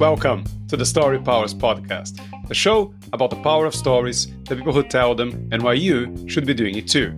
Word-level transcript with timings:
Welcome 0.00 0.44
to 0.66 0.76
the 0.76 0.82
Storypowers 0.82 1.54
podcast, 1.54 2.20
the 2.48 2.54
show 2.54 2.92
about 3.12 3.30
the 3.30 3.40
power 3.42 3.64
of 3.64 3.76
stories, 3.76 4.26
the 4.48 4.56
people 4.56 4.72
who 4.72 4.82
tell 4.82 5.14
them, 5.14 5.48
and 5.52 5.62
why 5.62 5.74
you 5.74 6.28
should 6.28 6.46
be 6.46 6.54
doing 6.54 6.76
it 6.76 6.88
too. 6.88 7.12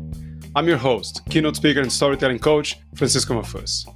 I'm 0.55 0.69
your 0.69 0.77
host, 0.77 1.23
keynote 1.30 1.57
speaker 1.57 1.80
and 1.80 1.91
storytelling 1.91 2.41
coach, 2.41 2.79
Francisco 2.95 3.41
Mahfuz. 3.41 3.87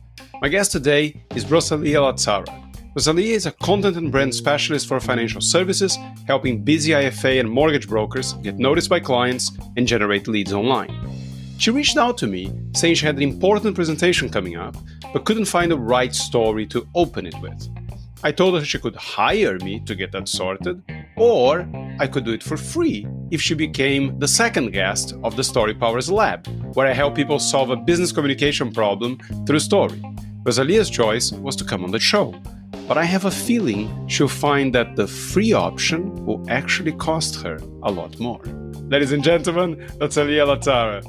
My 0.41 0.49
guest 0.49 0.73
today 0.73 1.23
is 1.35 1.45
Rosalia 1.45 1.99
Lazzara. 1.99 2.47
Rosalia 2.95 3.35
is 3.35 3.45
a 3.45 3.53
content 3.53 3.99
and 3.99 4.11
brand 4.11 4.35
specialist 4.35 4.89
for 4.89 4.99
financial 4.99 5.43
services, 5.43 5.99
helping 6.27 6.65
busy 6.65 6.93
IFA 6.93 7.41
and 7.41 7.51
mortgage 7.51 7.87
brokers 7.87 8.33
get 8.35 8.57
noticed 8.57 8.89
by 8.89 9.01
clients 9.01 9.51
and 9.77 9.87
generate 9.87 10.27
leads 10.27 10.55
online. 10.55 11.16
She 11.59 11.71
reached 11.71 11.97
out 11.97 12.19
to 12.19 12.27
me 12.27 12.53
saying 12.75 12.97
she 12.97 13.07
had 13.07 13.17
an 13.17 13.23
important 13.23 13.75
presentation 13.75 14.29
coming 14.29 14.57
up, 14.57 14.77
but 15.13 15.25
couldn't 15.25 15.47
find 15.47 15.71
the 15.71 15.79
right 15.79 16.15
story 16.15 16.67
to 16.67 16.87
open 16.95 17.27
it 17.27 17.35
with. 17.41 17.69
I 18.23 18.33
told 18.33 18.59
her 18.59 18.65
she 18.65 18.79
could 18.79 18.97
hire 18.97 19.59
me 19.59 19.81
to 19.81 19.95
get 19.95 20.13
that 20.13 20.29
sorted, 20.29 20.83
or 21.17 21.69
I 21.99 22.07
could 22.07 22.25
do 22.25 22.33
it 22.33 22.43
for 22.43 22.57
free 22.57 23.07
if 23.31 23.41
she 23.41 23.55
became 23.55 24.19
the 24.19 24.29
second 24.29 24.73
guest 24.73 25.15
of 25.23 25.37
the 25.37 25.43
Storypowers 25.43 26.11
Lab, 26.11 26.47
where 26.75 26.87
I 26.87 26.93
help 26.93 27.15
people 27.15 27.39
solve 27.39 27.71
a 27.71 27.77
business 27.77 28.13
communication 28.13 28.73
problem 28.73 29.19
through 29.47 29.61
story. 29.61 30.03
Rosalia's 30.45 30.91
choice 30.91 31.33
was 31.33 31.57
to 31.57 31.65
come 31.65 31.85
on 31.85 31.91
the 31.91 31.99
show, 31.99 32.35
but 32.87 32.99
I 32.99 33.05
have 33.05 33.25
a 33.25 33.31
feeling 33.31 34.09
she'll 34.09 34.29
find 34.29 34.75
that 34.75 34.95
the 34.95 35.07
free 35.07 35.53
option 35.53 36.25
will 36.25 36.45
actually 36.49 36.93
cost 36.93 37.43
her 37.43 37.59
a 37.83 37.91
lot 37.91 38.19
more. 38.21 38.43
Ladies 38.89 39.11
and 39.11 39.25
gentlemen, 39.25 39.85
Rosalia 40.01 40.47
Lazzara. 40.47 41.03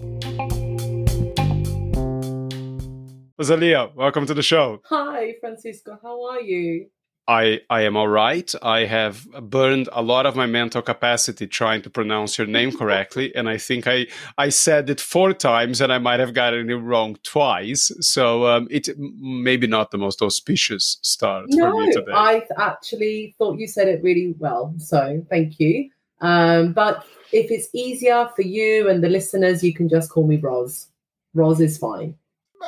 Rosalia, 3.37 3.91
welcome 3.95 4.25
to 4.25 4.33
the 4.33 4.41
show. 4.41 4.81
Hi, 4.85 5.35
Francisco. 5.39 5.99
How 6.01 6.25
are 6.25 6.41
you? 6.41 6.87
I, 7.27 7.59
I 7.69 7.81
am 7.81 7.95
all 7.95 8.07
right. 8.07 8.51
I 8.63 8.85
have 8.85 9.27
burned 9.43 9.89
a 9.91 10.01
lot 10.01 10.25
of 10.25 10.35
my 10.35 10.47
mental 10.47 10.81
capacity 10.81 11.45
trying 11.45 11.83
to 11.83 11.89
pronounce 11.91 12.39
your 12.39 12.47
name 12.47 12.71
correctly, 12.77 13.35
and 13.35 13.47
I 13.47 13.59
think 13.59 13.85
I 13.85 14.07
I 14.39 14.49
said 14.49 14.89
it 14.89 14.99
four 14.99 15.33
times, 15.33 15.79
and 15.79 15.93
I 15.93 15.99
might 15.99 16.19
have 16.19 16.33
gotten 16.33 16.71
it 16.71 16.73
wrong 16.73 17.19
twice. 17.21 17.91
So 17.99 18.47
um, 18.47 18.67
it 18.71 18.89
maybe 18.97 19.67
not 19.67 19.91
the 19.91 19.99
most 19.99 20.23
auspicious 20.23 20.97
start 21.03 21.45
no, 21.49 21.69
for 21.69 21.81
me 21.81 21.91
today. 21.91 22.11
I 22.11 22.41
actually 22.57 23.35
thought 23.37 23.59
you 23.59 23.67
said 23.67 23.87
it 23.87 24.01
really 24.01 24.33
well, 24.39 24.73
so 24.79 25.23
thank 25.29 25.59
you. 25.59 25.91
Um, 26.21 26.73
but 26.73 27.05
if 27.31 27.51
it's 27.51 27.69
easier 27.73 28.29
for 28.35 28.41
you 28.41 28.89
and 28.89 29.03
the 29.03 29.09
listeners, 29.09 29.63
you 29.63 29.73
can 29.73 29.89
just 29.89 30.09
call 30.09 30.27
me 30.27 30.37
Roz. 30.37 30.87
Roz 31.33 31.59
is 31.59 31.77
fine. 31.77 32.15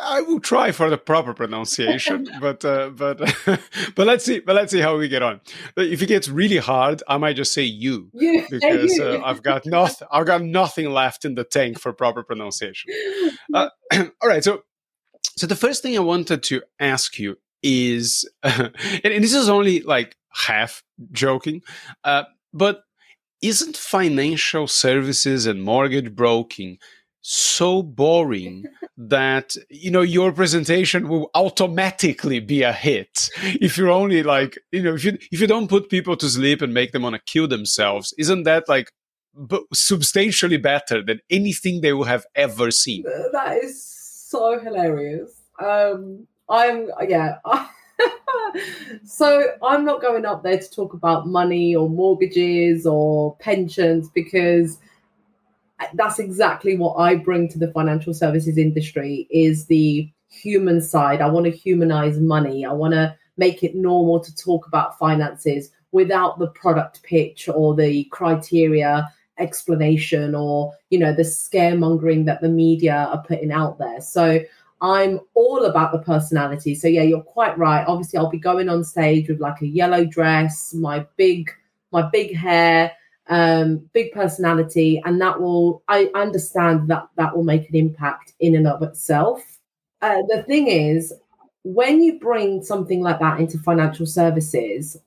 I 0.01 0.21
will 0.21 0.39
try 0.39 0.71
for 0.71 0.89
the 0.89 0.97
proper 0.97 1.33
pronunciation, 1.33 2.29
but 2.41 2.63
uh, 2.63 2.89
but 2.89 3.17
but 3.95 4.07
let's 4.07 4.23
see. 4.23 4.39
But 4.39 4.55
let's 4.55 4.71
see 4.71 4.79
how 4.79 4.97
we 4.97 5.07
get 5.07 5.23
on. 5.23 5.41
If 5.75 6.01
it 6.01 6.05
gets 6.07 6.29
really 6.29 6.57
hard, 6.57 7.01
I 7.07 7.17
might 7.17 7.35
just 7.35 7.53
say 7.53 7.63
you, 7.63 8.09
you 8.13 8.45
because 8.51 8.93
you. 8.93 9.03
Uh, 9.03 9.21
I've 9.25 9.41
got 9.41 9.65
nothing. 9.65 10.07
I've 10.11 10.27
got 10.27 10.43
nothing 10.43 10.91
left 10.91 11.25
in 11.25 11.35
the 11.35 11.43
tank 11.43 11.79
for 11.79 11.91
proper 11.91 12.23
pronunciation. 12.23 12.93
Uh, 13.53 13.69
all 13.93 14.09
right. 14.29 14.43
So 14.43 14.63
so 15.37 15.47
the 15.47 15.55
first 15.55 15.81
thing 15.81 15.95
I 15.97 16.01
wanted 16.01 16.43
to 16.43 16.61
ask 16.79 17.17
you 17.17 17.37
is, 17.63 18.29
and, 18.43 18.73
and 19.03 19.23
this 19.23 19.33
is 19.33 19.49
only 19.49 19.81
like 19.81 20.15
half 20.29 20.83
joking, 21.11 21.61
uh, 22.03 22.23
but 22.53 22.83
isn't 23.41 23.77
financial 23.77 24.67
services 24.67 25.45
and 25.45 25.63
mortgage 25.63 26.15
broking 26.15 26.77
so 27.21 27.81
boring 27.81 28.65
that 28.97 29.55
you 29.69 29.91
know 29.91 30.01
your 30.01 30.31
presentation 30.31 31.07
will 31.07 31.29
automatically 31.35 32.39
be 32.39 32.63
a 32.63 32.73
hit 32.73 33.29
if 33.61 33.77
you're 33.77 33.89
only 33.89 34.23
like 34.23 34.57
you 34.71 34.83
know 34.83 34.93
if 34.93 35.03
you 35.03 35.17
if 35.31 35.39
you 35.39 35.47
don't 35.47 35.69
put 35.69 35.89
people 35.89 36.15
to 36.15 36.29
sleep 36.29 36.61
and 36.61 36.73
make 36.73 36.91
them 36.91 37.03
want 37.03 37.15
to 37.15 37.21
kill 37.25 37.47
themselves 37.47 38.13
isn't 38.17 38.43
that 38.43 38.67
like 38.67 38.91
b- 39.47 39.65
substantially 39.73 40.57
better 40.57 41.01
than 41.03 41.19
anything 41.29 41.81
they 41.81 41.93
will 41.93 42.05
have 42.05 42.25
ever 42.35 42.71
seen? 42.71 43.03
That 43.31 43.57
is 43.63 43.83
so 43.83 44.59
hilarious. 44.59 45.31
Um 45.61 46.27
i'm 46.49 46.89
yeah 47.07 47.37
so 49.03 49.53
i'm 49.63 49.85
not 49.85 50.01
going 50.01 50.25
up 50.25 50.43
there 50.43 50.59
to 50.59 50.69
talk 50.71 50.93
about 50.93 51.27
money 51.27 51.75
or 51.75 51.89
mortgages 51.89 52.85
or 52.85 53.35
pensions 53.37 54.09
because 54.09 54.79
that's 55.93 56.19
exactly 56.19 56.77
what 56.77 56.95
I 56.95 57.15
bring 57.15 57.47
to 57.49 57.59
the 57.59 57.71
financial 57.71 58.13
services 58.13 58.57
industry 58.57 59.27
is 59.29 59.65
the 59.65 60.09
human 60.29 60.81
side. 60.81 61.21
I 61.21 61.27
want 61.27 61.45
to 61.45 61.51
humanize 61.51 62.19
money. 62.19 62.65
I 62.65 62.71
want 62.73 62.93
to 62.93 63.15
make 63.37 63.63
it 63.63 63.75
normal 63.75 64.19
to 64.19 64.35
talk 64.35 64.67
about 64.67 64.97
finances 64.97 65.71
without 65.91 66.37
the 66.37 66.47
product 66.47 67.01
pitch 67.03 67.49
or 67.49 67.75
the 67.75 68.03
criteria 68.05 69.11
explanation 69.39 70.35
or 70.35 70.73
you 70.89 70.99
know 70.99 71.13
the 71.13 71.23
scaremongering 71.23 72.25
that 72.25 72.41
the 72.41 72.49
media 72.49 73.07
are 73.11 73.23
putting 73.23 73.51
out 73.51 73.77
there. 73.77 74.01
So 74.01 74.41
I'm 74.81 75.19
all 75.33 75.65
about 75.65 75.91
the 75.91 75.99
personality. 75.99 76.73
So 76.75 76.87
yeah, 76.87 77.03
you're 77.03 77.21
quite 77.21 77.57
right. 77.57 77.85
Obviously, 77.85 78.17
I'll 78.17 78.29
be 78.29 78.39
going 78.39 78.69
on 78.69 78.83
stage 78.83 79.27
with 79.27 79.39
like 79.39 79.61
a 79.61 79.67
yellow 79.67 80.05
dress, 80.05 80.73
my 80.73 81.05
big 81.17 81.51
my 81.91 82.07
big 82.09 82.35
hair, 82.35 82.91
um, 83.27 83.89
big 83.93 84.11
personality, 84.13 85.01
and 85.05 85.19
that 85.21 85.39
will 85.39 85.83
I 85.87 86.09
understand 86.15 86.89
that 86.89 87.09
that 87.17 87.35
will 87.35 87.43
make 87.43 87.69
an 87.69 87.75
impact 87.75 88.33
in 88.39 88.55
and 88.55 88.67
of 88.67 88.81
itself. 88.81 89.43
Uh, 90.01 90.21
the 90.29 90.43
thing 90.43 90.67
is, 90.67 91.13
when 91.63 92.01
you 92.01 92.19
bring 92.19 92.63
something 92.63 93.01
like 93.01 93.19
that 93.19 93.39
into 93.39 93.57
financial 93.57 94.05
services, 94.05 94.97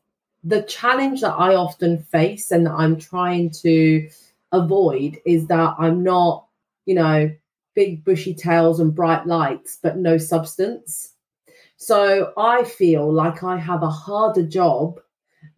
the 0.45 0.63
challenge 0.63 1.21
that 1.23 1.33
I 1.33 1.55
often 1.55 2.03
face 2.03 2.51
and 2.51 2.67
that 2.67 2.73
I'm 2.73 2.99
trying 2.99 3.51
to 3.63 4.09
avoid 4.51 5.19
is 5.25 5.47
that 5.47 5.77
I'm 5.79 6.03
not, 6.03 6.47
you 6.85 6.95
know, 6.95 7.31
big 7.75 8.05
bushy 8.05 8.35
tails 8.35 8.81
and 8.81 8.95
bright 8.95 9.27
lights, 9.27 9.79
but 9.83 9.97
no 9.97 10.19
substance. 10.19 11.13
So 11.77 12.33
I 12.37 12.65
feel 12.65 13.13
like 13.13 13.43
I 13.43 13.57
have 13.57 13.83
a 13.83 13.91
harder 13.91 14.47
job 14.47 15.01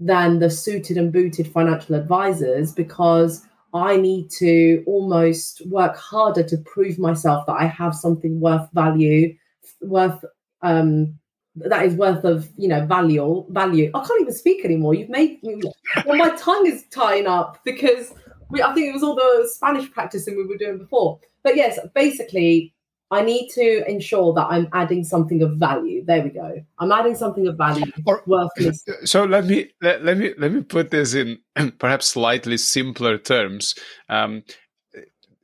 than 0.00 0.38
the 0.38 0.50
suited 0.50 0.96
and 0.96 1.12
booted 1.12 1.46
financial 1.46 1.94
advisors 1.94 2.72
because 2.72 3.44
I 3.74 3.96
need 3.96 4.30
to 4.38 4.82
almost 4.86 5.66
work 5.66 5.96
harder 5.96 6.42
to 6.44 6.56
prove 6.58 6.98
myself 6.98 7.46
that 7.46 7.56
I 7.58 7.66
have 7.66 7.94
something 7.94 8.40
worth 8.40 8.68
value, 8.72 9.36
worth 9.82 10.24
um, 10.62 11.18
that 11.56 11.84
is 11.84 11.94
worth 11.94 12.24
of 12.24 12.48
you 12.56 12.68
know 12.68 12.86
value. 12.86 13.44
Value. 13.50 13.90
I 13.94 14.04
can't 14.04 14.20
even 14.20 14.34
speak 14.34 14.64
anymore. 14.64 14.94
You've 14.94 15.10
made 15.10 15.42
me. 15.42 15.60
Well, 16.06 16.16
my 16.16 16.30
tongue 16.36 16.66
is 16.66 16.84
tying 16.90 17.26
up 17.26 17.60
because 17.64 18.14
we, 18.54 18.62
I 18.62 18.72
think 18.72 18.88
it 18.88 18.92
was 18.92 19.02
all 19.02 19.14
the 19.14 19.48
Spanish 19.52 19.90
practicing 19.90 20.36
we 20.36 20.46
were 20.46 20.56
doing 20.56 20.78
before. 20.78 21.18
But 21.42 21.56
yes, 21.56 21.78
basically, 21.94 22.72
I 23.10 23.22
need 23.22 23.50
to 23.50 23.88
ensure 23.88 24.32
that 24.34 24.46
I'm 24.46 24.68
adding 24.72 25.04
something 25.04 25.42
of 25.42 25.56
value. 25.56 26.04
There 26.04 26.22
we 26.22 26.30
go. 26.30 26.64
I'm 26.78 26.90
adding 26.90 27.14
something 27.14 27.46
of 27.46 27.56
value 27.58 27.84
or, 28.06 28.22
worth. 28.26 28.50
So 29.04 29.24
let 29.24 29.44
me 29.44 29.70
let, 29.82 30.04
let, 30.04 30.16
me 30.16 30.32
let 30.38 30.52
me 30.52 30.62
put 30.62 30.90
this 30.90 31.14
in 31.14 31.38
perhaps 31.78 32.06
slightly 32.06 32.56
simpler 32.56 33.18
terms. 33.18 33.74
Um, 34.08 34.42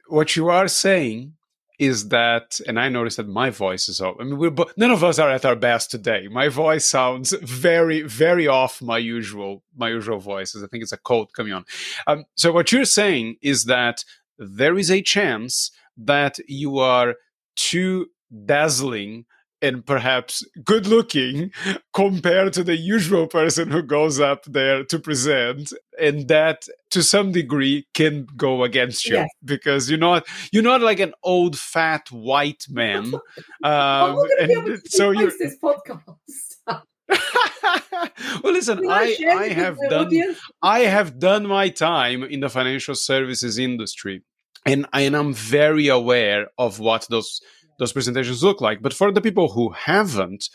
what 0.08 0.36
you 0.36 0.48
are 0.48 0.68
saying 0.68 1.34
is 1.80 2.10
that, 2.10 2.60
and 2.66 2.78
I 2.78 2.90
noticed 2.90 3.16
that 3.16 3.26
my 3.26 3.48
voice 3.48 3.88
is 3.88 4.02
off. 4.02 4.16
I 4.20 4.24
mean, 4.24 4.36
we're 4.36 4.50
bo- 4.50 4.70
none 4.76 4.90
of 4.90 5.02
us 5.02 5.18
are 5.18 5.30
at 5.30 5.46
our 5.46 5.56
best 5.56 5.90
today. 5.90 6.28
My 6.28 6.48
voice 6.48 6.84
sounds 6.84 7.32
very, 7.40 8.02
very 8.02 8.46
off 8.46 8.82
my 8.82 8.98
usual 8.98 9.64
my 9.74 9.88
usual 9.88 10.18
voices. 10.18 10.62
I 10.62 10.66
think 10.66 10.82
it's 10.82 10.92
a 10.92 10.98
cold 10.98 11.32
coming 11.32 11.54
on. 11.54 11.64
Um, 12.06 12.26
so 12.36 12.52
what 12.52 12.70
you're 12.70 12.84
saying 12.84 13.36
is 13.40 13.64
that 13.64 14.04
there 14.38 14.76
is 14.76 14.90
a 14.90 15.00
chance 15.00 15.70
that 15.96 16.38
you 16.46 16.78
are 16.78 17.14
too 17.56 18.08
dazzling 18.44 19.24
and 19.62 19.84
perhaps 19.84 20.44
good 20.64 20.86
looking 20.86 21.52
compared 21.92 22.52
to 22.52 22.64
the 22.64 22.76
usual 22.76 23.26
person 23.26 23.70
who 23.70 23.82
goes 23.82 24.20
up 24.20 24.44
there 24.44 24.84
to 24.84 24.98
present 24.98 25.72
and 25.98 26.28
that 26.28 26.66
to 26.90 27.02
some 27.02 27.32
degree 27.32 27.86
can 27.94 28.26
go 28.36 28.64
against 28.64 29.06
you 29.06 29.16
yes. 29.16 29.28
because 29.44 29.90
you're 29.90 29.98
not 29.98 30.26
you're 30.52 30.62
not 30.62 30.80
like 30.80 31.00
an 31.00 31.12
old 31.22 31.58
fat 31.58 32.10
white 32.10 32.64
man 32.68 33.14
um, 33.64 34.18
and 34.40 34.80
so 34.86 35.10
you 35.10 35.30
this 35.38 35.56
podcast 35.62 36.56
well 38.42 38.52
listen 38.52 38.80
i 38.88 39.16
i 39.28 39.48
have 39.48 39.76
done 39.88 40.06
audience? 40.06 40.38
i 40.62 40.80
have 40.80 41.18
done 41.18 41.46
my 41.46 41.68
time 41.68 42.22
in 42.22 42.40
the 42.40 42.48
financial 42.48 42.94
services 42.94 43.58
industry 43.58 44.22
and 44.66 44.86
and 44.92 45.16
I'm 45.16 45.32
very 45.32 45.88
aware 45.88 46.48
of 46.58 46.80
what 46.80 47.06
those 47.08 47.40
those 47.80 47.92
presentations 47.92 48.44
look 48.44 48.60
like. 48.60 48.80
But 48.80 48.94
for 48.94 49.10
the 49.10 49.20
people 49.20 49.48
who 49.48 49.70
haven't, 49.70 50.48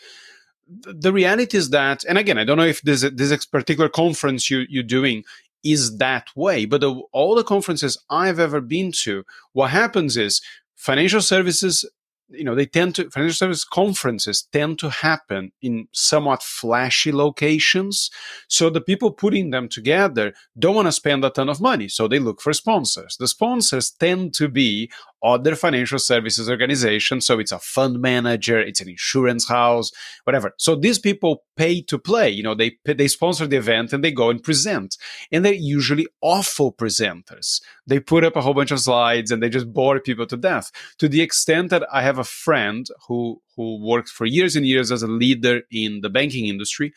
the 0.66 1.12
reality 1.12 1.58
is 1.58 1.70
that, 1.70 2.04
and 2.08 2.16
again, 2.16 2.38
I 2.38 2.44
don't 2.44 2.56
know 2.56 2.64
if 2.64 2.80
this 2.82 3.02
this 3.12 3.44
particular 3.44 3.90
conference 3.90 4.50
you 4.50 4.64
you're 4.70 4.82
doing 4.82 5.24
is 5.62 5.98
that 5.98 6.28
way, 6.36 6.64
but 6.64 6.80
the, 6.80 6.92
all 7.12 7.34
the 7.34 7.44
conferences 7.44 7.98
I've 8.08 8.38
ever 8.38 8.60
been 8.60 8.92
to, 9.02 9.24
what 9.52 9.70
happens 9.70 10.16
is 10.16 10.40
financial 10.76 11.20
services 11.20 11.84
you 12.28 12.44
know 12.44 12.54
they 12.54 12.66
tend 12.66 12.94
to 12.94 13.08
financial 13.10 13.36
service 13.36 13.64
conferences 13.64 14.48
tend 14.52 14.78
to 14.78 14.90
happen 14.90 15.52
in 15.62 15.86
somewhat 15.92 16.42
flashy 16.42 17.12
locations 17.12 18.10
so 18.48 18.68
the 18.68 18.80
people 18.80 19.12
putting 19.12 19.50
them 19.50 19.68
together 19.68 20.34
don't 20.58 20.74
want 20.74 20.86
to 20.86 20.92
spend 20.92 21.24
a 21.24 21.30
ton 21.30 21.48
of 21.48 21.60
money 21.60 21.88
so 21.88 22.08
they 22.08 22.18
look 22.18 22.40
for 22.40 22.52
sponsors 22.52 23.16
the 23.18 23.28
sponsors 23.28 23.90
tend 23.90 24.34
to 24.34 24.48
be 24.48 24.90
other 25.22 25.56
financial 25.56 25.98
services 25.98 26.48
organizations 26.48 27.26
so 27.26 27.38
it's 27.38 27.52
a 27.52 27.58
fund 27.58 28.00
manager 28.00 28.60
it's 28.60 28.80
an 28.80 28.88
insurance 28.88 29.48
house 29.48 29.90
whatever. 30.24 30.52
So 30.58 30.74
these 30.74 30.98
people 30.98 31.44
pay 31.56 31.82
to 31.82 31.98
play 31.98 32.28
you 32.28 32.42
know 32.42 32.54
they 32.54 32.76
they 32.84 33.08
sponsor 33.08 33.46
the 33.46 33.56
event 33.56 33.92
and 33.92 34.02
they 34.02 34.12
go 34.12 34.30
and 34.30 34.42
present. 34.42 34.96
And 35.32 35.44
they're 35.44 35.54
usually 35.54 36.06
awful 36.20 36.72
presenters. 36.72 37.60
They 37.86 38.00
put 38.00 38.24
up 38.24 38.36
a 38.36 38.40
whole 38.42 38.54
bunch 38.54 38.70
of 38.70 38.80
slides 38.80 39.30
and 39.30 39.42
they 39.42 39.48
just 39.48 39.72
bore 39.72 40.00
people 40.00 40.26
to 40.26 40.36
death. 40.36 40.70
To 40.98 41.08
the 41.08 41.22
extent 41.22 41.70
that 41.70 41.84
i 41.92 42.02
have 42.02 42.18
a 42.18 42.24
friend 42.24 42.86
who 43.06 43.40
who 43.56 43.84
worked 43.84 44.08
for 44.08 44.26
years 44.26 44.56
and 44.56 44.66
years 44.66 44.92
as 44.92 45.02
a 45.02 45.06
leader 45.06 45.62
in 45.70 46.00
the 46.00 46.10
banking 46.10 46.46
industry 46.46 46.92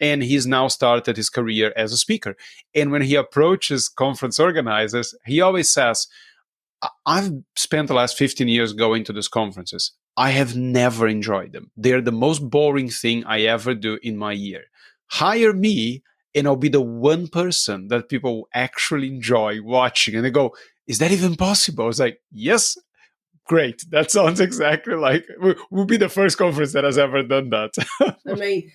and 0.00 0.22
he's 0.22 0.46
now 0.46 0.66
started 0.66 1.16
his 1.16 1.30
career 1.30 1.72
as 1.76 1.92
a 1.92 1.96
speaker. 1.96 2.34
And 2.74 2.90
when 2.90 3.02
he 3.02 3.14
approaches 3.14 3.88
conference 3.88 4.40
organizers 4.40 5.14
he 5.26 5.40
always 5.40 5.72
says 5.72 6.06
I've 7.06 7.32
spent 7.56 7.88
the 7.88 7.94
last 7.94 8.16
15 8.16 8.48
years 8.48 8.72
going 8.72 9.04
to 9.04 9.12
these 9.12 9.28
conferences. 9.28 9.92
I 10.16 10.30
have 10.30 10.56
never 10.56 11.08
enjoyed 11.08 11.52
them. 11.52 11.70
They're 11.76 12.00
the 12.00 12.12
most 12.12 12.50
boring 12.50 12.90
thing 12.90 13.24
I 13.24 13.42
ever 13.42 13.74
do 13.74 13.98
in 14.02 14.16
my 14.16 14.32
year. 14.32 14.64
Hire 15.10 15.52
me, 15.52 16.02
and 16.34 16.46
I'll 16.46 16.56
be 16.56 16.68
the 16.68 16.80
one 16.80 17.28
person 17.28 17.88
that 17.88 18.08
people 18.08 18.48
actually 18.54 19.08
enjoy 19.08 19.62
watching. 19.62 20.14
And 20.14 20.24
they 20.24 20.30
go, 20.30 20.54
Is 20.86 20.98
that 20.98 21.12
even 21.12 21.36
possible? 21.36 21.84
I 21.84 21.86
was 21.86 22.00
like, 22.00 22.20
Yes, 22.30 22.76
great. 23.46 23.84
That 23.90 24.10
sounds 24.10 24.40
exactly 24.40 24.94
like 24.94 25.26
we'll 25.70 25.86
be 25.86 25.96
the 25.96 26.08
first 26.08 26.38
conference 26.38 26.72
that 26.72 26.84
has 26.84 26.98
ever 26.98 27.22
done 27.22 27.50
that. 27.50 27.72
I 28.26 28.34
mean, 28.34 28.72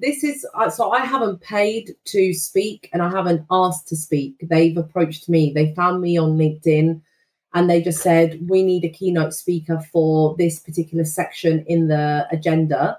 this 0.00 0.24
is 0.24 0.46
uh, 0.54 0.70
so 0.70 0.90
I 0.90 1.04
haven't 1.04 1.40
paid 1.40 1.94
to 2.06 2.32
speak 2.32 2.88
and 2.92 3.02
I 3.02 3.10
haven't 3.10 3.44
asked 3.50 3.88
to 3.88 3.96
speak. 3.96 4.34
They've 4.42 4.76
approached 4.76 5.28
me, 5.28 5.52
they 5.54 5.74
found 5.74 6.00
me 6.00 6.18
on 6.18 6.38
LinkedIn 6.38 7.02
and 7.54 7.68
they 7.68 7.82
just 7.82 8.02
said 8.02 8.38
we 8.48 8.62
need 8.62 8.84
a 8.84 8.88
keynote 8.88 9.34
speaker 9.34 9.80
for 9.92 10.36
this 10.36 10.60
particular 10.60 11.04
section 11.04 11.64
in 11.66 11.88
the 11.88 12.26
agenda. 12.30 12.98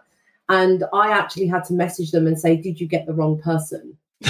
And 0.50 0.84
i 0.94 1.12
actually 1.12 1.48
had 1.48 1.64
to 1.66 1.74
message 1.74 2.12
them 2.12 2.26
and 2.26 2.40
say 2.40 2.56
did 2.56 2.82
you 2.82 2.88
get 2.88 3.06
the 3.06 3.14
wrong 3.14 3.40
person 3.40 3.96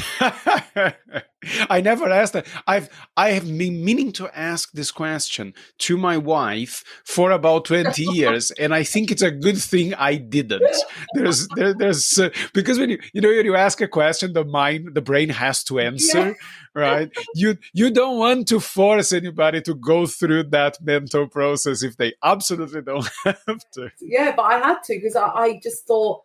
I 1.69 1.81
never 1.81 2.09
asked 2.09 2.33
that. 2.33 2.45
I've 2.67 2.89
I 3.17 3.31
have 3.31 3.45
been 3.45 3.83
meaning 3.83 4.11
to 4.13 4.29
ask 4.37 4.71
this 4.71 4.91
question 4.91 5.53
to 5.79 5.97
my 5.97 6.17
wife 6.17 6.83
for 7.05 7.31
about 7.31 7.65
twenty 7.65 8.03
years, 8.13 8.51
and 8.51 8.73
I 8.73 8.83
think 8.83 9.09
it's 9.09 9.23
a 9.23 9.31
good 9.31 9.57
thing 9.57 9.95
I 9.95 10.15
didn't. 10.15 10.61
There's 11.15 11.47
there, 11.55 11.73
there's 11.73 12.19
uh, 12.19 12.29
because 12.53 12.77
when 12.77 12.91
you 12.91 12.99
you 13.13 13.21
know 13.21 13.29
when 13.29 13.45
you 13.45 13.55
ask 13.55 13.81
a 13.81 13.87
question, 13.87 14.33
the 14.33 14.45
mind 14.45 14.93
the 14.93 15.01
brain 15.01 15.29
has 15.29 15.63
to 15.65 15.79
answer, 15.79 16.27
yeah. 16.27 16.33
right? 16.75 17.11
You 17.33 17.57
you 17.73 17.89
don't 17.89 18.19
want 18.19 18.47
to 18.49 18.59
force 18.59 19.11
anybody 19.11 19.61
to 19.61 19.73
go 19.73 20.05
through 20.05 20.43
that 20.49 20.77
mental 20.81 21.27
process 21.27 21.81
if 21.81 21.97
they 21.97 22.13
absolutely 22.23 22.83
don't 22.83 23.09
have 23.25 23.63
to. 23.73 23.89
Yeah, 24.01 24.35
but 24.35 24.43
I 24.43 24.59
had 24.59 24.83
to 24.83 24.93
because 24.93 25.15
I, 25.15 25.27
I 25.29 25.59
just 25.63 25.87
thought, 25.87 26.23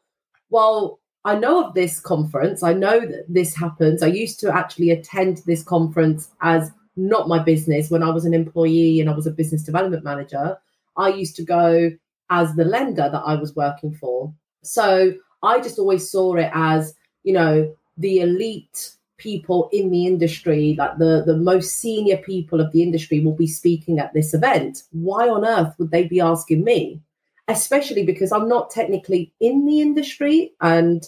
well 0.50 1.00
I 1.24 1.36
know 1.36 1.64
of 1.64 1.74
this 1.74 2.00
conference. 2.00 2.62
I 2.62 2.74
know 2.74 3.00
that 3.00 3.24
this 3.28 3.54
happens. 3.54 4.02
I 4.02 4.08
used 4.08 4.40
to 4.40 4.54
actually 4.54 4.90
attend 4.90 5.38
this 5.46 5.62
conference 5.62 6.28
as 6.42 6.70
not 6.96 7.28
my 7.28 7.38
business 7.38 7.90
when 7.90 8.02
I 8.02 8.10
was 8.10 8.24
an 8.24 8.34
employee 8.34 9.00
and 9.00 9.08
I 9.08 9.14
was 9.14 9.26
a 9.26 9.30
business 9.32 9.62
development 9.62 10.04
manager. 10.04 10.58
I 10.96 11.08
used 11.08 11.36
to 11.36 11.42
go 11.42 11.90
as 12.30 12.54
the 12.54 12.64
lender 12.64 13.08
that 13.10 13.22
I 13.24 13.34
was 13.34 13.56
working 13.56 13.94
for. 13.94 14.32
So 14.62 15.14
I 15.42 15.60
just 15.60 15.78
always 15.78 16.10
saw 16.10 16.34
it 16.36 16.50
as, 16.52 16.94
you 17.22 17.32
know, 17.32 17.74
the 17.96 18.20
elite 18.20 18.92
people 19.16 19.68
in 19.72 19.90
the 19.90 20.06
industry, 20.06 20.74
like 20.78 20.98
the, 20.98 21.22
the 21.24 21.36
most 21.36 21.76
senior 21.76 22.18
people 22.18 22.60
of 22.60 22.72
the 22.72 22.82
industry 22.82 23.20
will 23.20 23.36
be 23.36 23.46
speaking 23.46 23.98
at 23.98 24.12
this 24.12 24.34
event. 24.34 24.82
Why 24.92 25.28
on 25.28 25.44
earth 25.44 25.74
would 25.78 25.90
they 25.90 26.06
be 26.06 26.20
asking 26.20 26.64
me? 26.64 27.00
Especially 27.48 28.04
because 28.04 28.32
I'm 28.32 28.48
not 28.48 28.70
technically 28.70 29.32
in 29.40 29.66
the 29.66 29.80
industry 29.80 30.52
and 30.60 31.06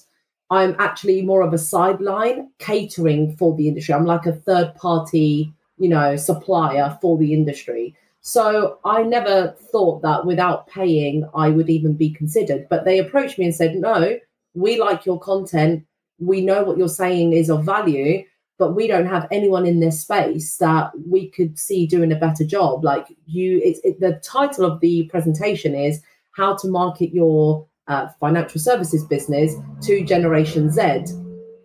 I'm 0.51 0.77
actually 0.79 1.23
more 1.23 1.43
of 1.43 1.53
a 1.53 1.59
sideline 1.59 2.51
catering 2.59 3.37
for 3.37 3.57
the 3.57 3.69
industry. 3.69 3.95
I'm 3.95 4.05
like 4.05 4.27
a 4.27 4.33
third 4.33 4.75
party, 4.77 5.53
you 5.79 5.89
know, 5.89 6.17
supplier 6.17 6.99
for 7.01 7.19
the 7.19 7.33
industry. 7.33 7.97
So 8.21 8.79
I 8.85 9.03
never 9.03 9.55
thought 9.71 10.03
that 10.03 10.27
without 10.27 10.67
paying, 10.67 11.29
I 11.35 11.49
would 11.49 11.71
even 11.71 11.95
be 11.95 12.11
considered. 12.11 12.69
But 12.69 12.85
they 12.85 12.99
approached 12.99 13.39
me 13.39 13.47
and 13.47 13.55
said, 13.55 13.77
no, 13.77 14.19
we 14.55 14.79
like 14.79 15.07
your 15.07 15.21
content. 15.21 15.85
We 16.19 16.41
know 16.41 16.65
what 16.65 16.77
you're 16.77 16.89
saying 16.89 17.33
is 17.33 17.51
of 17.51 17.65
value, 17.65 18.25
but 18.59 18.73
we 18.73 18.87
don't 18.87 19.07
have 19.07 19.29
anyone 19.31 19.67
in 19.67 19.81
this 19.81 20.01
space 20.01 20.57
that 20.57 20.91
we 21.07 21.29
could 21.29 21.59
see 21.59 21.87
doing 21.87 22.11
a 22.13 22.17
better 22.17 22.45
job. 22.45 22.85
Like 22.85 23.07
you, 23.27 23.61
it's 23.63 23.81
it, 23.85 24.01
the 24.01 24.15
title 24.25 24.65
of 24.65 24.81
the 24.81 25.05
presentation 25.05 25.75
is 25.75 26.01
how 26.37 26.55
to 26.55 26.69
market 26.69 27.15
your 27.15 27.67
uh, 27.89 28.09
financial 28.21 28.61
services 28.61 29.05
business 29.05 29.55
to 29.83 30.05
Generation 30.05 30.71
Z. 30.71 31.07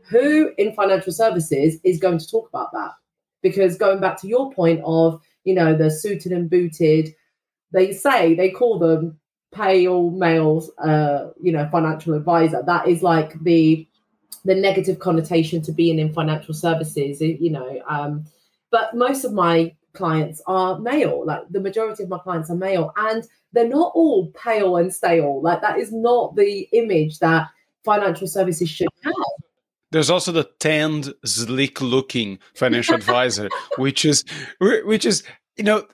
Who 0.10 0.52
in 0.58 0.74
financial 0.74 1.12
services 1.12 1.80
is 1.84 2.00
going 2.00 2.20
to 2.20 2.28
talk 2.28 2.48
about 2.50 2.72
that? 2.74 2.92
Because 3.42 3.78
going 3.78 4.00
back 4.00 4.20
to 4.22 4.28
your 4.28 4.52
point 4.54 4.82
of, 4.86 5.22
you 5.44 5.54
know, 5.54 5.76
the 5.76 5.90
suited 5.90 6.32
and 6.32 6.50
booted, 6.50 7.14
they 7.74 7.92
say 7.92 8.36
they 8.36 8.50
call 8.50 8.80
them 8.80 9.20
pale 9.54 10.12
males, 10.12 10.72
uh, 10.78 11.32
you 11.42 11.52
know, 11.52 11.68
financial 11.72 12.14
advisor. 12.14 12.64
That 12.66 12.88
is 12.88 13.04
like 13.04 13.42
the 13.44 13.88
the 14.44 14.56
negative 14.56 15.00
connotation 15.00 15.62
to 15.62 15.72
being 15.72 16.00
in 16.00 16.14
financial 16.14 16.54
services, 16.54 17.22
you 17.22 17.52
know. 17.52 17.82
Um, 17.88 18.26
but 18.72 18.96
most 18.96 19.24
of 19.24 19.34
my 19.34 19.76
clients 19.94 20.42
are 20.48 20.80
male. 20.80 21.26
Like 21.26 21.42
the 21.50 21.60
majority 21.60 22.04
of 22.04 22.10
my 22.10 22.20
clients 22.20 22.50
are 22.50 22.56
male, 22.56 22.94
and 22.98 23.28
they're 23.54 23.68
not 23.68 23.92
all 23.96 24.28
pale 24.28 24.78
and 24.78 24.94
stale. 24.94 25.42
Like 25.42 25.62
that 25.62 25.80
is 25.80 25.92
not 25.92 26.36
the 26.36 26.68
image 26.74 27.20
that 27.20 27.48
financial 27.84 28.28
services 28.28 28.70
should 28.70 28.88
have. 29.04 29.14
There's 29.92 30.10
also 30.10 30.32
the 30.32 30.50
tanned, 30.60 31.14
slick-looking 31.26 32.40
financial 32.56 32.96
advisor, 33.02 33.50
which 33.78 34.06
is 34.06 34.24
which 34.60 35.06
is 35.06 35.24
you 35.58 35.64
know 35.64 35.86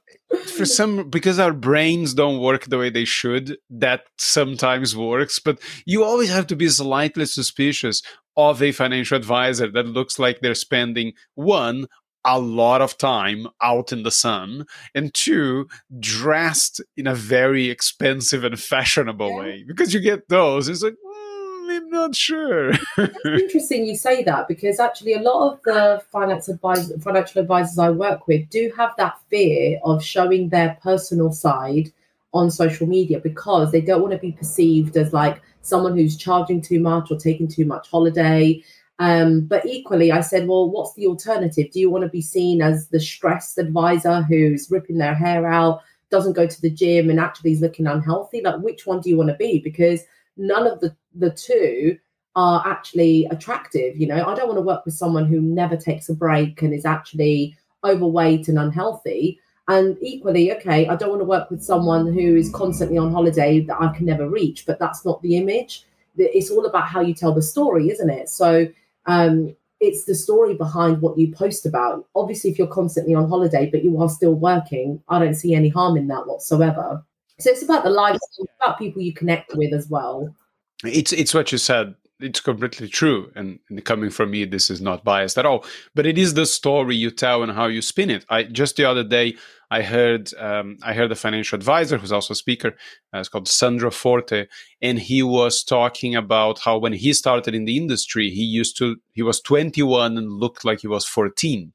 for 0.46 0.66
some 0.66 1.10
because 1.10 1.40
our 1.40 1.54
brains 1.54 2.14
don't 2.14 2.42
work 2.42 2.66
the 2.66 2.78
way 2.78 2.90
they 2.90 3.06
should 3.06 3.58
that 3.70 4.02
sometimes 4.18 4.96
works 4.96 5.40
but 5.40 5.58
you 5.86 6.04
always 6.04 6.30
have 6.30 6.46
to 6.46 6.56
be 6.56 6.68
slightly 6.68 7.26
suspicious 7.26 8.02
of 8.36 8.62
a 8.62 8.72
financial 8.72 9.18
advisor 9.18 9.72
that 9.72 9.88
looks 9.88 10.20
like 10.20 10.40
they're 10.40 10.54
spending 10.54 11.14
one 11.36 11.88
a 12.26 12.40
lot 12.40 12.82
of 12.82 12.98
time 12.98 13.48
out 13.62 13.92
in 13.92 14.04
the 14.04 14.12
sun, 14.12 14.66
and 14.94 15.14
two, 15.14 15.68
dressed 16.00 16.82
in 16.96 17.08
a 17.08 17.16
very 17.16 17.70
expensive 17.70 18.44
and 18.44 18.60
fashionable 18.60 19.30
yeah. 19.30 19.40
way. 19.40 19.64
Because 19.68 19.94
you 19.94 20.00
get 20.00 20.28
those, 20.28 20.68
it's 20.68 20.84
like, 20.84 20.94
mm, 20.94 21.78
I'm 21.78 21.90
not 21.90 22.16
sure. 22.16 22.72
it's 22.98 23.26
interesting 23.26 23.86
you 23.86 23.96
say 23.96 24.24
that 24.24 24.48
because 24.48 24.80
actually, 24.80 25.14
a 25.14 25.22
lot 25.22 25.54
of 25.54 25.60
the 25.64 26.02
finance 26.12 26.50
advisors, 26.50 27.02
financial 27.04 27.42
advisors 27.42 27.78
I 27.78 27.90
work 27.92 28.28
with 28.28 28.50
do 28.50 28.72
have 28.78 28.92
that 28.98 29.18
fear 29.30 29.80
of 29.84 30.04
showing 30.04 30.50
their 30.50 30.78
personal 30.82 31.32
side 31.32 31.92
on 32.34 32.52
social 32.52 32.88
media 32.88 33.20
because 33.20 33.72
they 33.72 33.82
don't 33.82 34.02
want 34.02 34.14
to 34.14 34.20
be 34.20 34.32
perceived 34.32 34.98
as 34.98 35.14
like 35.14 35.42
someone 35.62 35.98
who's 35.98 36.18
charging 36.18 36.62
too 36.62 36.80
much 36.80 37.12
or 37.12 37.18
taking 37.18 37.48
too 37.48 37.66
much 37.66 37.90
holiday 37.90 38.62
um, 39.00 39.42
but 39.42 39.66
equally, 39.66 40.12
I 40.12 40.22
said, 40.22 40.48
well, 40.48 40.70
what's 40.70 40.94
the 40.96 41.08
alternative? 41.08 41.72
Do 41.72 41.80
you 41.80 41.90
want 41.90 42.04
to 42.04 42.10
be 42.10 42.22
seen 42.22 42.62
as 42.62 42.88
the 42.88 43.00
stressed 43.00 43.58
advisor 43.58 44.24
who's 44.24 44.72
ripping 44.72 44.98
their 44.98 45.14
hair 45.14 45.46
out, 45.48 45.82
doesn't 46.10 46.34
go 46.34 46.48
to 46.48 46.62
the 46.62 46.70
gym, 46.70 47.10
and 47.10 47.20
actually 47.20 47.52
is 47.52 47.62
looking 47.62 47.86
unhealthy? 47.86 48.42
Like, 48.42 48.62
which 48.62 48.88
one 48.88 49.02
do 49.02 49.10
you 49.10 49.18
want 49.18 49.30
to 49.30 49.36
be? 49.36 49.60
Because 49.60 50.02
none 50.36 50.66
of 50.66 50.80
the, 50.80 50.96
the 51.14 51.32
two 51.32 51.98
are 52.36 52.64
actually 52.66 53.26
attractive. 53.26 53.98
You 53.98 54.08
know, 54.08 54.26
I 54.26 54.36
don't 54.36 54.48
want 54.48 54.58
to 54.58 54.62
work 54.62 54.86
with 54.86 54.94
someone 54.94 55.26
who 55.26 55.42
never 55.42 55.76
takes 55.76 56.10
a 56.10 56.14
break 56.14 56.62
and 56.62 56.74
is 56.74 56.86
actually 56.86 57.56
overweight 57.84 58.48
and 58.48 58.58
unhealthy. 58.58 59.40
And 59.68 59.98
equally, 60.02 60.54
okay, 60.54 60.88
I 60.88 60.96
don't 60.96 61.10
want 61.10 61.22
to 61.22 61.26
work 61.26 61.52
with 61.52 61.64
someone 61.64 62.14
who 62.14 62.36
is 62.36 62.50
constantly 62.52 62.98
on 62.98 63.12
holiday 63.12 63.60
that 63.62 63.82
I 63.82 63.94
can 63.94 64.06
never 64.06 64.30
reach, 64.30 64.66
but 64.66 64.80
that's 64.80 65.04
not 65.04 65.22
the 65.22 65.36
image. 65.36 65.84
It's 66.18 66.50
all 66.50 66.66
about 66.66 66.88
how 66.88 67.02
you 67.02 67.14
tell 67.14 67.34
the 67.34 67.42
story, 67.42 67.90
isn't 67.90 68.10
it? 68.10 68.30
So 68.30 68.68
um, 69.08 69.56
it's 69.80 70.06
the 70.06 70.16
story 70.16 70.56
behind 70.56 71.02
what 71.02 71.18
you 71.18 71.34
post 71.34 71.66
about. 71.66 72.06
Obviously, 72.16 72.50
if 72.50 72.58
you're 72.58 72.68
constantly 72.68 73.14
on 73.14 73.30
holiday, 73.30 73.70
but 73.70 73.84
you 73.84 74.02
are 74.02 74.10
still 74.10 74.34
working, 74.34 75.02
I 75.10 75.20
don't 75.20 75.36
see 75.36 75.54
any 75.54 75.70
harm 75.70 75.98
in 75.98 76.08
that 76.08 76.28
whatsoever. 76.28 77.04
So 77.40 77.52
it's 77.52 77.64
about 77.64 77.84
the 77.84 77.90
lifestyle, 77.90 78.48
about 78.62 78.80
people 78.80 79.02
you 79.02 79.14
connect 79.14 79.56
with 79.56 79.74
as 79.74 79.90
well. 79.90 80.36
It's 80.84 81.14
it's 81.14 81.34
what 81.34 81.52
you 81.52 81.58
said 81.58 81.96
it's 82.20 82.40
completely 82.40 82.88
true. 82.88 83.32
And, 83.36 83.60
coming 83.84 84.10
from 84.10 84.32
me, 84.32 84.46
this 84.46 84.70
is 84.70 84.82
not 84.82 85.04
biased 85.04 85.38
at 85.38 85.46
all. 85.46 85.66
But 85.94 86.06
it 86.06 86.18
is 86.18 86.34
the 86.34 86.46
story 86.46 86.96
you 86.96 87.12
tell 87.12 87.44
and 87.44 87.52
how 87.52 87.68
you 87.68 87.82
spin 87.82 88.10
it. 88.10 88.26
I 88.30 88.44
just 88.44 88.76
the 88.76 88.86
other 88.86 89.04
day 89.04 89.36
I 89.70 89.82
heard 89.82 90.34
um, 90.36 90.78
I 90.82 90.94
heard 90.94 91.12
a 91.12 91.16
financial 91.16 91.58
advisor 91.58 91.98
who's 91.98 92.12
also 92.12 92.34
a 92.34 92.36
speaker. 92.36 92.70
Uh, 93.14 93.20
it's 93.20 93.30
called 93.30 93.48
Sandro 93.48 93.92
Forte, 93.92 94.48
and 94.82 95.00
he 95.00 95.22
was 95.22 95.64
talking 95.64 96.16
about 96.16 96.60
how 96.60 96.78
when 96.78 96.94
he 96.94 97.14
started 97.14 97.54
in 97.54 97.66
the 97.66 97.78
industry, 97.78 98.30
he 98.30 98.44
used 98.44 98.78
to 98.78 98.98
he 99.12 99.22
was 99.22 99.42
21 99.42 100.18
and 100.18 100.32
looked 100.32 100.64
like 100.64 100.82
he 100.82 100.88
was 100.88 101.06
14. 101.06 101.74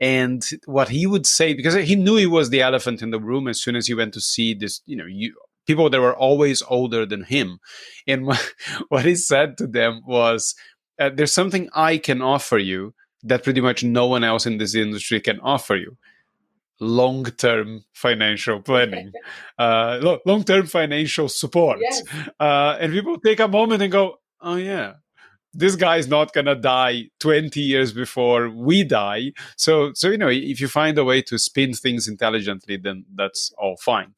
And 0.00 0.44
what 0.66 0.90
he 0.90 1.06
would 1.06 1.26
say, 1.26 1.54
because 1.54 1.74
he 1.74 1.96
knew 1.96 2.16
he 2.16 2.26
was 2.26 2.50
the 2.50 2.62
elephant 2.62 3.02
in 3.02 3.10
the 3.10 3.18
room 3.18 3.48
as 3.48 3.60
soon 3.60 3.74
as 3.74 3.88
he 3.88 3.94
went 3.94 4.14
to 4.14 4.20
see 4.20 4.54
this, 4.54 4.80
you 4.86 4.96
know, 4.96 5.06
you, 5.06 5.34
people 5.68 5.90
that 5.90 6.00
were 6.00 6.16
always 6.16 6.62
older 6.62 7.06
than 7.06 7.22
him. 7.22 7.60
And 8.08 8.26
what, 8.26 8.54
what 8.88 9.04
he 9.04 9.14
said 9.14 9.56
to 9.58 9.68
them 9.68 10.02
was, 10.04 10.56
uh, 10.98 11.10
there's 11.14 11.32
something 11.32 11.68
I 11.74 11.98
can 11.98 12.20
offer 12.20 12.58
you 12.58 12.94
that 13.22 13.44
pretty 13.44 13.60
much 13.60 13.84
no 13.84 14.06
one 14.06 14.24
else 14.24 14.46
in 14.46 14.58
this 14.58 14.74
industry 14.74 15.20
can 15.20 15.38
offer 15.40 15.76
you 15.76 15.96
long 16.80 17.24
term 17.24 17.84
financial 17.92 18.60
planning, 18.68 19.12
uh, 19.58 20.16
long 20.24 20.44
term 20.44 20.66
financial 20.66 21.28
support. 21.28 21.78
Yes. 21.80 22.02
Uh, 22.40 22.76
and 22.80 22.92
people 22.92 23.18
take 23.20 23.40
a 23.40 23.48
moment 23.48 23.82
and 23.82 23.92
go, 23.92 24.16
oh, 24.40 24.56
yeah. 24.56 24.94
This 25.54 25.76
guy 25.76 25.96
is 25.96 26.06
not 26.06 26.34
gonna 26.34 26.54
die 26.54 27.04
20 27.20 27.58
years 27.58 27.90
before 27.92 28.50
we 28.50 28.84
die. 28.84 29.32
So, 29.56 29.92
so 29.94 30.10
you 30.10 30.18
know, 30.18 30.28
if 30.28 30.60
you 30.60 30.68
find 30.68 30.96
a 30.98 31.04
way 31.04 31.22
to 31.22 31.38
spin 31.38 31.72
things 31.72 32.06
intelligently, 32.06 32.76
then 32.76 33.06
that's 33.14 33.50
all 33.58 33.76
fine. 33.78 34.14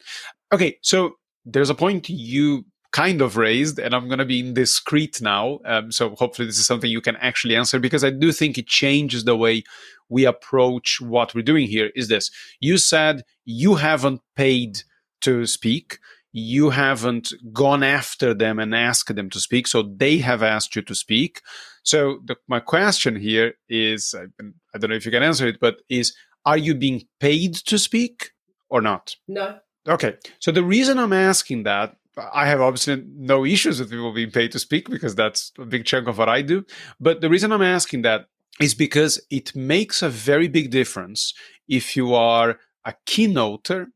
Okay, 0.52 0.78
so 0.82 1.19
there's 1.44 1.70
a 1.70 1.74
point 1.74 2.08
you 2.08 2.64
kind 2.92 3.20
of 3.20 3.36
raised, 3.36 3.78
and 3.78 3.94
I'm 3.94 4.08
going 4.08 4.18
to 4.18 4.24
be 4.24 4.40
indiscreet 4.40 5.22
now. 5.22 5.60
Um, 5.64 5.92
so 5.92 6.14
hopefully, 6.16 6.46
this 6.46 6.58
is 6.58 6.66
something 6.66 6.90
you 6.90 7.00
can 7.00 7.16
actually 7.16 7.56
answer 7.56 7.78
because 7.78 8.04
I 8.04 8.10
do 8.10 8.32
think 8.32 8.58
it 8.58 8.66
changes 8.66 9.24
the 9.24 9.36
way 9.36 9.62
we 10.08 10.24
approach 10.24 11.00
what 11.00 11.34
we're 11.34 11.42
doing 11.42 11.66
here. 11.66 11.90
Is 11.94 12.08
this 12.08 12.30
you 12.60 12.78
said 12.78 13.22
you 13.44 13.76
haven't 13.76 14.20
paid 14.36 14.82
to 15.22 15.46
speak? 15.46 15.98
You 16.32 16.70
haven't 16.70 17.32
gone 17.52 17.82
after 17.82 18.34
them 18.34 18.60
and 18.60 18.74
asked 18.74 19.14
them 19.14 19.30
to 19.30 19.40
speak, 19.40 19.66
so 19.66 19.82
they 19.82 20.18
have 20.18 20.42
asked 20.42 20.76
you 20.76 20.82
to 20.82 20.94
speak. 20.94 21.40
So 21.82 22.20
the, 22.24 22.36
my 22.46 22.60
question 22.60 23.16
here 23.16 23.54
is, 23.68 24.14
I 24.14 24.78
don't 24.78 24.90
know 24.90 24.96
if 24.96 25.04
you 25.04 25.10
can 25.10 25.22
answer 25.22 25.46
it, 25.46 25.58
but 25.60 25.82
is 25.88 26.14
are 26.44 26.58
you 26.58 26.74
being 26.74 27.02
paid 27.18 27.54
to 27.54 27.78
speak 27.78 28.30
or 28.68 28.80
not? 28.80 29.16
No. 29.28 29.58
Okay. 29.90 30.14
So 30.38 30.52
the 30.52 30.62
reason 30.62 30.98
I'm 30.98 31.12
asking 31.12 31.64
that, 31.64 31.96
I 32.32 32.46
have 32.46 32.60
obviously 32.60 33.04
no 33.16 33.44
issues 33.44 33.80
with 33.80 33.90
people 33.90 34.12
being 34.12 34.30
paid 34.30 34.52
to 34.52 34.58
speak 34.58 34.88
because 34.88 35.14
that's 35.14 35.52
a 35.58 35.64
big 35.64 35.84
chunk 35.84 36.06
of 36.06 36.18
what 36.18 36.28
I 36.28 36.42
do. 36.42 36.64
But 37.00 37.20
the 37.20 37.28
reason 37.28 37.52
I'm 37.52 37.62
asking 37.62 38.02
that 38.02 38.26
is 38.60 38.74
because 38.74 39.20
it 39.30 39.54
makes 39.56 40.02
a 40.02 40.08
very 40.08 40.46
big 40.48 40.70
difference 40.70 41.34
if 41.68 41.96
you 41.96 42.14
are 42.14 42.58
a 42.84 42.94
keynoter 43.06 43.86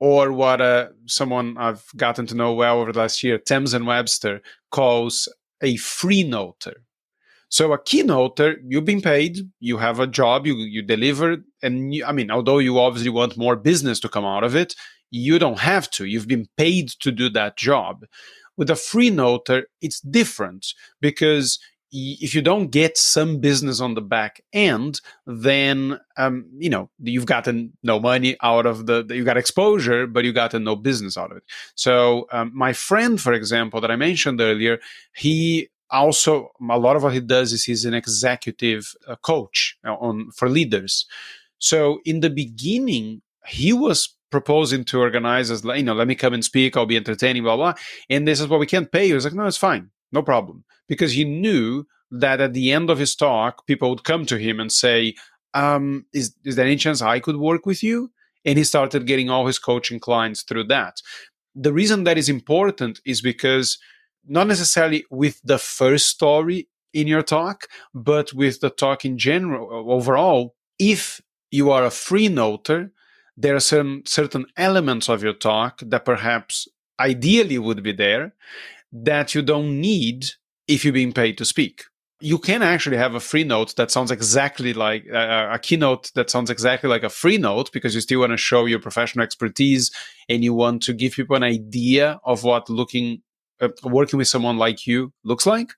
or 0.00 0.32
what 0.32 0.60
uh, 0.60 0.88
someone 1.06 1.56
I've 1.56 1.84
gotten 1.96 2.26
to 2.26 2.34
know 2.34 2.52
well 2.52 2.80
over 2.80 2.92
the 2.92 2.98
last 2.98 3.22
year, 3.22 3.38
Tamsen 3.38 3.86
Webster, 3.86 4.40
calls 4.70 5.28
a 5.62 5.76
free 5.76 6.24
noter. 6.24 6.74
So 7.48 7.72
a 7.72 7.78
keynoter, 7.78 8.56
you've 8.66 8.84
been 8.84 9.00
paid, 9.00 9.38
you 9.60 9.78
have 9.78 10.00
a 10.00 10.06
job, 10.06 10.46
you 10.46 10.56
you 10.56 10.82
deliver, 10.82 11.36
and 11.62 11.94
you, 11.94 12.04
I 12.04 12.12
mean, 12.12 12.30
although 12.30 12.58
you 12.58 12.78
obviously 12.78 13.10
want 13.10 13.36
more 13.36 13.54
business 13.56 14.00
to 14.00 14.08
come 14.08 14.24
out 14.24 14.42
of 14.42 14.56
it, 14.56 14.74
you 15.14 15.38
don't 15.38 15.60
have 15.60 15.88
to. 15.90 16.04
You've 16.04 16.26
been 16.26 16.48
paid 16.56 16.88
to 17.00 17.12
do 17.12 17.30
that 17.30 17.56
job. 17.56 18.04
With 18.56 18.68
a 18.68 18.74
free 18.76 19.10
noter, 19.10 19.64
it's 19.80 20.00
different 20.00 20.74
because 21.00 21.60
if 21.92 22.34
you 22.34 22.42
don't 22.42 22.72
get 22.72 22.98
some 22.98 23.38
business 23.38 23.80
on 23.80 23.94
the 23.94 24.00
back 24.00 24.42
end, 24.52 25.00
then 25.26 26.00
um, 26.16 26.46
you 26.58 26.68
know 26.68 26.90
you've 27.00 27.26
gotten 27.26 27.72
no 27.84 28.00
money 28.00 28.36
out 28.42 28.66
of 28.66 28.86
the 28.86 29.06
you 29.10 29.22
got 29.22 29.36
exposure, 29.36 30.08
but 30.08 30.24
you 30.24 30.32
gotten 30.32 30.64
no 30.64 30.74
business 30.74 31.16
out 31.16 31.30
of 31.30 31.36
it. 31.36 31.44
So 31.76 32.26
um, 32.32 32.50
my 32.52 32.72
friend, 32.72 33.20
for 33.20 33.32
example, 33.32 33.80
that 33.80 33.92
I 33.92 33.96
mentioned 33.96 34.40
earlier, 34.40 34.80
he 35.14 35.68
also 35.90 36.50
a 36.68 36.78
lot 36.78 36.96
of 36.96 37.04
what 37.04 37.12
he 37.12 37.20
does 37.20 37.52
is 37.52 37.64
he's 37.64 37.84
an 37.84 37.94
executive 37.94 38.92
uh, 39.06 39.14
coach 39.16 39.78
uh, 39.86 39.94
on 39.94 40.32
for 40.32 40.48
leaders. 40.48 41.06
So 41.58 42.00
in 42.04 42.18
the 42.18 42.30
beginning, 42.30 43.22
he 43.46 43.72
was 43.72 44.08
proposing 44.38 44.82
to 44.84 45.00
organize 45.00 45.50
as 45.54 45.64
you 45.64 45.86
know, 45.86 45.94
let 45.94 46.08
me 46.08 46.16
come 46.16 46.34
and 46.34 46.44
speak, 46.44 46.76
I'll 46.76 46.92
be 46.94 47.02
entertaining, 47.02 47.44
blah 47.44 47.56
blah. 47.60 47.74
And 48.14 48.26
this 48.26 48.40
is 48.40 48.48
what 48.48 48.60
we 48.60 48.66
can't 48.74 48.92
pay 48.96 49.06
you. 49.06 49.14
He's 49.14 49.26
like, 49.28 49.40
no, 49.40 49.46
it's 49.46 49.66
fine, 49.70 49.90
no 50.10 50.22
problem, 50.22 50.64
because 50.92 51.12
he 51.18 51.24
knew 51.24 51.84
that 52.24 52.40
at 52.40 52.52
the 52.52 52.72
end 52.78 52.90
of 52.90 52.98
his 52.98 53.14
talk, 53.16 53.66
people 53.66 53.88
would 53.90 54.04
come 54.10 54.24
to 54.26 54.36
him 54.46 54.60
and 54.60 54.70
say, 54.84 55.14
um, 55.62 56.04
is 56.12 56.26
is 56.44 56.54
there 56.56 56.66
any 56.66 56.76
chance 56.84 57.00
I 57.00 57.20
could 57.20 57.38
work 57.50 57.64
with 57.70 57.82
you? 57.88 58.10
And 58.44 58.58
he 58.58 58.64
started 58.64 59.06
getting 59.06 59.30
all 59.30 59.46
his 59.46 59.58
coaching 59.58 60.00
clients 60.00 60.42
through 60.42 60.66
that. 60.74 60.94
The 61.66 61.72
reason 61.80 62.04
that 62.04 62.18
is 62.18 62.28
important 62.28 63.00
is 63.12 63.22
because 63.22 63.78
not 64.26 64.46
necessarily 64.48 65.00
with 65.10 65.36
the 65.44 65.58
first 65.58 66.06
story 66.16 66.68
in 66.92 67.06
your 67.06 67.22
talk, 67.22 67.58
but 67.92 68.32
with 68.40 68.60
the 68.60 68.70
talk 68.70 69.04
in 69.04 69.16
general 69.16 69.64
overall. 69.98 70.54
If 70.78 71.20
you 71.50 71.70
are 71.70 71.84
a 71.84 71.90
free 72.06 72.28
noter, 72.28 72.90
there 73.36 73.54
are 73.54 73.60
some 73.60 74.02
certain 74.06 74.46
elements 74.56 75.08
of 75.08 75.22
your 75.22 75.32
talk 75.32 75.80
that 75.84 76.04
perhaps 76.04 76.68
ideally 77.00 77.58
would 77.58 77.82
be 77.82 77.92
there 77.92 78.34
that 78.92 79.34
you 79.34 79.42
don't 79.42 79.80
need 79.80 80.26
if 80.68 80.84
you're 80.84 80.94
being 80.94 81.12
paid 81.12 81.36
to 81.38 81.44
speak. 81.44 81.84
You 82.20 82.38
can 82.38 82.62
actually 82.62 82.96
have 82.96 83.14
a 83.14 83.20
free 83.20 83.44
note 83.44 83.74
that 83.76 83.90
sounds 83.90 84.10
exactly 84.10 84.72
like 84.72 85.04
uh, 85.12 85.48
a 85.52 85.58
keynote 85.58 86.12
that 86.14 86.30
sounds 86.30 86.48
exactly 86.48 86.88
like 86.88 87.02
a 87.02 87.10
free 87.10 87.38
note 87.38 87.70
because 87.72 87.94
you 87.94 88.00
still 88.00 88.20
want 88.20 88.30
to 88.30 88.36
show 88.36 88.64
your 88.66 88.78
professional 88.78 89.24
expertise 89.24 89.90
and 90.28 90.44
you 90.44 90.54
want 90.54 90.82
to 90.84 90.94
give 90.94 91.12
people 91.12 91.36
an 91.36 91.42
idea 91.42 92.20
of 92.24 92.44
what 92.44 92.70
looking 92.70 93.20
uh, 93.60 93.68
working 93.82 94.16
with 94.16 94.28
someone 94.28 94.56
like 94.56 94.86
you 94.86 95.12
looks 95.24 95.44
like 95.44 95.74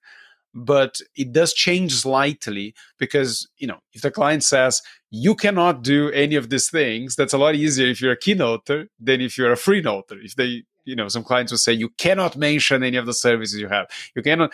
but 0.57 1.01
it 1.15 1.33
does 1.33 1.53
change 1.53 1.93
slightly 1.95 2.75
because 2.99 3.47
you 3.59 3.67
know 3.67 3.79
if 3.93 4.01
the 4.01 4.11
client 4.11 4.43
says 4.43 4.83
you 5.11 5.35
cannot 5.35 5.83
do 5.83 6.11
any 6.11 6.35
of 6.35 6.49
these 6.49 6.71
things 6.71 7.15
that's 7.15 7.35
a 7.35 7.39
lot 7.39 7.55
easier 7.55 7.87
if 7.87 8.01
you're 8.01 8.13
a 8.13 8.19
keynoter 8.19 8.89
than 8.99 9.21
if 9.21 9.37
you're 9.37 9.53
a 9.53 9.57
free 9.57 9.83
noter 9.83 10.19
if 10.25 10.35
they 10.35 10.65
you 10.87 10.97
know 10.97 11.09
some 11.09 11.23
clients 11.23 11.53
will 11.53 11.59
say 11.59 11.73
you 11.73 11.91
cannot 11.91 12.37
mention 12.37 12.83
any 12.83 12.97
of 12.97 13.05
the 13.05 13.13
services 13.13 13.61
you 13.61 13.69
have. 13.69 13.87
You 14.15 14.23
cannot 14.23 14.53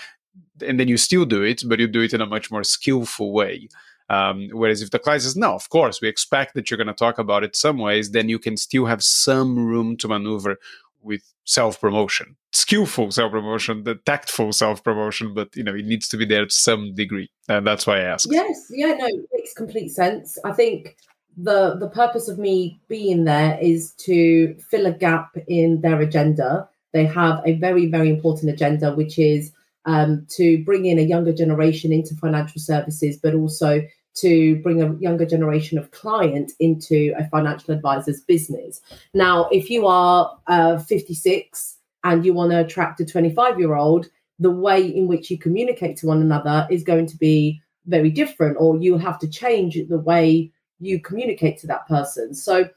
and 0.66 0.80
then 0.80 0.88
you 0.88 0.96
still 0.96 1.24
do 1.24 1.42
it 1.42 1.62
but 1.66 1.78
you 1.78 1.86
do 1.86 2.00
it 2.00 2.14
in 2.14 2.20
a 2.20 2.26
much 2.26 2.50
more 2.50 2.64
skillful 2.64 3.32
way. 3.32 3.68
Um, 4.08 4.48
whereas 4.52 4.82
if 4.82 4.90
the 4.90 4.98
client 4.98 5.22
says 5.22 5.36
no 5.36 5.54
of 5.54 5.68
course 5.68 6.00
we 6.00 6.08
expect 6.08 6.54
that 6.54 6.70
you're 6.70 6.78
going 6.78 6.88
to 6.88 6.92
talk 6.92 7.18
about 7.18 7.44
it 7.44 7.54
some 7.54 7.78
ways 7.78 8.10
then 8.10 8.28
you 8.28 8.38
can 8.38 8.56
still 8.56 8.86
have 8.86 9.02
some 9.02 9.64
room 9.64 9.96
to 9.98 10.08
maneuver 10.08 10.58
with 11.00 11.31
self 11.44 11.80
promotion, 11.80 12.36
skillful 12.52 13.10
self 13.10 13.32
promotion, 13.32 13.84
the 13.84 13.96
tactful 14.06 14.52
self 14.52 14.82
promotion, 14.82 15.34
but 15.34 15.54
you 15.56 15.64
know 15.64 15.74
it 15.74 15.84
needs 15.84 16.08
to 16.08 16.16
be 16.16 16.24
there 16.24 16.44
to 16.44 16.50
some 16.50 16.94
degree, 16.94 17.30
and 17.48 17.66
that's 17.66 17.86
why 17.86 17.98
I 17.98 18.04
ask. 18.04 18.28
Yes, 18.30 18.66
yeah, 18.70 18.94
no, 18.94 19.06
it 19.06 19.28
makes 19.32 19.52
complete 19.52 19.90
sense. 19.90 20.38
I 20.44 20.52
think 20.52 20.96
the 21.36 21.76
the 21.78 21.88
purpose 21.88 22.28
of 22.28 22.38
me 22.38 22.80
being 22.88 23.24
there 23.24 23.58
is 23.60 23.92
to 23.92 24.54
fill 24.70 24.86
a 24.86 24.92
gap 24.92 25.36
in 25.48 25.80
their 25.80 26.00
agenda. 26.00 26.68
They 26.92 27.06
have 27.06 27.42
a 27.46 27.54
very 27.54 27.86
very 27.86 28.08
important 28.08 28.52
agenda, 28.52 28.94
which 28.94 29.18
is 29.18 29.52
um, 29.84 30.26
to 30.30 30.62
bring 30.64 30.86
in 30.86 30.98
a 30.98 31.02
younger 31.02 31.32
generation 31.32 31.92
into 31.92 32.14
financial 32.14 32.60
services, 32.60 33.18
but 33.20 33.34
also 33.34 33.82
to 34.14 34.56
bring 34.56 34.82
a 34.82 34.94
younger 34.96 35.24
generation 35.24 35.78
of 35.78 35.90
client 35.90 36.52
into 36.60 37.14
a 37.16 37.26
financial 37.28 37.74
advisor's 37.74 38.20
business. 38.20 38.80
Now, 39.14 39.48
if 39.50 39.70
you 39.70 39.86
are 39.86 40.38
uh, 40.46 40.78
56 40.78 41.78
and 42.04 42.24
you 42.24 42.34
want 42.34 42.50
to 42.50 42.60
attract 42.60 43.00
a 43.00 43.06
25 43.06 43.58
year 43.58 43.74
old, 43.74 44.08
the 44.38 44.50
way 44.50 44.84
in 44.84 45.06
which 45.06 45.30
you 45.30 45.38
communicate 45.38 45.96
to 45.98 46.06
one 46.06 46.20
another 46.20 46.66
is 46.70 46.82
going 46.82 47.06
to 47.06 47.16
be 47.16 47.60
very 47.86 48.10
different, 48.10 48.56
or 48.58 48.76
you 48.76 48.96
have 48.96 49.18
to 49.20 49.28
change 49.28 49.78
the 49.88 49.98
way 49.98 50.52
you 50.78 51.00
communicate 51.00 51.58
to 51.58 51.66
that 51.68 51.86
person. 51.88 52.34
So, 52.34 52.68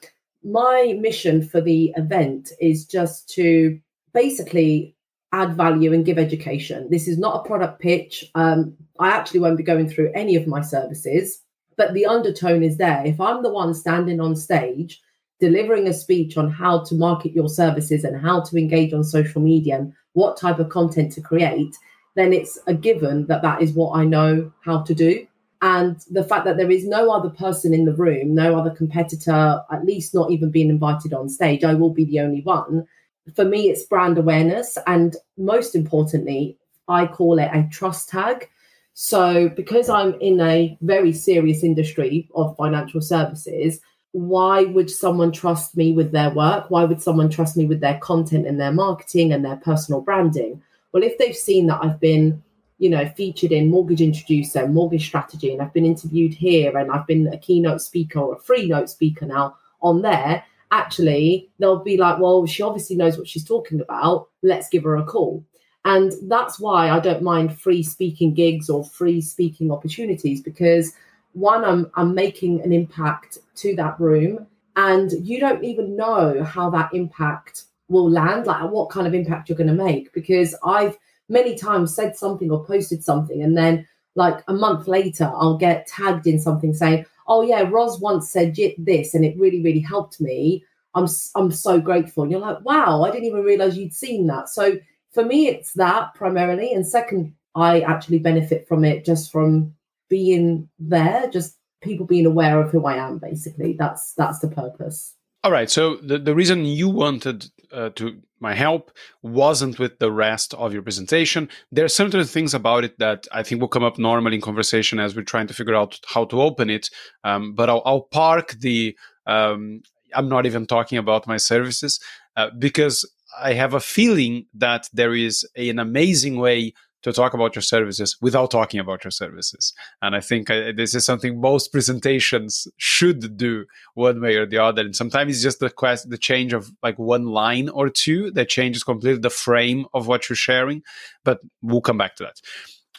my 0.43 0.95
mission 0.99 1.41
for 1.47 1.59
the 1.59 1.91
event 1.95 2.51
is 2.61 2.85
just 2.85 3.27
to 3.29 3.79
basically 4.13 4.94
add 5.35 5.57
value 5.57 5.91
and 5.93 6.05
give 6.05 6.17
education. 6.17 6.87
This 6.89 7.07
is 7.09 7.17
not 7.17 7.35
a 7.35 7.47
product 7.47 7.81
pitch. 7.81 8.31
Um, 8.35 8.73
I 8.99 9.09
actually 9.09 9.41
won't 9.41 9.57
be 9.57 9.63
going 9.63 9.89
through 9.89 10.13
any 10.15 10.37
of 10.37 10.47
my 10.47 10.61
services, 10.61 11.41
but 11.75 11.93
the 11.93 12.05
undertone 12.05 12.63
is 12.63 12.77
there. 12.77 13.03
If 13.05 13.19
I'm 13.19 13.43
the 13.43 13.51
one 13.51 13.73
standing 13.73 14.21
on 14.21 14.35
stage 14.37 15.01
delivering 15.41 15.87
a 15.87 15.93
speech 15.93 16.37
on 16.37 16.49
how 16.49 16.81
to 16.85 16.95
market 16.95 17.33
your 17.33 17.49
services 17.49 18.05
and 18.05 18.19
how 18.19 18.39
to 18.39 18.57
engage 18.57 18.93
on 18.93 19.03
social 19.03 19.41
media 19.41 19.75
and 19.75 19.93
what 20.13 20.37
type 20.37 20.59
of 20.59 20.69
content 20.69 21.11
to 21.11 21.21
create, 21.21 21.75
then 22.15 22.31
it's 22.31 22.57
a 22.67 22.73
given 22.73 23.27
that 23.27 23.41
that 23.41 23.61
is 23.61 23.73
what 23.73 23.97
I 23.99 24.05
know 24.05 24.49
how 24.61 24.83
to 24.83 24.95
do. 24.95 25.27
And 25.61 25.99
the 26.09 26.23
fact 26.23 26.45
that 26.45 26.55
there 26.55 26.71
is 26.71 26.87
no 26.87 27.11
other 27.11 27.29
person 27.29 27.73
in 27.73 27.83
the 27.83 27.93
room, 27.93 28.33
no 28.33 28.57
other 28.57 28.69
competitor, 28.69 29.61
at 29.69 29.83
least 29.83 30.13
not 30.13 30.31
even 30.31 30.49
being 30.49 30.69
invited 30.69 31.13
on 31.13 31.27
stage, 31.27 31.65
I 31.65 31.73
will 31.73 31.89
be 31.89 32.05
the 32.05 32.21
only 32.21 32.41
one 32.41 32.87
for 33.33 33.45
me, 33.45 33.69
it's 33.69 33.85
brand 33.85 34.17
awareness. 34.17 34.77
And 34.87 35.15
most 35.37 35.75
importantly, 35.75 36.57
I 36.87 37.07
call 37.07 37.39
it 37.39 37.49
a 37.53 37.67
trust 37.71 38.09
tag. 38.09 38.49
So, 38.93 39.49
because 39.49 39.89
I'm 39.89 40.13
in 40.21 40.39
a 40.39 40.77
very 40.81 41.11
serious 41.11 41.63
industry 41.63 42.29
of 42.35 42.55
financial 42.55 43.01
services, 43.01 43.81
why 44.11 44.63
would 44.63 44.89
someone 44.89 45.33
trust 45.33 45.75
me 45.75 45.91
with 45.91 46.13
their 46.13 46.29
work? 46.29 46.71
Why 46.71 46.85
would 46.85 47.01
someone 47.01 47.29
trust 47.29 47.57
me 47.57 47.65
with 47.65 47.81
their 47.81 47.97
content 47.97 48.47
and 48.47 48.59
their 48.59 48.71
marketing 48.71 49.33
and 49.33 49.43
their 49.43 49.57
personal 49.57 49.99
branding? 49.99 50.61
Well, 50.93 51.03
if 51.03 51.17
they've 51.17 51.35
seen 51.35 51.67
that 51.67 51.83
I've 51.83 51.99
been, 51.99 52.41
you 52.77 52.89
know, 52.89 53.05
featured 53.17 53.51
in 53.51 53.69
Mortgage 53.69 53.99
Introducer, 53.99 54.65
Mortgage 54.69 55.05
Strategy, 55.05 55.51
and 55.51 55.61
I've 55.61 55.73
been 55.73 55.85
interviewed 55.85 56.33
here 56.33 56.77
and 56.77 56.89
I've 56.89 57.05
been 57.05 57.27
a 57.27 57.37
keynote 57.37 57.81
speaker 57.81 58.19
or 58.19 58.35
a 58.35 58.39
free 58.39 58.67
note 58.67 58.89
speaker 58.89 59.25
now 59.25 59.57
on 59.81 60.01
there, 60.01 60.45
actually, 60.75 61.49
they'll 61.59 61.83
be 61.83 61.97
like, 61.97 62.19
well, 62.19 62.45
she 62.45 62.61
obviously 62.61 62.95
knows 62.95 63.17
what 63.17 63.27
she's 63.27 63.45
talking 63.45 63.79
about. 63.79 64.27
Let's 64.43 64.69
give 64.69 64.83
her 64.83 64.97
a 64.97 65.05
call. 65.05 65.43
And 65.85 66.11
that's 66.23 66.59
why 66.59 66.89
I 66.89 66.99
don't 66.99 67.21
mind 67.21 67.57
free 67.57 67.83
speaking 67.83 68.33
gigs 68.33 68.69
or 68.69 68.83
free 68.83 69.21
speaking 69.21 69.71
opportunities 69.71 70.41
because 70.41 70.93
one, 71.33 71.63
I'm, 71.63 71.91
I'm 71.95 72.15
making 72.15 72.61
an 72.61 72.71
impact 72.71 73.37
to 73.57 73.75
that 73.75 73.99
room, 73.99 74.47
and 74.75 75.11
you 75.21 75.39
don't 75.39 75.63
even 75.63 75.95
know 75.95 76.43
how 76.43 76.69
that 76.71 76.93
impact 76.93 77.63
will 77.87 78.09
land, 78.09 78.47
like 78.47 78.63
uh, 78.63 78.67
what 78.67 78.89
kind 78.89 79.05
of 79.05 79.13
impact 79.13 79.47
you're 79.47 79.57
going 79.57 79.75
to 79.75 79.83
make. 79.83 80.11
Because 80.13 80.55
I've 80.63 80.97
many 81.29 81.55
times 81.55 81.93
said 81.93 82.17
something 82.17 82.49
or 82.49 82.65
posted 82.65 83.03
something, 83.03 83.43
and 83.43 83.57
then 83.57 83.87
like 84.15 84.43
a 84.47 84.53
month 84.53 84.87
later, 84.87 85.25
I'll 85.25 85.57
get 85.57 85.87
tagged 85.87 86.25
in 86.25 86.39
something 86.39 86.73
saying, 86.73 87.05
"Oh 87.27 87.41
yeah, 87.41 87.61
Ros 87.61 87.99
once 87.99 88.29
said 88.29 88.55
this, 88.77 89.13
and 89.13 89.25
it 89.25 89.37
really, 89.37 89.61
really 89.61 89.79
helped 89.79 90.19
me." 90.21 90.63
I'm 90.95 91.07
I'm 91.35 91.51
so 91.51 91.79
grateful. 91.79 92.23
And 92.23 92.31
you're 92.31 92.41
like, 92.41 92.63
"Wow, 92.63 93.03
I 93.03 93.11
didn't 93.11 93.25
even 93.25 93.43
realize 93.43 93.77
you'd 93.77 93.93
seen 93.93 94.27
that." 94.27 94.49
So 94.49 94.77
for 95.11 95.23
me, 95.25 95.47
it's 95.47 95.73
that 95.73 96.13
primarily. 96.13 96.73
And 96.73 96.85
second, 96.87 97.33
I 97.55 97.81
actually 97.81 98.19
benefit 98.19 98.67
from 98.67 98.83
it 98.83 99.05
just 99.05 99.31
from 99.31 99.73
being 100.09 100.69
there, 100.79 101.29
just 101.29 101.57
people 101.81 102.05
being 102.05 102.25
aware 102.25 102.59
of 102.59 102.71
who 102.71 102.85
I 102.85 102.95
am, 102.97 103.17
basically. 103.17 103.73
That's 103.73 104.13
that's 104.13 104.39
the 104.39 104.49
purpose. 104.49 105.15
All 105.45 105.51
right. 105.51 105.69
So 105.69 105.97
the, 105.97 106.17
the 106.17 106.33
reason 106.33 106.65
you 106.65 106.89
wanted 106.89 107.45
uh, 107.71 107.89
to 107.97 108.19
my 108.39 108.55
help 108.55 108.89
wasn't 109.21 109.77
with 109.77 109.99
the 109.99 110.11
rest 110.11 110.55
of 110.55 110.73
your 110.73 110.81
presentation. 110.81 111.49
There 111.71 111.85
are 111.85 111.87
certain 111.87 112.23
things 112.23 112.55
about 112.55 112.83
it 112.83 112.97
that 112.97 113.27
I 113.31 113.43
think 113.43 113.61
will 113.61 113.67
come 113.67 113.83
up 113.83 113.99
normally 113.99 114.37
in 114.37 114.41
conversation 114.41 114.99
as 114.99 115.15
we're 115.15 115.21
trying 115.21 115.45
to 115.45 115.53
figure 115.53 115.75
out 115.75 115.99
how 116.07 116.25
to 116.25 116.41
open 116.41 116.71
it. 116.71 116.89
Um, 117.23 117.53
but 117.53 117.69
I'll, 117.69 117.83
I'll, 117.85 118.01
park 118.01 118.53
the. 118.59 118.97
Um, 119.27 119.83
I'm 120.15 120.29
not 120.29 120.47
even 120.47 120.65
talking 120.65 120.97
about 120.97 121.27
my 121.27 121.37
services 121.37 121.99
uh, 122.35 122.49
because 122.57 123.07
I 123.39 123.53
have 123.53 123.75
a 123.75 123.79
feeling 123.79 124.47
that 124.55 124.89
there 124.93 125.13
is 125.13 125.47
a, 125.55 125.69
an 125.69 125.77
amazing 125.77 126.37
way 126.37 126.73
to 127.05 127.13
talk 127.13 127.35
about 127.35 127.55
your 127.55 127.61
services 127.61 128.17
without 128.19 128.49
talking 128.49 128.79
about 128.79 129.03
your 129.03 129.11
services. 129.11 129.73
And 130.01 130.15
I 130.15 130.21
think 130.21 130.49
uh, 130.49 130.71
this 130.75 130.95
is 130.95 131.05
something 131.05 131.39
most 131.39 131.71
presentations 131.71 132.67
should 132.77 133.37
do 133.37 133.65
one 133.93 134.19
way 134.21 134.37
or 134.37 134.47
the 134.47 134.57
other. 134.57 134.81
And 134.81 134.95
sometimes 134.95 135.35
it's 135.35 135.43
just 135.43 135.59
the 135.59 135.69
quest, 135.69 136.09
the 136.09 136.17
change 136.17 136.51
of 136.51 136.71
like 136.81 136.97
one 136.97 137.27
line 137.27 137.69
or 137.69 137.89
two 137.89 138.31
that 138.31 138.49
changes 138.49 138.83
completely 138.83 139.21
the 139.21 139.29
frame 139.29 139.85
of 139.93 140.07
what 140.07 140.27
you're 140.27 140.35
sharing. 140.35 140.81
But 141.23 141.41
we'll 141.61 141.81
come 141.81 141.99
back 141.99 142.15
to 142.15 142.23
that 142.23 142.41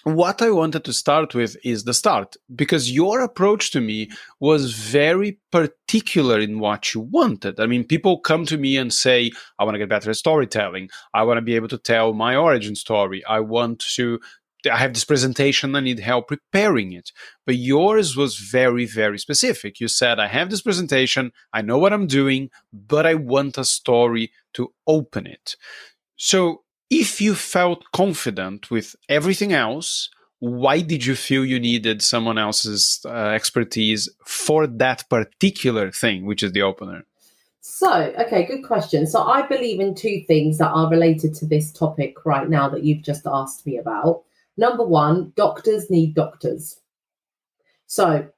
what 0.06 0.40
I 0.40 0.50
wanted 0.50 0.84
to 0.84 0.92
start 0.92 1.34
with 1.34 1.56
is 1.64 1.82
the 1.82 1.92
start, 1.92 2.36
because 2.54 2.92
your 2.92 3.22
approach 3.22 3.72
to 3.72 3.80
me 3.80 4.08
was 4.38 4.72
very 4.72 5.40
particular 5.50 6.38
in 6.38 6.60
what 6.60 6.94
you 6.94 7.00
wanted. 7.00 7.58
I 7.58 7.66
mean, 7.66 7.82
people 7.82 8.20
come 8.20 8.46
to 8.46 8.56
me 8.56 8.76
and 8.76 8.94
say, 8.94 9.32
I 9.58 9.64
want 9.64 9.74
to 9.74 9.80
get 9.80 9.88
better 9.88 10.10
at 10.10 10.16
storytelling. 10.16 10.90
I 11.12 11.24
want 11.24 11.38
to 11.38 11.42
be 11.42 11.56
able 11.56 11.66
to 11.66 11.78
tell 11.78 12.12
my 12.12 12.36
origin 12.36 12.76
story. 12.76 13.24
I 13.24 13.40
want 13.40 13.80
to, 13.96 14.20
I 14.70 14.76
have 14.76 14.94
this 14.94 15.04
presentation, 15.04 15.74
I 15.74 15.80
need 15.80 15.98
help 15.98 16.28
preparing 16.28 16.92
it. 16.92 17.10
But 17.44 17.56
yours 17.56 18.16
was 18.16 18.36
very, 18.36 18.86
very 18.86 19.18
specific. 19.18 19.80
You 19.80 19.88
said, 19.88 20.20
I 20.20 20.28
have 20.28 20.50
this 20.50 20.62
presentation, 20.62 21.32
I 21.52 21.62
know 21.62 21.78
what 21.78 21.92
I'm 21.92 22.06
doing, 22.06 22.50
but 22.72 23.06
I 23.06 23.14
want 23.14 23.58
a 23.58 23.64
story 23.64 24.30
to 24.54 24.72
open 24.86 25.26
it. 25.26 25.56
So 26.16 26.62
if 26.90 27.20
you 27.20 27.34
felt 27.34 27.84
confident 27.92 28.70
with 28.70 28.94
everything 29.08 29.52
else, 29.52 30.10
why 30.38 30.80
did 30.80 31.04
you 31.04 31.14
feel 31.14 31.44
you 31.44 31.58
needed 31.58 32.02
someone 32.02 32.38
else's 32.38 33.00
uh, 33.04 33.08
expertise 33.08 34.08
for 34.24 34.66
that 34.66 35.08
particular 35.08 35.90
thing, 35.90 36.26
which 36.26 36.42
is 36.42 36.52
the 36.52 36.62
opener? 36.62 37.04
So, 37.60 37.92
okay, 37.92 38.46
good 38.46 38.62
question. 38.62 39.06
So, 39.06 39.22
I 39.22 39.46
believe 39.46 39.80
in 39.80 39.94
two 39.94 40.22
things 40.28 40.58
that 40.58 40.70
are 40.70 40.88
related 40.88 41.34
to 41.36 41.46
this 41.46 41.72
topic 41.72 42.24
right 42.24 42.48
now 42.48 42.68
that 42.68 42.84
you've 42.84 43.02
just 43.02 43.26
asked 43.26 43.66
me 43.66 43.76
about. 43.76 44.22
Number 44.56 44.84
one, 44.84 45.32
doctors 45.36 45.90
need 45.90 46.14
doctors. 46.14 46.80
So, 47.86 48.28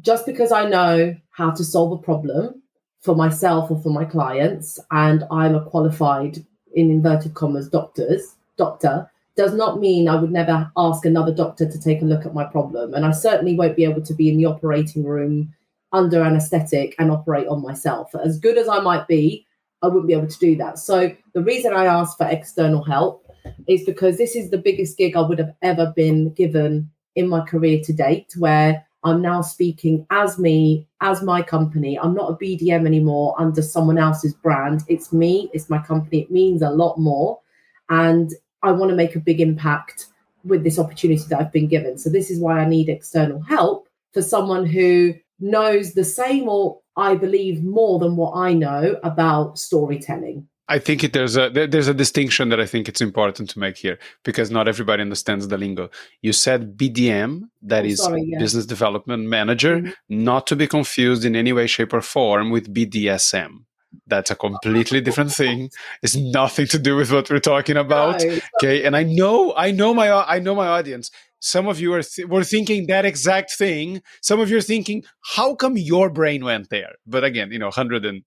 just 0.00 0.24
because 0.24 0.50
I 0.50 0.68
know 0.68 1.14
how 1.30 1.50
to 1.50 1.64
solve 1.64 1.92
a 1.92 2.02
problem 2.02 2.62
for 3.00 3.14
myself 3.14 3.70
or 3.70 3.80
for 3.80 3.90
my 3.90 4.04
clients, 4.04 4.78
and 4.90 5.24
I'm 5.30 5.54
a 5.54 5.64
qualified 5.64 6.44
in 6.74 6.90
inverted 6.90 7.34
commas 7.34 7.68
doctors 7.68 8.36
doctor 8.56 9.10
does 9.36 9.54
not 9.54 9.80
mean 9.80 10.08
I 10.08 10.16
would 10.16 10.32
never 10.32 10.70
ask 10.76 11.04
another 11.04 11.32
doctor 11.32 11.68
to 11.68 11.80
take 11.80 12.02
a 12.02 12.04
look 12.04 12.26
at 12.26 12.34
my 12.34 12.44
problem. 12.44 12.94
And 12.94 13.06
I 13.06 13.12
certainly 13.12 13.54
won't 13.54 13.76
be 13.76 13.84
able 13.84 14.02
to 14.02 14.14
be 14.14 14.28
in 14.28 14.36
the 14.36 14.44
operating 14.46 15.04
room 15.04 15.54
under 15.92 16.22
anesthetic 16.22 16.94
and 16.98 17.10
operate 17.10 17.48
on 17.48 17.62
myself. 17.62 18.14
As 18.14 18.38
good 18.38 18.58
as 18.58 18.68
I 18.68 18.80
might 18.80 19.08
be, 19.08 19.46
I 19.82 19.86
wouldn't 19.86 20.08
be 20.08 20.12
able 20.14 20.28
to 20.28 20.38
do 20.38 20.56
that. 20.56 20.78
So 20.78 21.14
the 21.32 21.42
reason 21.42 21.72
I 21.72 21.86
asked 21.86 22.18
for 22.18 22.26
external 22.26 22.84
help 22.84 23.26
is 23.66 23.84
because 23.84 24.18
this 24.18 24.36
is 24.36 24.50
the 24.50 24.58
biggest 24.58 24.98
gig 24.98 25.16
I 25.16 25.22
would 25.22 25.38
have 25.38 25.54
ever 25.62 25.92
been 25.96 26.34
given 26.34 26.90
in 27.16 27.28
my 27.28 27.40
career 27.40 27.80
to 27.84 27.92
date, 27.92 28.34
where 28.36 28.86
I'm 29.02 29.22
now 29.22 29.40
speaking 29.40 30.06
as 30.10 30.38
me, 30.38 30.86
as 31.00 31.22
my 31.22 31.40
company. 31.40 31.98
I'm 31.98 32.14
not 32.14 32.30
a 32.30 32.36
BDM 32.36 32.86
anymore 32.86 33.34
under 33.38 33.62
someone 33.62 33.98
else's 33.98 34.34
brand. 34.34 34.82
It's 34.88 35.12
me, 35.12 35.48
it's 35.54 35.70
my 35.70 35.78
company. 35.78 36.20
It 36.20 36.30
means 36.30 36.62
a 36.62 36.70
lot 36.70 36.98
more. 36.98 37.40
And 37.88 38.32
I 38.62 38.72
want 38.72 38.90
to 38.90 38.96
make 38.96 39.16
a 39.16 39.20
big 39.20 39.40
impact 39.40 40.06
with 40.44 40.64
this 40.64 40.78
opportunity 40.78 41.22
that 41.28 41.40
I've 41.40 41.52
been 41.52 41.68
given. 41.68 41.98
So, 41.98 42.10
this 42.10 42.30
is 42.30 42.38
why 42.38 42.60
I 42.60 42.68
need 42.68 42.88
external 42.88 43.40
help 43.42 43.88
for 44.12 44.22
someone 44.22 44.66
who 44.66 45.14
knows 45.40 45.94
the 45.94 46.04
same 46.04 46.48
or 46.48 46.80
I 46.96 47.14
believe 47.14 47.64
more 47.64 47.98
than 47.98 48.16
what 48.16 48.36
I 48.36 48.52
know 48.52 48.98
about 49.02 49.58
storytelling. 49.58 50.46
I 50.70 50.78
think 50.78 51.02
it, 51.02 51.12
there's 51.12 51.36
a 51.36 51.50
there's 51.50 51.88
a 51.88 51.94
distinction 51.94 52.48
that 52.50 52.60
I 52.60 52.64
think 52.64 52.88
it's 52.88 53.00
important 53.00 53.50
to 53.50 53.58
make 53.58 53.76
here 53.76 53.98
because 54.24 54.52
not 54.52 54.68
everybody 54.68 55.02
understands 55.02 55.48
the 55.48 55.58
lingo. 55.58 55.90
You 56.22 56.32
said 56.32 56.76
BDM, 56.78 57.48
that 57.62 57.82
oh, 57.82 57.88
is 57.88 57.98
sorry, 57.98 58.22
yeah. 58.24 58.38
business 58.38 58.66
development 58.66 59.24
manager, 59.26 59.80
mm-hmm. 59.80 59.90
not 60.08 60.46
to 60.46 60.54
be 60.54 60.68
confused 60.68 61.24
in 61.24 61.34
any 61.34 61.52
way, 61.52 61.66
shape, 61.66 61.92
or 61.92 62.00
form 62.00 62.50
with 62.50 62.72
BDSM. 62.72 63.64
That's 64.06 64.30
a 64.30 64.36
completely 64.36 65.00
different 65.00 65.32
thing. 65.32 65.70
It's 66.04 66.14
nothing 66.14 66.68
to 66.68 66.78
do 66.78 66.94
with 66.94 67.10
what 67.10 67.28
we're 67.28 67.40
talking 67.40 67.76
about. 67.86 68.22
No, 68.22 68.38
okay, 68.62 68.84
and 68.84 68.96
I 68.96 69.02
know 69.02 69.52
I 69.56 69.72
know 69.72 69.92
my 69.92 70.12
I 70.12 70.38
know 70.38 70.54
my 70.54 70.68
audience. 70.68 71.10
Some 71.40 71.66
of 71.66 71.80
you 71.80 71.92
are 71.94 72.02
th- 72.02 72.28
were 72.28 72.44
thinking 72.44 72.86
that 72.86 73.04
exact 73.04 73.50
thing. 73.52 74.02
Some 74.22 74.38
of 74.38 74.50
you 74.50 74.58
are 74.58 74.68
thinking, 74.72 75.02
how 75.34 75.56
come 75.56 75.76
your 75.76 76.10
brain 76.10 76.44
went 76.44 76.70
there? 76.70 76.92
But 77.06 77.24
again, 77.24 77.50
you 77.50 77.58
know, 77.58 77.70
hundred 77.70 78.04
and 78.04 78.22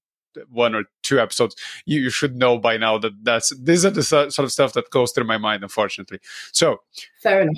one 0.50 0.76
or 0.76 0.84
two 1.02 1.20
episodes, 1.20 1.56
you, 1.86 2.02
you 2.02 2.10
should 2.10 2.36
know 2.36 2.58
by 2.58 2.78
now 2.78 2.98
that 2.98 3.14
that's 3.24 3.56
these 3.58 3.86
are 3.86 3.90
the 3.90 4.04
sort 4.04 4.40
of 4.40 4.52
stuff 4.52 4.74
that 4.74 4.90
goes 4.90 5.12
through 5.12 5.26
my 5.26 5.38
mind, 5.38 5.64
unfortunately. 5.64 6.20
So 6.52 6.82
fair 7.22 7.42
enough. 7.42 7.56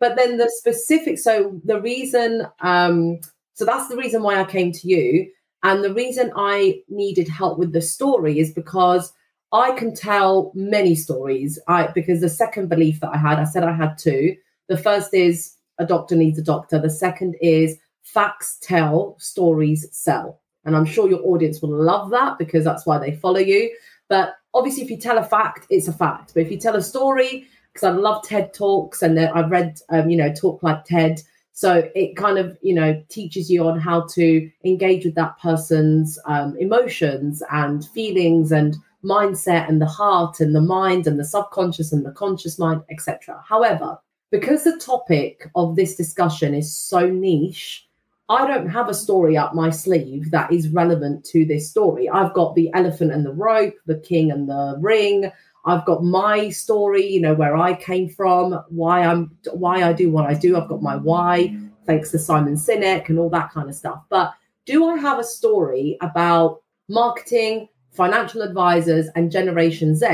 But 0.00 0.16
then 0.16 0.36
the 0.36 0.50
specific, 0.50 1.18
so 1.18 1.60
the 1.64 1.80
reason, 1.80 2.46
um, 2.60 3.20
so 3.54 3.64
that's 3.64 3.88
the 3.88 3.96
reason 3.96 4.22
why 4.22 4.40
I 4.40 4.44
came 4.44 4.72
to 4.72 4.88
you, 4.88 5.30
and 5.62 5.82
the 5.82 5.94
reason 5.94 6.32
I 6.36 6.82
needed 6.88 7.28
help 7.28 7.58
with 7.58 7.72
the 7.72 7.80
story 7.80 8.38
is 8.38 8.52
because 8.52 9.12
I 9.52 9.70
can 9.72 9.94
tell 9.94 10.50
many 10.54 10.94
stories. 10.94 11.58
I 11.68 11.86
because 11.88 12.20
the 12.20 12.28
second 12.28 12.68
belief 12.68 13.00
that 13.00 13.10
I 13.14 13.18
had, 13.18 13.38
I 13.38 13.44
said 13.44 13.64
I 13.64 13.72
had 13.72 13.96
two. 13.96 14.36
The 14.68 14.76
first 14.76 15.14
is 15.14 15.54
a 15.78 15.86
doctor 15.86 16.16
needs 16.16 16.38
a 16.38 16.42
doctor. 16.42 16.78
The 16.78 16.90
second 16.90 17.36
is 17.40 17.78
facts 18.02 18.58
tell, 18.60 19.16
stories 19.18 19.86
sell. 19.90 20.40
And 20.64 20.76
I'm 20.76 20.84
sure 20.84 21.08
your 21.08 21.24
audience 21.24 21.60
will 21.60 21.74
love 21.74 22.10
that 22.10 22.38
because 22.38 22.64
that's 22.64 22.86
why 22.86 22.98
they 22.98 23.12
follow 23.12 23.40
you. 23.40 23.74
But 24.08 24.34
obviously, 24.52 24.82
if 24.82 24.90
you 24.90 24.96
tell 24.96 25.18
a 25.18 25.24
fact, 25.24 25.66
it's 25.70 25.88
a 25.88 25.92
fact. 25.92 26.32
But 26.34 26.42
if 26.42 26.50
you 26.50 26.58
tell 26.58 26.76
a 26.76 26.82
story, 26.82 27.46
because 27.72 27.84
I 27.84 27.90
love 27.90 28.22
TED 28.24 28.54
Talks 28.54 29.02
and 29.02 29.18
I've 29.18 29.50
read, 29.50 29.80
um, 29.90 30.08
you 30.08 30.16
know, 30.16 30.32
Talk 30.32 30.62
Like 30.62 30.84
TED. 30.84 31.20
So 31.52 31.88
it 31.94 32.16
kind 32.16 32.38
of, 32.38 32.56
you 32.62 32.74
know, 32.74 33.02
teaches 33.08 33.50
you 33.50 33.66
on 33.68 33.78
how 33.78 34.06
to 34.14 34.50
engage 34.64 35.04
with 35.04 35.14
that 35.14 35.38
person's 35.38 36.18
um, 36.26 36.56
emotions 36.58 37.42
and 37.50 37.86
feelings 37.88 38.50
and 38.52 38.76
mindset 39.04 39.68
and 39.68 39.80
the 39.80 39.86
heart 39.86 40.40
and 40.40 40.54
the 40.54 40.60
mind 40.60 41.06
and 41.06 41.18
the 41.18 41.24
subconscious 41.24 41.92
and 41.92 42.04
the 42.04 42.10
conscious 42.10 42.58
mind, 42.58 42.82
etc. 42.90 43.42
However, 43.46 43.98
because 44.30 44.64
the 44.64 44.78
topic 44.78 45.48
of 45.54 45.76
this 45.76 45.94
discussion 45.94 46.54
is 46.54 46.76
so 46.76 47.08
niche, 47.08 47.86
I 48.28 48.46
don't 48.46 48.68
have 48.68 48.88
a 48.88 48.94
story 48.94 49.36
up 49.36 49.54
my 49.54 49.68
sleeve 49.70 50.30
that 50.30 50.50
is 50.50 50.70
relevant 50.70 51.24
to 51.26 51.44
this 51.44 51.68
story. 51.68 52.08
I've 52.08 52.32
got 52.32 52.54
the 52.54 52.70
elephant 52.72 53.12
and 53.12 53.24
the 53.24 53.34
rope, 53.34 53.74
the 53.86 53.98
king 53.98 54.30
and 54.30 54.48
the 54.48 54.76
ring. 54.80 55.30
I've 55.66 55.84
got 55.84 56.04
my 56.04 56.48
story, 56.48 57.06
you 57.06 57.20
know, 57.20 57.34
where 57.34 57.56
I 57.56 57.74
came 57.74 58.08
from, 58.08 58.58
why 58.68 59.00
I'm 59.00 59.36
why 59.52 59.82
I 59.82 59.92
do 59.92 60.10
what 60.10 60.26
I 60.26 60.34
do. 60.34 60.56
I've 60.56 60.68
got 60.68 60.82
my 60.82 60.96
why, 60.96 61.54
thanks 61.86 62.10
to 62.12 62.18
Simon 62.18 62.54
Sinek 62.54 63.08
and 63.08 63.18
all 63.18 63.30
that 63.30 63.50
kind 63.50 63.68
of 63.68 63.74
stuff. 63.74 64.02
But 64.08 64.32
do 64.64 64.86
I 64.86 64.96
have 64.96 65.18
a 65.18 65.24
story 65.24 65.98
about 66.00 66.62
marketing, 66.88 67.68
financial 67.92 68.40
advisors, 68.40 69.06
and 69.16 69.30
Generation 69.30 69.94
Z 69.94 70.06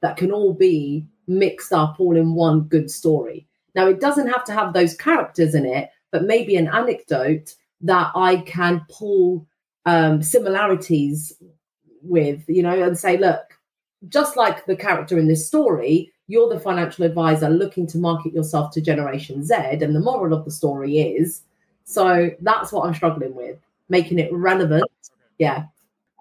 that 0.00 0.16
can 0.16 0.32
all 0.32 0.54
be 0.54 1.06
mixed 1.26 1.72
up 1.72 2.00
all 2.00 2.16
in 2.16 2.34
one 2.34 2.62
good 2.62 2.90
story? 2.90 3.46
Now, 3.74 3.86
it 3.86 4.00
doesn't 4.00 4.28
have 4.28 4.44
to 4.44 4.52
have 4.52 4.72
those 4.72 4.96
characters 4.96 5.54
in 5.54 5.66
it, 5.66 5.90
but 6.10 6.24
maybe 6.24 6.56
an 6.56 6.68
anecdote 6.68 7.54
that 7.82 8.10
I 8.14 8.38
can 8.38 8.84
pull 8.90 9.46
um, 9.86 10.22
similarities 10.22 11.32
with, 12.02 12.44
you 12.48 12.62
know, 12.62 12.82
and 12.82 12.98
say, 12.98 13.16
look, 13.16 13.58
just 14.08 14.36
like 14.36 14.66
the 14.66 14.76
character 14.76 15.18
in 15.18 15.28
this 15.28 15.46
story, 15.46 16.12
you're 16.26 16.48
the 16.48 16.60
financial 16.60 17.04
advisor 17.04 17.48
looking 17.48 17.86
to 17.88 17.98
market 17.98 18.32
yourself 18.32 18.72
to 18.72 18.80
Generation 18.80 19.44
Z. 19.44 19.54
And 19.54 19.94
the 19.94 20.00
moral 20.00 20.34
of 20.34 20.44
the 20.44 20.50
story 20.50 20.98
is 20.98 21.42
so 21.88 22.30
that's 22.42 22.70
what 22.70 22.86
I'm 22.86 22.94
struggling 22.94 23.34
with, 23.34 23.56
making 23.88 24.18
it 24.18 24.30
relevant. 24.30 24.84
Yeah. 25.38 25.64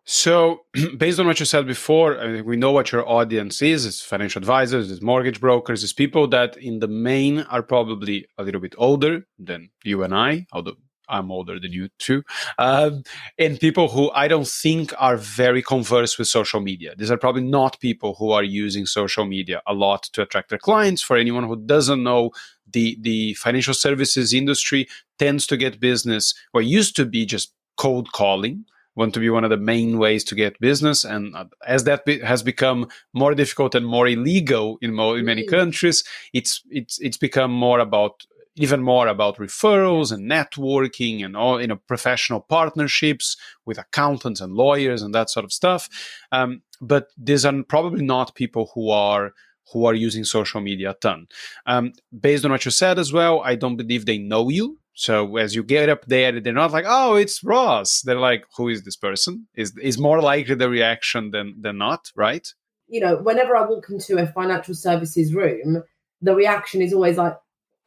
So, 0.09 0.61
based 0.97 1.19
on 1.19 1.27
what 1.27 1.41
you 1.41 1.45
said 1.45 1.67
before, 1.67 2.17
I 2.17 2.27
mean, 2.27 2.45
we 2.45 2.55
know 2.55 2.71
what 2.71 2.93
your 2.93 3.07
audience 3.07 3.61
is. 3.61 3.85
It's 3.85 4.01
financial 4.01 4.39
advisors, 4.39 4.89
it's 4.89 5.01
mortgage 5.01 5.41
brokers, 5.41 5.83
it's 5.83 5.91
people 5.91 6.29
that 6.29 6.55
in 6.55 6.79
the 6.79 6.87
main 6.87 7.41
are 7.41 7.61
probably 7.61 8.25
a 8.37 8.43
little 8.43 8.61
bit 8.61 8.73
older 8.77 9.27
than 9.37 9.69
you 9.83 10.03
and 10.03 10.15
I, 10.15 10.47
although 10.53 10.77
I'm 11.09 11.29
older 11.29 11.59
than 11.59 11.73
you 11.73 11.89
too, 11.99 12.23
um, 12.57 13.03
and 13.37 13.59
people 13.59 13.89
who 13.89 14.09
I 14.11 14.29
don't 14.29 14.47
think 14.47 14.93
are 14.97 15.17
very 15.17 15.61
conversed 15.61 16.17
with 16.17 16.29
social 16.29 16.61
media. 16.61 16.95
These 16.97 17.11
are 17.11 17.17
probably 17.17 17.43
not 17.43 17.79
people 17.81 18.15
who 18.17 18.31
are 18.31 18.43
using 18.43 18.85
social 18.85 19.25
media 19.25 19.61
a 19.67 19.73
lot 19.73 20.03
to 20.13 20.21
attract 20.21 20.49
their 20.49 20.57
clients. 20.57 21.01
For 21.01 21.17
anyone 21.17 21.43
who 21.43 21.57
doesn't 21.57 22.01
know, 22.01 22.31
the 22.65 22.97
the 23.01 23.33
financial 23.33 23.73
services 23.73 24.33
industry 24.33 24.87
tends 25.19 25.45
to 25.47 25.57
get 25.57 25.81
business 25.81 26.33
what 26.53 26.65
used 26.65 26.95
to 26.95 27.05
be 27.05 27.25
just 27.25 27.53
cold 27.75 28.13
calling 28.13 28.65
want 28.97 29.13
to 29.13 29.19
be 29.19 29.29
one 29.29 29.43
of 29.43 29.51
the 29.51 29.57
main 29.57 29.99
ways 29.99 30.23
to 30.25 30.36
get 30.36 30.60
business. 30.60 31.05
And 31.05 31.36
uh, 31.36 31.45
as 31.65 31.83
that 31.83 32.03
be- 32.03 32.19
has 32.19 32.41
become 32.43 32.89
more 33.13 33.36
difficult 33.36 33.75
and 33.75 33.86
more 33.86 34.07
illegal 34.07 34.77
in, 34.81 34.93
mo- 34.93 35.13
in 35.13 35.23
many 35.23 35.43
mm. 35.43 35.49
countries, 35.49 36.03
it's 36.33 36.63
it's 36.69 36.99
it's 36.99 37.17
become 37.17 37.51
more 37.51 37.79
about 37.79 38.25
even 38.60 38.81
more 38.81 39.07
about 39.07 39.38
referrals 39.38 40.12
and 40.12 40.29
networking 40.29 41.23
and 41.23 41.38
all 41.38 41.62
you 41.62 41.67
know 41.67 41.79
professional 41.88 42.41
partnerships 42.41 43.38
with 43.65 43.77
accountants 43.77 44.41
and 44.41 44.53
lawyers 44.53 45.03
and 45.03 45.13
that 45.13 45.29
sort 45.29 45.45
of 45.45 45.53
stuff 45.53 45.88
um, 46.31 46.63
but 46.81 47.10
these 47.15 47.45
are 47.45 47.63
probably 47.63 48.03
not 48.03 48.33
people 48.33 48.71
who 48.73 48.89
are 48.89 49.33
who 49.71 49.86
are 49.86 49.93
using 49.93 50.23
social 50.23 50.60
media 50.60 50.89
a 50.89 50.93
ton 50.95 51.27
um, 51.67 51.93
based 52.19 52.43
on 52.45 52.51
what 52.51 52.65
you 52.65 52.71
said 52.71 52.97
as 52.97 53.13
well 53.13 53.41
i 53.41 53.53
don't 53.53 53.77
believe 53.77 54.05
they 54.05 54.17
know 54.17 54.49
you 54.49 54.79
so 54.99 55.38
as 55.38 55.53
you 55.53 55.63
get 55.63 55.89
up 55.89 56.05
there 56.07 56.39
they're 56.39 56.51
not 56.51 56.71
like 56.71 56.86
oh 56.88 57.15
it's 57.15 57.43
ross 57.43 58.01
they're 58.01 58.19
like 58.19 58.45
who 58.57 58.67
is 58.67 58.83
this 58.83 58.95
person 58.97 59.47
is 59.55 59.77
is 59.77 59.99
more 59.99 60.21
likely 60.21 60.55
the 60.55 60.69
reaction 60.69 61.29
than 61.31 61.53
than 61.62 61.77
not 61.77 62.12
right 62.15 62.53
you 62.88 62.99
know 62.99 63.15
whenever 63.17 63.55
i 63.55 63.63
walk 63.63 63.86
into 63.89 64.17
a 64.17 64.25
financial 64.25 64.73
services 64.73 65.33
room 65.33 65.83
the 66.21 66.33
reaction 66.33 66.81
is 66.81 66.93
always 66.93 67.17
like 67.17 67.38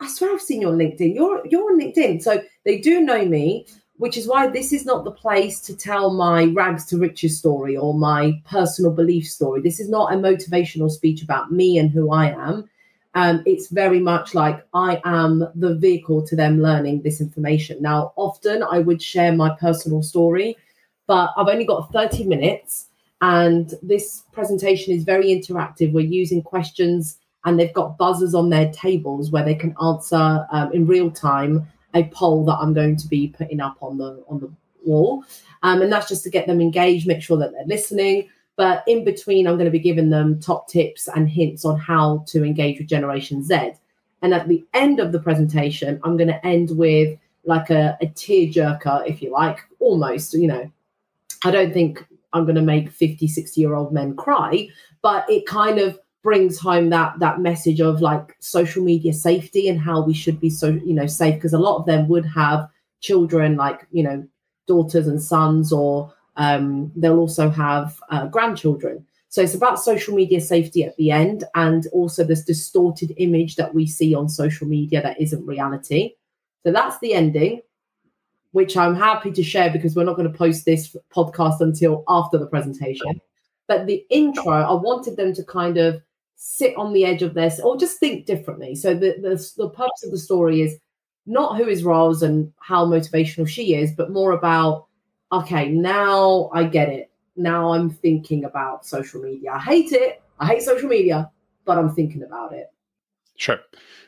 I 0.00 0.08
swear 0.08 0.32
I've 0.32 0.40
seen 0.40 0.62
you 0.62 0.68
on 0.68 0.78
LinkedIn. 0.78 1.14
You're 1.14 1.46
you're 1.46 1.70
on 1.70 1.78
LinkedIn. 1.78 2.22
So 2.22 2.42
they 2.64 2.78
do 2.78 3.00
know 3.02 3.24
me, 3.26 3.66
which 3.96 4.16
is 4.16 4.26
why 4.26 4.46
this 4.46 4.72
is 4.72 4.86
not 4.86 5.04
the 5.04 5.10
place 5.10 5.60
to 5.60 5.76
tell 5.76 6.14
my 6.14 6.44
rags 6.44 6.86
to 6.86 6.96
riches 6.96 7.38
story 7.38 7.76
or 7.76 7.92
my 7.92 8.40
personal 8.46 8.92
belief 8.92 9.26
story. 9.26 9.60
This 9.60 9.78
is 9.78 9.90
not 9.90 10.12
a 10.12 10.16
motivational 10.16 10.90
speech 10.90 11.22
about 11.22 11.52
me 11.52 11.76
and 11.76 11.90
who 11.90 12.10
I 12.12 12.30
am. 12.30 12.70
Um, 13.14 13.42
it's 13.44 13.68
very 13.68 13.98
much 13.98 14.34
like 14.34 14.64
I 14.72 15.00
am 15.04 15.48
the 15.54 15.74
vehicle 15.74 16.24
to 16.26 16.36
them 16.36 16.62
learning 16.62 17.02
this 17.02 17.20
information. 17.20 17.82
Now, 17.82 18.12
often 18.16 18.62
I 18.62 18.78
would 18.78 19.02
share 19.02 19.32
my 19.32 19.50
personal 19.58 20.02
story, 20.02 20.56
but 21.06 21.30
I've 21.36 21.48
only 21.48 21.64
got 21.64 21.92
30 21.92 22.24
minutes 22.24 22.86
and 23.20 23.74
this 23.82 24.22
presentation 24.32 24.94
is 24.94 25.04
very 25.04 25.26
interactive. 25.26 25.92
We're 25.92 26.06
using 26.06 26.42
questions 26.42 27.18
and 27.44 27.58
they've 27.58 27.74
got 27.74 27.98
buzzers 27.98 28.34
on 28.34 28.50
their 28.50 28.70
tables 28.72 29.30
where 29.30 29.44
they 29.44 29.54
can 29.54 29.74
answer 29.82 30.46
um, 30.52 30.72
in 30.72 30.86
real 30.86 31.10
time 31.10 31.66
a 31.94 32.04
poll 32.04 32.44
that 32.44 32.58
I'm 32.60 32.72
going 32.72 32.96
to 32.96 33.08
be 33.08 33.28
putting 33.28 33.60
up 33.60 33.76
on 33.80 33.98
the 33.98 34.22
on 34.28 34.40
the 34.40 34.50
wall, 34.84 35.24
um, 35.62 35.82
and 35.82 35.92
that's 35.92 36.08
just 36.08 36.22
to 36.24 36.30
get 36.30 36.46
them 36.46 36.60
engaged, 36.60 37.06
make 37.06 37.22
sure 37.22 37.36
that 37.38 37.52
they're 37.52 37.66
listening. 37.66 38.28
But 38.60 38.84
in 38.86 39.04
between, 39.04 39.46
I'm 39.46 39.54
going 39.54 39.64
to 39.64 39.70
be 39.70 39.78
giving 39.78 40.10
them 40.10 40.38
top 40.38 40.68
tips 40.68 41.08
and 41.08 41.26
hints 41.26 41.64
on 41.64 41.78
how 41.78 42.24
to 42.26 42.44
engage 42.44 42.78
with 42.78 42.88
Generation 42.88 43.42
Z. 43.42 43.72
And 44.20 44.34
at 44.34 44.48
the 44.48 44.62
end 44.74 45.00
of 45.00 45.12
the 45.12 45.18
presentation, 45.18 45.98
I'm 46.04 46.18
going 46.18 46.28
to 46.28 46.46
end 46.46 46.76
with 46.76 47.18
like 47.44 47.70
a, 47.70 47.96
a 48.02 48.06
tearjerker, 48.08 49.08
if 49.08 49.22
you 49.22 49.32
like, 49.32 49.60
almost. 49.78 50.34
You 50.34 50.48
know, 50.48 50.70
I 51.42 51.50
don't 51.50 51.72
think 51.72 52.04
I'm 52.34 52.44
going 52.44 52.56
to 52.56 52.60
make 52.60 52.90
50, 52.90 53.26
60 53.28 53.58
year 53.58 53.74
old 53.74 53.94
men 53.94 54.14
cry, 54.14 54.68
but 55.00 55.24
it 55.30 55.46
kind 55.46 55.78
of 55.78 55.98
brings 56.22 56.58
home 56.58 56.90
that 56.90 57.18
that 57.18 57.40
message 57.40 57.80
of 57.80 58.02
like 58.02 58.36
social 58.40 58.84
media 58.84 59.14
safety 59.14 59.68
and 59.68 59.80
how 59.80 60.02
we 60.02 60.12
should 60.12 60.38
be 60.38 60.50
so 60.50 60.78
you 60.84 60.92
know 60.92 61.06
safe 61.06 61.36
because 61.36 61.54
a 61.54 61.58
lot 61.58 61.78
of 61.78 61.86
them 61.86 62.08
would 62.08 62.26
have 62.26 62.68
children 63.00 63.56
like 63.56 63.86
you 63.90 64.02
know 64.02 64.22
daughters 64.66 65.06
and 65.06 65.22
sons 65.22 65.72
or 65.72 66.12
um, 66.40 66.90
they'll 66.96 67.18
also 67.18 67.50
have 67.50 68.00
uh, 68.08 68.26
grandchildren. 68.26 69.06
So 69.28 69.42
it's 69.42 69.54
about 69.54 69.78
social 69.78 70.14
media 70.14 70.40
safety 70.40 70.84
at 70.84 70.96
the 70.96 71.10
end 71.10 71.44
and 71.54 71.86
also 71.92 72.24
this 72.24 72.42
distorted 72.42 73.12
image 73.18 73.56
that 73.56 73.74
we 73.74 73.86
see 73.86 74.14
on 74.14 74.28
social 74.28 74.66
media 74.66 75.02
that 75.02 75.20
isn't 75.20 75.46
reality. 75.46 76.14
So 76.64 76.72
that's 76.72 76.98
the 76.98 77.12
ending 77.12 77.60
which 78.52 78.76
i'm 78.76 78.96
happy 78.96 79.30
to 79.30 79.42
share 79.44 79.70
because 79.70 79.94
we're 79.94 80.04
not 80.04 80.16
going 80.16 80.30
to 80.30 80.36
post 80.36 80.64
this 80.64 80.96
podcast 81.14 81.60
until 81.60 82.02
after 82.08 82.38
the 82.38 82.46
presentation. 82.46 83.20
But 83.68 83.86
the 83.86 84.04
intro 84.10 84.50
i 84.50 84.72
wanted 84.72 85.16
them 85.16 85.32
to 85.34 85.44
kind 85.44 85.76
of 85.76 86.02
sit 86.36 86.74
on 86.76 86.92
the 86.92 87.04
edge 87.04 87.22
of 87.22 87.34
this 87.34 87.60
or 87.60 87.76
just 87.76 88.00
think 88.00 88.26
differently. 88.26 88.74
So 88.74 88.94
the, 88.94 89.14
the, 89.20 89.52
the 89.58 89.68
purpose 89.68 90.04
of 90.04 90.10
the 90.10 90.18
story 90.18 90.62
is 90.62 90.76
not 91.26 91.58
who 91.58 91.68
is 91.68 91.84
Rose 91.84 92.22
and 92.22 92.50
how 92.60 92.86
motivational 92.86 93.46
she 93.46 93.74
is, 93.74 93.92
but 93.92 94.10
more 94.10 94.32
about, 94.32 94.86
okay, 95.32 95.68
now 95.68 96.50
I 96.52 96.64
get 96.64 96.88
it. 96.88 97.10
Now 97.36 97.72
I'm 97.72 97.90
thinking 97.90 98.44
about 98.44 98.84
social 98.84 99.22
media. 99.22 99.52
I 99.52 99.60
hate 99.60 99.92
it. 99.92 100.22
I 100.38 100.46
hate 100.46 100.62
social 100.62 100.88
media, 100.88 101.30
but 101.64 101.78
I'm 101.78 101.94
thinking 101.94 102.22
about 102.22 102.52
it. 102.52 102.72
Sure. 103.36 103.58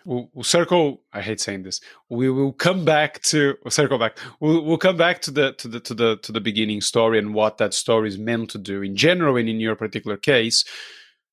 We'll, 0.04 0.28
we'll, 0.34 0.44
circle. 0.44 1.00
I 1.12 1.22
hate 1.22 1.40
saying 1.40 1.62
this. 1.62 1.80
We 2.10 2.28
will 2.28 2.52
come 2.52 2.84
back 2.84 3.22
to 3.22 3.56
we'll 3.64 3.70
circle 3.70 3.98
back. 3.98 4.18
We'll, 4.40 4.62
we'll 4.62 4.76
come 4.76 4.96
back 4.98 5.22
to 5.22 5.30
the 5.30 5.52
to 5.54 5.68
the 5.68 5.80
to 5.80 5.94
the 5.94 6.16
to 6.18 6.32
the 6.32 6.40
beginning 6.40 6.82
story 6.82 7.18
and 7.18 7.32
what 7.32 7.56
that 7.58 7.72
story 7.72 8.08
is 8.08 8.18
meant 8.18 8.50
to 8.50 8.58
do 8.58 8.82
in 8.82 8.94
general 8.94 9.36
and 9.36 9.48
in 9.48 9.58
your 9.60 9.76
particular 9.76 10.18
case. 10.18 10.64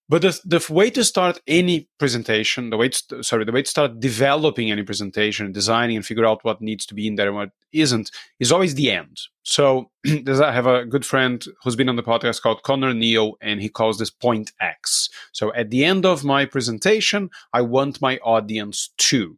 But 0.10 0.24
the, 0.24 0.39
the 0.43 0.74
way 0.74 0.89
to 0.89 1.04
start 1.04 1.39
any 1.45 1.88
presentation, 2.00 2.72
the 2.72 2.78
way 2.78 2.89
to, 2.89 3.24
sorry, 3.24 3.45
the 3.45 3.52
way 3.52 3.62
to 3.62 3.69
start 3.69 4.00
developing 4.00 4.72
any 4.72 4.82
presentation, 4.82 5.52
designing 5.52 5.95
and 5.95 6.06
figure 6.06 6.26
out 6.26 6.43
what 6.43 6.62
needs 6.62 6.88
to 6.88 6.95
be 6.95 7.08
in 7.08 7.13
there 7.13 7.28
and 7.28 7.36
what 7.36 7.52
isn't, 7.72 8.10
is 8.39 8.52
always 8.52 8.74
the 8.74 8.89
end. 8.89 9.19
So 9.43 9.91
does 10.24 10.41
I 10.41 10.52
have 10.52 10.65
a 10.65 10.84
good 10.84 11.06
friend 11.06 11.45
who's 11.63 11.76
been 11.76 11.89
on 11.89 11.95
the 11.95 12.02
podcast 12.02 12.41
called 12.41 12.63
Conor 12.63 12.95
Neill, 12.95 13.38
and 13.39 13.62
he 13.62 13.69
calls 13.69 14.00
this 14.00 14.10
point 14.10 14.52
X. 14.60 15.10
So 15.32 15.54
at 15.54 15.69
the 15.69 15.86
end 15.86 16.08
of 16.08 16.24
my 16.24 16.43
presentation, 16.43 17.30
I 17.54 17.62
want 17.62 18.02
my 18.02 18.17
audience 18.17 18.89
to. 18.98 19.38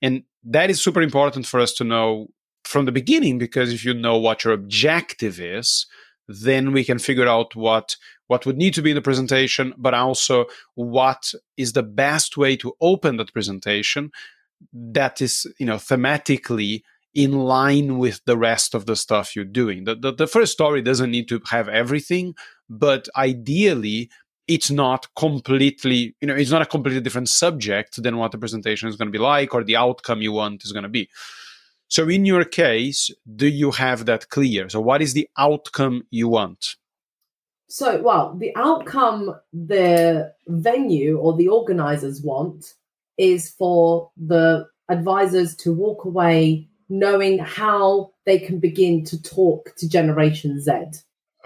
And 0.00 0.22
that 0.44 0.70
is 0.70 0.80
super 0.80 1.02
important 1.02 1.44
for 1.44 1.58
us 1.58 1.72
to 1.74 1.84
know 1.84 2.28
from 2.62 2.84
the 2.84 2.92
beginning, 2.92 3.38
because 3.38 3.72
if 3.72 3.84
you 3.84 3.92
know 3.94 4.16
what 4.16 4.44
your 4.44 4.52
objective 4.52 5.40
is, 5.40 5.86
then 6.28 6.72
we 6.72 6.84
can 6.84 6.98
figure 6.98 7.28
out 7.28 7.54
what 7.54 7.96
what 8.26 8.46
would 8.46 8.56
need 8.56 8.74
to 8.74 8.82
be 8.82 8.90
in 8.90 8.96
the 8.96 9.02
presentation, 9.02 9.74
but 9.76 9.94
also 9.94 10.46
what 10.74 11.32
is 11.56 11.72
the 11.72 11.82
best 11.82 12.36
way 12.36 12.56
to 12.56 12.74
open 12.80 13.16
that 13.16 13.32
presentation 13.32 14.10
that 14.72 15.20
is, 15.20 15.46
you 15.58 15.66
know, 15.66 15.76
thematically 15.76 16.82
in 17.14 17.32
line 17.32 17.98
with 17.98 18.20
the 18.26 18.36
rest 18.36 18.74
of 18.74 18.86
the 18.86 18.96
stuff 18.96 19.36
you're 19.36 19.44
doing. 19.44 19.84
The, 19.84 19.94
the, 19.94 20.12
the 20.12 20.26
first 20.26 20.52
story 20.52 20.82
doesn't 20.82 21.10
need 21.10 21.28
to 21.28 21.40
have 21.50 21.68
everything, 21.68 22.34
but 22.68 23.08
ideally, 23.16 24.10
it's 24.46 24.70
not 24.70 25.06
completely, 25.16 26.14
you 26.20 26.28
know, 26.28 26.34
it's 26.34 26.50
not 26.50 26.62
a 26.62 26.66
completely 26.66 27.00
different 27.00 27.28
subject 27.28 28.02
than 28.02 28.16
what 28.16 28.32
the 28.32 28.38
presentation 28.38 28.88
is 28.88 28.96
going 28.96 29.08
to 29.08 29.16
be 29.16 29.22
like 29.22 29.54
or 29.54 29.64
the 29.64 29.76
outcome 29.76 30.20
you 30.20 30.32
want 30.32 30.64
is 30.64 30.72
going 30.72 30.82
to 30.82 30.88
be. 30.88 31.08
So, 31.88 32.08
in 32.08 32.24
your 32.24 32.44
case, 32.44 33.10
do 33.36 33.46
you 33.46 33.70
have 33.70 34.06
that 34.06 34.28
clear? 34.28 34.68
So, 34.68 34.80
what 34.80 35.00
is 35.00 35.14
the 35.14 35.28
outcome 35.38 36.02
you 36.10 36.28
want? 36.28 36.76
So, 37.74 38.00
well, 38.00 38.36
the 38.38 38.54
outcome 38.54 39.34
the 39.52 40.32
venue 40.46 41.18
or 41.18 41.36
the 41.36 41.48
organizers 41.48 42.22
want 42.22 42.74
is 43.18 43.50
for 43.50 44.12
the 44.16 44.68
advisors 44.88 45.56
to 45.56 45.72
walk 45.72 46.04
away 46.04 46.68
knowing 46.88 47.40
how 47.40 48.12
they 48.26 48.38
can 48.38 48.60
begin 48.60 49.04
to 49.06 49.20
talk 49.20 49.74
to 49.78 49.88
Generation 49.88 50.60
Z. 50.60 50.72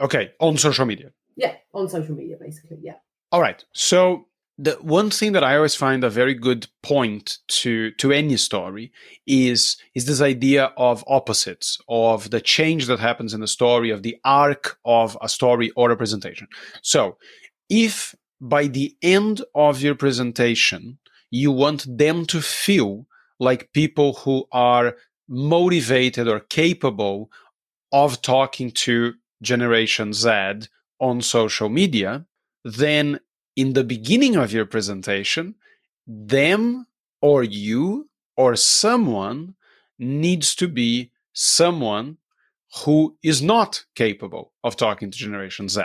Okay, 0.02 0.32
on 0.38 0.58
social 0.58 0.84
media. 0.84 1.12
Yeah, 1.36 1.54
on 1.72 1.88
social 1.88 2.14
media, 2.14 2.36
basically. 2.38 2.76
Yeah. 2.82 2.96
All 3.32 3.40
right. 3.40 3.64
So 3.72 4.26
the 4.58 4.72
one 4.80 5.08
thing 5.08 5.32
that 5.32 5.44
I 5.44 5.54
always 5.56 5.76
find 5.76 6.02
a 6.02 6.10
very 6.10 6.34
good 6.34 6.66
point 6.82 7.38
to 7.48 7.92
to 7.92 8.10
any 8.10 8.36
story 8.36 8.92
is 9.26 9.76
is 9.94 10.06
this 10.06 10.20
idea 10.20 10.72
of 10.76 11.04
opposites 11.06 11.78
of 11.88 12.30
the 12.30 12.40
change 12.40 12.86
that 12.86 12.98
happens 12.98 13.32
in 13.32 13.40
the 13.40 13.46
story 13.46 13.90
of 13.90 14.02
the 14.02 14.16
arc 14.24 14.78
of 14.84 15.16
a 15.22 15.28
story 15.28 15.70
or 15.76 15.90
a 15.90 15.96
presentation. 15.96 16.48
So, 16.82 17.18
if 17.70 18.14
by 18.40 18.66
the 18.66 18.96
end 19.00 19.42
of 19.54 19.80
your 19.80 19.94
presentation 19.94 20.98
you 21.30 21.52
want 21.52 21.86
them 21.86 22.26
to 22.26 22.40
feel 22.40 23.06
like 23.38 23.72
people 23.72 24.14
who 24.14 24.46
are 24.50 24.96
motivated 25.28 26.26
or 26.26 26.40
capable 26.40 27.30
of 27.92 28.22
talking 28.22 28.70
to 28.70 29.14
Generation 29.40 30.12
Z 30.12 30.68
on 31.00 31.20
social 31.22 31.68
media, 31.68 32.26
then 32.64 33.20
in 33.58 33.72
the 33.72 33.82
beginning 33.82 34.36
of 34.36 34.52
your 34.52 34.64
presentation, 34.64 35.56
them 36.06 36.86
or 37.20 37.42
you 37.42 38.08
or 38.36 38.54
someone 38.54 39.56
needs 39.98 40.54
to 40.54 40.68
be 40.68 41.10
someone 41.32 42.18
who 42.84 43.16
is 43.20 43.42
not 43.42 43.84
capable 43.96 44.52
of 44.62 44.76
talking 44.76 45.10
to 45.10 45.18
Generation 45.18 45.68
Z 45.68 45.82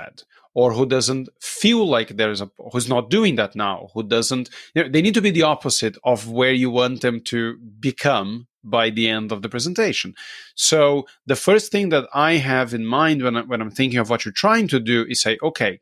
or 0.53 0.73
who 0.73 0.86
doesn't 0.86 1.29
feel 1.41 1.88
like 1.88 2.09
there's 2.09 2.41
a 2.41 2.51
who's 2.71 2.88
not 2.88 3.09
doing 3.09 3.38
that 3.38 3.55
now 3.55 3.88
who 3.95 4.03
doesn't 4.03 4.51
you 4.75 4.83
know, 4.83 4.89
they 4.89 5.01
need 5.01 5.15
to 5.15 5.21
be 5.21 5.31
the 5.31 5.41
opposite 5.41 5.97
of 6.03 6.29
where 6.29 6.53
you 6.53 6.69
want 6.69 7.01
them 7.01 7.21
to 7.21 7.57
become 7.79 8.45
by 8.63 8.91
the 8.91 9.09
end 9.09 9.31
of 9.31 9.41
the 9.41 9.49
presentation. 9.49 10.13
So 10.55 11.05
the 11.25 11.36
first 11.36 11.71
thing 11.71 11.89
that 11.89 12.07
i 12.13 12.33
have 12.33 12.73
in 12.73 12.86
mind 12.86 13.23
when, 13.23 13.36
I, 13.38 13.41
when 13.41 13.62
i'm 13.62 13.71
thinking 13.71 13.99
of 13.99 14.09
what 14.12 14.25
you're 14.25 14.41
trying 14.45 14.67
to 14.69 14.79
do 14.79 15.05
is 15.09 15.21
say 15.21 15.39
okay 15.41 15.79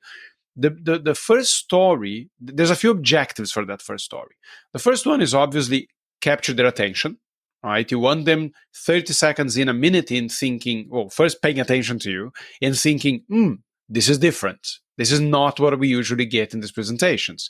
the, 0.56 0.70
the, 0.70 1.00
the 1.00 1.16
first 1.16 1.56
story, 1.56 2.30
there's 2.40 2.70
a 2.70 2.76
few 2.76 2.92
objectives 2.92 3.52
for 3.52 3.66
that 3.66 3.82
first 3.82 4.06
story. 4.06 4.36
The 4.74 4.80
first 4.80 5.06
one 5.06 5.22
is 5.22 5.34
obviously 5.34 5.88
capture 6.22 6.54
their 6.54 6.68
attention, 6.68 7.18
right? 7.64 7.90
You 7.90 8.00
want 8.00 8.26
them 8.26 8.52
30 8.76 9.14
seconds 9.14 9.58
in, 9.58 9.70
a 9.70 9.74
minute 9.74 10.12
in, 10.12 10.30
thinking, 10.30 10.88
well, 10.90 11.10
first 11.10 11.42
paying 11.42 11.60
attention 11.60 12.00
to 12.00 12.12
you 12.12 12.32
and 12.62 12.78
thinking, 12.78 13.24
hmm, 13.30 13.54
this 13.90 14.10
is 14.10 14.18
different. 14.18 14.68
This 14.98 15.12
is 15.12 15.20
not 15.20 15.60
what 15.60 15.80
we 15.80 15.88
usually 15.88 16.26
get 16.26 16.54
in 16.54 16.60
these 16.60 16.72
presentations. 16.72 17.50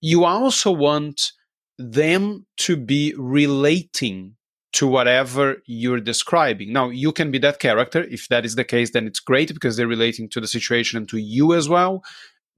You 0.00 0.24
also 0.24 0.70
want 0.70 1.32
them 1.78 2.46
to 2.58 2.76
be 2.76 3.14
relating 3.16 4.36
to 4.76 4.86
whatever 4.86 5.56
you're 5.66 6.00
describing. 6.00 6.72
Now, 6.72 6.90
you 6.90 7.10
can 7.10 7.30
be 7.30 7.38
that 7.38 7.58
character. 7.58 8.04
If 8.04 8.28
that 8.28 8.44
is 8.44 8.56
the 8.56 8.64
case, 8.64 8.90
then 8.90 9.06
it's 9.06 9.20
great 9.20 9.52
because 9.52 9.76
they're 9.76 9.86
relating 9.86 10.28
to 10.30 10.40
the 10.40 10.46
situation 10.46 10.98
and 10.98 11.08
to 11.08 11.16
you 11.16 11.54
as 11.54 11.66
well. 11.68 12.04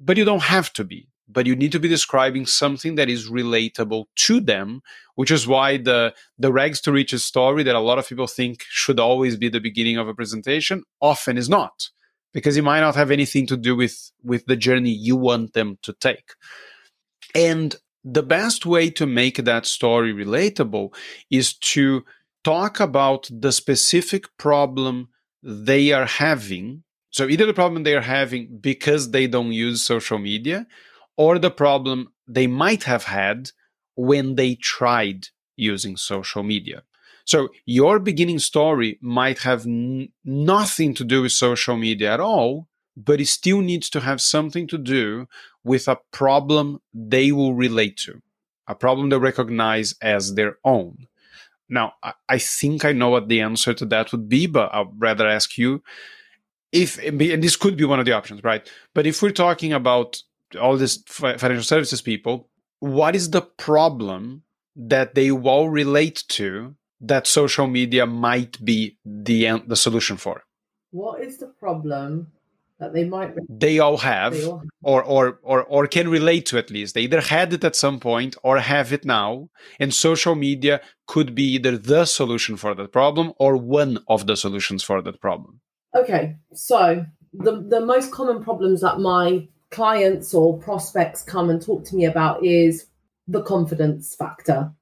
But 0.00 0.16
you 0.16 0.24
don't 0.24 0.42
have 0.42 0.72
to 0.74 0.84
be. 0.84 1.08
But 1.28 1.46
you 1.46 1.54
need 1.54 1.72
to 1.72 1.78
be 1.78 1.88
describing 1.88 2.46
something 2.46 2.96
that 2.96 3.08
is 3.08 3.30
relatable 3.30 4.06
to 4.26 4.40
them, 4.40 4.80
which 5.14 5.30
is 5.30 5.46
why 5.46 5.76
the 5.76 6.14
the 6.38 6.52
rags 6.52 6.80
to 6.82 6.92
riches 6.92 7.22
story 7.22 7.62
that 7.62 7.76
a 7.76 7.80
lot 7.80 7.98
of 7.98 8.08
people 8.08 8.26
think 8.26 8.64
should 8.68 8.98
always 8.98 9.36
be 9.36 9.48
the 9.48 9.60
beginning 9.60 9.98
of 9.98 10.08
a 10.08 10.14
presentation 10.14 10.84
often 11.00 11.36
is 11.36 11.48
not, 11.48 11.90
because 12.32 12.56
it 12.56 12.64
might 12.64 12.80
not 12.80 12.94
have 12.94 13.10
anything 13.10 13.46
to 13.48 13.58
do 13.58 13.76
with 13.76 14.10
with 14.24 14.46
the 14.46 14.56
journey 14.56 14.90
you 14.90 15.16
want 15.16 15.52
them 15.52 15.78
to 15.82 15.92
take. 15.92 16.32
And 17.34 17.76
the 18.04 18.22
best 18.22 18.64
way 18.64 18.90
to 18.90 19.06
make 19.06 19.36
that 19.36 19.66
story 19.66 20.12
relatable 20.12 20.94
is 21.30 21.54
to 21.54 22.04
talk 22.44 22.80
about 22.80 23.28
the 23.30 23.52
specific 23.52 24.24
problem 24.38 25.08
they 25.42 25.92
are 25.92 26.06
having. 26.06 26.84
So, 27.10 27.28
either 27.28 27.46
the 27.46 27.54
problem 27.54 27.82
they 27.82 27.94
are 27.94 28.00
having 28.18 28.58
because 28.60 29.10
they 29.10 29.26
don't 29.26 29.52
use 29.52 29.82
social 29.82 30.18
media, 30.18 30.66
or 31.16 31.38
the 31.38 31.50
problem 31.50 32.12
they 32.26 32.46
might 32.46 32.84
have 32.84 33.04
had 33.04 33.50
when 33.96 34.36
they 34.36 34.54
tried 34.54 35.28
using 35.56 35.96
social 35.96 36.42
media. 36.42 36.82
So, 37.24 37.48
your 37.66 37.98
beginning 37.98 38.38
story 38.38 38.98
might 39.02 39.40
have 39.40 39.66
n- 39.66 40.10
nothing 40.24 40.94
to 40.94 41.04
do 41.04 41.22
with 41.22 41.32
social 41.32 41.76
media 41.76 42.14
at 42.14 42.20
all, 42.20 42.68
but 42.96 43.20
it 43.20 43.28
still 43.28 43.60
needs 43.60 43.90
to 43.90 44.00
have 44.00 44.20
something 44.20 44.66
to 44.68 44.78
do 44.78 45.26
with 45.68 45.86
a 45.86 45.98
problem 46.10 46.80
they 46.92 47.30
will 47.30 47.54
relate 47.54 47.96
to, 47.98 48.20
a 48.66 48.74
problem 48.74 49.10
they 49.10 49.18
recognize 49.18 49.94
as 50.02 50.34
their 50.34 50.58
own. 50.64 51.06
Now, 51.68 51.94
I 52.28 52.38
think 52.38 52.84
I 52.84 52.92
know 52.92 53.10
what 53.10 53.28
the 53.28 53.42
answer 53.42 53.74
to 53.74 53.84
that 53.86 54.10
would 54.12 54.28
be, 54.28 54.46
but 54.46 54.74
I'd 54.74 54.86
rather 54.96 55.28
ask 55.28 55.58
you 55.58 55.82
if, 56.72 56.98
and 56.98 57.20
this 57.20 57.56
could 57.56 57.76
be 57.76 57.84
one 57.84 58.00
of 58.00 58.06
the 58.06 58.12
options, 58.12 58.42
right? 58.42 58.68
But 58.94 59.06
if 59.06 59.22
we're 59.22 59.30
talking 59.30 59.72
about 59.72 60.22
all 60.60 60.76
these 60.76 61.02
financial 61.06 61.62
services 61.62 62.00
people, 62.00 62.48
what 62.80 63.14
is 63.14 63.30
the 63.30 63.42
problem 63.42 64.44
that 64.76 65.14
they 65.14 65.30
all 65.30 65.68
relate 65.68 66.24
to 66.28 66.74
that 67.00 67.26
social 67.26 67.66
media 67.66 68.06
might 68.06 68.62
be 68.64 68.96
the 69.04 69.60
the 69.66 69.76
solution 69.76 70.16
for? 70.16 70.42
What 70.90 71.20
is 71.22 71.38
the 71.38 71.46
problem 71.46 72.32
that 72.78 72.92
they 72.92 73.04
might 73.04 73.34
they 73.48 73.78
all 73.78 73.96
have, 73.98 74.32
they 74.32 74.44
all 74.44 74.58
have. 74.58 74.68
Or, 74.82 75.02
or 75.02 75.38
or 75.42 75.64
or 75.64 75.86
can 75.86 76.08
relate 76.08 76.46
to 76.46 76.58
at 76.58 76.70
least. 76.70 76.94
They 76.94 77.02
either 77.02 77.20
had 77.20 77.52
it 77.52 77.64
at 77.64 77.76
some 77.76 77.98
point 78.00 78.36
or 78.42 78.58
have 78.58 78.92
it 78.92 79.04
now 79.04 79.48
and 79.80 79.92
social 79.92 80.34
media 80.34 80.80
could 81.06 81.34
be 81.34 81.54
either 81.54 81.76
the 81.76 82.04
solution 82.04 82.56
for 82.56 82.74
that 82.74 82.92
problem 82.92 83.32
or 83.38 83.56
one 83.56 83.98
of 84.08 84.26
the 84.26 84.36
solutions 84.36 84.82
for 84.82 85.02
that 85.02 85.20
problem. 85.20 85.60
Okay 85.94 86.36
so 86.54 87.04
the 87.32 87.62
the 87.62 87.80
most 87.80 88.12
common 88.12 88.42
problems 88.42 88.80
that 88.80 89.00
my 89.00 89.48
clients 89.70 90.32
or 90.32 90.58
prospects 90.58 91.22
come 91.22 91.50
and 91.50 91.60
talk 91.60 91.84
to 91.84 91.96
me 91.96 92.04
about 92.04 92.44
is 92.44 92.86
the 93.26 93.42
confidence 93.42 94.14
factor 94.14 94.72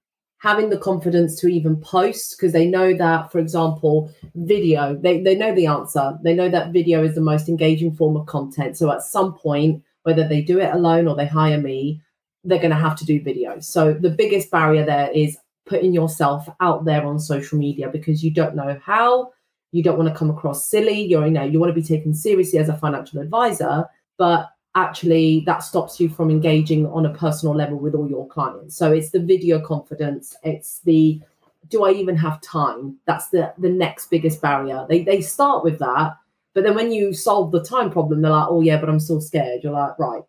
having 0.46 0.70
the 0.70 0.78
confidence 0.78 1.40
to 1.40 1.48
even 1.48 1.76
post 1.80 2.36
because 2.36 2.52
they 2.52 2.66
know 2.66 2.96
that, 2.96 3.32
for 3.32 3.40
example, 3.40 4.08
video, 4.36 4.94
they, 4.94 5.20
they 5.20 5.34
know 5.34 5.52
the 5.52 5.66
answer. 5.66 6.16
They 6.22 6.34
know 6.34 6.48
that 6.48 6.72
video 6.72 7.02
is 7.02 7.16
the 7.16 7.20
most 7.20 7.48
engaging 7.48 7.92
form 7.96 8.16
of 8.16 8.26
content. 8.26 8.76
So 8.76 8.92
at 8.92 9.02
some 9.02 9.34
point, 9.34 9.82
whether 10.04 10.22
they 10.28 10.42
do 10.42 10.60
it 10.60 10.72
alone 10.72 11.08
or 11.08 11.16
they 11.16 11.26
hire 11.26 11.60
me, 11.60 12.00
they're 12.44 12.60
going 12.60 12.70
to 12.70 12.76
have 12.76 12.96
to 12.98 13.04
do 13.04 13.20
video. 13.20 13.58
So 13.58 13.92
the 13.92 14.08
biggest 14.08 14.52
barrier 14.52 14.86
there 14.86 15.10
is 15.10 15.36
putting 15.66 15.92
yourself 15.92 16.48
out 16.60 16.84
there 16.84 17.04
on 17.04 17.18
social 17.18 17.58
media 17.58 17.88
because 17.88 18.22
you 18.22 18.30
don't 18.30 18.54
know 18.54 18.78
how, 18.80 19.32
you 19.72 19.82
don't 19.82 19.98
want 19.98 20.08
to 20.10 20.14
come 20.14 20.30
across 20.30 20.70
silly, 20.70 21.00
you're 21.00 21.26
you 21.26 21.32
know, 21.32 21.42
you 21.42 21.58
want 21.58 21.74
to 21.74 21.80
be 21.80 21.82
taken 21.82 22.14
seriously 22.14 22.60
as 22.60 22.68
a 22.68 22.76
financial 22.76 23.20
advisor, 23.20 23.86
but 24.16 24.50
actually 24.76 25.42
that 25.46 25.62
stops 25.62 25.98
you 25.98 26.08
from 26.08 26.30
engaging 26.30 26.86
on 26.86 27.06
a 27.06 27.14
personal 27.14 27.54
level 27.54 27.78
with 27.78 27.94
all 27.94 28.08
your 28.08 28.28
clients. 28.28 28.76
So 28.76 28.92
it's 28.92 29.10
the 29.10 29.18
video 29.18 29.60
confidence 29.60 30.36
it's 30.44 30.80
the 30.80 31.20
do 31.68 31.82
i 31.84 31.90
even 31.90 32.16
have 32.16 32.40
time? 32.42 32.96
That's 33.06 33.28
the 33.30 33.52
the 33.58 33.70
next 33.70 34.08
biggest 34.08 34.40
barrier. 34.40 34.86
They 34.88 35.02
they 35.02 35.20
start 35.20 35.64
with 35.64 35.80
that 35.80 36.16
but 36.54 36.62
then 36.62 36.74
when 36.74 36.92
you 36.92 37.12
solve 37.12 37.50
the 37.52 37.64
time 37.64 37.90
problem 37.90 38.22
they're 38.22 38.30
like 38.30 38.48
oh 38.48 38.60
yeah 38.60 38.78
but 38.78 38.88
i'm 38.88 39.00
still 39.00 39.20
scared. 39.20 39.64
You're 39.64 39.72
like 39.72 39.98
right. 39.98 40.22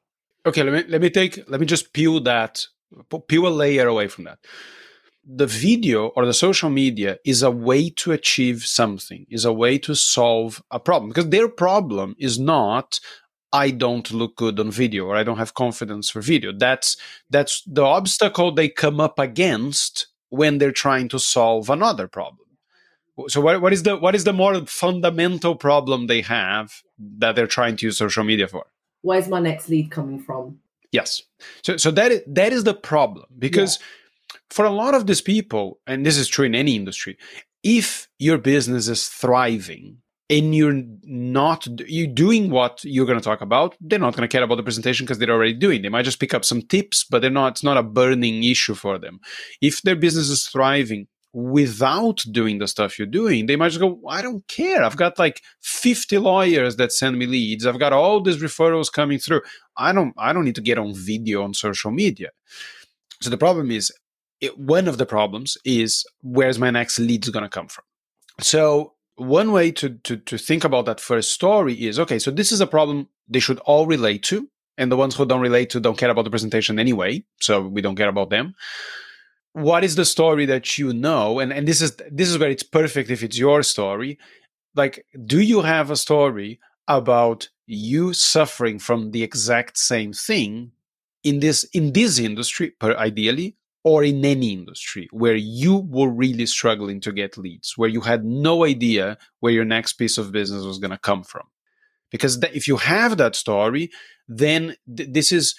Okay 0.45 0.63
let 0.63 0.73
me 0.73 0.91
let 0.91 1.01
me 1.01 1.09
take 1.09 1.43
let 1.49 1.59
me 1.59 1.67
just 1.67 1.93
peel 1.93 2.19
that 2.21 2.65
peel 3.27 3.47
a 3.47 3.49
layer 3.49 3.87
away 3.87 4.07
from 4.07 4.23
that. 4.23 4.39
The 5.29 5.45
video 5.45 6.07
or 6.15 6.25
the 6.25 6.33
social 6.33 6.69
media 6.69 7.17
is 7.25 7.43
a 7.43 7.51
way 7.51 7.89
to 7.89 8.13
achieve 8.13 8.63
something 8.63 9.25
is 9.29 9.43
a 9.43 9.51
way 9.51 9.77
to 9.79 9.93
solve 9.93 10.63
a 10.71 10.79
problem 10.79 11.09
because 11.09 11.29
their 11.29 11.49
problem 11.49 12.15
is 12.17 12.39
not 12.39 13.01
I 13.53 13.71
don't 13.71 14.11
look 14.11 14.35
good 14.35 14.59
on 14.59 14.71
video 14.71 15.05
or 15.05 15.15
I 15.15 15.23
don't 15.23 15.37
have 15.37 15.53
confidence 15.53 16.09
for 16.09 16.21
video. 16.21 16.51
That's 16.51 16.97
that's 17.29 17.63
the 17.65 17.83
obstacle 17.83 18.51
they 18.51 18.69
come 18.69 18.99
up 18.99 19.19
against 19.19 20.07
when 20.29 20.57
they're 20.57 20.71
trying 20.71 21.09
to 21.09 21.19
solve 21.19 21.69
another 21.69 22.07
problem. 22.07 22.45
So 23.29 23.41
what, 23.41 23.61
what 23.61 23.73
is 23.73 23.83
the 23.83 23.97
what 23.97 24.15
is 24.15 24.25
the 24.25 24.33
more 24.33 24.65
fundamental 24.65 25.55
problem 25.55 26.07
they 26.07 26.21
have 26.21 26.81
that 27.17 27.35
they're 27.35 27.47
trying 27.47 27.77
to 27.77 27.87
use 27.87 27.97
social 27.97 28.23
media 28.23 28.47
for? 28.47 28.65
Where's 29.01 29.27
my 29.27 29.39
next 29.39 29.69
lead 29.69 29.89
coming 29.91 30.19
from? 30.19 30.59
Yes. 30.91 31.21
So 31.63 31.77
so 31.77 31.89
that 31.91 32.11
is, 32.11 32.21
that 32.27 32.53
is 32.53 32.63
the 32.63 32.73
problem 32.73 33.25
because 33.39 33.79
yeah. 33.79 34.39
for 34.49 34.65
a 34.65 34.69
lot 34.69 34.93
of 34.93 35.07
these 35.07 35.21
people, 35.21 35.79
and 35.87 36.05
this 36.05 36.17
is 36.17 36.27
true 36.27 36.45
in 36.45 36.53
any 36.53 36.75
industry, 36.75 37.17
if 37.63 38.07
your 38.19 38.37
business 38.37 38.87
is 38.87 39.07
thriving, 39.07 39.97
and 40.29 40.53
you're 40.53 40.83
not 41.03 41.67
you're 41.87 42.07
doing 42.07 42.49
what 42.49 42.83
you're 42.83 43.05
going 43.05 43.17
to 43.17 43.23
talk 43.23 43.41
about 43.41 43.75
they're 43.79 43.99
not 43.99 44.15
going 44.15 44.27
to 44.27 44.31
care 44.31 44.43
about 44.43 44.55
the 44.55 44.63
presentation 44.63 45.05
because 45.05 45.19
they're 45.19 45.29
already 45.29 45.53
doing. 45.53 45.81
They 45.81 45.89
might 45.89 46.03
just 46.03 46.19
pick 46.19 46.33
up 46.33 46.43
some 46.43 46.61
tips 46.61 47.05
but 47.09 47.21
they're 47.21 47.31
not 47.31 47.53
it's 47.53 47.63
not 47.63 47.77
a 47.77 47.83
burning 47.83 48.43
issue 48.43 48.75
for 48.75 48.97
them. 48.97 49.19
If 49.61 49.81
their 49.81 49.95
business 49.95 50.29
is 50.29 50.47
thriving 50.47 51.07
without 51.33 52.23
doing 52.31 52.57
the 52.57 52.67
stuff 52.67 52.97
you're 52.97 53.05
doing 53.05 53.45
they 53.45 53.55
might 53.55 53.69
just 53.69 53.79
go 53.79 54.01
i 54.07 54.21
don't 54.21 54.47
care. 54.47 54.83
I've 54.83 54.97
got 54.97 55.19
like 55.19 55.41
50 55.61 56.17
lawyers 56.17 56.75
that 56.77 56.91
send 56.91 57.17
me 57.17 57.25
leads. 57.25 57.65
I've 57.65 57.79
got 57.79 57.93
all 57.93 58.21
these 58.21 58.41
referrals 58.41 58.91
coming 58.91 59.19
through. 59.19 59.41
I 59.77 59.93
don't 59.93 60.13
i 60.17 60.33
don't 60.33 60.45
need 60.45 60.55
to 60.55 60.61
get 60.61 60.77
on 60.77 60.93
video 60.93 61.43
on 61.43 61.53
social 61.53 61.91
media. 61.91 62.29
So 63.21 63.29
the 63.29 63.37
problem 63.37 63.71
is 63.71 63.91
it, 64.41 64.57
one 64.57 64.87
of 64.87 64.97
the 64.97 65.05
problems 65.05 65.57
is 65.65 66.05
where's 66.21 66.59
my 66.59 66.69
next 66.69 66.99
leads 66.99 67.29
going 67.29 67.43
to 67.43 67.49
come 67.49 67.67
from? 67.67 67.83
So 68.39 68.93
one 69.17 69.51
way 69.51 69.71
to, 69.71 69.89
to, 69.89 70.17
to 70.17 70.37
think 70.37 70.63
about 70.63 70.85
that 70.85 71.01
first 71.01 71.31
story 71.31 71.73
is 71.73 71.99
okay, 71.99 72.19
so 72.19 72.31
this 72.31 72.51
is 72.51 72.61
a 72.61 72.67
problem 72.67 73.09
they 73.27 73.39
should 73.39 73.59
all 73.59 73.85
relate 73.85 74.23
to. 74.23 74.49
and 74.77 74.91
the 74.91 74.97
ones 74.97 75.15
who 75.15 75.25
don't 75.25 75.41
relate 75.41 75.69
to 75.71 75.79
don't 75.79 75.97
care 75.97 76.09
about 76.09 76.23
the 76.23 76.29
presentation 76.29 76.79
anyway. 76.79 77.23
So 77.41 77.67
we 77.67 77.81
don't 77.81 77.95
care 77.95 78.09
about 78.09 78.29
them. 78.29 78.55
What 79.53 79.83
is 79.83 79.95
the 79.95 80.05
story 80.05 80.45
that 80.45 80.77
you 80.77 80.93
know? 80.93 81.39
And 81.39 81.51
and 81.51 81.67
this 81.67 81.81
is 81.81 81.95
this 82.11 82.29
is 82.29 82.37
where 82.37 82.49
it's 82.49 82.63
perfect 82.63 83.09
if 83.09 83.23
it's 83.23 83.37
your 83.37 83.63
story. 83.63 84.19
Like, 84.75 85.05
do 85.25 85.41
you 85.41 85.61
have 85.61 85.89
a 85.89 85.95
story 85.95 86.59
about 86.87 87.49
you 87.65 88.13
suffering 88.13 88.79
from 88.79 89.11
the 89.11 89.23
exact 89.23 89.77
same 89.77 90.13
thing 90.13 90.71
in 91.23 91.39
this 91.39 91.63
in 91.73 91.93
this 91.93 92.19
industry, 92.19 92.69
per 92.79 92.95
ideally, 92.95 93.55
or 93.87 94.03
in 94.03 94.25
any 94.25 94.51
industry 94.51 95.07
where 95.11 95.35
you 95.35 95.77
were 95.77 96.09
really 96.09 96.45
struggling 96.45 96.99
to 96.99 97.13
get 97.13 97.37
leads, 97.37 97.77
where 97.77 97.87
you 97.87 98.01
had 98.01 98.25
no 98.25 98.65
idea 98.65 99.17
where 99.39 99.53
your 99.53 99.63
next 99.63 99.93
piece 99.93 100.17
of 100.17 100.33
business 100.33 100.65
was 100.65 100.77
going 100.77 100.91
to 100.91 100.97
come 100.97 101.23
from. 101.23 101.47
Because 102.11 102.37
th- 102.37 102.53
if 102.53 102.67
you 102.67 102.75
have 102.75 103.15
that 103.15 103.33
story, 103.33 103.89
then 104.27 104.75
th- 104.93 105.07
this 105.13 105.31
is, 105.31 105.55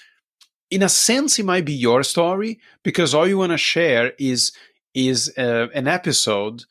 in 0.70 0.82
a 0.82 0.90
sense, 0.90 1.38
it 1.38 1.46
might 1.46 1.64
be 1.64 1.72
your 1.72 2.02
story 2.02 2.60
because 2.82 3.14
all 3.14 3.26
you 3.26 3.38
want 3.38 3.52
to 3.52 3.58
share 3.58 4.12
is 4.18 4.52
is 4.92 5.32
uh, 5.38 5.68
an 5.74 5.88
episode 5.88 6.64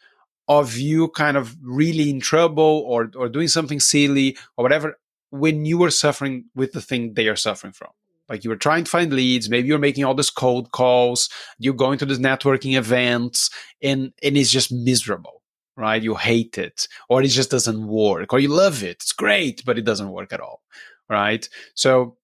of 0.47 0.77
you 0.77 1.07
kind 1.09 1.37
of 1.37 1.55
really 1.63 2.07
in 2.11 2.19
trouble 2.19 2.83
or 2.85 3.09
or 3.15 3.29
doing 3.29 3.47
something 3.47 3.79
silly 3.79 4.37
or 4.57 4.63
whatever 4.63 4.99
when 5.31 5.65
you 5.65 5.79
were 5.79 5.91
suffering 5.91 6.45
with 6.53 6.71
the 6.73 6.81
thing 6.81 7.13
they 7.15 7.27
are 7.27 7.35
suffering 7.35 7.73
from 7.73 7.89
like 8.29 8.43
you 8.43 8.49
were 8.49 8.55
trying 8.55 8.83
to 8.83 8.91
find 8.91 9.13
leads 9.13 9.49
maybe 9.49 9.67
you're 9.67 9.79
making 9.79 10.03
all 10.03 10.15
these 10.15 10.29
cold 10.29 10.71
calls 10.71 11.29
you're 11.59 11.73
going 11.73 11.97
to 11.97 12.05
these 12.05 12.19
networking 12.19 12.77
events 12.77 13.49
and 13.81 14.11
and 14.23 14.37
it's 14.37 14.51
just 14.51 14.71
miserable 14.71 15.41
right? 15.77 16.01
You 16.01 16.15
hate 16.15 16.57
it 16.57 16.87
or 17.07 17.21
it 17.21 17.27
just 17.27 17.51
doesn't 17.51 17.87
work 17.87 18.33
or 18.33 18.39
you 18.39 18.49
love 18.49 18.83
it 18.83 18.97
it's 19.01 19.13
great 19.13 19.63
but 19.63 19.77
it 19.77 19.85
doesn't 19.85 20.11
work 20.11 20.33
at 20.33 20.41
all 20.41 20.61
right? 21.09 21.47
So 21.75 22.17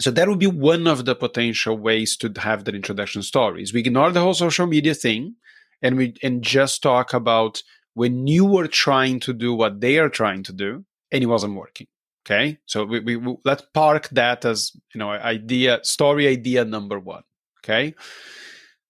so 0.00 0.10
that 0.10 0.28
would 0.28 0.38
be 0.38 0.46
one 0.46 0.86
of 0.86 1.04
the 1.04 1.14
potential 1.14 1.76
ways 1.78 2.16
to 2.18 2.30
have 2.36 2.64
that 2.64 2.74
introduction 2.74 3.22
stories. 3.22 3.72
We 3.72 3.80
ignore 3.80 4.12
the 4.12 4.20
whole 4.20 4.34
social 4.34 4.66
media 4.66 4.94
thing 4.94 5.36
and 5.80 5.96
we 5.96 6.14
and 6.22 6.42
just 6.42 6.82
talk 6.82 7.14
about 7.14 7.62
when 7.94 8.26
you 8.26 8.44
were 8.44 8.66
trying 8.66 9.20
to 9.20 9.32
do 9.32 9.54
what 9.54 9.80
they 9.80 9.98
are 9.98 10.10
trying 10.10 10.42
to 10.44 10.52
do 10.52 10.84
and 11.12 11.22
it 11.22 11.26
wasn't 11.26 11.54
working 11.54 11.86
Okay, 12.26 12.58
so 12.66 12.84
we, 12.84 12.98
we, 12.98 13.16
we 13.16 13.36
let's 13.44 13.62
park 13.72 14.08
that 14.10 14.44
as 14.44 14.72
you 14.92 14.98
know 14.98 15.10
idea 15.10 15.78
story 15.84 16.26
idea 16.26 16.64
number 16.64 16.98
one. 16.98 17.22
Okay, 17.64 17.94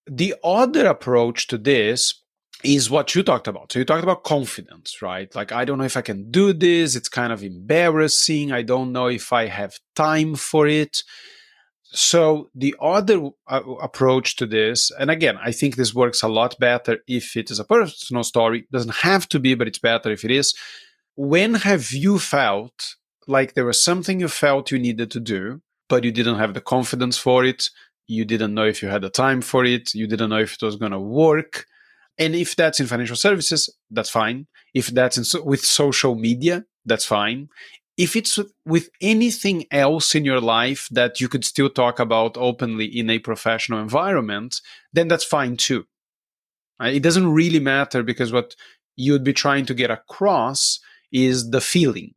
the 0.07 0.35
other 0.43 0.87
approach 0.87 1.47
to 1.49 1.59
this 1.59 2.23
is 2.65 2.89
what 2.89 3.15
you 3.15 3.23
talked 3.23 3.47
about. 3.47 3.71
So 3.71 3.79
you 3.79 3.85
talked 3.85 4.03
about 4.03 4.25
confidence, 4.25 5.03
right? 5.03 5.33
Like 5.35 5.53
I 5.53 5.67
don't 5.67 5.77
know 5.77 5.85
if 5.85 5.99
I 5.99 6.01
can 6.01 6.31
do 6.31 6.55
this. 6.55 6.97
It's 6.97 7.11
kind 7.11 7.31
of 7.31 7.43
embarrassing. 7.43 8.53
I 8.53 8.63
don't 8.63 8.93
know 8.93 9.09
if 9.09 9.33
I 9.35 9.47
have 9.47 9.75
time 9.95 10.35
for 10.35 10.67
it. 10.67 11.03
So 11.85 12.49
the 12.55 12.75
other 12.81 13.31
uh, 13.47 13.61
approach 13.83 14.37
to 14.37 14.47
this, 14.47 14.91
and 14.99 15.11
again, 15.11 15.39
I 15.43 15.53
think 15.53 15.77
this 15.77 15.95
works 15.95 16.23
a 16.23 16.29
lot 16.29 16.59
better 16.59 16.99
if 17.07 17.37
it 17.37 17.51
is 17.51 17.59
a 17.59 17.65
personal 17.65 18.25
story. 18.25 18.61
It 18.61 18.73
doesn't 18.73 18.97
have 18.97 19.29
to 19.29 19.39
be, 19.39 19.55
but 19.55 19.69
it's 19.69 19.79
better 19.79 20.11
if 20.11 20.25
it 20.25 20.31
is. 20.31 20.55
When 21.17 21.55
have 21.55 21.93
you 21.93 22.19
felt 22.19 22.97
like 23.27 23.55
there 23.55 23.65
was 23.65 23.83
something 23.83 24.21
you 24.21 24.29
felt 24.29 24.71
you 24.71 24.79
needed 24.79 25.11
to 25.13 25.21
do, 25.21 25.61
but 25.89 26.05
you 26.05 26.13
didn't 26.13 26.39
have 26.39 26.55
the 26.55 26.61
confidence 26.61 27.19
for 27.19 27.45
it. 27.45 27.69
You 28.07 28.25
didn't 28.25 28.55
know 28.55 28.67
if 28.67 28.83
you 28.83 28.89
had 28.89 29.03
the 29.03 29.11
time 29.11 29.41
for 29.41 29.65
it. 29.65 29.95
You 29.95 30.07
didn't 30.07 30.31
know 30.31 30.39
if 30.39 30.55
it 30.55 30.63
was 30.63 30.77
going 30.77 30.93
to 30.93 31.01
work. 31.01 31.67
And 32.19 32.35
if 32.35 32.57
that's 32.57 32.81
in 32.81 32.87
financial 32.87 33.17
services, 33.17 33.69
that's 33.91 34.11
fine. 34.11 34.47
If 34.75 34.89
that's 34.89 35.29
so- 35.29 35.43
with 35.43 35.65
social 35.65 36.15
media, 36.15 36.65
that's 36.85 37.05
fine. 37.05 37.49
If 37.97 38.15
it's 38.15 38.39
with 38.65 38.91
anything 39.01 39.65
else 39.71 40.15
in 40.15 40.25
your 40.25 40.41
life 40.41 40.87
that 40.91 41.21
you 41.21 41.29
could 41.29 41.45
still 41.45 41.71
talk 41.71 41.99
about 41.99 42.37
openly 42.37 42.85
in 42.85 43.11
a 43.11 43.19
professional 43.19 43.81
environment, 43.81 44.61
then 44.93 45.09
that's 45.09 45.25
fine 45.25 45.57
too. 45.57 45.87
Uh, 46.81 46.87
it 46.89 47.03
doesn't 47.03 47.33
really 47.33 47.59
matter 47.59 48.03
because 48.03 48.33
what 48.33 48.55
you'd 48.97 49.25
be 49.25 49.33
trying 49.33 49.65
to 49.67 49.75
get 49.75 49.91
across 49.91 50.79
is 51.11 51.51
the 51.51 51.61
feeling 51.61 52.15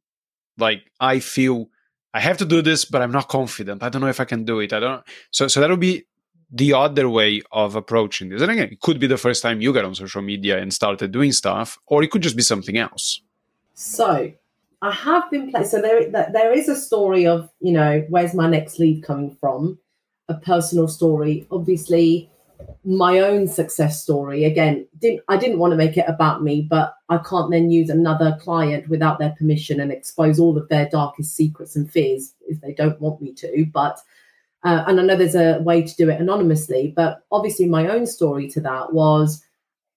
like 0.59 0.91
I 0.99 1.19
feel 1.19 1.69
I 2.13 2.19
have 2.19 2.37
to 2.37 2.45
do 2.45 2.61
this, 2.61 2.85
but 2.85 3.01
I'm 3.01 3.11
not 3.11 3.27
confident. 3.27 3.83
I 3.83 3.89
don't 3.89 4.01
know 4.01 4.07
if 4.07 4.19
I 4.19 4.25
can 4.25 4.45
do 4.45 4.59
it. 4.59 4.73
I 4.73 4.79
don't. 4.79 5.03
So 5.31 5.47
so 5.47 5.59
that 5.61 5.69
would 5.69 5.79
be 5.79 6.05
the 6.51 6.73
other 6.73 7.09
way 7.09 7.41
of 7.51 7.75
approaching 7.75 8.29
this. 8.29 8.41
And 8.41 8.51
again, 8.51 8.69
it 8.71 8.81
could 8.81 8.99
be 8.99 9.07
the 9.07 9.17
first 9.17 9.43
time 9.43 9.61
you 9.61 9.71
got 9.71 9.85
on 9.85 9.93
social 9.93 10.21
media 10.21 10.59
and 10.59 10.73
started 10.73 11.11
doing 11.11 11.31
stuff, 11.31 11.77
or 11.85 12.01
it 12.03 12.09
could 12.11 12.23
just 12.23 12.35
be 12.35 12.41
something 12.41 12.77
else. 12.77 13.21
So 13.75 14.31
I 14.81 14.91
have 14.91 15.29
been 15.29 15.51
playing. 15.51 15.67
So 15.67 15.81
there 15.81 16.09
there 16.09 16.53
is 16.53 16.67
a 16.69 16.75
story 16.75 17.27
of 17.27 17.49
you 17.59 17.71
know 17.71 18.05
where's 18.09 18.33
my 18.33 18.49
next 18.49 18.79
lead 18.79 19.03
coming 19.03 19.35
from, 19.39 19.79
a 20.27 20.35
personal 20.35 20.87
story. 20.87 21.47
Obviously, 21.51 22.31
my 22.83 23.19
own 23.19 23.47
success 23.47 24.01
story. 24.01 24.45
Again 24.45 24.87
didn't 24.99 25.21
i 25.27 25.37
didn't 25.37 25.59
want 25.59 25.71
to 25.71 25.77
make 25.77 25.97
it 25.97 26.05
about 26.07 26.43
me 26.43 26.61
but 26.69 26.95
i 27.09 27.17
can't 27.17 27.51
then 27.51 27.71
use 27.71 27.89
another 27.89 28.37
client 28.41 28.87
without 28.89 29.19
their 29.19 29.33
permission 29.37 29.79
and 29.79 29.91
expose 29.91 30.39
all 30.39 30.57
of 30.57 30.67
their 30.69 30.87
darkest 30.89 31.35
secrets 31.35 31.75
and 31.75 31.91
fears 31.91 32.33
if 32.47 32.59
they 32.61 32.73
don't 32.73 32.99
want 33.01 33.21
me 33.21 33.33
to 33.33 33.65
but 33.73 33.99
uh, 34.63 34.83
and 34.87 34.99
i 34.99 35.03
know 35.03 35.15
there's 35.15 35.35
a 35.35 35.59
way 35.61 35.81
to 35.81 35.95
do 35.95 36.09
it 36.09 36.19
anonymously 36.19 36.93
but 36.95 37.23
obviously 37.31 37.65
my 37.67 37.87
own 37.87 38.05
story 38.05 38.49
to 38.49 38.59
that 38.59 38.93
was 38.93 39.43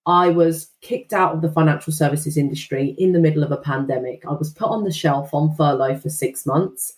i 0.05 0.29
was 0.29 0.71
kicked 0.81 1.13
out 1.13 1.33
of 1.33 1.41
the 1.41 1.51
financial 1.51 1.93
services 1.93 2.37
industry 2.37 2.95
in 2.97 3.13
the 3.13 3.19
middle 3.19 3.43
of 3.43 3.51
a 3.51 3.57
pandemic. 3.57 4.25
I 4.25 4.33
was 4.33 4.53
put 4.53 4.69
on 4.69 4.83
the 4.83 4.91
shelf 4.91 5.33
on 5.33 5.55
furlough 5.55 5.97
for 5.97 6.09
six 6.09 6.45
months 6.45 6.93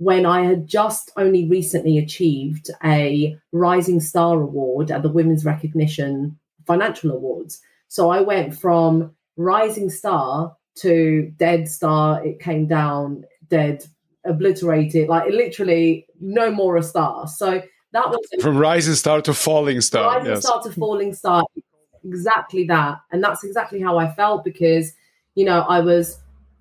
when 0.00 0.24
I 0.24 0.44
had 0.44 0.66
just 0.66 1.12
only 1.18 1.46
recently 1.46 1.98
achieved 1.98 2.70
a 2.82 3.36
Rising 3.52 4.00
Star 4.00 4.40
Award 4.40 4.90
at 4.90 5.02
the 5.02 5.10
Women's 5.10 5.44
Recognition 5.44 6.38
Financial 6.66 7.10
Awards. 7.10 7.60
So 7.88 8.08
I 8.08 8.22
went 8.22 8.58
from 8.58 9.14
Rising 9.36 9.90
Star 9.90 10.56
to 10.76 11.30
Dead 11.36 11.68
Star. 11.68 12.24
It 12.24 12.40
came 12.40 12.66
down 12.66 13.24
dead, 13.48 13.84
obliterated, 14.24 15.10
like 15.10 15.30
literally 15.30 16.06
no 16.18 16.50
more 16.50 16.78
a 16.78 16.82
star. 16.82 17.28
So 17.28 17.62
that 17.92 18.08
was 18.08 18.20
from 18.40 18.56
Rising 18.56 18.94
Star 18.94 19.20
to 19.20 19.34
Falling 19.34 19.82
Star. 19.82 20.16
Rising 20.16 20.30
yes. 20.30 20.46
Star 20.46 20.62
to 20.62 20.72
Falling 20.72 21.12
Star. 21.12 21.44
Exactly 22.06 22.64
that. 22.68 23.00
And 23.12 23.22
that's 23.22 23.44
exactly 23.44 23.82
how 23.82 23.98
I 23.98 24.10
felt 24.14 24.44
because, 24.44 24.94
you 25.34 25.44
know, 25.44 25.60
I 25.60 25.80
was 25.80 26.20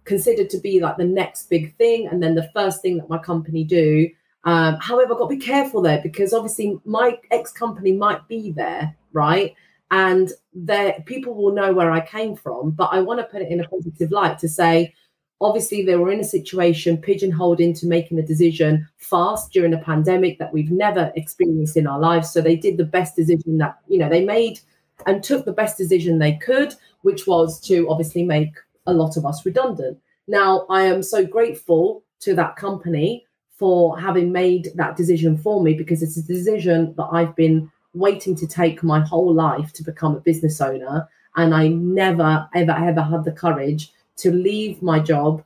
considered 0.10 0.50
to 0.50 0.58
be 0.58 0.80
like 0.82 0.98
the 0.98 1.06
next 1.06 1.50
big 1.50 1.76
thing 1.78 2.08
and 2.08 2.22
then 2.22 2.34
the 2.34 2.50
first 2.52 2.82
thing 2.82 2.98
that 2.98 3.08
my 3.08 3.20
company 3.20 3.64
do. 3.64 4.10
Um, 4.44 4.76
however, 4.82 5.14
I've 5.14 5.20
got 5.20 5.30
to 5.30 5.36
be 5.36 5.42
careful 5.42 5.82
there 5.82 6.02
because 6.02 6.34
obviously 6.34 6.80
my 6.84 7.18
ex 7.30 7.54
company 7.54 7.92
might 7.94 8.28
be 8.28 8.52
there, 8.52 8.96
right? 9.14 9.54
And 9.92 10.32
there 10.54 11.04
people 11.06 11.36
will 11.36 11.54
know 11.54 11.74
where 11.74 11.92
I 11.92 12.02
came 12.06 12.36
from, 12.36 12.72
but 12.72 12.90
I 12.92 13.00
want 13.02 13.20
to 13.20 13.26
put 13.28 13.44
it 13.44 13.52
in 13.52 13.60
a 13.60 13.68
positive 13.68 14.12
light 14.12 14.40
to 14.40 14.50
say, 14.50 14.94
obviously 15.42 15.86
they 15.86 15.96
were 15.96 16.12
in 16.12 16.20
a 16.20 16.36
situation 16.38 16.98
pigeonholed 16.98 17.60
into 17.60 17.86
making 17.86 18.18
a 18.18 18.26
decision 18.26 18.88
fast 18.98 19.52
during 19.52 19.74
a 19.76 19.86
pandemic 19.92 20.40
that 20.40 20.52
we've 20.52 20.72
never 20.72 21.12
experienced 21.16 21.78
in 21.78 21.86
our 21.86 22.00
lives. 22.00 22.32
So 22.32 22.42
they 22.42 22.56
did 22.56 22.78
the 22.78 22.84
best 22.98 23.16
decision 23.16 23.60
that, 23.60 23.78
you 23.88 24.00
know, 24.00 24.10
they 24.10 24.26
made 24.26 24.60
and 25.06 25.24
took 25.24 25.46
the 25.46 25.60
best 25.62 25.78
decision 25.78 26.18
they 26.18 26.36
could, 26.38 26.74
which 27.04 27.28
was 27.28 27.60
to 27.68 27.88
obviously 27.90 28.24
make 28.24 28.54
a 28.90 28.94
lot 28.94 29.18
of 29.18 29.26
us 29.26 29.46
redundant. 29.46 30.00
Now, 30.28 30.66
I 30.70 30.84
am 30.84 31.02
so 31.02 31.26
grateful 31.26 32.04
to 32.22 32.36
that 32.36 32.56
company 32.56 33.26
for 33.58 34.00
having 34.00 34.32
made 34.32 34.70
that 34.76 34.96
decision 34.96 35.38
for 35.38 35.62
me 35.62 35.74
because 35.74 36.02
it's 36.02 36.18
a 36.18 36.24
decision 36.24 36.94
that 36.98 37.10
I've 37.12 37.36
been 37.36 37.72
waiting 37.94 38.36
to 38.36 38.48
take 38.48 38.84
my 38.84 39.00
whole 39.02 39.34
life 39.34 39.74
to 39.74 39.84
become 39.84 40.16
a 40.16 40.22
business 40.22 40.62
owner. 40.62 41.08
And 41.36 41.54
I 41.54 41.68
never, 41.68 42.48
ever, 42.56 42.72
ever 42.72 43.02
had 43.02 43.26
the 43.26 43.32
courage 43.32 43.92
to 44.18 44.32
leave 44.32 44.82
my 44.82 45.00
job 45.00 45.44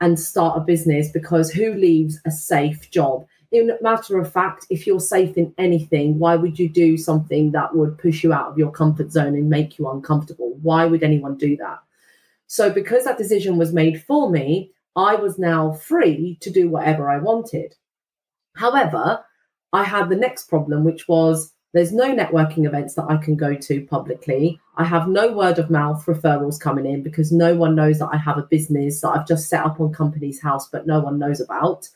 and 0.00 0.18
start 0.18 0.56
a 0.56 0.60
business 0.60 1.10
because 1.10 1.50
who 1.50 1.74
leaves 1.74 2.20
a 2.24 2.30
safe 2.30 2.90
job? 2.90 3.26
In 3.52 3.76
matter 3.80 4.18
of 4.18 4.32
fact, 4.32 4.66
if 4.70 4.86
you're 4.86 5.00
safe 5.00 5.36
in 5.36 5.52
anything, 5.58 6.18
why 6.18 6.36
would 6.36 6.58
you 6.58 6.68
do 6.68 6.96
something 6.96 7.50
that 7.52 7.74
would 7.74 7.98
push 7.98 8.22
you 8.22 8.32
out 8.32 8.48
of 8.48 8.58
your 8.58 8.70
comfort 8.70 9.10
zone 9.10 9.34
and 9.34 9.50
make 9.50 9.78
you 9.78 9.90
uncomfortable? 9.90 10.56
Why 10.62 10.86
would 10.86 11.02
anyone 11.02 11.36
do 11.36 11.56
that? 11.56 11.80
So, 12.50 12.68
because 12.68 13.04
that 13.04 13.16
decision 13.16 13.58
was 13.58 13.72
made 13.72 14.02
for 14.02 14.28
me, 14.28 14.72
I 14.96 15.14
was 15.14 15.38
now 15.38 15.70
free 15.70 16.36
to 16.40 16.50
do 16.50 16.68
whatever 16.68 17.08
I 17.08 17.18
wanted. 17.18 17.76
However, 18.56 19.24
I 19.72 19.84
had 19.84 20.08
the 20.08 20.16
next 20.16 20.48
problem, 20.48 20.82
which 20.82 21.06
was 21.06 21.52
there's 21.74 21.92
no 21.92 22.12
networking 22.12 22.66
events 22.66 22.94
that 22.94 23.06
I 23.08 23.18
can 23.18 23.36
go 23.36 23.54
to 23.54 23.86
publicly. 23.86 24.58
I 24.76 24.82
have 24.82 25.06
no 25.06 25.32
word 25.32 25.60
of 25.60 25.70
mouth 25.70 26.04
referrals 26.06 26.58
coming 26.58 26.86
in 26.86 27.04
because 27.04 27.30
no 27.30 27.54
one 27.54 27.76
knows 27.76 28.00
that 28.00 28.10
I 28.12 28.16
have 28.16 28.36
a 28.36 28.42
business 28.50 29.00
that 29.02 29.10
I've 29.10 29.28
just 29.28 29.48
set 29.48 29.64
up 29.64 29.78
on 29.78 29.92
Companies 29.92 30.42
House, 30.42 30.68
but 30.68 30.88
no 30.88 30.98
one 30.98 31.20
knows 31.20 31.40
about. 31.40 31.88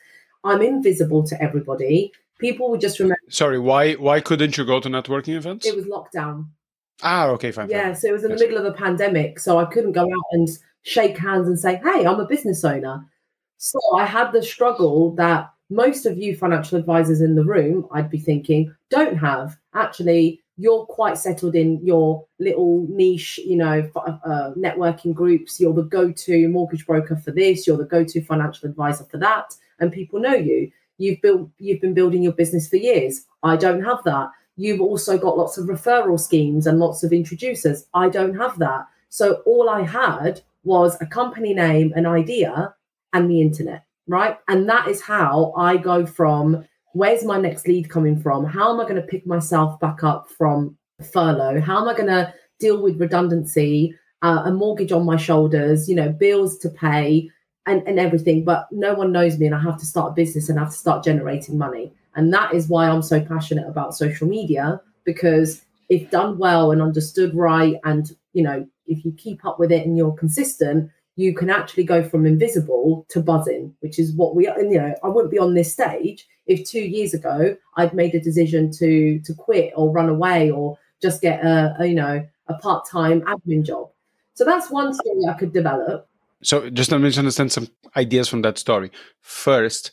I'm 0.44 0.62
invisible 0.62 1.24
to 1.24 1.42
everybody. 1.42 2.12
People 2.38 2.70
would 2.70 2.80
just 2.80 3.00
remember. 3.00 3.18
Sorry, 3.28 3.58
why 3.58 3.94
why 3.94 4.20
couldn't 4.20 4.56
you 4.56 4.64
go 4.64 4.78
to 4.78 4.88
networking 4.88 5.34
events? 5.34 5.66
It 5.66 5.74
was 5.74 5.86
lockdown. 5.86 6.46
Ah, 7.02 7.28
okay, 7.28 7.50
fine. 7.50 7.68
Yeah, 7.68 7.84
fine. 7.84 7.96
so 7.96 8.08
it 8.08 8.12
was 8.12 8.24
in 8.24 8.30
yes. 8.30 8.38
the 8.38 8.46
middle 8.46 8.64
of 8.64 8.72
a 8.72 8.76
pandemic, 8.76 9.38
so 9.38 9.58
I 9.58 9.64
couldn't 9.66 9.92
go 9.92 10.04
out 10.04 10.24
and 10.32 10.48
shake 10.82 11.18
hands 11.18 11.48
and 11.48 11.58
say, 11.58 11.80
"Hey, 11.82 12.06
I'm 12.06 12.20
a 12.20 12.26
business 12.26 12.64
owner." 12.64 13.04
So 13.58 13.78
I 13.96 14.04
had 14.04 14.32
the 14.32 14.42
struggle 14.42 15.14
that 15.16 15.50
most 15.70 16.06
of 16.06 16.18
you 16.18 16.36
financial 16.36 16.78
advisors 16.78 17.20
in 17.20 17.34
the 17.34 17.44
room, 17.44 17.88
I'd 17.92 18.10
be 18.10 18.18
thinking, 18.18 18.74
don't 18.90 19.16
have. 19.16 19.56
Actually, 19.74 20.40
you're 20.56 20.86
quite 20.86 21.18
settled 21.18 21.54
in 21.54 21.84
your 21.84 22.24
little 22.38 22.86
niche, 22.88 23.38
you 23.38 23.56
know, 23.56 23.90
uh, 23.96 24.52
networking 24.56 25.14
groups. 25.14 25.58
You're 25.58 25.74
the 25.74 25.82
go-to 25.82 26.48
mortgage 26.48 26.86
broker 26.86 27.16
for 27.16 27.32
this. 27.32 27.66
You're 27.66 27.76
the 27.76 27.84
go-to 27.84 28.22
financial 28.22 28.68
advisor 28.68 29.04
for 29.04 29.18
that, 29.18 29.54
and 29.80 29.92
people 29.92 30.20
know 30.20 30.34
you. 30.34 30.70
You've 30.98 31.20
built, 31.22 31.50
you've 31.58 31.80
been 31.80 31.94
building 31.94 32.22
your 32.22 32.32
business 32.32 32.68
for 32.68 32.76
years. 32.76 33.24
I 33.42 33.56
don't 33.56 33.82
have 33.82 34.04
that. 34.04 34.28
You've 34.56 34.80
also 34.80 35.18
got 35.18 35.36
lots 35.36 35.58
of 35.58 35.66
referral 35.66 36.18
schemes 36.18 36.66
and 36.66 36.78
lots 36.78 37.02
of 37.02 37.12
introducers. 37.12 37.86
I 37.94 38.08
don't 38.08 38.36
have 38.36 38.58
that. 38.58 38.86
So 39.08 39.42
all 39.46 39.68
I 39.68 39.82
had 39.82 40.42
was 40.64 40.96
a 41.00 41.06
company 41.06 41.54
name, 41.54 41.92
an 41.94 42.06
idea, 42.06 42.74
and 43.12 43.30
the 43.30 43.40
internet, 43.40 43.84
right? 44.06 44.38
And 44.48 44.68
that 44.68 44.88
is 44.88 45.00
how 45.00 45.52
I 45.56 45.76
go 45.76 46.06
from 46.06 46.64
where's 46.92 47.24
my 47.24 47.38
next 47.38 47.66
lead 47.66 47.90
coming 47.90 48.18
from? 48.18 48.44
How 48.44 48.72
am 48.72 48.80
I 48.80 48.84
going 48.84 48.96
to 48.96 49.02
pick 49.02 49.26
myself 49.26 49.78
back 49.80 50.04
up 50.04 50.28
from 50.28 50.76
furlough? 51.12 51.60
How 51.60 51.82
am 51.82 51.88
I 51.88 51.94
going 51.94 52.08
to 52.08 52.32
deal 52.60 52.80
with 52.80 53.00
redundancy, 53.00 53.94
uh, 54.22 54.42
a 54.46 54.52
mortgage 54.52 54.92
on 54.92 55.04
my 55.04 55.16
shoulders, 55.16 55.88
you 55.88 55.96
know, 55.96 56.10
bills 56.10 56.58
to 56.58 56.68
pay, 56.68 57.28
and, 57.66 57.86
and 57.88 57.98
everything? 57.98 58.44
But 58.44 58.68
no 58.70 58.94
one 58.94 59.10
knows 59.10 59.38
me, 59.38 59.46
and 59.46 59.54
I 59.54 59.60
have 59.60 59.78
to 59.80 59.86
start 59.86 60.12
a 60.12 60.14
business 60.14 60.48
and 60.48 60.58
I 60.58 60.62
have 60.62 60.72
to 60.72 60.78
start 60.78 61.04
generating 61.04 61.58
money. 61.58 61.92
And 62.16 62.32
that 62.32 62.54
is 62.54 62.68
why 62.68 62.88
I'm 62.88 63.02
so 63.02 63.20
passionate 63.20 63.68
about 63.68 63.96
social 63.96 64.28
media 64.28 64.80
because 65.04 65.62
if 65.88 66.10
done 66.10 66.38
well 66.38 66.70
and 66.72 66.80
understood 66.80 67.34
right, 67.34 67.76
and 67.84 68.10
you 68.32 68.42
know, 68.42 68.66
if 68.86 69.04
you 69.04 69.12
keep 69.12 69.44
up 69.44 69.58
with 69.58 69.70
it 69.70 69.86
and 69.86 69.96
you're 69.96 70.12
consistent, 70.12 70.90
you 71.16 71.34
can 71.34 71.50
actually 71.50 71.84
go 71.84 72.02
from 72.02 72.26
invisible 72.26 73.06
to 73.10 73.20
buzzing, 73.20 73.74
which 73.80 73.98
is 73.98 74.12
what 74.12 74.34
we, 74.34 74.46
are. 74.46 74.58
And 74.58 74.72
you 74.72 74.78
know, 74.78 74.94
I 75.02 75.08
wouldn't 75.08 75.30
be 75.30 75.38
on 75.38 75.54
this 75.54 75.72
stage 75.72 76.26
if 76.46 76.68
two 76.68 76.80
years 76.80 77.14
ago 77.14 77.56
I'd 77.76 77.94
made 77.94 78.14
a 78.14 78.20
decision 78.20 78.70
to 78.72 79.18
to 79.20 79.34
quit 79.34 79.72
or 79.76 79.90
run 79.90 80.08
away 80.08 80.50
or 80.50 80.78
just 81.00 81.22
get 81.22 81.44
a, 81.44 81.76
a 81.78 81.86
you 81.86 81.94
know 81.94 82.26
a 82.48 82.54
part 82.54 82.88
time 82.88 83.22
admin 83.22 83.64
job. 83.64 83.90
So 84.34 84.44
that's 84.44 84.70
one 84.70 84.92
story 84.92 85.20
I 85.28 85.34
could 85.34 85.52
develop. 85.52 86.08
So 86.42 86.68
just 86.68 86.90
let 86.90 87.00
me 87.00 87.14
understand 87.16 87.52
some 87.52 87.68
ideas 87.96 88.28
from 88.28 88.42
that 88.42 88.58
story. 88.58 88.90
First, 89.20 89.92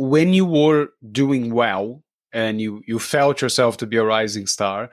when 0.00 0.32
you 0.32 0.46
were 0.46 0.88
doing 1.12 1.52
well 1.52 2.02
and 2.32 2.58
you 2.58 2.82
you 2.86 2.98
felt 2.98 3.42
yourself 3.42 3.76
to 3.76 3.86
be 3.86 3.98
a 3.98 4.04
rising 4.04 4.46
star, 4.46 4.88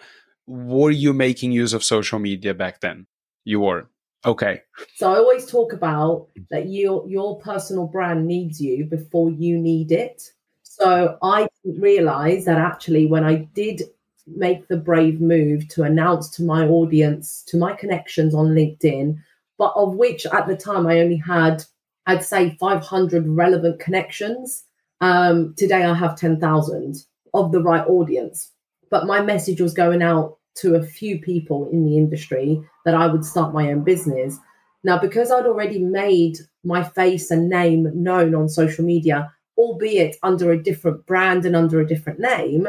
were 0.48 0.92
you 0.92 1.14
making 1.14 1.54
use 1.54 1.72
of 1.72 1.82
social 1.82 2.20
media 2.20 2.54
back 2.54 2.82
then? 2.82 3.08
You 3.46 3.62
were. 3.62 3.88
Okay. 4.26 4.64
So 4.96 5.10
I 5.14 5.18
always 5.18 5.50
talk 5.50 5.72
about 5.72 6.28
mm. 6.38 6.46
that 6.52 6.68
your 6.68 7.08
your 7.08 7.40
personal 7.40 7.88
brand 7.88 8.28
needs 8.28 8.60
you 8.60 8.84
before 8.84 9.32
you 9.32 9.58
need 9.58 9.94
it. 9.94 10.34
So 10.64 11.18
I 11.24 11.48
didn't 11.64 12.46
that 12.46 12.58
actually, 12.58 13.06
when 13.06 13.24
I 13.24 13.48
did 13.54 13.84
make 14.28 14.68
the 14.68 14.76
brave 14.76 15.22
move 15.22 15.70
to 15.70 15.84
announce 15.84 16.30
to 16.32 16.44
my 16.44 16.68
audience, 16.68 17.44
to 17.48 17.58
my 17.58 17.72
connections 17.74 18.36
on 18.36 18.48
LinkedIn, 18.48 19.18
but 19.58 19.72
of 19.78 19.96
which 19.96 20.26
at 20.26 20.48
the 20.48 20.58
time 20.58 20.86
I 20.86 21.00
only 21.00 21.16
had, 21.16 21.64
I'd 22.06 22.26
say 22.26 22.58
500 22.60 23.26
relevant 23.26 23.80
connections. 23.80 24.66
Um, 25.02 25.54
today 25.58 25.84
I 25.84 25.94
have 25.94 26.18
10,000 26.18 26.96
of 27.34 27.52
the 27.52 27.62
right 27.62 27.86
audience. 27.88 28.52
But 28.90 29.06
my 29.06 29.22
message 29.22 29.62
was 29.62 29.74
going 29.74 30.02
out 30.02 30.38
to 30.56 30.76
a 30.76 30.84
few 30.84 31.20
people 31.20 31.70
in 31.72 31.86
the 31.86 31.98
industry 31.98 32.62
that 32.86 32.96
I 32.96 33.08
would 33.08 33.26
start 33.26 33.54
my 33.54 33.72
own 33.72 33.84
business. 33.84 34.38
Now, 34.84 34.98
because 34.98 35.32
I'd 35.32 35.46
already 35.46 35.80
made 35.80 36.38
my 36.64 36.84
face 36.84 37.30
and 37.30 37.50
name 37.50 37.92
known 37.94 38.34
on 38.34 38.50
social 38.50 38.86
media, 38.86 39.32
albeit 39.58 40.16
under 40.24 40.52
a 40.52 40.62
different 40.62 41.06
brand 41.06 41.46
and 41.46 41.56
under 41.56 41.80
a 41.80 41.88
different 41.88 42.20
name, 42.20 42.68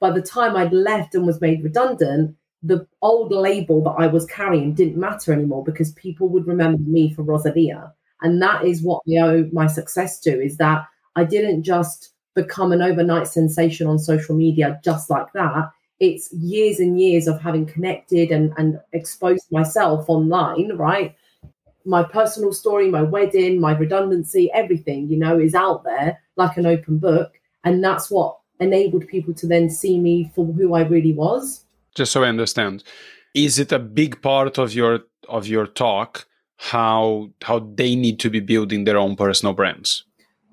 by 0.00 0.10
the 0.10 0.22
time 0.22 0.56
I'd 0.56 0.72
left 0.72 1.14
and 1.14 1.26
was 1.26 1.40
made 1.40 1.64
redundant, 1.64 2.36
the 2.62 2.86
old 3.02 3.32
label 3.32 3.82
that 3.84 3.96
I 3.98 4.06
was 4.06 4.26
carrying 4.26 4.74
didn't 4.74 4.96
matter 4.96 5.32
anymore 5.32 5.64
because 5.64 5.92
people 5.92 6.28
would 6.28 6.46
remember 6.46 6.82
me 6.82 7.12
for 7.12 7.22
Rosalia. 7.22 7.92
And 8.22 8.40
that 8.42 8.64
is 8.64 8.82
what 8.82 9.02
I 9.08 9.18
owe 9.18 9.48
my 9.52 9.66
success 9.66 10.18
to 10.20 10.42
is 10.42 10.56
that 10.56 10.86
I 11.16 11.24
didn't 11.24 11.62
just 11.62 12.10
become 12.34 12.72
an 12.72 12.82
overnight 12.82 13.28
sensation 13.28 13.86
on 13.86 13.98
social 13.98 14.34
media 14.34 14.80
just 14.84 15.08
like 15.10 15.32
that. 15.34 15.70
It's 16.00 16.32
years 16.32 16.80
and 16.80 17.00
years 17.00 17.28
of 17.28 17.40
having 17.40 17.66
connected 17.66 18.30
and, 18.30 18.52
and 18.58 18.80
exposed 18.92 19.46
myself 19.52 20.08
online, 20.08 20.76
right? 20.76 21.14
my 21.84 22.02
personal 22.02 22.52
story, 22.52 22.90
my 22.90 23.02
wedding, 23.02 23.60
my 23.60 23.72
redundancy, 23.76 24.50
everything, 24.52 25.08
you 25.08 25.18
know, 25.18 25.38
is 25.38 25.54
out 25.54 25.84
there 25.84 26.18
like 26.36 26.56
an 26.56 26.66
open 26.66 26.98
book. 26.98 27.38
And 27.64 27.82
that's 27.82 28.10
what 28.10 28.38
enabled 28.60 29.06
people 29.08 29.34
to 29.34 29.46
then 29.46 29.68
see 29.68 29.98
me 30.00 30.30
for 30.34 30.46
who 30.46 30.74
I 30.74 30.82
really 30.82 31.12
was. 31.12 31.64
Just 31.94 32.12
so 32.12 32.24
I 32.24 32.28
understand, 32.28 32.84
is 33.34 33.58
it 33.58 33.72
a 33.72 33.78
big 33.78 34.20
part 34.22 34.58
of 34.58 34.74
your 34.74 35.00
of 35.28 35.46
your 35.46 35.66
talk 35.66 36.26
how 36.56 37.30
how 37.42 37.58
they 37.58 37.94
need 37.96 38.20
to 38.20 38.30
be 38.30 38.40
building 38.40 38.84
their 38.84 38.98
own 38.98 39.16
personal 39.16 39.54
brands? 39.54 40.04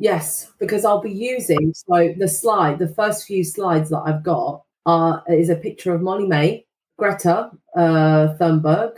Yes, 0.02 0.52
because 0.58 0.84
I'll 0.84 1.00
be 1.00 1.12
using 1.12 1.74
so 1.76 2.12
the 2.18 2.28
slide, 2.28 2.80
the 2.80 2.88
first 2.88 3.28
few 3.28 3.44
slides 3.44 3.92
that 3.92 4.02
I've 4.04 4.24
got 4.24 4.64
are 4.88 5.24
is 5.30 5.50
a 5.52 5.56
picture 5.56 5.94
of 5.94 6.02
Molly-Mae, 6.02 6.66
Greta 6.98 7.52
uh, 7.76 8.36
Thunberg, 8.40 8.98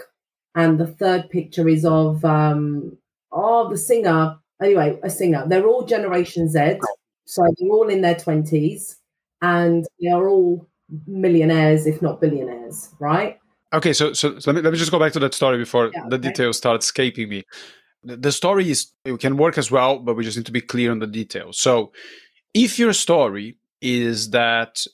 and 0.55 0.79
the 0.79 0.87
third 0.87 1.29
picture 1.29 1.67
is 1.67 1.83
of 1.83 2.23
um 2.23 2.97
oh 3.33 3.69
the 3.69 3.77
singer. 3.77 4.37
Anyway 4.61 4.97
a 5.03 5.09
singer. 5.09 5.43
They're 5.45 5.67
all 5.67 5.83
generation 5.83 6.47
z 6.47 6.79
so 7.25 7.43
they're 7.57 7.69
all 7.69 7.89
in 7.89 7.99
their 7.99 8.15
20s 8.15 8.95
and 9.41 9.85
they 9.99 10.09
are 10.09 10.29
all 10.29 10.65
millionaires 11.05 11.85
if 11.85 12.01
not 12.01 12.21
billionaires 12.21 12.91
right? 12.99 13.39
Okay 13.73 13.91
so 13.91 14.13
so, 14.13 14.39
so 14.39 14.51
let, 14.51 14.55
me, 14.55 14.61
let 14.61 14.71
me 14.71 14.79
just 14.79 14.91
go 14.91 14.99
back 14.99 15.11
to 15.13 15.19
that 15.19 15.33
story 15.33 15.57
before 15.57 15.91
yeah, 15.93 16.07
the 16.07 16.17
details 16.17 16.55
start 16.55 16.81
escaping 16.81 17.27
me 17.27 17.43
the, 18.03 18.31
story 18.31 18.69
is 18.69 18.87
it 19.05 19.19
can 19.19 19.37
work 19.37 19.57
as 19.57 19.71
well 19.71 19.99
but 19.99 20.15
we 20.15 20.23
just 20.23 20.37
need 20.37 20.45
to 20.45 20.51
be 20.51 20.61
clear 20.61 20.91
on 20.91 20.99
the 20.99 21.07
details 21.07 21.59
so 21.59 21.91
if 22.53 22.77
your 22.77 22.93
story 22.93 23.57
is 23.81 24.31
that 24.31 24.85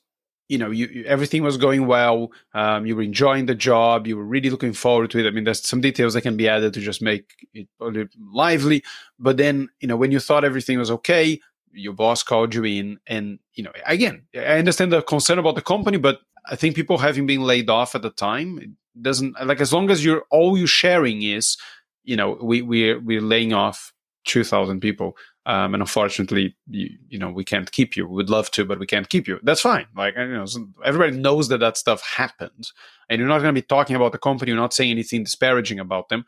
you 0.47 0.57
know 0.57 0.72
you, 0.72 0.88
you, 0.88 1.03
everything 1.05 1.43
was 1.43 1.57
going 1.57 1.88
well 1.88 2.32
um, 2.53 2.86
you 2.86 2.95
were 2.95 3.03
enjoying 3.03 3.45
the 3.45 3.55
job 3.55 4.07
you 4.07 4.18
were 4.18 4.24
really 4.26 4.49
looking 4.49 4.74
forward 4.74 5.10
to 5.12 5.20
it 5.20 5.28
i 5.28 5.32
mean 5.32 5.43
there's 5.43 5.66
some 5.66 5.82
details 5.82 6.14
that 6.14 6.22
can 6.22 6.36
be 6.36 6.47
added 6.47 6.74
to 6.74 6.82
just 6.82 7.01
make 7.01 7.47
it 7.53 7.68
a 7.80 7.86
little 7.86 8.07
lively 8.32 8.84
but 9.18 9.38
then 9.38 9.70
you 9.80 9.88
know 9.88 9.95
when 9.95 10.12
you 10.12 10.20
thought 10.20 10.43
everything 10.43 10.78
was 10.78 10.91
okay 10.91 11.39
your 11.72 11.93
boss 11.93 12.24
called 12.24 12.53
you 12.53 12.64
in 12.66 12.99
and 13.07 13.39
you 13.53 13.64
know 13.64 13.72
again 13.86 14.24
i 14.36 14.57
understand 14.57 14.91
the 14.91 15.01
concern 15.03 15.39
about 15.39 15.55
the 15.55 15.62
company 15.62 15.97
but 15.97 16.20
i 16.47 16.55
think 16.55 16.76
people 16.76 16.97
having 16.97 17.26
been 17.28 17.43
laid 17.43 17.70
off 17.70 17.95
at 17.95 18.01
the 18.01 18.10
time 18.10 18.60
it 18.60 18.70
doesn't 19.01 19.36
like 19.45 19.62
as 19.62 19.72
long 19.72 19.89
as 19.89 20.03
you're 20.03 20.24
all 20.32 20.57
you're 20.57 20.68
sharing 20.68 21.22
is 21.22 21.57
you 22.04 22.16
know 22.16 22.38
we 22.41 22.62
we're, 22.62 23.00
we're 23.00 23.22
laying 23.22 23.54
off 23.54 23.93
2000 24.26 24.80
people 24.80 25.16
um, 25.50 25.74
and 25.74 25.82
unfortunately, 25.82 26.56
you, 26.70 26.89
you, 27.08 27.18
know, 27.18 27.32
we 27.32 27.43
can't 27.43 27.72
keep 27.72 27.97
you. 27.97 28.08
We'd 28.08 28.30
love 28.30 28.52
to, 28.52 28.66
but 28.66 28.78
we 28.78 28.86
can't 28.86 29.10
keep 29.10 29.28
you. 29.28 29.39
That's 29.41 29.62
fine. 29.62 29.88
Like, 29.97 30.16
you 30.16 30.28
know, 30.28 30.45
everybody 30.86 31.18
knows 31.18 31.47
that 31.47 31.60
that 31.62 31.76
stuff 31.76 32.04
happened, 32.04 32.70
and 33.10 33.18
you're 33.18 33.28
not 33.28 33.41
going 33.41 33.56
to 33.56 33.60
be 33.60 33.66
talking 33.66 33.95
about 33.95 34.12
the 34.12 34.20
company. 34.20 34.52
You're 34.52 34.62
not 34.62 34.76
saying 34.76 34.91
anything 34.91 35.24
disparaging 35.24 35.80
about 35.80 36.10
them. 36.10 36.24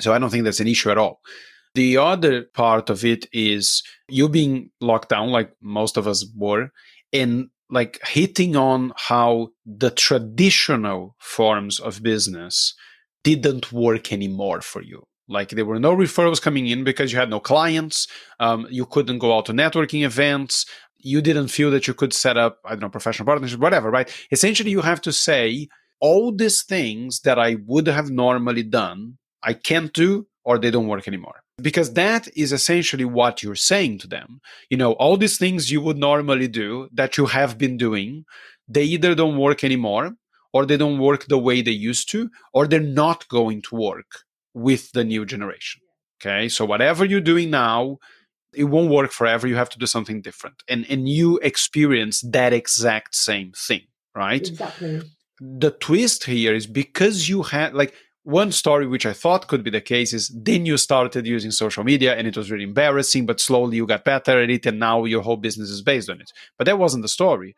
So 0.00 0.14
I 0.14 0.18
don't 0.18 0.30
think 0.30 0.44
that's 0.44 0.60
an 0.60 0.68
issue 0.68 0.90
at 0.90 0.96
all. 0.96 1.20
The 1.74 1.98
other 1.98 2.44
part 2.54 2.88
of 2.88 3.04
it 3.04 3.26
is 3.30 3.82
you 4.08 4.26
being 4.26 4.70
locked 4.80 5.10
down, 5.10 5.28
like 5.28 5.52
most 5.60 5.98
of 5.98 6.08
us 6.08 6.24
were, 6.34 6.70
and 7.12 7.50
like 7.68 8.00
hitting 8.06 8.56
on 8.56 8.94
how 8.96 9.50
the 9.66 9.90
traditional 9.90 11.14
forms 11.18 11.78
of 11.78 12.02
business 12.02 12.74
didn't 13.34 13.72
work 13.72 14.12
anymore 14.12 14.60
for 14.60 14.82
you 14.82 15.06
like 15.28 15.50
there 15.50 15.64
were 15.64 15.80
no 15.80 15.94
referrals 15.96 16.40
coming 16.40 16.66
in 16.68 16.84
because 16.84 17.12
you 17.12 17.18
had 17.18 17.30
no 17.30 17.40
clients. 17.40 18.06
Um, 18.40 18.66
you 18.70 18.86
couldn't 18.86 19.18
go 19.18 19.36
out 19.36 19.46
to 19.46 19.52
networking 19.52 20.04
events. 20.04 20.66
You 20.98 21.20
didn't 21.20 21.48
feel 21.48 21.70
that 21.72 21.86
you 21.86 21.94
could 21.94 22.12
set 22.12 22.36
up, 22.36 22.58
I 22.64 22.70
don't 22.70 22.82
know, 22.82 22.88
professional 22.88 23.26
partnership, 23.26 23.60
whatever, 23.60 23.90
right? 23.90 24.10
Essentially, 24.30 24.70
you 24.70 24.82
have 24.82 25.00
to 25.02 25.12
say 25.12 25.68
all 26.00 26.32
these 26.32 26.62
things 26.62 27.20
that 27.20 27.38
I 27.38 27.56
would 27.66 27.86
have 27.86 28.10
normally 28.10 28.62
done, 28.62 29.18
I 29.42 29.54
can't 29.54 29.92
do 29.92 30.26
or 30.44 30.58
they 30.58 30.70
don't 30.70 30.86
work 30.86 31.08
anymore. 31.08 31.42
Because 31.60 31.94
that 31.94 32.28
is 32.36 32.52
essentially 32.52 33.04
what 33.04 33.42
you're 33.42 33.56
saying 33.56 33.98
to 33.98 34.06
them. 34.06 34.40
You 34.70 34.76
know, 34.76 34.92
all 34.92 35.16
these 35.16 35.38
things 35.38 35.72
you 35.72 35.80
would 35.80 35.96
normally 35.96 36.48
do 36.48 36.88
that 36.92 37.16
you 37.16 37.26
have 37.26 37.58
been 37.58 37.76
doing, 37.76 38.24
they 38.68 38.84
either 38.84 39.14
don't 39.14 39.38
work 39.38 39.64
anymore 39.64 40.14
or 40.56 40.64
they 40.64 40.78
don't 40.78 40.98
work 40.98 41.26
the 41.26 41.44
way 41.48 41.60
they 41.60 41.78
used 41.90 42.10
to 42.12 42.30
or 42.54 42.66
they're 42.66 42.92
not 43.04 43.28
going 43.28 43.60
to 43.60 43.74
work 43.74 44.10
with 44.54 44.90
the 44.92 45.04
new 45.04 45.26
generation. 45.26 45.82
Okay. 46.18 46.48
So 46.48 46.64
whatever 46.64 47.04
you're 47.04 47.30
doing 47.32 47.50
now, 47.50 47.98
it 48.54 48.64
won't 48.64 48.90
work 48.90 49.12
forever. 49.12 49.46
You 49.46 49.56
have 49.56 49.74
to 49.74 49.78
do 49.78 49.86
something 49.86 50.22
different. 50.22 50.62
And 50.66 50.86
and 50.92 51.02
you 51.18 51.28
experience 51.50 52.16
that 52.38 52.52
exact 52.62 53.14
same 53.14 53.52
thing, 53.68 53.84
right? 54.14 54.48
Exactly. 54.48 55.02
The 55.40 55.72
twist 55.72 56.24
here 56.24 56.54
is 56.54 56.66
because 56.66 57.28
you 57.28 57.42
had 57.42 57.74
like 57.74 57.92
one 58.22 58.50
story 58.50 58.86
which 58.86 59.06
I 59.06 59.12
thought 59.12 59.46
could 59.50 59.62
be 59.62 59.70
the 59.70 59.88
case 59.94 60.12
is 60.18 60.24
then 60.48 60.66
you 60.66 60.76
started 60.78 61.26
using 61.26 61.52
social 61.52 61.84
media 61.84 62.16
and 62.16 62.26
it 62.26 62.36
was 62.36 62.50
really 62.50 62.64
embarrassing, 62.64 63.26
but 63.26 63.40
slowly 63.48 63.76
you 63.76 63.86
got 63.86 64.04
better 64.12 64.42
at 64.42 64.50
it 64.50 64.66
and 64.66 64.80
now 64.80 65.04
your 65.04 65.22
whole 65.22 65.40
business 65.46 65.70
is 65.76 65.82
based 65.82 66.10
on 66.10 66.20
it. 66.20 66.30
But 66.58 66.64
that 66.64 66.78
wasn't 66.78 67.02
the 67.02 67.16
story. 67.20 67.54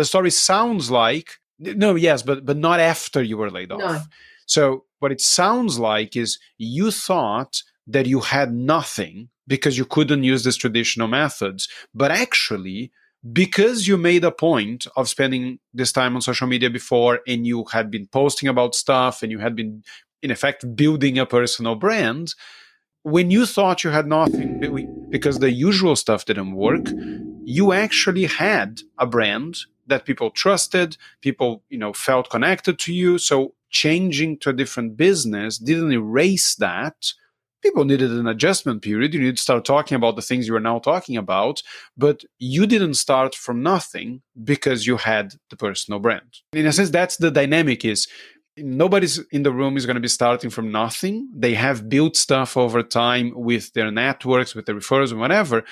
The 0.00 0.04
story 0.04 0.30
sounds 0.30 0.90
like 0.90 1.28
no, 1.60 1.94
yes, 1.94 2.22
but 2.22 2.44
but 2.44 2.56
not 2.56 2.80
after 2.80 3.22
you 3.22 3.36
were 3.36 3.50
laid 3.50 3.72
off. 3.72 3.80
No. 3.80 4.00
So 4.46 4.84
what 4.98 5.12
it 5.12 5.20
sounds 5.20 5.78
like 5.78 6.16
is 6.16 6.38
you 6.58 6.90
thought 6.90 7.62
that 7.86 8.06
you 8.06 8.20
had 8.20 8.52
nothing 8.52 9.28
because 9.46 9.76
you 9.78 9.84
couldn't 9.84 10.24
use 10.24 10.44
these 10.44 10.56
traditional 10.56 11.08
methods, 11.08 11.68
but 11.94 12.10
actually 12.10 12.92
because 13.32 13.86
you 13.86 13.96
made 13.96 14.24
a 14.24 14.32
point 14.32 14.86
of 14.96 15.08
spending 15.08 15.58
this 15.74 15.92
time 15.92 16.14
on 16.16 16.22
social 16.22 16.46
media 16.46 16.70
before 16.70 17.20
and 17.26 17.46
you 17.46 17.64
had 17.70 17.90
been 17.90 18.06
posting 18.06 18.48
about 18.48 18.74
stuff 18.74 19.22
and 19.22 19.30
you 19.30 19.38
had 19.38 19.54
been 19.54 19.82
in 20.22 20.30
effect 20.30 20.74
building 20.74 21.18
a 21.18 21.26
personal 21.26 21.74
brand 21.74 22.34
when 23.02 23.30
you 23.30 23.46
thought 23.46 23.84
you 23.84 23.90
had 23.90 24.06
nothing 24.06 25.08
because 25.08 25.38
the 25.38 25.50
usual 25.50 25.96
stuff 25.96 26.24
didn't 26.24 26.52
work 26.52 26.86
you 27.44 27.72
actually 27.72 28.26
had 28.26 28.80
a 28.98 29.06
brand 29.06 29.56
that 29.86 30.04
people 30.04 30.30
trusted 30.30 30.96
people 31.20 31.62
you 31.68 31.78
know 31.78 31.92
felt 31.92 32.30
connected 32.30 32.78
to 32.78 32.92
you 32.92 33.18
so 33.18 33.54
changing 33.70 34.38
to 34.38 34.50
a 34.50 34.52
different 34.52 34.96
business 34.96 35.56
didn't 35.58 35.92
erase 35.92 36.54
that 36.56 37.12
people 37.62 37.84
needed 37.84 38.10
an 38.10 38.26
adjustment 38.26 38.82
period. 38.82 39.14
You 39.14 39.20
need 39.20 39.36
to 39.36 39.42
start 39.42 39.64
talking 39.64 39.94
about 39.94 40.16
the 40.16 40.22
things 40.22 40.46
you 40.46 40.56
are 40.56 40.60
now 40.60 40.78
talking 40.78 41.16
about, 41.16 41.62
but 41.96 42.24
you 42.38 42.66
didn't 42.66 42.94
start 42.94 43.34
from 43.34 43.62
nothing 43.62 44.22
because 44.42 44.86
you 44.86 44.96
had 44.96 45.34
the 45.50 45.56
personal 45.56 46.00
brand. 46.00 46.38
In 46.52 46.66
a 46.66 46.72
sense, 46.72 46.90
that's 46.90 47.16
the 47.16 47.30
dynamic 47.30 47.84
is 47.84 48.08
nobody's 48.56 49.18
in 49.30 49.42
the 49.42 49.52
room 49.52 49.76
is 49.76 49.86
going 49.86 49.94
to 49.94 50.00
be 50.00 50.08
starting 50.08 50.50
from 50.50 50.70
nothing. 50.70 51.28
They 51.34 51.54
have 51.54 51.88
built 51.88 52.16
stuff 52.16 52.56
over 52.56 52.82
time 52.82 53.32
with 53.34 53.72
their 53.72 53.90
networks, 53.90 54.54
with 54.54 54.66
their 54.66 54.74
referrals, 54.74 55.10
and 55.10 55.20
whatever. 55.20 55.64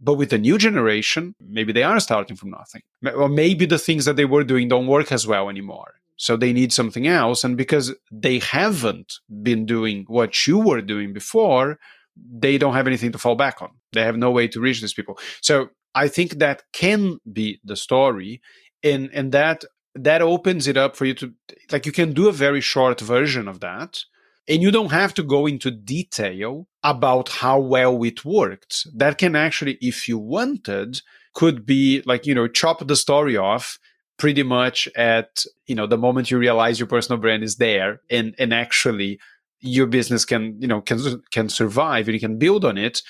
But 0.00 0.14
with 0.14 0.30
the 0.30 0.38
new 0.38 0.58
generation, 0.58 1.34
maybe 1.40 1.72
they 1.72 1.82
are 1.82 2.00
starting 2.00 2.36
from 2.36 2.50
nothing. 2.50 2.82
Or 3.14 3.28
maybe 3.28 3.64
the 3.64 3.78
things 3.78 4.04
that 4.04 4.16
they 4.16 4.24
were 4.24 4.44
doing 4.44 4.68
don't 4.68 4.86
work 4.86 5.12
as 5.12 5.26
well 5.26 5.48
anymore. 5.48 5.94
So 6.16 6.36
they 6.36 6.52
need 6.52 6.72
something 6.72 7.06
else. 7.06 7.44
And 7.44 7.56
because 7.56 7.94
they 8.10 8.38
haven't 8.38 9.14
been 9.42 9.66
doing 9.66 10.04
what 10.06 10.46
you 10.46 10.58
were 10.58 10.82
doing 10.82 11.12
before, 11.12 11.78
they 12.16 12.58
don't 12.58 12.74
have 12.74 12.86
anything 12.86 13.12
to 13.12 13.18
fall 13.18 13.34
back 13.34 13.62
on. 13.62 13.70
They 13.92 14.02
have 14.02 14.16
no 14.16 14.30
way 14.30 14.46
to 14.48 14.60
reach 14.60 14.80
these 14.80 14.94
people. 14.94 15.18
So 15.40 15.70
I 15.94 16.08
think 16.08 16.38
that 16.38 16.62
can 16.72 17.18
be 17.32 17.60
the 17.64 17.76
story. 17.76 18.40
And, 18.82 19.10
and 19.12 19.32
that 19.32 19.64
that 19.94 20.22
opens 20.22 20.66
it 20.66 20.76
up 20.76 20.96
for 20.96 21.04
you 21.04 21.14
to 21.14 21.32
like 21.70 21.86
you 21.86 21.92
can 21.92 22.12
do 22.12 22.28
a 22.28 22.32
very 22.32 22.60
short 22.60 23.00
version 23.00 23.48
of 23.48 23.60
that 23.60 24.00
and 24.48 24.62
you 24.62 24.70
don't 24.70 24.92
have 24.92 25.14
to 25.14 25.22
go 25.22 25.46
into 25.46 25.70
detail 25.70 26.66
about 26.82 27.28
how 27.30 27.58
well 27.58 28.02
it 28.04 28.24
worked. 28.24 28.86
That 28.94 29.18
can 29.18 29.34
actually 29.36 29.78
if 29.80 30.08
you 30.08 30.18
wanted 30.18 31.00
could 31.34 31.66
be 31.66 32.02
like 32.06 32.26
you 32.26 32.34
know 32.34 32.46
chop 32.46 32.86
the 32.86 32.96
story 32.96 33.36
off 33.36 33.78
pretty 34.18 34.42
much 34.42 34.88
at 34.96 35.44
you 35.66 35.74
know 35.74 35.86
the 35.86 35.98
moment 35.98 36.30
you 36.30 36.38
realize 36.38 36.78
your 36.78 36.86
personal 36.86 37.20
brand 37.20 37.42
is 37.42 37.56
there 37.56 38.00
and 38.10 38.34
and 38.38 38.52
actually 38.52 39.18
your 39.60 39.86
business 39.86 40.24
can 40.24 40.60
you 40.60 40.68
know 40.68 40.80
can 40.80 41.22
can 41.30 41.48
survive 41.48 42.06
and 42.06 42.14
you 42.14 42.20
can 42.20 42.38
build 42.38 42.64
on 42.64 42.78
it. 42.78 43.02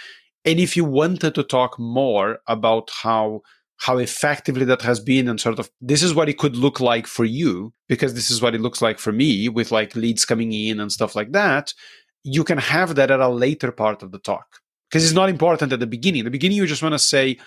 And 0.46 0.60
if 0.60 0.76
you 0.76 0.84
wanted 0.84 1.34
to 1.34 1.42
talk 1.42 1.78
more 1.78 2.38
about 2.46 2.90
how 3.02 3.40
how 3.78 3.98
effectively 3.98 4.64
that 4.64 4.82
has 4.82 5.00
been 5.00 5.28
and 5.28 5.40
sort 5.40 5.58
of 5.58 5.68
this 5.80 6.02
is 6.02 6.14
what 6.14 6.28
it 6.28 6.38
could 6.38 6.56
look 6.56 6.80
like 6.80 7.06
for 7.06 7.24
you 7.24 7.72
because 7.88 8.14
this 8.14 8.30
is 8.30 8.40
what 8.40 8.54
it 8.54 8.60
looks 8.60 8.80
like 8.80 8.98
for 8.98 9.12
me 9.12 9.48
with 9.48 9.72
like 9.72 9.96
leads 9.96 10.24
coming 10.24 10.52
in 10.52 10.80
and 10.80 10.92
stuff 10.92 11.16
like 11.16 11.32
that 11.32 11.74
you 12.24 12.42
can 12.42 12.58
have 12.58 12.94
that 12.94 13.10
at 13.10 13.20
a 13.20 13.28
later 13.28 13.70
part 13.70 14.02
of 14.02 14.10
the 14.10 14.18
talk. 14.18 14.46
Because 14.88 15.04
it's 15.04 15.12
not 15.12 15.28
important 15.28 15.72
at 15.72 15.80
the 15.80 15.86
beginning. 15.86 16.22
At 16.22 16.24
the 16.24 16.30
beginning 16.30 16.56
you 16.56 16.66
just 16.66 16.82
want 16.82 16.94
to 16.94 16.98
say 16.98 17.38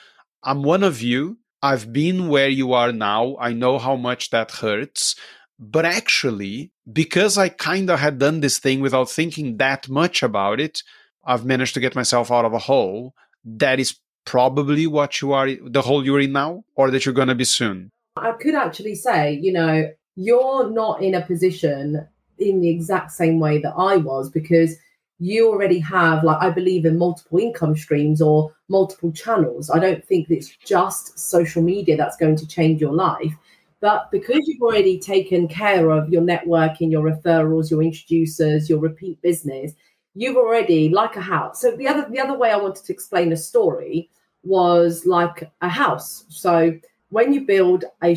i'm 0.44 0.64
one 0.64 0.84
of 0.84 1.02
you. 1.02 1.38
I've 1.64 1.92
been 1.92 2.28
where 2.28 2.50
you 2.50 2.74
are 2.74 2.92
now. 2.92 3.36
I 3.40 3.52
know 3.54 3.80
how 3.80 3.96
much 3.96 4.30
that 4.30 4.52
hurts. 4.52 5.16
But 5.60 5.86
actually 5.86 6.72
because 6.92 7.38
i 7.38 7.50
kind 7.50 7.90
of 7.90 8.00
had 8.00 8.18
done 8.18 8.40
this 8.40 8.60
thing 8.60 8.80
without 8.80 9.10
thinking 9.10 9.58
that 9.58 9.90
much 9.90 10.24
about 10.24 10.60
it 10.60 10.84
i've 11.26 11.46
managed 11.46 11.74
to 11.74 11.80
get 11.80 11.96
myself 11.96 12.32
out 12.32 12.46
of 12.46 12.54
a 12.54 12.60
hole 12.60 13.14
that 13.44 13.80
is 13.80 13.98
probably 14.28 14.86
what 14.86 15.22
you 15.22 15.32
are, 15.32 15.48
the 15.50 15.82
hole 15.82 16.06
you're 16.06 16.20
in 16.20 16.34
now, 16.34 16.64
or 16.76 16.92
that 16.92 17.06
you're 17.06 17.16
going 17.16 17.30
to 17.30 17.36
be 17.36 17.46
soon? 17.46 17.92
I 18.18 18.34
could 18.34 18.54
actually 18.54 18.96
say, 18.96 19.40
you 19.42 19.54
know, 19.54 19.90
you're 20.16 20.70
not 20.70 21.02
in 21.02 21.16
a 21.16 21.22
position 21.22 22.08
in 22.38 22.62
the 22.62 22.70
exact 22.70 23.12
same 23.12 23.40
way 23.40 23.60
that 23.60 23.74
I 23.76 23.98
was 23.98 24.30
because 24.30 24.76
you 25.20 25.50
already 25.50 25.80
have, 25.80 26.24
like, 26.24 26.38
I 26.42 26.52
believe 26.52 26.86
in 26.86 26.98
multiple 26.98 27.40
income 27.40 27.76
streams 27.76 28.22
or 28.22 28.54
multiple 28.70 29.12
channels. 29.12 29.70
I 29.72 29.80
don't 29.80 30.06
think 30.06 30.30
it's 30.30 30.56
just 30.58 31.18
social 31.18 31.64
media 31.64 31.98
that's 31.98 32.18
going 32.18 32.36
to 32.36 32.48
change 32.48 32.82
your 32.82 32.94
life. 32.94 33.34
But 33.80 34.12
because 34.12 34.42
you've 34.46 34.62
already 34.62 35.00
taken 35.00 35.48
care 35.48 35.90
of 35.90 36.10
your 36.10 36.22
networking, 36.22 36.92
your 36.92 37.04
referrals, 37.04 37.72
your 37.72 37.82
introducers, 37.82 38.70
your 38.70 38.80
repeat 38.80 39.22
business, 39.22 39.74
you've 40.16 40.36
already 40.36 40.90
like 40.90 41.16
a 41.16 41.22
house. 41.22 41.62
So 41.62 41.76
the 41.76 41.88
other 41.88 42.10
the 42.10 42.20
other 42.20 42.38
way 42.38 42.52
I 42.52 42.58
wanted 42.58 42.84
to 42.86 42.94
explain 42.94 43.32
a 43.32 43.38
story 43.38 44.10
was 44.44 45.06
like 45.06 45.50
a 45.62 45.70
house. 45.70 46.26
So 46.30 46.78
when 47.10 47.34
you 47.34 47.42
build 47.46 47.86
a 48.04 48.16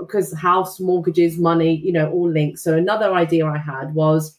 because 0.00 0.36
house 0.36 0.80
mortgages 0.80 1.38
money 1.38 1.76
you 1.76 1.92
know 1.92 2.10
all 2.10 2.30
linked. 2.30 2.58
So 2.58 2.76
another 2.76 3.14
idea 3.14 3.46
i 3.46 3.58
had 3.58 3.94
was 3.94 4.38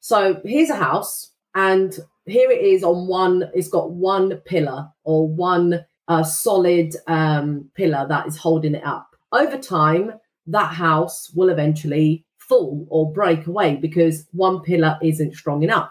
so 0.00 0.40
here's 0.44 0.70
a 0.70 0.76
house 0.76 1.32
and 1.54 1.98
here 2.26 2.50
it 2.50 2.60
is 2.60 2.84
on 2.84 3.06
one 3.06 3.50
it's 3.54 3.68
got 3.68 3.92
one 3.92 4.36
pillar 4.44 4.88
or 5.04 5.26
one 5.26 5.84
uh, 6.08 6.24
solid 6.24 6.94
um, 7.06 7.70
pillar 7.74 8.06
that 8.08 8.26
is 8.26 8.36
holding 8.36 8.74
it 8.74 8.84
up. 8.84 9.08
Over 9.32 9.56
time 9.56 10.12
that 10.46 10.74
house 10.74 11.30
will 11.34 11.50
eventually 11.50 12.24
fall 12.38 12.86
or 12.90 13.12
break 13.12 13.46
away 13.46 13.76
because 13.76 14.26
one 14.32 14.60
pillar 14.62 14.98
isn't 15.02 15.36
strong 15.36 15.62
enough. 15.62 15.90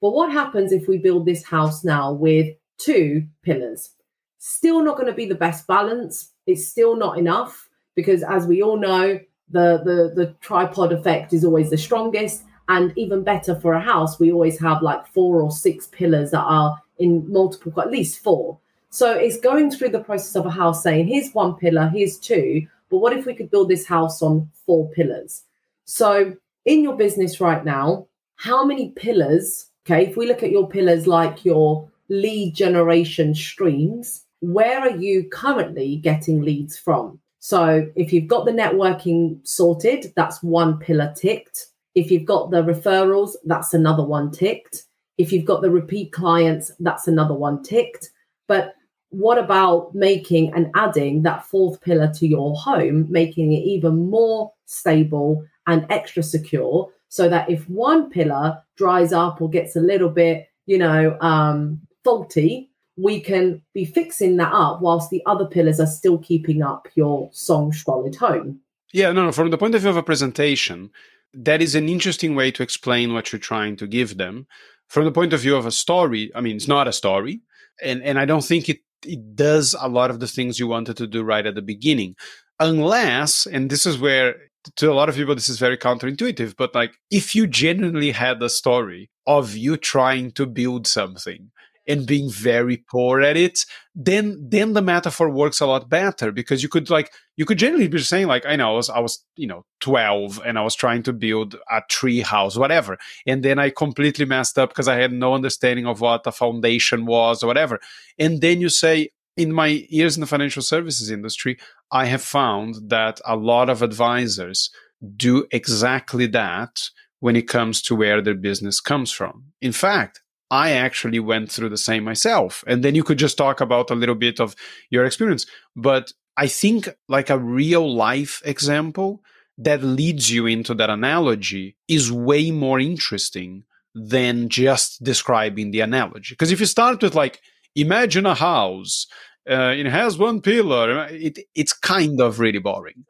But 0.00 0.12
what 0.12 0.32
happens 0.32 0.72
if 0.72 0.88
we 0.88 0.96
build 0.96 1.26
this 1.26 1.44
house 1.44 1.84
now 1.84 2.12
with 2.12 2.54
two 2.80 3.26
pillars. 3.42 3.90
Still 4.38 4.82
not 4.82 4.96
going 4.96 5.06
to 5.08 5.14
be 5.14 5.26
the 5.26 5.34
best 5.34 5.66
balance. 5.66 6.32
It's 6.46 6.66
still 6.66 6.96
not 6.96 7.18
enough 7.18 7.68
because, 7.94 8.22
as 8.22 8.46
we 8.46 8.62
all 8.62 8.78
know, 8.78 9.20
the, 9.50 9.82
the, 9.84 10.12
the 10.14 10.34
tripod 10.40 10.92
effect 10.92 11.32
is 11.32 11.44
always 11.44 11.70
the 11.70 11.78
strongest. 11.78 12.44
And 12.68 12.96
even 12.96 13.24
better 13.24 13.54
for 13.54 13.74
a 13.74 13.80
house, 13.80 14.20
we 14.20 14.32
always 14.32 14.58
have 14.60 14.80
like 14.80 15.06
four 15.08 15.42
or 15.42 15.50
six 15.50 15.88
pillars 15.88 16.30
that 16.30 16.42
are 16.42 16.80
in 16.98 17.30
multiple, 17.30 17.80
at 17.80 17.90
least 17.90 18.22
four. 18.22 18.58
So 18.90 19.12
it's 19.12 19.38
going 19.38 19.70
through 19.70 19.90
the 19.90 20.04
process 20.04 20.36
of 20.36 20.46
a 20.46 20.50
house 20.50 20.82
saying, 20.82 21.08
here's 21.08 21.32
one 21.32 21.56
pillar, 21.56 21.88
here's 21.88 22.18
two. 22.18 22.66
But 22.88 22.98
what 22.98 23.12
if 23.12 23.26
we 23.26 23.34
could 23.34 23.50
build 23.50 23.68
this 23.68 23.86
house 23.86 24.22
on 24.22 24.50
four 24.66 24.88
pillars? 24.90 25.42
So 25.84 26.36
in 26.64 26.82
your 26.82 26.96
business 26.96 27.40
right 27.40 27.64
now, 27.64 28.06
how 28.36 28.64
many 28.64 28.90
pillars? 28.90 29.66
Okay, 29.84 30.06
if 30.06 30.16
we 30.16 30.26
look 30.26 30.42
at 30.42 30.50
your 30.50 30.68
pillars 30.68 31.06
like 31.06 31.44
your 31.44 31.88
lead 32.10 32.54
generation 32.54 33.34
streams, 33.34 34.24
where 34.40 34.80
are 34.80 34.96
you 34.96 35.28
currently 35.30 35.96
getting 35.96 36.42
leads 36.42 36.76
from? 36.76 37.18
So 37.38 37.90
if 37.96 38.12
you've 38.12 38.28
got 38.28 38.44
the 38.44 38.52
networking 38.52 39.38
sorted, 39.46 40.12
that's 40.14 40.42
one 40.42 40.78
pillar 40.78 41.14
ticked. 41.16 41.68
If 41.94 42.10
you've 42.10 42.26
got 42.26 42.50
the 42.50 42.62
referrals, 42.62 43.32
that's 43.44 43.72
another 43.72 44.04
one 44.04 44.30
ticked. 44.30 44.84
If 45.16 45.32
you've 45.32 45.46
got 45.46 45.62
the 45.62 45.70
repeat 45.70 46.12
clients, 46.12 46.70
that's 46.80 47.08
another 47.08 47.34
one 47.34 47.62
ticked. 47.62 48.10
But 48.46 48.74
what 49.10 49.38
about 49.38 49.94
making 49.94 50.52
and 50.54 50.70
adding 50.74 51.22
that 51.22 51.44
fourth 51.44 51.80
pillar 51.80 52.12
to 52.14 52.26
your 52.26 52.54
home, 52.56 53.06
making 53.10 53.52
it 53.52 53.64
even 53.64 54.10
more 54.10 54.52
stable 54.66 55.44
and 55.66 55.86
extra 55.90 56.22
secure 56.22 56.90
so 57.08 57.28
that 57.28 57.50
if 57.50 57.68
one 57.68 58.08
pillar 58.08 58.62
dries 58.76 59.12
up 59.12 59.40
or 59.40 59.50
gets 59.50 59.76
a 59.76 59.80
little 59.80 60.08
bit, 60.08 60.46
you 60.66 60.78
know, 60.78 61.18
um, 61.20 61.80
faulty, 62.04 62.70
we 62.96 63.20
can 63.20 63.62
be 63.74 63.84
fixing 63.84 64.36
that 64.36 64.52
up 64.52 64.80
whilst 64.80 65.10
the 65.10 65.22
other 65.26 65.46
pillars 65.46 65.80
are 65.80 65.86
still 65.86 66.18
keeping 66.18 66.62
up 66.62 66.88
your 66.94 67.30
song 67.32 67.72
solid 67.72 68.16
home. 68.16 68.60
Yeah, 68.92 69.12
no, 69.12 69.24
no. 69.24 69.32
From 69.32 69.50
the 69.50 69.58
point 69.58 69.74
of 69.74 69.82
view 69.82 69.90
of 69.90 69.96
a 69.96 70.02
presentation, 70.02 70.90
that 71.32 71.62
is 71.62 71.74
an 71.74 71.88
interesting 71.88 72.34
way 72.34 72.50
to 72.50 72.62
explain 72.62 73.14
what 73.14 73.32
you're 73.32 73.38
trying 73.38 73.76
to 73.76 73.86
give 73.86 74.16
them. 74.16 74.46
From 74.88 75.04
the 75.04 75.12
point 75.12 75.32
of 75.32 75.40
view 75.40 75.56
of 75.56 75.66
a 75.66 75.70
story, 75.70 76.32
I 76.34 76.40
mean, 76.40 76.56
it's 76.56 76.66
not 76.66 76.88
a 76.88 76.92
story, 76.92 77.42
and 77.82 78.02
and 78.02 78.18
I 78.18 78.24
don't 78.24 78.44
think 78.44 78.68
it 78.68 78.80
it 79.06 79.36
does 79.36 79.74
a 79.80 79.88
lot 79.88 80.10
of 80.10 80.20
the 80.20 80.26
things 80.26 80.58
you 80.58 80.66
wanted 80.66 80.96
to 80.96 81.06
do 81.06 81.22
right 81.22 81.46
at 81.46 81.54
the 81.54 81.62
beginning, 81.62 82.16
unless, 82.58 83.46
and 83.46 83.70
this 83.70 83.86
is 83.86 83.98
where 83.98 84.34
to 84.76 84.90
a 84.90 84.94
lot 84.94 85.08
of 85.08 85.14
people 85.14 85.34
this 85.34 85.48
is 85.48 85.58
very 85.58 85.78
counterintuitive, 85.78 86.54
but 86.56 86.74
like 86.74 86.92
if 87.10 87.34
you 87.34 87.46
genuinely 87.46 88.10
had 88.10 88.42
a 88.42 88.50
story 88.50 89.10
of 89.26 89.56
you 89.56 89.76
trying 89.76 90.32
to 90.32 90.44
build 90.44 90.86
something 90.86 91.50
and 91.90 92.06
being 92.06 92.30
very 92.30 92.78
poor 92.90 93.20
at 93.20 93.36
it, 93.36 93.66
then 93.94 94.36
then 94.40 94.72
the 94.72 94.82
metaphor 94.82 95.28
works 95.28 95.60
a 95.60 95.66
lot 95.66 95.88
better 95.88 96.30
because 96.32 96.62
you 96.62 96.68
could 96.68 96.88
like 96.88 97.12
you 97.36 97.44
could 97.44 97.58
generally 97.58 97.88
be 97.88 97.98
saying 97.98 98.28
like 98.28 98.46
I 98.46 98.56
know 98.56 98.72
I 98.72 98.76
was 98.76 98.90
I 98.90 99.00
was 99.00 99.24
you 99.36 99.46
know 99.46 99.64
12 99.80 100.40
and 100.44 100.58
I 100.58 100.62
was 100.62 100.74
trying 100.74 101.02
to 101.04 101.12
build 101.12 101.56
a 101.70 101.82
tree 101.88 102.20
house 102.20 102.56
whatever 102.56 102.98
and 103.26 103.42
then 103.42 103.58
I 103.58 103.70
completely 103.70 104.24
messed 104.24 104.58
up 104.58 104.70
because 104.70 104.88
I 104.88 104.96
had 104.96 105.12
no 105.12 105.34
understanding 105.34 105.86
of 105.86 106.00
what 106.00 106.26
a 106.26 106.32
foundation 106.32 107.06
was 107.06 107.42
or 107.42 107.48
whatever 107.48 107.80
and 108.18 108.40
then 108.40 108.60
you 108.60 108.68
say 108.68 109.10
in 109.36 109.52
my 109.52 109.86
years 109.88 110.16
in 110.16 110.20
the 110.20 110.26
financial 110.26 110.62
services 110.62 111.10
industry 111.10 111.58
I 111.90 112.06
have 112.06 112.22
found 112.22 112.90
that 112.90 113.20
a 113.26 113.36
lot 113.36 113.68
of 113.68 113.82
advisors 113.82 114.70
do 115.16 115.46
exactly 115.50 116.26
that 116.28 116.90
when 117.20 117.36
it 117.36 117.48
comes 117.48 117.82
to 117.82 117.94
where 117.94 118.20
their 118.20 118.34
business 118.34 118.80
comes 118.80 119.10
from. 119.10 119.44
In 119.60 119.72
fact, 119.72 120.20
I 120.50 120.72
actually 120.72 121.20
went 121.20 121.50
through 121.50 121.68
the 121.68 121.76
same 121.76 122.04
myself. 122.04 122.64
And 122.66 122.82
then 122.82 122.94
you 122.94 123.04
could 123.04 123.18
just 123.18 123.38
talk 123.38 123.60
about 123.60 123.90
a 123.90 123.94
little 123.94 124.14
bit 124.14 124.40
of 124.40 124.56
your 124.90 125.04
experience. 125.04 125.46
But 125.76 126.12
I 126.36 126.46
think, 126.46 126.88
like 127.08 127.30
a 127.30 127.38
real 127.38 127.94
life 127.94 128.42
example 128.44 129.22
that 129.58 129.82
leads 129.82 130.30
you 130.30 130.46
into 130.46 130.74
that 130.74 130.90
analogy 130.90 131.76
is 131.86 132.10
way 132.10 132.50
more 132.50 132.80
interesting 132.80 133.64
than 133.94 134.48
just 134.48 135.02
describing 135.02 135.70
the 135.70 135.80
analogy. 135.80 136.34
Because 136.34 136.50
if 136.50 136.60
you 136.60 136.66
start 136.66 137.02
with, 137.02 137.14
like, 137.14 137.40
imagine 137.76 138.26
a 138.26 138.34
house, 138.34 139.06
uh, 139.48 139.74
it 139.76 139.86
has 139.86 140.16
one 140.16 140.40
pillar, 140.40 141.06
it, 141.10 141.38
it's 141.54 141.72
kind 141.72 142.20
of 142.20 142.40
really 142.40 142.58
boring. 142.58 143.04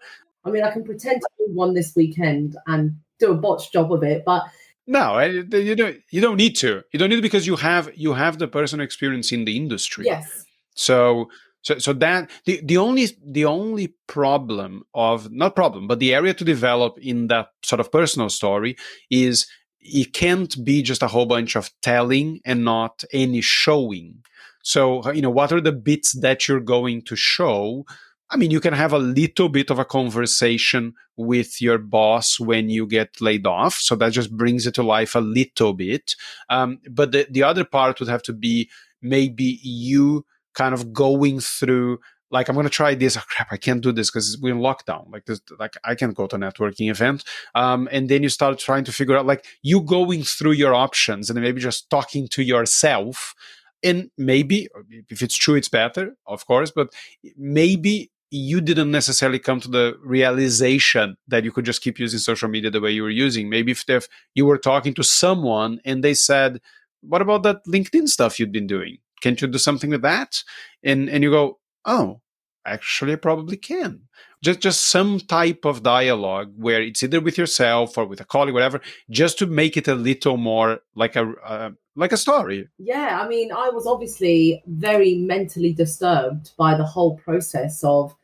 I 0.44 0.50
mean, 0.50 0.64
I 0.64 0.70
can 0.70 0.84
pretend 0.84 1.20
to 1.20 1.28
do 1.38 1.52
one 1.52 1.74
this 1.74 1.94
weekend 1.94 2.56
and 2.66 2.96
do 3.18 3.32
a 3.32 3.34
botched 3.34 3.72
job 3.72 3.92
of 3.92 4.02
it, 4.02 4.24
but 4.24 4.44
no, 4.90 5.20
you 5.20 5.76
don't. 5.76 5.96
You 6.10 6.20
don't 6.20 6.36
need 6.36 6.56
to. 6.56 6.82
You 6.92 6.98
don't 6.98 7.10
need 7.10 7.16
to 7.16 7.22
because 7.22 7.46
you 7.46 7.54
have 7.54 7.90
you 7.94 8.12
have 8.12 8.38
the 8.38 8.48
personal 8.48 8.84
experience 8.84 9.30
in 9.30 9.44
the 9.44 9.56
industry. 9.56 10.04
Yes. 10.06 10.44
So 10.74 11.30
so 11.62 11.78
so 11.78 11.92
that 11.92 12.28
the 12.44 12.60
the 12.64 12.76
only 12.76 13.06
the 13.24 13.44
only 13.44 13.94
problem 14.08 14.82
of 14.92 15.30
not 15.30 15.54
problem 15.54 15.86
but 15.86 16.00
the 16.00 16.12
area 16.12 16.34
to 16.34 16.44
develop 16.44 16.98
in 16.98 17.28
that 17.28 17.50
sort 17.62 17.78
of 17.78 17.92
personal 17.92 18.28
story 18.30 18.76
is 19.10 19.46
it 19.80 20.12
can't 20.12 20.62
be 20.64 20.82
just 20.82 21.04
a 21.04 21.08
whole 21.08 21.26
bunch 21.26 21.54
of 21.54 21.70
telling 21.82 22.40
and 22.44 22.64
not 22.64 23.04
any 23.12 23.40
showing. 23.40 24.24
So 24.64 25.08
you 25.12 25.22
know 25.22 25.30
what 25.30 25.52
are 25.52 25.60
the 25.60 25.72
bits 25.72 26.18
that 26.20 26.48
you're 26.48 26.60
going 26.76 27.02
to 27.02 27.14
show 27.14 27.84
I 28.30 28.36
mean, 28.36 28.52
you 28.52 28.60
can 28.60 28.74
have 28.74 28.92
a 28.92 28.98
little 28.98 29.48
bit 29.48 29.70
of 29.70 29.78
a 29.80 29.84
conversation 29.84 30.94
with 31.16 31.60
your 31.60 31.78
boss 31.78 32.38
when 32.38 32.70
you 32.70 32.86
get 32.86 33.20
laid 33.20 33.46
off. 33.46 33.74
So 33.74 33.96
that 33.96 34.12
just 34.12 34.36
brings 34.36 34.66
it 34.66 34.74
to 34.74 34.84
life 34.84 35.16
a 35.16 35.20
little 35.20 35.72
bit. 35.72 36.14
Um, 36.48 36.78
but 36.88 37.10
the, 37.10 37.26
the 37.28 37.42
other 37.42 37.64
part 37.64 37.98
would 37.98 38.08
have 38.08 38.22
to 38.24 38.32
be 38.32 38.70
maybe 39.02 39.58
you 39.62 40.24
kind 40.54 40.74
of 40.74 40.92
going 40.92 41.40
through 41.40 41.98
like 42.30 42.48
I'm 42.48 42.54
gonna 42.54 42.68
try 42.68 42.94
this. 42.94 43.16
Oh, 43.20 43.22
crap, 43.28 43.48
I 43.50 43.56
can't 43.56 43.82
do 43.82 43.90
this 43.90 44.10
because 44.10 44.38
we're 44.40 44.54
in 44.54 44.60
lockdown. 44.60 45.10
Like 45.12 45.24
this, 45.26 45.40
like 45.58 45.74
I 45.82 45.96
can't 45.96 46.14
go 46.14 46.28
to 46.28 46.36
a 46.36 46.38
networking 46.38 46.88
event. 46.88 47.24
Um, 47.56 47.88
and 47.90 48.08
then 48.08 48.22
you 48.22 48.28
start 48.28 48.60
trying 48.60 48.84
to 48.84 48.92
figure 48.92 49.16
out 49.16 49.26
like 49.26 49.44
you 49.62 49.80
going 49.80 50.22
through 50.22 50.52
your 50.52 50.74
options 50.74 51.28
and 51.28 51.40
maybe 51.40 51.60
just 51.60 51.90
talking 51.90 52.28
to 52.28 52.42
yourself. 52.42 53.34
And 53.82 54.10
maybe 54.16 54.68
if 55.08 55.22
it's 55.22 55.36
true, 55.36 55.56
it's 55.56 55.68
better, 55.68 56.14
of 56.26 56.46
course. 56.46 56.70
But 56.70 56.92
maybe 57.36 58.12
you 58.30 58.60
didn't 58.60 58.92
necessarily 58.92 59.38
come 59.38 59.60
to 59.60 59.68
the 59.68 59.98
realization 60.04 61.16
that 61.26 61.44
you 61.44 61.50
could 61.50 61.64
just 61.64 61.82
keep 61.82 61.98
using 61.98 62.20
social 62.20 62.48
media 62.48 62.70
the 62.70 62.80
way 62.80 62.90
you 62.90 63.02
were 63.02 63.10
using. 63.10 63.48
Maybe 63.48 63.72
if, 63.72 63.84
if 63.88 64.08
you 64.34 64.46
were 64.46 64.58
talking 64.58 64.94
to 64.94 65.02
someone 65.02 65.80
and 65.84 66.04
they 66.04 66.14
said, 66.14 66.60
"What 67.00 67.22
about 67.22 67.42
that 67.42 67.64
LinkedIn 67.66 68.08
stuff 68.08 68.38
you'd 68.38 68.52
been 68.52 68.68
doing? 68.68 68.98
Can't 69.20 69.40
you 69.40 69.48
do 69.48 69.58
something 69.58 69.90
with 69.90 70.02
that?" 70.02 70.42
And 70.84 71.10
and 71.10 71.24
you 71.24 71.30
go, 71.30 71.58
"Oh, 71.84 72.20
actually, 72.64 73.14
I 73.14 73.16
probably 73.16 73.56
can." 73.56 74.02
Just 74.42 74.60
just 74.60 74.86
some 74.86 75.18
type 75.18 75.64
of 75.64 75.82
dialogue 75.82 76.52
where 76.56 76.80
it's 76.80 77.02
either 77.02 77.20
with 77.20 77.36
yourself 77.36 77.98
or 77.98 78.06
with 78.06 78.20
a 78.20 78.24
colleague, 78.24 78.54
whatever, 78.54 78.80
just 79.10 79.38
to 79.38 79.46
make 79.46 79.76
it 79.76 79.88
a 79.88 79.94
little 79.94 80.36
more 80.36 80.80
like 80.94 81.16
a 81.16 81.32
uh, 81.44 81.70
like 81.96 82.12
a 82.12 82.16
story. 82.16 82.68
Yeah, 82.78 83.20
I 83.20 83.28
mean, 83.28 83.52
I 83.52 83.70
was 83.70 83.86
obviously 83.86 84.62
very 84.66 85.16
mentally 85.16 85.72
disturbed 85.72 86.52
by 86.56 86.76
the 86.76 86.84
whole 86.84 87.18
process 87.18 87.82
of 87.84 88.14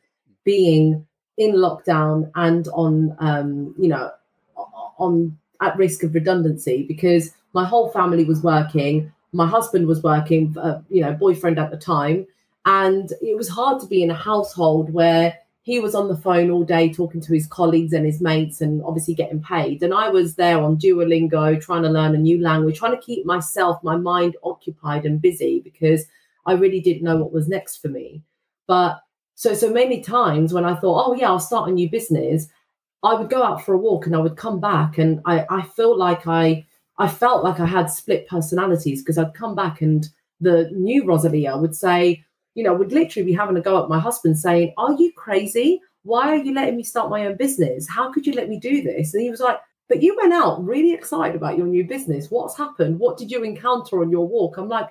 being 0.47 1.05
in 1.35 1.51
lockdown 1.55 2.31
and 2.35 2.69
on 2.69 3.13
um, 3.19 3.75
you 3.77 3.89
know 3.89 4.09
on 4.97 5.37
at 5.61 5.75
risk 5.77 6.03
of 6.03 6.15
redundancy 6.15 6.85
because 6.87 7.31
my 7.53 7.65
whole 7.65 7.89
family 7.89 8.23
was 8.23 8.41
working 8.41 9.11
my 9.33 9.45
husband 9.45 9.85
was 9.85 10.01
working 10.01 10.55
uh, 10.57 10.79
you 10.89 11.01
know 11.01 11.13
boyfriend 11.13 11.59
at 11.59 11.69
the 11.69 11.77
time 11.77 12.25
and 12.65 13.11
it 13.21 13.35
was 13.35 13.49
hard 13.49 13.81
to 13.81 13.87
be 13.87 14.01
in 14.01 14.09
a 14.09 14.23
household 14.31 14.91
where 14.93 15.37
he 15.63 15.79
was 15.81 15.93
on 15.93 16.07
the 16.07 16.15
phone 16.15 16.49
all 16.49 16.63
day 16.63 16.93
talking 16.93 17.19
to 17.19 17.33
his 17.33 17.45
colleagues 17.45 17.91
and 17.91 18.05
his 18.05 18.21
mates 18.21 18.61
and 18.61 18.81
obviously 18.85 19.13
getting 19.13 19.43
paid. 19.43 19.83
And 19.83 19.93
i 19.93 20.07
was 20.07 20.35
there 20.35 20.61
on 20.63 20.77
duolingo 20.77 21.61
trying 21.61 21.83
to 21.83 21.89
learn 21.89 22.15
a 22.15 22.25
new 22.29 22.41
language 22.41 22.79
trying 22.79 22.95
to 22.95 23.05
keep 23.09 23.25
myself 23.25 23.83
my 23.83 23.97
mind 23.97 24.37
occupied 24.43 25.05
and 25.05 25.21
busy 25.21 25.59
because 25.59 26.05
i 26.45 26.53
really 26.53 26.79
didn't 26.79 27.03
know 27.03 27.17
what 27.17 27.33
was 27.33 27.49
next 27.49 27.81
for 27.81 27.89
me. 27.89 28.23
But 28.65 29.01
so, 29.37 29.53
so 29.53 29.71
many 29.71 30.01
times 30.01 30.51
when 30.51 30.65
I 30.65 30.73
thought, 30.73 31.07
oh 31.07 31.13
yeah, 31.13 31.27
I'll 31.27 31.39
start 31.39 31.69
a 31.69 31.71
new 31.71 31.87
business, 31.87 32.47
I 33.03 33.13
would 33.13 33.29
go 33.29 33.43
out 33.43 33.63
for 33.63 33.75
a 33.75 33.77
walk 33.77 34.07
and 34.07 34.15
I 34.15 34.19
would 34.19 34.35
come 34.35 34.59
back 34.59 34.97
and 34.97 35.21
I, 35.25 35.45
I 35.51 35.61
felt 35.61 35.99
like 35.99 36.25
I, 36.25 36.65
I 36.97 37.07
felt 37.07 37.43
like 37.43 37.59
I 37.59 37.67
had 37.67 37.91
split 37.91 38.27
personalities 38.27 39.03
because 39.03 39.19
I'd 39.19 39.35
come 39.35 39.53
back 39.53 39.81
and 39.81 40.09
the 40.41 40.71
new 40.73 41.05
Rosalia 41.05 41.55
would 41.55 41.75
say, 41.75 42.25
you 42.55 42.63
know, 42.63 42.73
would 42.73 42.91
literally 42.91 43.27
be 43.27 43.33
having 43.33 43.55
a 43.55 43.61
go 43.61 43.81
at 43.83 43.89
my 43.89 43.99
husband 43.99 44.39
saying, 44.39 44.73
are 44.75 44.93
you 44.93 45.13
crazy? 45.15 45.81
Why 46.01 46.29
are 46.29 46.43
you 46.43 46.55
letting 46.55 46.75
me 46.75 46.81
start 46.81 47.11
my 47.11 47.27
own 47.27 47.37
business? 47.37 47.87
How 47.87 48.11
could 48.11 48.25
you 48.25 48.33
let 48.33 48.49
me 48.49 48.59
do 48.59 48.81
this? 48.81 49.13
And 49.13 49.21
he 49.21 49.29
was 49.29 49.39
like, 49.39 49.59
but 49.87 50.01
you 50.01 50.17
went 50.19 50.33
out 50.33 50.65
really 50.65 50.93
excited 50.93 51.35
about 51.35 51.59
your 51.59 51.67
new 51.67 51.83
business. 51.83 52.31
What's 52.31 52.57
happened? 52.57 52.97
What 52.97 53.17
did 53.17 53.29
you 53.29 53.43
encounter 53.43 54.01
on 54.01 54.09
your 54.09 54.27
walk? 54.27 54.57
I'm 54.57 54.67
like, 54.67 54.89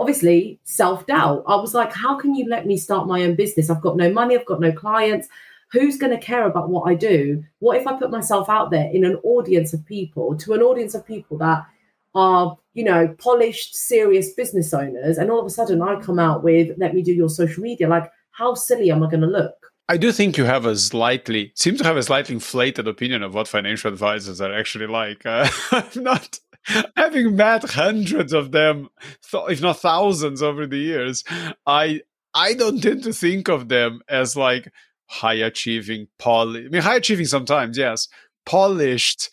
obviously 0.00 0.58
self 0.64 1.06
doubt. 1.06 1.44
I 1.46 1.56
was 1.56 1.74
like, 1.74 1.92
how 1.92 2.18
can 2.18 2.34
you 2.34 2.48
let 2.48 2.66
me 2.66 2.76
start 2.76 3.06
my 3.06 3.22
own 3.22 3.34
business? 3.34 3.70
I've 3.70 3.82
got 3.82 3.96
no 3.96 4.10
money, 4.10 4.36
I've 4.36 4.46
got 4.46 4.60
no 4.60 4.72
clients. 4.72 5.28
Who's 5.72 5.98
going 5.98 6.10
to 6.10 6.24
care 6.24 6.46
about 6.46 6.68
what 6.68 6.90
I 6.90 6.94
do? 6.94 7.44
What 7.60 7.76
if 7.76 7.86
I 7.86 7.96
put 7.96 8.10
myself 8.10 8.48
out 8.48 8.70
there 8.70 8.90
in 8.92 9.04
an 9.04 9.16
audience 9.22 9.72
of 9.72 9.86
people, 9.86 10.36
to 10.38 10.54
an 10.54 10.62
audience 10.62 10.94
of 10.94 11.06
people 11.06 11.38
that 11.38 11.64
are, 12.12 12.58
you 12.74 12.82
know, 12.82 13.14
polished, 13.18 13.76
serious 13.76 14.32
business 14.32 14.74
owners, 14.74 15.16
and 15.16 15.30
all 15.30 15.38
of 15.38 15.46
a 15.46 15.50
sudden 15.50 15.80
I 15.80 16.00
come 16.00 16.18
out 16.18 16.42
with, 16.42 16.76
let 16.78 16.92
me 16.92 17.02
do 17.02 17.12
your 17.12 17.28
social 17.28 17.62
media? 17.62 17.88
Like, 17.88 18.10
how 18.32 18.54
silly 18.54 18.90
am 18.90 19.04
I 19.04 19.10
going 19.10 19.20
to 19.20 19.28
look? 19.28 19.54
I 19.88 19.96
do 19.96 20.10
think 20.12 20.36
you 20.36 20.44
have 20.44 20.66
a 20.66 20.76
slightly 20.76 21.52
seem 21.56 21.76
to 21.76 21.84
have 21.84 21.96
a 21.96 22.02
slightly 22.02 22.34
inflated 22.34 22.88
opinion 22.88 23.22
of 23.22 23.34
what 23.34 23.48
financial 23.48 23.92
advisors 23.92 24.40
are 24.40 24.52
actually 24.52 24.86
like. 24.86 25.26
Uh, 25.26 25.48
I'm 25.72 26.02
not 26.02 26.38
having 26.96 27.36
met 27.36 27.70
hundreds 27.70 28.32
of 28.32 28.52
them, 28.52 28.88
if 29.32 29.62
not 29.62 29.78
thousands, 29.78 30.42
over 30.42 30.66
the 30.66 30.78
years, 30.78 31.24
I 31.66 32.02
I 32.34 32.54
don't 32.54 32.82
tend 32.82 33.02
to 33.04 33.12
think 33.12 33.48
of 33.48 33.68
them 33.68 34.00
as 34.08 34.36
like 34.36 34.72
high 35.06 35.34
achieving, 35.34 36.08
poly. 36.18 36.66
I 36.66 36.68
mean, 36.68 36.82
high 36.82 36.96
achieving 36.96 37.26
sometimes, 37.26 37.76
yes, 37.76 38.08
polished, 38.46 39.30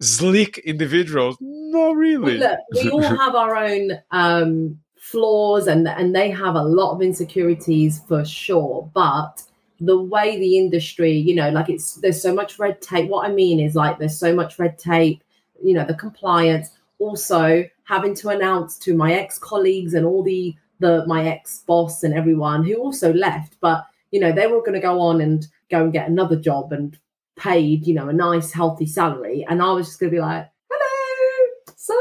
sleek 0.00 0.58
individuals. 0.58 1.36
Not 1.40 1.96
really. 1.96 2.38
Look, 2.38 2.58
we 2.74 2.90
all 2.90 3.02
have 3.18 3.34
our 3.34 3.56
own 3.56 3.92
um, 4.10 4.80
flaws, 4.98 5.66
and 5.66 5.86
and 5.86 6.14
they 6.14 6.30
have 6.30 6.54
a 6.54 6.64
lot 6.64 6.94
of 6.94 7.02
insecurities 7.02 8.00
for 8.08 8.24
sure, 8.24 8.90
but 8.94 9.42
the 9.80 10.00
way 10.00 10.38
the 10.38 10.58
industry, 10.58 11.12
you 11.12 11.34
know, 11.34 11.50
like 11.50 11.68
it's 11.68 11.96
there's 11.96 12.20
so 12.20 12.34
much 12.34 12.58
red 12.58 12.80
tape. 12.80 13.08
What 13.08 13.28
I 13.28 13.32
mean 13.32 13.60
is 13.60 13.74
like 13.74 13.98
there's 13.98 14.18
so 14.18 14.34
much 14.34 14.58
red 14.58 14.78
tape 14.78 15.22
you 15.62 15.74
know 15.74 15.84
the 15.84 15.94
compliance 15.94 16.70
also 16.98 17.64
having 17.84 18.14
to 18.14 18.28
announce 18.28 18.78
to 18.78 18.94
my 18.94 19.14
ex 19.14 19.38
colleagues 19.38 19.94
and 19.94 20.06
all 20.06 20.22
the 20.22 20.54
the 20.80 21.04
my 21.06 21.28
ex 21.28 21.62
boss 21.66 22.02
and 22.02 22.14
everyone 22.14 22.64
who 22.64 22.76
also 22.76 23.12
left 23.12 23.56
but 23.60 23.86
you 24.10 24.20
know 24.20 24.32
they 24.32 24.46
were 24.46 24.60
going 24.60 24.74
to 24.74 24.80
go 24.80 25.00
on 25.00 25.20
and 25.20 25.46
go 25.70 25.82
and 25.84 25.92
get 25.92 26.08
another 26.08 26.36
job 26.36 26.72
and 26.72 26.98
paid 27.36 27.86
you 27.86 27.94
know 27.94 28.08
a 28.08 28.12
nice 28.12 28.52
healthy 28.52 28.86
salary. 28.86 29.44
And 29.48 29.62
i 29.62 29.72
was 29.72 29.88
just 29.88 30.00
going 30.00 30.10
to 30.10 30.16
be 30.16 30.20
like 30.20 30.48
hello 30.70 31.74
so 31.76 31.94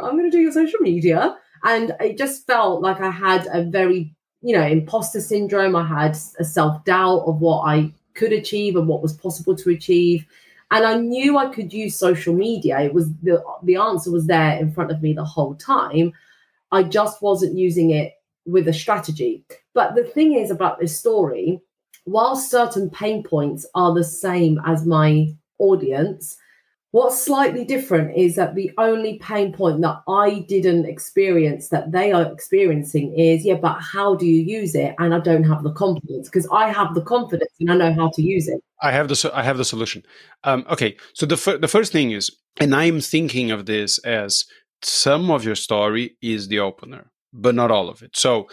i'm 0.00 0.16
going 0.16 0.30
to 0.30 0.36
do 0.36 0.40
your 0.40 0.52
social 0.52 0.80
media. 0.80 1.36
And 1.64 1.96
it 2.00 2.16
just 2.16 2.46
felt 2.46 2.82
like 2.82 3.00
i 3.00 3.10
had 3.10 3.46
a 3.52 3.64
very 3.64 4.14
you 4.42 4.56
know 4.56 4.66
imposter 4.66 5.20
syndrome. 5.20 5.74
I 5.74 5.86
had 5.86 6.16
a 6.38 6.44
self-doubt 6.44 7.24
of 7.26 7.40
what 7.40 7.62
i 7.62 7.92
could 8.14 8.32
achieve 8.32 8.76
and 8.76 8.88
what 8.88 9.02
was 9.02 9.12
possible 9.12 9.54
to 9.56 9.70
achieve 9.70 10.24
and 10.70 10.84
I 10.84 10.96
knew 10.96 11.38
I 11.38 11.52
could 11.52 11.72
use 11.72 11.96
social 11.96 12.34
media. 12.34 12.80
It 12.80 12.94
was 12.94 13.12
the 13.22 13.42
the 13.62 13.76
answer 13.76 14.10
was 14.10 14.26
there 14.26 14.58
in 14.58 14.72
front 14.72 14.90
of 14.90 15.02
me 15.02 15.12
the 15.12 15.24
whole 15.24 15.54
time. 15.54 16.12
I 16.72 16.82
just 16.82 17.22
wasn't 17.22 17.56
using 17.56 17.90
it 17.90 18.12
with 18.44 18.68
a 18.68 18.72
strategy. 18.72 19.44
But 19.74 19.94
the 19.94 20.04
thing 20.04 20.34
is 20.34 20.50
about 20.50 20.78
this 20.80 20.96
story, 20.98 21.60
while 22.04 22.36
certain 22.36 22.90
pain 22.90 23.22
points 23.22 23.66
are 23.74 23.94
the 23.94 24.04
same 24.04 24.60
as 24.64 24.86
my 24.86 25.28
audience, 25.58 26.36
What's 26.96 27.22
slightly 27.22 27.66
different 27.66 28.16
is 28.16 28.36
that 28.36 28.54
the 28.54 28.70
only 28.78 29.18
pain 29.18 29.52
point 29.52 29.82
that 29.82 30.00
I 30.08 30.46
didn't 30.48 30.86
experience 30.86 31.68
that 31.68 31.92
they 31.92 32.10
are 32.10 32.22
experiencing 32.22 33.14
is, 33.18 33.44
yeah, 33.44 33.56
but 33.56 33.78
how 33.82 34.14
do 34.14 34.24
you 34.24 34.40
use 34.40 34.74
it? 34.74 34.94
And 34.98 35.12
I 35.14 35.20
don't 35.20 35.44
have 35.44 35.62
the 35.62 35.72
confidence 35.72 36.26
because 36.30 36.48
I 36.50 36.72
have 36.72 36.94
the 36.94 37.02
confidence 37.02 37.52
and 37.60 37.70
I 37.70 37.76
know 37.76 37.92
how 37.92 38.10
to 38.14 38.22
use 38.22 38.48
it. 38.48 38.62
I 38.80 38.92
have 38.92 39.08
the 39.08 39.30
I 39.34 39.42
have 39.42 39.58
the 39.58 39.64
solution. 39.66 40.04
Um, 40.44 40.64
okay, 40.70 40.96
so 41.12 41.26
the 41.26 41.36
fir- 41.36 41.58
the 41.58 41.68
first 41.68 41.92
thing 41.92 42.12
is, 42.12 42.34
and 42.60 42.74
I'm 42.74 43.02
thinking 43.02 43.50
of 43.50 43.66
this 43.66 43.98
as 43.98 44.46
some 44.80 45.30
of 45.30 45.44
your 45.44 45.56
story 45.56 46.16
is 46.22 46.48
the 46.48 46.60
opener, 46.60 47.10
but 47.30 47.54
not 47.54 47.70
all 47.70 47.90
of 47.90 48.00
it. 48.02 48.16
So 48.16 48.48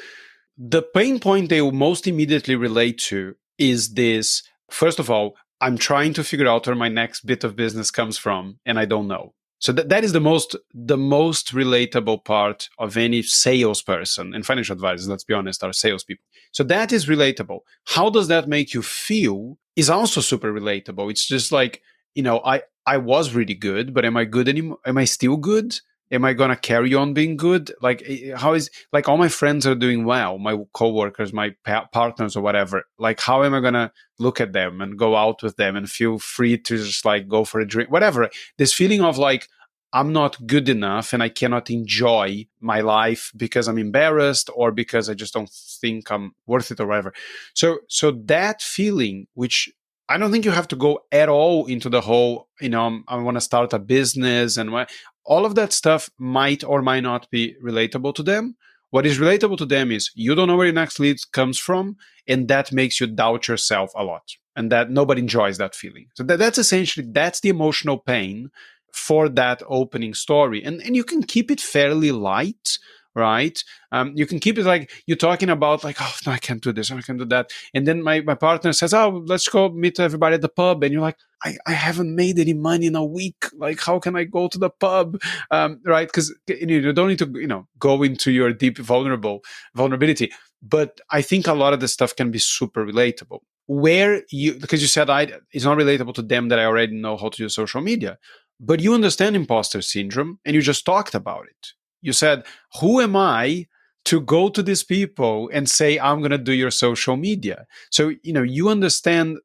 the 0.58 0.82
pain 0.82 1.22
point 1.22 1.48
they 1.48 1.62
will 1.62 1.72
most 1.72 2.08
immediately 2.08 2.58
relate 2.58 2.98
to 3.12 3.36
is 3.58 3.94
this. 3.94 4.44
First 4.70 5.00
of 5.00 5.10
all, 5.10 5.36
I'm 5.64 5.78
trying 5.78 6.14
to 6.14 6.24
figure 6.24 6.48
out 6.48 6.68
where 6.68 6.76
my 6.76 6.90
next 6.90 7.26
bit 7.26 7.44
of 7.44 7.56
business 7.56 7.90
comes 7.90 8.18
from, 8.18 8.60
and 8.66 8.78
I 8.78 8.86
don't 8.86 9.08
know. 9.08 9.34
So 9.60 9.72
that, 9.72 9.88
that 9.88 10.04
is 10.04 10.12
the 10.12 10.20
most 10.20 10.58
the 10.74 10.98
most 10.98 11.54
relatable 11.54 12.26
part 12.26 12.68
of 12.78 12.98
any 12.98 13.24
salesperson 13.24 14.34
and 14.34 14.46
financial 14.46 14.74
advisors, 14.74 15.08
let's 15.08 15.24
be 15.24 15.34
honest, 15.34 15.64
are 15.64 15.72
salespeople. 15.72 16.26
So 16.52 16.64
that 16.66 16.92
is 16.92 17.06
relatable. 17.06 17.60
How 17.86 18.10
does 18.10 18.28
that 18.28 18.50
make 18.50 18.74
you 18.74 18.82
feel 18.82 19.58
is 19.76 19.90
also 19.90 20.22
super 20.22 20.54
relatable. 20.54 21.10
It's 21.10 21.28
just 21.28 21.52
like, 21.52 21.82
you 22.14 22.24
know, 22.24 22.42
I, 22.46 22.64
I 22.86 22.98
was 22.98 23.34
really 23.34 23.56
good, 23.56 23.94
but 23.94 24.06
am 24.06 24.18
I 24.18 24.26
good 24.26 24.48
anymore? 24.48 24.78
Am 24.86 24.98
I 24.98 25.06
still 25.06 25.38
good? 25.38 25.80
Am 26.12 26.26
i 26.26 26.34
gonna 26.34 26.56
carry 26.56 26.94
on 26.94 27.14
being 27.14 27.36
good? 27.38 27.72
Like 27.82 28.04
eh, 28.06 28.32
eh, 28.32 28.38
how 28.38 28.54
is 28.54 28.70
like 28.92 29.10
all 29.10 29.18
my 29.18 29.30
friends 29.30 29.66
are 29.66 29.76
doing 29.76 30.06
well 30.06 30.38
my 30.38 30.58
coworkers 30.74 31.34
my 31.34 31.56
pa- 31.66 31.88
partners 31.92 32.36
or 32.36 32.42
whatever. 32.42 32.84
Like 32.98 33.20
how 33.20 33.44
am 33.44 33.54
i 33.54 33.60
gonna 33.60 33.92
look 34.20 34.40
at 34.40 34.54
them 34.54 34.82
and 34.82 34.98
go 34.98 35.16
out 35.16 35.44
with 35.44 35.56
them 35.58 35.76
and 35.76 35.90
feel 35.90 36.20
free 36.20 36.58
to 36.58 36.78
just 36.78 37.06
like 37.06 37.28
go 37.28 37.46
for 37.46 37.60
a 37.60 37.68
drink? 37.68 37.92
Whatever. 37.92 38.30
This 38.58 38.74
feeling 38.74 39.02
of 39.02 39.18
like 39.18 39.48
I'm 39.96 40.12
not 40.12 40.48
good 40.48 40.70
enough 40.70 41.14
and 41.14 41.22
I 41.22 41.30
cannot 41.30 41.70
enjoy 41.70 42.48
my 42.60 42.82
life 42.82 43.32
because 43.38 43.68
I'm 43.68 43.78
embarrassed 43.78 44.50
or 44.56 44.72
because 44.72 45.08
I 45.08 45.14
just 45.14 45.36
don't 45.36 45.50
think 45.52 46.10
I'm 46.12 46.34
worth 46.48 46.72
it 46.72 46.80
or 46.80 46.88
whatever. 46.88 47.14
So 47.54 47.80
so 47.88 48.12
that 48.26 48.62
feeling 48.62 49.28
which 49.36 49.72
I 50.10 50.18
don't 50.18 50.32
think 50.32 50.46
you 50.46 50.52
have 50.52 50.68
to 50.70 50.76
go 50.76 51.00
at 51.12 51.30
all 51.30 51.66
into 51.66 51.90
the 51.90 52.02
whole, 52.02 52.48
you 52.60 52.70
know, 52.70 52.84
um, 52.86 53.04
I 53.08 53.16
want 53.18 53.36
to 53.36 53.42
start 53.42 53.74
a 53.74 53.80
business 53.80 54.58
and 54.58 54.72
what 54.72 54.92
all 55.26 55.46
of 55.46 55.56
that 55.56 55.72
stuff 55.72 56.10
might 56.18 56.64
or 56.64 56.82
might 56.82 57.02
not 57.04 57.30
be 57.32 57.56
relatable 57.64 58.14
to 58.16 58.24
them. 58.24 58.56
What 58.90 59.06
is 59.06 59.18
relatable 59.18 59.58
to 59.58 59.66
them 59.66 59.92
is 59.92 60.12
you 60.14 60.36
don't 60.36 60.48
know 60.48 60.58
where 60.58 60.68
your 60.68 60.74
next 60.74 61.00
lead 61.00 61.18
comes 61.32 61.58
from, 61.58 61.98
and 62.28 62.48
that 62.48 62.72
makes 62.72 63.00
you 63.00 63.08
doubt 63.08 63.48
yourself 63.48 63.92
a 63.96 64.04
lot, 64.04 64.36
and 64.56 64.72
that 64.72 64.92
nobody 64.92 65.22
enjoys 65.22 65.58
that 65.58 65.74
feeling. 65.74 66.08
So 66.14 66.24
that, 66.24 66.38
that's 66.38 66.60
essentially 66.60 67.08
that's 67.10 67.40
the 67.40 67.50
emotional 67.50 67.98
pain 67.98 68.52
for 68.92 69.30
that 69.30 69.64
opening 69.68 70.14
story, 70.14 70.64
and 70.64 70.80
and 70.82 70.96
you 70.96 71.04
can 71.04 71.24
keep 71.24 71.50
it 71.50 71.60
fairly 71.60 72.12
light 72.12 72.78
right? 73.16 73.64
Um, 73.92 74.14
you 74.16 74.26
can 74.26 74.40
keep 74.40 74.58
it 74.58 74.66
like 74.66 74.92
you're 75.06 75.18
talking 75.18 75.50
about 75.50 75.84
like, 75.84 75.98
oh 76.02 76.16
no, 76.26 76.32
I 76.32 76.38
can't 76.38 76.62
do 76.62 76.74
this, 76.74 76.92
I 76.92 77.02
can't 77.02 77.20
do 77.20 77.26
that. 77.26 77.52
And 77.74 77.88
then 77.88 78.02
my, 78.02 78.22
my 78.22 78.36
partner 78.36 78.74
says, 78.74 78.94
Oh, 78.94 79.24
let's 79.26 79.48
go 79.48 79.70
meet 79.70 80.00
everybody 80.00 80.36
at 80.36 80.42
the 80.42 80.50
pub. 80.50 80.84
And 80.84 80.92
you're 80.92 81.02
like, 81.02 81.18
I, 81.44 81.58
I 81.68 81.74
haven't 81.74 82.16
made 82.16 82.40
any 82.40 82.54
money 82.54 82.88
in 82.88 82.96
a 82.96 83.04
week. 83.04 83.46
Like, 83.54 83.80
how 83.80 84.00
can 84.00 84.16
I 84.16 84.24
go 84.24 84.48
to 84.48 84.58
the 84.58 84.70
pub? 84.70 85.22
Um, 85.52 85.82
right? 85.86 86.08
Because 86.08 86.34
you 86.48 86.94
don't 86.94 87.10
need 87.10 87.20
to, 87.20 87.32
you 87.36 87.48
know, 87.48 87.68
go 87.80 88.02
into 88.04 88.32
your 88.32 88.54
deep 88.54 88.78
vulnerable 88.78 89.44
vulnerability. 89.76 90.32
But 90.62 91.02
I 91.12 91.22
think 91.22 91.48
a 91.48 91.54
lot 91.54 91.74
of 91.74 91.82
this 91.82 91.94
stuff 91.94 92.16
can 92.16 92.32
be 92.32 92.40
super 92.40 92.86
relatable. 92.86 93.40
Where 93.68 94.24
you 94.30 94.56
because 94.56 94.82
you 94.82 94.90
said 94.90 95.10
I 95.10 95.32
it's 95.54 95.64
not 95.64 95.78
relatable 95.78 96.16
to 96.16 96.22
them 96.22 96.50
that 96.50 96.60
I 96.60 96.66
already 96.66 96.96
know 96.96 97.16
how 97.16 97.30
to 97.30 97.44
use 97.44 97.56
social 97.56 97.80
media, 97.80 98.18
but 98.60 98.82
you 98.82 98.94
understand 98.94 99.38
imposter 99.38 99.82
syndrome 99.82 100.40
and 100.44 100.54
you 100.54 100.62
just 100.62 100.86
talked 100.86 101.16
about 101.16 101.46
it 101.46 101.74
you 102.04 102.14
said, 102.14 102.44
Who 102.80 103.02
am 103.02 103.16
I 103.16 103.68
to 104.06 104.22
go 104.22 104.50
to 104.50 104.62
these 104.62 104.84
people 104.84 105.50
and 105.52 105.68
say, 105.68 105.98
I'm 105.98 106.20
going 106.20 106.32
to 106.32 106.38
do 106.38 106.54
your 106.54 106.70
social 106.70 107.18
media? 107.18 107.66
So, 107.90 108.14
you 108.22 108.34
know, 108.34 108.44
you 108.44 108.70
understand 108.70 109.40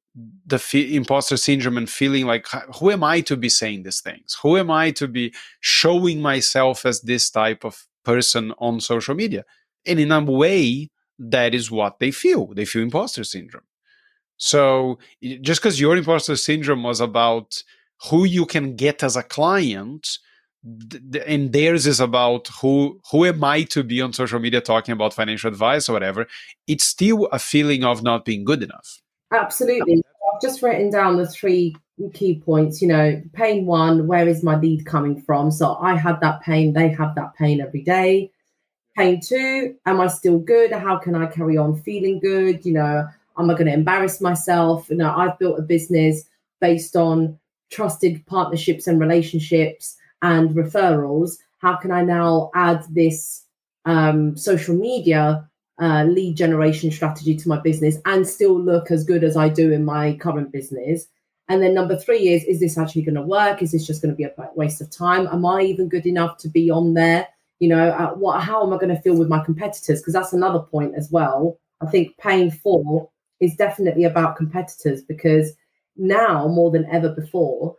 the 0.46 0.96
imposter 0.96 1.36
syndrome 1.36 1.78
and 1.78 1.88
feeling 1.88 2.26
like, 2.26 2.46
Who 2.78 2.90
am 2.90 3.02
I 3.02 3.22
to 3.22 3.36
be 3.36 3.48
saying 3.48 3.84
these 3.84 4.00
things? 4.00 4.36
Who 4.42 4.58
am 4.58 4.70
I 4.70 4.90
to 4.92 5.08
be 5.08 5.32
showing 5.60 6.20
myself 6.20 6.84
as 6.84 7.00
this 7.00 7.30
type 7.30 7.64
of 7.64 7.86
person 8.04 8.52
on 8.58 8.80
social 8.80 9.14
media? 9.14 9.44
And 9.86 9.98
in 9.98 10.12
a 10.12 10.20
way, 10.20 10.90
that 11.18 11.54
is 11.54 11.70
what 11.70 12.00
they 12.00 12.10
feel. 12.10 12.52
They 12.54 12.64
feel 12.64 12.82
imposter 12.82 13.24
syndrome. 13.24 13.64
So 14.36 14.98
just 15.20 15.60
because 15.60 15.80
your 15.80 15.96
imposter 15.96 16.36
syndrome 16.36 16.84
was 16.84 17.00
about 17.00 17.62
who 18.10 18.24
you 18.24 18.46
can 18.46 18.76
get 18.76 19.02
as 19.02 19.16
a 19.16 19.22
client, 19.22 20.18
and 20.64 21.52
theirs 21.52 21.86
is 21.86 22.00
about 22.00 22.48
who 22.60 23.00
who 23.10 23.24
am 23.24 23.42
I 23.44 23.62
to 23.64 23.82
be 23.82 24.00
on 24.00 24.12
social 24.12 24.40
media 24.40 24.60
talking 24.60 24.92
about 24.92 25.14
financial 25.14 25.48
advice 25.48 25.88
or 25.88 25.92
whatever. 25.92 26.26
It's 26.66 26.84
still 26.84 27.26
a 27.26 27.38
feeling 27.38 27.84
of 27.84 28.02
not 28.02 28.24
being 28.24 28.44
good 28.44 28.62
enough. 28.62 29.00
Absolutely. 29.32 30.02
I've 30.34 30.40
just 30.40 30.62
written 30.62 30.90
down 30.90 31.16
the 31.16 31.26
three 31.26 31.76
key 32.12 32.40
points. 32.44 32.82
You 32.82 32.88
know, 32.88 33.22
pain 33.32 33.66
one, 33.66 34.06
where 34.06 34.26
is 34.26 34.42
my 34.42 34.56
lead 34.56 34.84
coming 34.84 35.20
from? 35.20 35.50
So 35.50 35.76
I 35.76 35.96
had 35.96 36.20
that 36.20 36.42
pain, 36.42 36.72
they 36.72 36.88
have 36.88 37.14
that 37.14 37.34
pain 37.34 37.60
every 37.60 37.82
day. 37.82 38.30
Pain 38.96 39.20
two, 39.20 39.76
am 39.86 40.00
I 40.00 40.08
still 40.08 40.40
good? 40.40 40.72
How 40.72 40.98
can 40.98 41.14
I 41.14 41.26
carry 41.26 41.56
on 41.56 41.80
feeling 41.82 42.18
good? 42.18 42.66
You 42.66 42.72
know, 42.72 43.08
am 43.38 43.50
I 43.50 43.54
going 43.54 43.66
to 43.66 43.72
embarrass 43.72 44.20
myself? 44.20 44.90
You 44.90 44.96
know, 44.96 45.14
I've 45.14 45.38
built 45.38 45.58
a 45.58 45.62
business 45.62 46.24
based 46.60 46.96
on 46.96 47.38
trusted 47.70 48.26
partnerships 48.26 48.88
and 48.88 48.98
relationships 48.98 49.96
and 50.22 50.50
referrals, 50.50 51.38
how 51.58 51.76
can 51.76 51.90
I 51.90 52.02
now 52.02 52.50
add 52.54 52.84
this 52.90 53.44
um, 53.84 54.36
social 54.36 54.76
media 54.76 55.48
uh, 55.80 56.04
lead 56.04 56.36
generation 56.36 56.90
strategy 56.90 57.36
to 57.36 57.48
my 57.48 57.58
business 57.60 57.98
and 58.04 58.26
still 58.26 58.60
look 58.60 58.90
as 58.90 59.04
good 59.04 59.22
as 59.24 59.36
I 59.36 59.48
do 59.48 59.72
in 59.72 59.84
my 59.84 60.14
current 60.14 60.52
business? 60.52 61.06
And 61.48 61.62
then 61.62 61.72
number 61.72 61.96
three 61.96 62.28
is, 62.28 62.44
is 62.44 62.60
this 62.60 62.76
actually 62.76 63.02
going 63.02 63.14
to 63.14 63.22
work? 63.22 63.62
Is 63.62 63.72
this 63.72 63.86
just 63.86 64.02
going 64.02 64.12
to 64.12 64.16
be 64.16 64.24
a 64.24 64.32
waste 64.54 64.80
of 64.80 64.90
time? 64.90 65.26
Am 65.28 65.46
I 65.46 65.62
even 65.62 65.88
good 65.88 66.06
enough 66.06 66.36
to 66.38 66.48
be 66.48 66.70
on 66.70 66.94
there? 66.94 67.26
You 67.58 67.70
know, 67.70 67.88
uh, 67.88 68.10
what? 68.10 68.42
How 68.42 68.64
am 68.64 68.72
I 68.72 68.76
going 68.76 68.94
to 68.94 69.00
feel 69.00 69.16
with 69.16 69.28
my 69.28 69.42
competitors? 69.42 70.00
Because 70.00 70.12
that's 70.12 70.34
another 70.34 70.60
point 70.60 70.94
as 70.94 71.10
well. 71.10 71.58
I 71.80 71.86
think 71.86 72.16
paying 72.18 72.50
for 72.50 73.08
is 73.40 73.56
definitely 73.56 74.04
about 74.04 74.36
competitors 74.36 75.02
because 75.02 75.52
now 75.96 76.46
more 76.48 76.70
than 76.70 76.86
ever 76.86 77.08
before, 77.08 77.76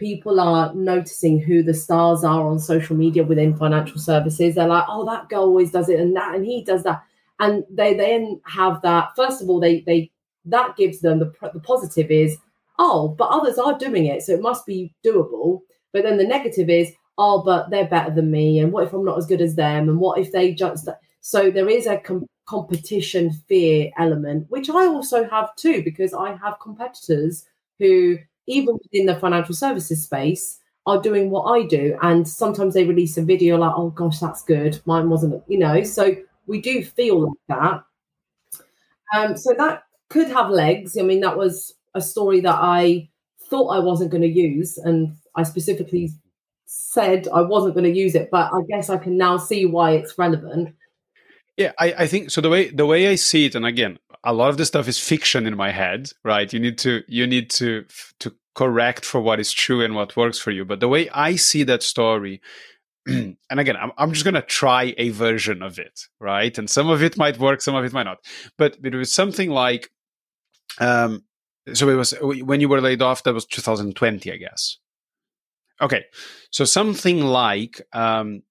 people 0.00 0.40
are 0.40 0.74
noticing 0.74 1.38
who 1.38 1.62
the 1.62 1.74
stars 1.74 2.24
are 2.24 2.48
on 2.48 2.58
social 2.58 2.96
media 2.96 3.22
within 3.22 3.54
financial 3.54 3.98
services. 3.98 4.54
They're 4.54 4.66
like, 4.66 4.86
oh, 4.88 5.04
that 5.04 5.28
girl 5.28 5.42
always 5.42 5.70
does 5.70 5.90
it, 5.90 6.00
and 6.00 6.16
that, 6.16 6.34
and 6.34 6.44
he 6.44 6.64
does 6.64 6.82
that, 6.84 7.02
and 7.38 7.64
they 7.70 7.94
then 7.94 8.40
have 8.46 8.80
that. 8.82 9.10
First 9.14 9.42
of 9.42 9.50
all, 9.50 9.60
they 9.60 9.82
they 9.82 10.10
that 10.46 10.76
gives 10.76 11.00
them 11.00 11.18
the 11.18 11.30
the 11.52 11.60
positive 11.60 12.10
is, 12.10 12.38
oh, 12.78 13.14
but 13.18 13.28
others 13.28 13.58
are 13.58 13.78
doing 13.78 14.06
it, 14.06 14.22
so 14.22 14.32
it 14.32 14.42
must 14.42 14.64
be 14.66 14.92
doable. 15.04 15.60
But 15.92 16.04
then 16.04 16.16
the 16.16 16.26
negative 16.26 16.70
is, 16.70 16.92
oh, 17.18 17.42
but 17.42 17.68
they're 17.68 17.86
better 17.86 18.12
than 18.12 18.30
me, 18.30 18.58
and 18.58 18.72
what 18.72 18.84
if 18.86 18.94
I'm 18.94 19.04
not 19.04 19.18
as 19.18 19.26
good 19.26 19.42
as 19.42 19.54
them, 19.54 19.88
and 19.90 20.00
what 20.00 20.18
if 20.18 20.32
they 20.32 20.54
just 20.54 20.88
so 21.20 21.50
there 21.50 21.68
is 21.68 21.86
a 21.86 21.98
com- 21.98 22.26
competition 22.46 23.30
fear 23.48 23.90
element, 23.98 24.46
which 24.48 24.70
I 24.70 24.86
also 24.86 25.28
have 25.28 25.54
too, 25.56 25.82
because 25.84 26.14
I 26.14 26.34
have 26.36 26.58
competitors 26.58 27.44
who 27.78 28.18
even 28.50 28.78
within 28.82 29.06
the 29.06 29.16
financial 29.16 29.54
services 29.54 30.02
space, 30.02 30.58
are 30.86 31.00
doing 31.00 31.30
what 31.30 31.44
I 31.44 31.66
do. 31.66 31.96
And 32.02 32.26
sometimes 32.26 32.74
they 32.74 32.84
release 32.84 33.16
a 33.16 33.22
video 33.22 33.56
like, 33.56 33.72
oh 33.76 33.90
gosh, 33.90 34.18
that's 34.18 34.42
good. 34.42 34.80
Mine 34.86 35.10
wasn't, 35.10 35.42
you 35.46 35.58
know. 35.58 35.82
So 35.82 36.16
we 36.46 36.60
do 36.60 36.84
feel 36.84 37.28
like 37.28 37.38
that. 37.48 37.84
Um, 39.14 39.36
so 39.36 39.54
that 39.56 39.84
could 40.08 40.28
have 40.28 40.50
legs. 40.50 40.96
I 40.98 41.02
mean, 41.02 41.20
that 41.20 41.36
was 41.36 41.74
a 41.94 42.00
story 42.00 42.40
that 42.40 42.56
I 42.56 43.08
thought 43.48 43.68
I 43.68 43.80
wasn't 43.80 44.10
going 44.10 44.22
to 44.22 44.28
use. 44.28 44.78
And 44.78 45.16
I 45.34 45.42
specifically 45.42 46.10
said 46.66 47.28
I 47.32 47.42
wasn't 47.42 47.74
going 47.74 47.92
to 47.92 47.98
use 47.98 48.14
it, 48.14 48.28
but 48.30 48.52
I 48.52 48.60
guess 48.68 48.88
I 48.88 48.96
can 48.96 49.16
now 49.16 49.36
see 49.36 49.66
why 49.66 49.92
it's 49.92 50.16
relevant. 50.16 50.74
Yeah, 51.56 51.72
I, 51.78 51.94
I 51.98 52.06
think 52.06 52.30
so. 52.30 52.40
The 52.40 52.48
way 52.48 52.70
the 52.70 52.86
way 52.86 53.08
I 53.08 53.16
see 53.16 53.44
it, 53.44 53.54
and 53.54 53.66
again, 53.66 53.98
a 54.24 54.32
lot 54.32 54.48
of 54.50 54.56
the 54.56 54.64
stuff 54.64 54.88
is 54.88 54.98
fiction 54.98 55.46
in 55.46 55.56
my 55.56 55.70
head, 55.70 56.10
right? 56.24 56.50
You 56.50 56.60
need 56.60 56.78
to 56.78 57.02
you 57.06 57.26
need 57.26 57.50
to 57.50 57.84
to 58.20 58.34
correct 58.54 59.04
for 59.04 59.20
what 59.20 59.40
is 59.40 59.52
true 59.52 59.82
and 59.82 59.94
what 59.94 60.16
works 60.16 60.38
for 60.38 60.50
you. 60.50 60.64
But 60.64 60.80
the 60.80 60.88
way 60.88 61.08
I 61.10 61.36
see 61.36 61.62
that 61.64 61.82
story, 61.82 62.40
and 63.06 63.36
again, 63.50 63.76
I'm, 63.76 63.92
I'm 63.96 64.12
just 64.12 64.24
going 64.24 64.34
to 64.34 64.42
try 64.42 64.94
a 64.98 65.10
version 65.10 65.62
of 65.62 65.78
it, 65.78 66.00
right? 66.18 66.56
And 66.56 66.68
some 66.68 66.88
of 66.88 67.02
it 67.02 67.16
might 67.16 67.38
work, 67.38 67.60
some 67.60 67.74
of 67.74 67.84
it 67.84 67.92
might 67.92 68.04
not. 68.04 68.18
But 68.58 68.78
it 68.82 68.94
was 68.94 69.12
something 69.12 69.50
like, 69.50 69.90
um, 70.78 71.24
so 71.72 71.88
it 71.88 71.94
was 71.94 72.14
when 72.20 72.60
you 72.60 72.68
were 72.68 72.80
laid 72.80 73.02
off, 73.02 73.22
that 73.24 73.34
was 73.34 73.46
2020, 73.46 74.32
I 74.32 74.36
guess. 74.36 74.78
Okay. 75.80 76.04
So 76.50 76.64
something 76.64 77.20
like, 77.20 77.80
um, 77.92 78.42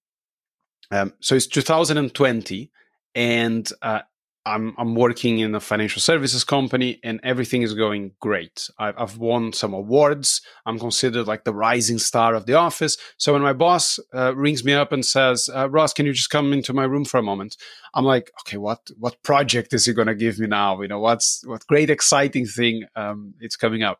um, 0.91 1.13
so 1.19 1.35
it's 1.35 1.47
2020 1.47 2.71
and 3.15 3.71
uh, 3.81 4.01
I'm 4.49 4.73
I'm 4.77 4.95
working 4.95 5.39
in 5.39 5.53
a 5.55 5.59
financial 5.59 6.01
services 6.01 6.43
company 6.43 6.99
and 7.03 7.19
everything 7.23 7.61
is 7.61 7.73
going 7.73 8.11
great. 8.19 8.69
I've, 8.77 8.95
I've 8.97 9.17
won 9.17 9.53
some 9.53 9.73
awards. 9.73 10.41
I'm 10.65 10.79
considered 10.79 11.27
like 11.27 11.43
the 11.43 11.53
rising 11.53 11.99
star 11.99 12.33
of 12.33 12.45
the 12.45 12.55
office. 12.55 12.97
So 13.17 13.33
when 13.33 13.41
my 13.41 13.53
boss 13.53 13.99
uh, 14.13 14.35
rings 14.35 14.63
me 14.63 14.73
up 14.73 14.91
and 14.91 15.05
says, 15.05 15.49
uh, 15.53 15.69
"Ross, 15.69 15.93
can 15.93 16.05
you 16.05 16.13
just 16.13 16.29
come 16.29 16.51
into 16.51 16.73
my 16.73 16.83
room 16.83 17.05
for 17.05 17.17
a 17.17 17.23
moment?" 17.23 17.57
I'm 17.93 18.05
like, 18.05 18.31
"Okay, 18.41 18.57
what 18.57 18.89
what 18.97 19.21
project 19.23 19.73
is 19.73 19.85
he 19.85 19.93
going 19.93 20.07
to 20.07 20.15
give 20.15 20.39
me 20.39 20.47
now? 20.47 20.81
You 20.81 20.87
know, 20.87 20.99
what's 20.99 21.43
what 21.45 21.67
great 21.67 21.89
exciting 21.89 22.45
thing 22.45 22.85
um, 22.95 23.35
it's 23.39 23.55
coming 23.55 23.83
up?" 23.83 23.99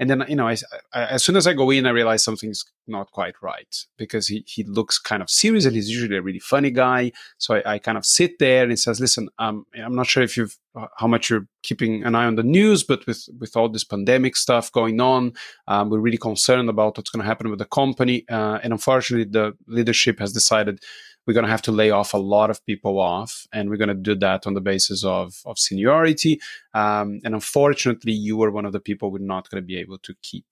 And 0.00 0.08
then 0.08 0.24
you 0.28 0.34
know, 0.34 0.48
I, 0.48 0.56
I, 0.94 1.04
as 1.04 1.22
soon 1.22 1.36
as 1.36 1.46
I 1.46 1.52
go 1.52 1.70
in, 1.70 1.86
I 1.86 1.90
realize 1.90 2.24
something's 2.24 2.64
not 2.88 3.12
quite 3.12 3.34
right 3.42 3.76
because 3.98 4.26
he 4.26 4.42
he 4.46 4.64
looks 4.64 4.98
kind 4.98 5.22
of 5.22 5.28
serious 5.28 5.66
and 5.66 5.76
he's 5.76 5.90
usually 5.90 6.16
a 6.16 6.22
really 6.22 6.38
funny 6.38 6.70
guy. 6.70 7.12
So 7.36 7.56
I, 7.56 7.74
I 7.74 7.78
kind 7.78 7.98
of 7.98 8.06
sit 8.06 8.38
there 8.38 8.62
and 8.62 8.72
he 8.72 8.76
says, 8.76 8.98
"Listen, 8.98 9.28
um, 9.38 9.66
I'm 9.76 9.94
not 9.94 10.06
sure 10.06 10.22
if 10.22 10.38
you've 10.38 10.56
uh, 10.74 10.86
how 10.96 11.06
much 11.06 11.28
you're 11.28 11.46
keeping 11.62 12.02
an 12.04 12.14
eye 12.14 12.24
on 12.24 12.36
the 12.36 12.42
news, 12.42 12.82
but 12.82 13.06
with 13.06 13.28
with 13.38 13.56
all 13.58 13.68
this 13.68 13.84
pandemic 13.84 14.36
stuff 14.36 14.72
going 14.72 15.00
on, 15.02 15.34
um, 15.68 15.90
we're 15.90 15.98
really 16.00 16.16
concerned 16.16 16.70
about 16.70 16.96
what's 16.96 17.10
going 17.10 17.22
to 17.22 17.28
happen 17.28 17.50
with 17.50 17.58
the 17.58 17.66
company. 17.66 18.24
Uh, 18.30 18.58
and 18.62 18.72
unfortunately, 18.72 19.30
the 19.30 19.54
leadership 19.66 20.18
has 20.18 20.32
decided." 20.32 20.80
We're 21.26 21.34
going 21.34 21.44
to 21.44 21.50
have 21.50 21.62
to 21.62 21.72
lay 21.72 21.90
off 21.90 22.14
a 22.14 22.18
lot 22.18 22.50
of 22.50 22.64
people 22.66 22.98
off 22.98 23.46
and 23.52 23.68
we're 23.70 23.76
going 23.76 23.88
to 23.88 23.94
do 23.94 24.14
that 24.16 24.46
on 24.46 24.54
the 24.54 24.60
basis 24.60 25.04
of, 25.04 25.40
of 25.46 25.58
seniority. 25.58 26.40
Um, 26.74 27.20
and 27.24 27.34
unfortunately 27.34 28.12
you 28.12 28.36
were 28.36 28.50
one 28.50 28.64
of 28.64 28.72
the 28.72 28.80
people 28.80 29.10
we're 29.10 29.18
not 29.18 29.48
going 29.50 29.62
to 29.62 29.66
be 29.66 29.78
able 29.78 29.98
to 29.98 30.14
keep. 30.22 30.46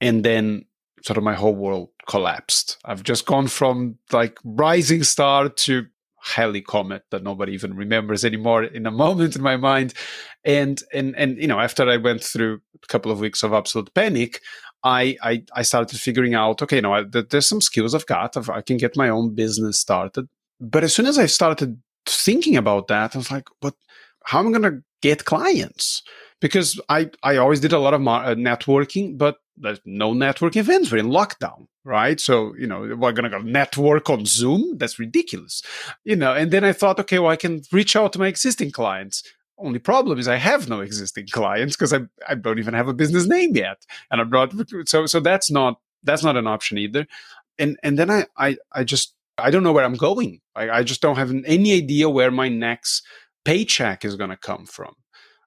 And 0.00 0.24
then 0.24 0.66
sort 1.02 1.16
of 1.16 1.24
my 1.24 1.34
whole 1.34 1.54
world 1.54 1.90
collapsed. 2.08 2.78
I've 2.84 3.02
just 3.02 3.26
gone 3.26 3.48
from 3.48 3.98
like 4.12 4.38
rising 4.44 5.02
star 5.02 5.48
to 5.48 5.86
Halley 6.22 6.62
comet 6.62 7.02
that 7.10 7.24
nobody 7.24 7.52
even 7.52 7.74
remembers 7.74 8.24
anymore 8.24 8.62
in 8.62 8.86
a 8.86 8.92
moment 8.92 9.34
in 9.34 9.42
my 9.42 9.56
mind. 9.56 9.94
And 10.44 10.80
and 10.92 11.16
and 11.16 11.36
you 11.38 11.46
know 11.46 11.60
after 11.60 11.88
i 11.88 11.96
went 11.96 12.22
through 12.22 12.60
a 12.82 12.86
couple 12.88 13.12
of 13.12 13.20
weeks 13.20 13.44
of 13.44 13.52
absolute 13.52 13.94
panic 13.94 14.40
I, 14.84 15.16
I, 15.22 15.44
I 15.54 15.62
started 15.62 15.98
figuring 15.98 16.34
out, 16.34 16.62
okay, 16.62 16.80
know, 16.80 16.94
I, 16.94 17.04
there's 17.04 17.48
some 17.48 17.60
skills 17.60 17.94
I've 17.94 18.06
got. 18.06 18.36
I've, 18.36 18.50
I 18.50 18.60
can 18.62 18.76
get 18.76 18.96
my 18.96 19.08
own 19.08 19.34
business 19.34 19.78
started. 19.78 20.28
But 20.60 20.84
as 20.84 20.94
soon 20.94 21.06
as 21.06 21.18
I 21.18 21.26
started 21.26 21.80
thinking 22.06 22.56
about 22.56 22.88
that, 22.88 23.14
I 23.14 23.18
was 23.18 23.30
like, 23.30 23.48
but 23.60 23.74
how 24.24 24.40
am 24.40 24.48
I 24.48 24.58
going 24.58 24.62
to 24.62 24.82
get 25.00 25.24
clients? 25.24 26.02
Because 26.40 26.80
I, 26.88 27.10
I 27.22 27.36
always 27.36 27.60
did 27.60 27.72
a 27.72 27.78
lot 27.78 27.94
of 27.94 28.00
mar- 28.00 28.24
uh, 28.24 28.34
networking, 28.34 29.16
but 29.16 29.36
there's 29.56 29.80
no 29.84 30.12
network 30.12 30.56
events. 30.56 30.90
We're 30.90 30.98
in 30.98 31.10
lockdown, 31.10 31.66
right? 31.84 32.18
So, 32.18 32.54
you 32.56 32.66
know, 32.66 32.80
we're 32.80 33.12
going 33.12 33.24
to 33.24 33.30
go 33.30 33.38
network 33.38 34.10
on 34.10 34.26
Zoom. 34.26 34.78
That's 34.78 34.98
ridiculous, 34.98 35.62
you 36.04 36.16
know. 36.16 36.34
And 36.34 36.50
then 36.50 36.64
I 36.64 36.72
thought, 36.72 36.98
okay, 37.00 37.18
well, 37.18 37.30
I 37.30 37.36
can 37.36 37.62
reach 37.70 37.94
out 37.94 38.12
to 38.14 38.18
my 38.18 38.26
existing 38.26 38.72
clients. 38.72 39.22
Only 39.58 39.78
problem 39.78 40.18
is 40.18 40.28
I 40.28 40.36
have 40.36 40.68
no 40.68 40.80
existing 40.80 41.28
clients 41.30 41.76
because 41.76 41.92
I, 41.92 42.00
I 42.28 42.34
don't 42.34 42.58
even 42.58 42.74
have 42.74 42.88
a 42.88 42.94
business 42.94 43.26
name 43.26 43.54
yet, 43.54 43.84
and 44.10 44.20
I'm 44.20 44.30
not 44.30 44.52
so 44.86 45.06
so 45.06 45.20
that's 45.20 45.50
not 45.50 45.80
that's 46.02 46.24
not 46.24 46.36
an 46.36 46.46
option 46.46 46.78
either. 46.78 47.06
And 47.58 47.78
and 47.82 47.98
then 47.98 48.10
I 48.10 48.26
I, 48.36 48.56
I 48.72 48.84
just 48.84 49.14
I 49.38 49.50
don't 49.50 49.62
know 49.62 49.72
where 49.72 49.84
I'm 49.84 49.94
going. 49.94 50.40
I, 50.54 50.70
I 50.70 50.82
just 50.82 51.00
don't 51.00 51.16
have 51.16 51.32
any 51.46 51.74
idea 51.74 52.08
where 52.08 52.30
my 52.30 52.48
next 52.48 53.04
paycheck 53.44 54.04
is 54.04 54.16
going 54.16 54.30
to 54.30 54.36
come 54.36 54.66
from. 54.66 54.94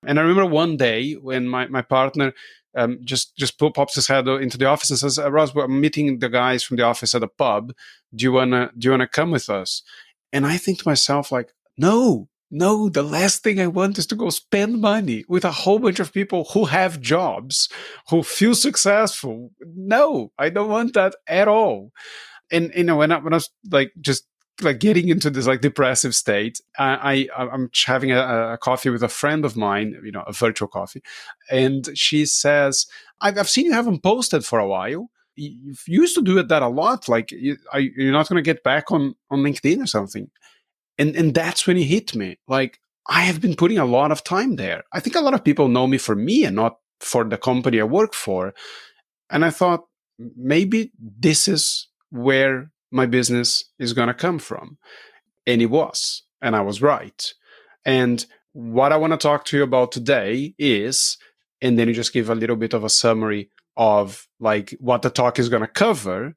And 0.06 0.20
I 0.20 0.22
remember 0.22 0.46
one 0.46 0.78
day 0.78 1.14
when 1.14 1.48
my 1.48 1.68
my 1.68 1.82
partner 1.82 2.34
um, 2.76 3.00
just 3.04 3.36
just 3.38 3.58
pops 3.58 3.96
his 3.96 4.08
head 4.08 4.28
into 4.28 4.58
the 4.58 4.66
office 4.66 4.90
and 4.90 5.00
says, 5.00 5.18
uh, 5.18 5.32
"Ross, 5.32 5.56
I'm 5.56 5.80
meeting 5.80 6.20
the 6.20 6.30
guys 6.30 6.64
from 6.64 6.78
the 6.78 6.84
office 6.84 7.16
at 7.16 7.24
a 7.24 7.28
pub. 7.28 7.74
Do 8.14 8.24
you 8.24 8.32
wanna 8.32 8.72
do 8.78 8.88
you 8.88 8.92
wanna 8.92 9.08
come 9.08 9.32
with 9.32 9.50
us?" 9.50 9.82
And 10.32 10.46
I 10.46 10.58
think 10.58 10.80
to 10.80 10.88
myself, 10.88 11.32
like, 11.32 11.54
no, 11.78 12.28
no, 12.58 12.88
the 12.88 13.04
last 13.04 13.44
thing 13.44 13.60
I 13.60 13.68
want 13.68 13.98
is 13.98 14.08
to 14.08 14.16
go 14.16 14.30
spend 14.30 14.80
money 14.80 15.26
with 15.28 15.44
a 15.44 15.52
whole 15.52 15.78
bunch 15.78 16.00
of 16.00 16.14
people 16.14 16.48
who 16.54 16.64
have 16.64 17.02
jobs, 17.02 17.68
who 18.08 18.24
feel 18.24 18.56
successful. 18.56 19.52
No, 19.76 20.32
I 20.40 20.50
don't 20.52 20.70
want 20.70 20.94
that 20.94 21.16
at 21.28 21.50
all. 21.50 21.92
And 22.50 22.72
you 22.74 22.86
know, 22.86 22.96
when 22.96 23.12
I, 23.12 23.18
when 23.18 23.34
I 23.34 23.38
was 23.38 23.50
like 23.70 23.92
just 24.00 24.26
like 24.62 24.80
getting 24.80 25.10
into 25.10 25.30
this 25.30 25.48
like 25.48 25.60
depressive 25.60 26.16
state, 26.16 26.62
I, 26.80 27.28
I 27.38 27.54
am 27.54 27.70
having 27.86 28.14
a, 28.14 28.54
a, 28.54 28.58
coffee 28.58 28.90
with 28.90 29.04
a 29.04 29.10
friend 29.10 29.44
of 29.44 29.58
mine, 29.58 30.00
you 30.02 30.14
know, 30.14 30.24
a 30.26 30.32
virtual 30.32 30.70
coffee, 30.70 31.04
and 31.52 31.90
she 31.94 32.26
says, 32.26 32.86
"I've, 33.20 33.38
I've 33.38 33.50
seen 33.50 33.66
you 33.66 33.74
haven't 33.74 34.02
posted 34.02 34.46
for 34.46 34.60
a 34.60 34.68
while." 34.68 35.10
You 35.36 35.76
used 35.88 36.16
to 36.16 36.22
do 36.22 36.38
it 36.38 36.48
that 36.48 36.62
a 36.62 36.70
lot. 36.70 37.10
Like, 37.10 37.34
you, 37.34 37.58
are 37.74 37.82
you 37.82 38.14
not 38.14 38.30
going 38.30 38.42
to 38.42 38.54
get 38.54 38.64
back 38.64 38.94
on 38.94 39.16
on 39.30 39.40
LinkedIn 39.40 39.84
or 39.84 39.88
something? 39.88 40.32
And 40.98 41.16
and 41.16 41.34
that's 41.34 41.68
when 41.68 41.78
it 41.78 41.84
hit 41.84 42.16
me. 42.16 42.38
Like 42.48 42.80
i 43.08 43.22
have 43.22 43.40
been 43.40 43.56
putting 43.56 43.78
a 43.78 43.86
lot 43.86 44.12
of 44.12 44.24
time 44.24 44.56
there. 44.56 44.84
I 44.92 45.00
think 45.00 45.16
a 45.16 45.22
lot 45.22 45.34
of 45.34 45.44
people 45.44 45.68
know 45.68 45.88
me 45.88 45.98
for 45.98 46.16
me 46.16 46.46
and 46.46 46.56
not 46.56 46.78
for 47.00 47.24
the 47.24 47.38
company 47.38 47.80
i 47.80 47.84
work 47.84 48.14
for. 48.14 48.54
And 49.30 49.46
i 49.46 49.50
thought 49.50 49.86
maybe 50.38 50.92
this 51.00 51.48
is 51.48 51.88
where 52.10 52.72
my 52.92 53.06
business 53.06 53.66
is 53.80 53.94
going 53.94 54.08
to 54.08 54.14
come 54.14 54.40
from. 54.40 54.78
And 55.46 55.62
it 55.62 55.68
was 55.68 56.24
and 56.42 56.56
i 56.56 56.62
was 56.62 56.82
right. 56.82 57.34
And 57.86 58.26
what 58.54 58.92
i 58.92 58.98
want 58.98 59.14
to 59.14 59.18
talk 59.18 59.46
to 59.46 59.58
you 59.58 59.64
about 59.64 59.92
today 59.92 60.54
is 60.58 61.18
and 61.62 61.78
then 61.78 61.88
you 61.88 61.94
just 61.94 62.14
give 62.14 62.30
a 62.30 62.36
little 62.36 62.56
bit 62.56 62.74
of 62.74 62.84
a 62.84 62.90
summary 62.90 63.50
of 63.78 64.28
like 64.40 64.76
what 64.80 65.02
the 65.02 65.10
talk 65.10 65.40
is 65.40 65.50
going 65.50 65.62
to 65.62 65.68
cover 65.68 66.36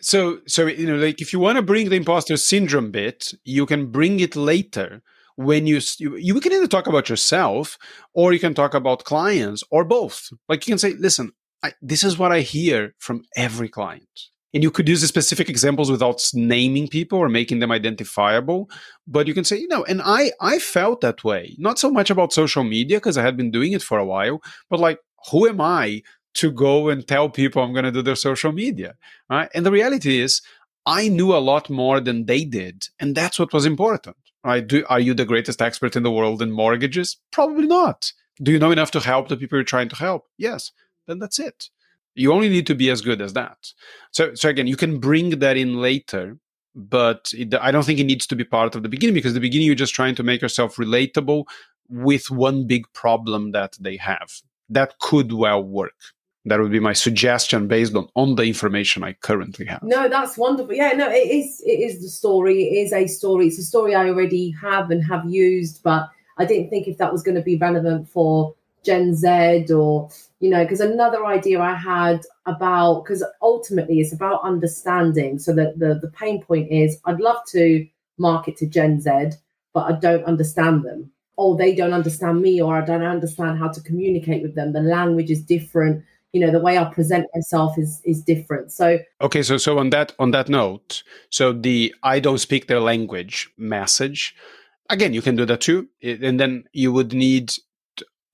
so 0.00 0.40
so 0.46 0.66
you 0.66 0.86
know 0.86 0.96
like 0.96 1.20
if 1.20 1.32
you 1.32 1.38
want 1.38 1.56
to 1.56 1.62
bring 1.62 1.88
the 1.88 1.96
imposter 1.96 2.36
syndrome 2.36 2.90
bit 2.90 3.32
you 3.44 3.66
can 3.66 3.90
bring 3.90 4.20
it 4.20 4.36
later 4.36 5.02
when 5.38 5.68
you, 5.68 5.80
you 5.98 6.16
you 6.16 6.40
can 6.40 6.52
either 6.52 6.66
talk 6.66 6.88
about 6.88 7.08
yourself 7.08 7.78
or 8.12 8.32
you 8.32 8.40
can 8.40 8.54
talk 8.54 8.74
about 8.74 9.04
clients 9.04 9.62
or 9.70 9.84
both. 9.84 10.30
Like 10.48 10.66
you 10.66 10.72
can 10.72 10.78
say 10.78 10.94
listen 10.94 11.30
I, 11.62 11.72
this 11.80 12.02
is 12.04 12.18
what 12.18 12.32
i 12.32 12.40
hear 12.40 12.94
from 12.98 13.22
every 13.36 13.68
client. 13.68 14.16
And 14.54 14.62
you 14.62 14.70
could 14.72 14.88
use 14.88 15.06
specific 15.06 15.48
examples 15.48 15.90
without 15.90 16.24
naming 16.34 16.88
people 16.88 17.18
or 17.20 17.28
making 17.28 17.60
them 17.60 17.70
identifiable 17.70 18.68
but 19.06 19.28
you 19.28 19.34
can 19.34 19.44
say 19.44 19.56
you 19.58 19.68
know 19.68 19.84
and 19.84 20.02
i 20.04 20.32
i 20.40 20.58
felt 20.58 21.02
that 21.02 21.22
way. 21.22 21.54
Not 21.56 21.78
so 21.78 21.88
much 21.88 22.10
about 22.10 22.32
social 22.32 22.64
media 22.64 22.96
because 22.96 23.16
i 23.16 23.22
had 23.22 23.36
been 23.36 23.52
doing 23.52 23.72
it 23.72 23.82
for 23.82 23.98
a 23.98 24.06
while 24.12 24.40
but 24.68 24.80
like 24.80 24.98
who 25.30 25.48
am 25.48 25.60
i 25.60 26.02
to 26.38 26.52
go 26.52 26.88
and 26.88 27.06
tell 27.06 27.28
people 27.28 27.62
I'm 27.62 27.72
going 27.72 27.84
to 27.84 27.90
do 27.90 28.02
their 28.02 28.14
social 28.14 28.52
media. 28.52 28.94
Right? 29.28 29.50
And 29.54 29.66
the 29.66 29.72
reality 29.72 30.20
is, 30.20 30.40
I 30.86 31.08
knew 31.08 31.34
a 31.34 31.38
lot 31.38 31.68
more 31.68 32.00
than 32.00 32.26
they 32.26 32.44
did. 32.44 32.86
And 33.00 33.14
that's 33.14 33.38
what 33.38 33.52
was 33.52 33.66
important. 33.66 34.16
Right? 34.44 34.66
Do, 34.66 34.84
are 34.88 35.00
you 35.00 35.14
the 35.14 35.24
greatest 35.24 35.60
expert 35.60 35.96
in 35.96 36.04
the 36.04 36.12
world 36.12 36.40
in 36.40 36.52
mortgages? 36.52 37.16
Probably 37.32 37.66
not. 37.66 38.12
Do 38.40 38.52
you 38.52 38.60
know 38.60 38.70
enough 38.70 38.92
to 38.92 39.00
help 39.00 39.28
the 39.28 39.36
people 39.36 39.58
you're 39.58 39.64
trying 39.64 39.88
to 39.88 39.96
help? 39.96 40.26
Yes. 40.38 40.70
Then 41.08 41.18
that's 41.18 41.40
it. 41.40 41.70
You 42.14 42.32
only 42.32 42.48
need 42.48 42.66
to 42.68 42.74
be 42.74 42.88
as 42.88 43.00
good 43.00 43.20
as 43.20 43.32
that. 43.32 43.72
So, 44.12 44.34
so 44.34 44.48
again, 44.48 44.68
you 44.68 44.76
can 44.76 45.00
bring 45.00 45.40
that 45.40 45.56
in 45.56 45.80
later, 45.80 46.38
but 46.74 47.32
it, 47.36 47.52
I 47.54 47.72
don't 47.72 47.84
think 47.84 47.98
it 47.98 48.04
needs 48.04 48.28
to 48.28 48.36
be 48.36 48.44
part 48.44 48.76
of 48.76 48.84
the 48.84 48.88
beginning 48.88 49.14
because 49.14 49.34
the 49.34 49.40
beginning 49.40 49.66
you're 49.66 49.74
just 49.74 49.94
trying 49.94 50.14
to 50.14 50.22
make 50.22 50.40
yourself 50.40 50.76
relatable 50.76 51.44
with 51.88 52.30
one 52.30 52.66
big 52.66 52.84
problem 52.92 53.50
that 53.52 53.76
they 53.80 53.96
have. 53.96 54.40
That 54.68 54.98
could 55.00 55.32
well 55.32 55.62
work 55.62 55.94
that 56.48 56.60
would 56.60 56.72
be 56.72 56.80
my 56.80 56.92
suggestion 56.92 57.68
based 57.68 57.94
on 57.94 58.08
on 58.14 58.34
the 58.34 58.44
information 58.44 59.04
i 59.04 59.12
currently 59.12 59.66
have. 59.66 59.82
No 59.82 60.08
that's 60.08 60.36
wonderful. 60.36 60.74
Yeah 60.74 60.92
no 60.92 61.08
it 61.08 61.30
is 61.30 61.62
it 61.64 61.80
is 61.80 62.00
the 62.00 62.08
story. 62.08 62.62
It 62.62 62.86
is 62.86 62.92
a 62.92 63.06
story. 63.06 63.48
It's 63.48 63.58
a 63.58 63.62
story 63.62 63.94
i 63.94 64.08
already 64.08 64.50
have 64.60 64.90
and 64.90 65.04
have 65.04 65.24
used 65.28 65.82
but 65.82 66.08
i 66.38 66.44
didn't 66.44 66.70
think 66.70 66.86
if 66.86 66.98
that 66.98 67.12
was 67.12 67.22
going 67.22 67.34
to 67.34 67.42
be 67.42 67.56
relevant 67.56 68.08
for 68.08 68.54
gen 68.84 69.14
z 69.14 69.66
or 69.72 70.08
you 70.40 70.48
know 70.50 70.62
because 70.62 70.80
another 70.80 71.26
idea 71.26 71.60
i 71.60 71.74
had 71.74 72.20
about 72.46 73.02
because 73.04 73.24
ultimately 73.42 74.00
it's 74.00 74.12
about 74.12 74.42
understanding. 74.42 75.38
So 75.38 75.52
that 75.54 75.78
the 75.78 75.98
the 76.00 76.08
pain 76.08 76.42
point 76.42 76.70
is 76.70 76.98
i'd 77.04 77.20
love 77.20 77.40
to 77.48 77.86
market 78.18 78.56
to 78.58 78.66
gen 78.66 79.00
z 79.00 79.10
but 79.74 79.84
i 79.90 79.92
don't 79.92 80.24
understand 80.24 80.84
them. 80.84 81.10
Or 81.36 81.56
they 81.56 81.72
don't 81.72 81.92
understand 81.92 82.42
me 82.42 82.60
or 82.60 82.76
i 82.76 82.84
don't 82.84 83.02
understand 83.02 83.58
how 83.58 83.68
to 83.68 83.80
communicate 83.80 84.42
with 84.42 84.54
them. 84.54 84.72
The 84.72 84.80
language 84.80 85.30
is 85.30 85.42
different 85.42 86.04
you 86.32 86.40
know 86.40 86.50
the 86.50 86.60
way 86.60 86.78
i 86.78 86.84
present 86.84 87.26
myself 87.34 87.78
is 87.78 88.00
is 88.04 88.22
different. 88.22 88.72
So 88.72 88.98
okay 89.20 89.42
so 89.42 89.56
so 89.56 89.78
on 89.78 89.90
that 89.90 90.14
on 90.18 90.30
that 90.32 90.48
note 90.48 91.02
so 91.30 91.52
the 91.52 91.94
i 92.02 92.20
don't 92.20 92.38
speak 92.38 92.66
their 92.66 92.80
language 92.80 93.50
message 93.56 94.34
again 94.90 95.12
you 95.12 95.22
can 95.22 95.36
do 95.36 95.46
that 95.46 95.60
too 95.60 95.88
eh, 96.02 96.16
and 96.22 96.38
then 96.38 96.64
you 96.72 96.92
would 96.92 97.12
need 97.12 97.52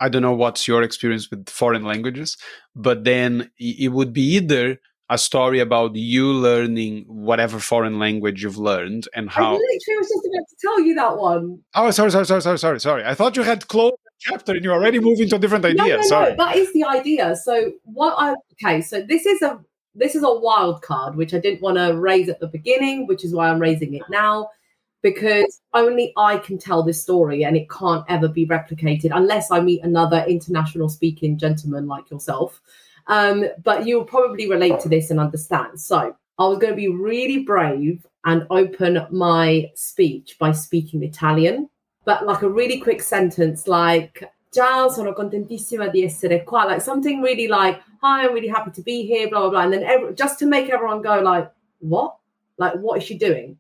i 0.01 0.09
don't 0.09 0.23
know 0.23 0.35
what's 0.35 0.67
your 0.67 0.83
experience 0.83 1.31
with 1.31 1.49
foreign 1.49 1.85
languages 1.85 2.37
but 2.75 3.05
then 3.05 3.51
it 3.59 3.93
would 3.93 4.13
be 4.13 4.23
either 4.37 4.79
a 5.11 5.19
story 5.19 5.61
about 5.61 5.95
you 5.97 6.33
learning 6.33 7.05
whatever 7.09 7.59
foreign 7.59 7.99
language 7.99 8.43
you've 8.43 8.57
learned 8.59 9.07
and 9.15 9.29
how. 9.31 9.51
I 9.51 9.53
literally 9.53 9.99
was 9.99 10.09
just 10.09 10.27
about 10.27 10.49
to 10.49 10.57
tell 10.61 10.81
you 10.81 10.95
that 10.95 11.17
one. 11.19 11.59
Oh, 11.75 11.91
sorry, 11.91 12.11
sorry, 12.11 12.27
sorry, 12.27 12.41
sorry, 12.43 12.59
sorry, 12.59 12.81
sorry. 12.81 13.05
I 13.05 13.15
thought 13.15 13.37
you 13.37 13.43
had 13.43 13.69
closed 13.69 13.97
the 14.05 14.11
chapter 14.19 14.53
and 14.53 14.65
you're 14.65 14.73
already 14.75 14.99
moving 15.01 15.29
to 15.29 15.37
a 15.37 15.39
different 15.39 15.65
idea. 15.67 15.77
No, 15.77 15.97
no, 15.97 16.03
Sorry. 16.03 16.31
no, 16.31 16.37
that 16.45 16.57
is 16.57 16.73
the 16.73 16.85
idea. 16.85 17.37
So 17.37 17.73
what 17.85 18.15
I 18.19 18.35
okay, 18.55 18.81
so 18.81 19.03
this 19.03 19.27
is 19.27 19.43
a 19.43 19.61
this 19.95 20.15
is 20.15 20.23
a 20.23 20.33
wild 20.33 20.83
card 20.83 21.17
which 21.17 21.35
I 21.35 21.39
didn't 21.39 21.61
want 21.61 21.77
to 21.77 21.97
raise 21.99 22.29
at 22.29 22.41
the 22.41 22.49
beginning, 22.49 23.07
which 23.07 23.25
is 23.25 23.35
why 23.35 23.49
I'm 23.51 23.61
raising 23.61 23.95
it 23.95 24.03
now. 24.09 24.49
because 25.03 25.61
only 25.75 26.13
I 26.17 26.39
can 26.39 26.57
tell 26.59 26.83
this 26.83 27.03
story 27.03 27.45
and 27.45 27.57
it 27.57 27.69
can't 27.69 28.05
ever 28.09 28.27
be 28.27 28.47
replicated 28.47 29.11
unless 29.13 29.51
I 29.51 29.61
meet 29.61 29.83
another 29.85 30.25
international 30.27 30.89
speaking 30.89 31.37
gentleman 31.37 31.87
like 31.87 32.11
yourself. 32.11 32.61
Um, 33.07 33.47
but 33.63 33.87
you'll 33.87 34.05
probably 34.05 34.49
relate 34.49 34.81
to 34.81 34.89
this 34.89 35.11
and 35.11 35.21
understand. 35.21 35.81
So 35.81 36.17
I 36.39 36.47
was 36.47 36.59
going 36.59 36.73
to 36.73 36.77
be 36.77 36.89
really 36.89 37.45
brave 37.45 38.07
and 38.25 38.47
open 38.51 39.07
my 39.11 39.71
speech 39.75 40.37
by 40.39 40.53
speaking 40.53 41.03
Italian, 41.03 41.69
but 42.05 42.25
like 42.27 42.43
a 42.43 42.49
really 42.49 42.81
quick 42.81 43.03
sentence 43.03 43.69
like 43.69 44.31
Ciao, 44.55 44.89
sono 44.89 45.13
contentissima 45.13 45.91
di 45.91 46.05
essere 46.05 46.45
qua. 46.45 46.65
Like 46.65 46.81
something 46.81 47.21
really 47.21 47.49
like, 47.49 47.81
hi, 48.01 48.25
I'm 48.25 48.33
really 48.33 48.47
happy 48.47 48.71
to 48.71 48.83
be 48.83 49.05
here, 49.05 49.29
blah, 49.29 49.41
blah, 49.41 49.51
blah. 49.51 49.63
And 49.63 49.73
then 49.73 49.83
every, 49.83 50.15
just 50.15 50.39
to 50.39 50.47
make 50.47 50.71
everyone 50.71 51.03
go 51.03 51.21
like, 51.21 51.51
what? 51.81 52.15
Like, 52.57 52.75
what 52.75 52.99
is 52.99 53.05
she 53.05 53.19
doing? 53.19 53.59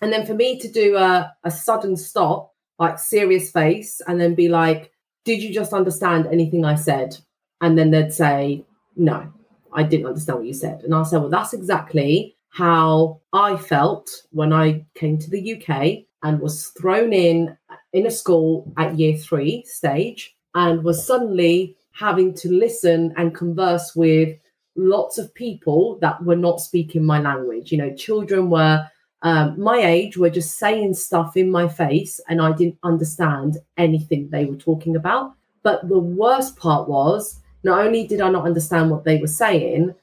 And 0.00 0.10
then 0.10 0.24
for 0.24 0.32
me 0.32 0.58
to 0.58 0.68
do 0.68 0.96
a, 0.96 1.30
a 1.44 1.50
sudden 1.50 1.98
stop, 1.98 2.54
like 2.78 2.98
serious 2.98 3.50
face, 3.50 4.00
and 4.08 4.18
then 4.18 4.34
be 4.34 4.48
like, 4.48 4.90
did 5.24 5.42
you 5.42 5.52
just 5.52 5.74
understand 5.74 6.26
anything 6.26 6.64
I 6.64 6.76
said? 6.76 7.18
And 7.60 7.76
then 7.76 7.90
they'd 7.90 8.12
say, 8.12 8.64
no, 8.96 9.32
I 9.72 9.82
didn't 9.82 10.06
understand 10.06 10.38
what 10.38 10.46
you 10.46 10.54
said. 10.54 10.82
And 10.82 10.94
I 10.94 11.02
said, 11.02 11.20
well, 11.20 11.30
that's 11.30 11.52
exactly 11.52 12.36
how 12.50 13.20
I 13.32 13.56
felt 13.56 14.10
when 14.30 14.52
I 14.52 14.84
came 14.94 15.18
to 15.18 15.30
the 15.30 15.54
UK 15.54 16.04
and 16.22 16.40
was 16.40 16.68
thrown 16.68 17.12
in 17.12 17.56
in 17.92 18.06
a 18.06 18.10
school 18.10 18.72
at 18.76 18.98
year 18.98 19.16
three 19.16 19.64
stage 19.66 20.34
and 20.54 20.84
was 20.84 21.06
suddenly 21.06 21.76
having 21.92 22.34
to 22.34 22.48
listen 22.48 23.12
and 23.16 23.34
converse 23.34 23.94
with 23.94 24.36
lots 24.76 25.18
of 25.18 25.34
people 25.34 25.98
that 26.00 26.22
were 26.24 26.36
not 26.36 26.60
speaking 26.60 27.04
my 27.04 27.20
language. 27.20 27.72
You 27.72 27.78
know, 27.78 27.94
children 27.94 28.50
were 28.50 28.86
um, 29.22 29.60
my 29.60 29.78
age 29.78 30.16
were 30.16 30.30
just 30.30 30.58
saying 30.58 30.94
stuff 30.94 31.36
in 31.36 31.50
my 31.50 31.68
face 31.68 32.20
and 32.28 32.42
I 32.42 32.52
didn't 32.52 32.78
understand 32.82 33.58
anything 33.76 34.28
they 34.28 34.46
were 34.46 34.56
talking 34.56 34.96
about. 34.96 35.34
But 35.62 35.88
the 35.88 36.00
worst 36.00 36.56
part 36.56 36.88
was 36.88 37.38
not 37.64 37.84
only 37.84 38.06
did 38.06 38.20
I 38.20 38.30
not 38.30 38.44
understand 38.44 38.90
what 38.90 39.04
they 39.04 39.18
were 39.18 39.26
saying, 39.26 39.94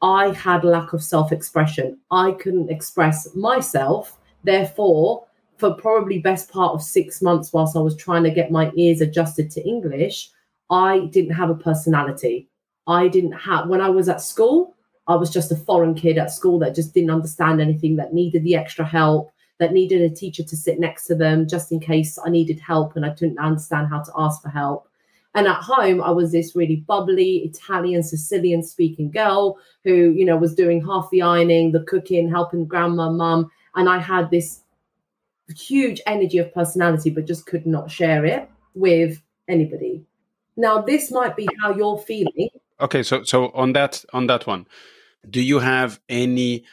I 0.00 0.32
had 0.32 0.64
lack 0.64 0.92
of 0.92 1.02
self 1.02 1.32
expression. 1.32 1.98
I 2.10 2.32
couldn't 2.32 2.70
express 2.70 3.34
myself. 3.34 4.18
Therefore, 4.44 5.26
for 5.56 5.74
probably 5.74 6.20
best 6.20 6.50
part 6.50 6.72
of 6.72 6.82
six 6.82 7.20
months 7.20 7.52
whilst 7.52 7.76
I 7.76 7.80
was 7.80 7.96
trying 7.96 8.22
to 8.22 8.30
get 8.30 8.52
my 8.52 8.70
ears 8.76 9.00
adjusted 9.00 9.50
to 9.52 9.66
English, 9.66 10.30
I 10.70 11.06
didn't 11.10 11.34
have 11.34 11.50
a 11.50 11.54
personality. 11.54 12.48
I 12.86 13.08
didn't 13.08 13.32
have, 13.32 13.68
when 13.68 13.80
I 13.80 13.90
was 13.90 14.08
at 14.08 14.20
school, 14.20 14.76
I 15.08 15.16
was 15.16 15.30
just 15.30 15.50
a 15.50 15.56
foreign 15.56 15.94
kid 15.94 16.16
at 16.16 16.30
school 16.30 16.58
that 16.60 16.74
just 16.74 16.94
didn't 16.94 17.10
understand 17.10 17.60
anything, 17.60 17.96
that 17.96 18.14
needed 18.14 18.44
the 18.44 18.54
extra 18.54 18.84
help, 18.84 19.32
that 19.58 19.72
needed 19.72 20.02
a 20.02 20.14
teacher 20.14 20.44
to 20.44 20.56
sit 20.56 20.78
next 20.78 21.06
to 21.06 21.14
them 21.14 21.48
just 21.48 21.72
in 21.72 21.80
case 21.80 22.18
I 22.24 22.30
needed 22.30 22.60
help 22.60 22.94
and 22.94 23.04
I 23.04 23.10
didn't 23.10 23.38
understand 23.38 23.88
how 23.88 24.02
to 24.02 24.12
ask 24.16 24.40
for 24.42 24.50
help. 24.50 24.87
And 25.38 25.46
at 25.46 25.62
home, 25.62 26.02
I 26.02 26.10
was 26.10 26.32
this 26.32 26.56
really 26.56 26.82
bubbly 26.88 27.44
Italian, 27.44 28.02
Sicilian 28.02 28.60
speaking 28.60 29.08
girl 29.08 29.56
who, 29.84 30.10
you 30.10 30.24
know, 30.24 30.36
was 30.36 30.52
doing 30.52 30.84
half 30.84 31.08
the 31.10 31.22
ironing, 31.22 31.70
the 31.70 31.84
cooking, 31.84 32.28
helping 32.28 32.66
grandma, 32.66 33.08
mum. 33.08 33.48
And 33.76 33.88
I 33.88 33.98
had 34.00 34.32
this 34.32 34.62
huge 35.56 36.00
energy 36.06 36.38
of 36.38 36.52
personality, 36.52 37.10
but 37.10 37.24
just 37.24 37.46
could 37.46 37.66
not 37.66 37.88
share 37.88 38.24
it 38.24 38.50
with 38.74 39.22
anybody. 39.46 40.04
Now, 40.56 40.82
this 40.82 41.12
might 41.12 41.36
be 41.36 41.46
how 41.62 41.72
you're 41.72 41.98
feeling. 41.98 42.48
Okay, 42.80 43.04
so 43.04 43.22
so 43.22 43.50
on 43.50 43.74
that 43.74 44.04
on 44.12 44.26
that 44.26 44.44
one, 44.44 44.66
do 45.30 45.40
you 45.40 45.60
have 45.60 46.00
any 46.08 46.64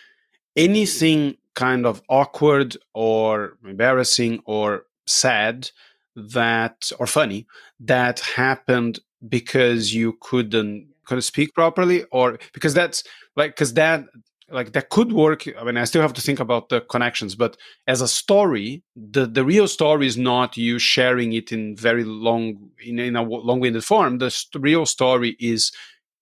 anything 0.55 1.38
kind 1.53 1.86
of 1.86 2.01
awkward 2.09 2.78
or 2.95 3.59
embarrassing 3.63 4.41
or 4.45 4.88
sad 5.05 5.70
that 6.16 6.91
or 6.99 7.07
funny 7.07 7.45
that 7.80 8.20
happened 8.20 8.99
because 9.28 9.93
you 9.93 10.18
couldn't 10.22 10.88
couldn't 11.05 11.22
speak 11.22 11.53
properly 11.53 12.03
or 12.11 12.38
because 12.53 12.74
that's 12.74 13.03
like 13.36 13.51
because 13.51 13.74
that 13.74 14.05
like 14.49 14.74
that 14.74 14.89
could 14.89 15.11
work 15.11 15.45
i 15.59 15.63
mean 15.63 15.78
i 15.78 15.84
still 15.84 16.01
have 16.01 16.13
to 16.13 16.22
think 16.22 16.39
about 16.39 16.70
the 16.70 16.82
connections 16.82 17.36
but 17.36 17.57
as 17.88 18.01
a 18.01 18.07
story 18.07 18.84
the 18.95 19.26
the 19.26 19.43
real 19.43 19.68
story 19.68 20.05
is 20.07 20.18
not 20.18 20.55
you 20.55 20.78
sharing 20.78 21.34
it 21.34 21.51
in 21.51 21.76
very 21.76 22.03
long 22.03 22.70
in, 22.84 22.99
in 22.99 23.16
a 23.16 23.24
long-winded 23.24 23.84
form. 23.84 24.20
The 24.20 24.32
st- 24.32 24.63
real 24.63 24.86
story 24.86 25.36
is 25.39 25.72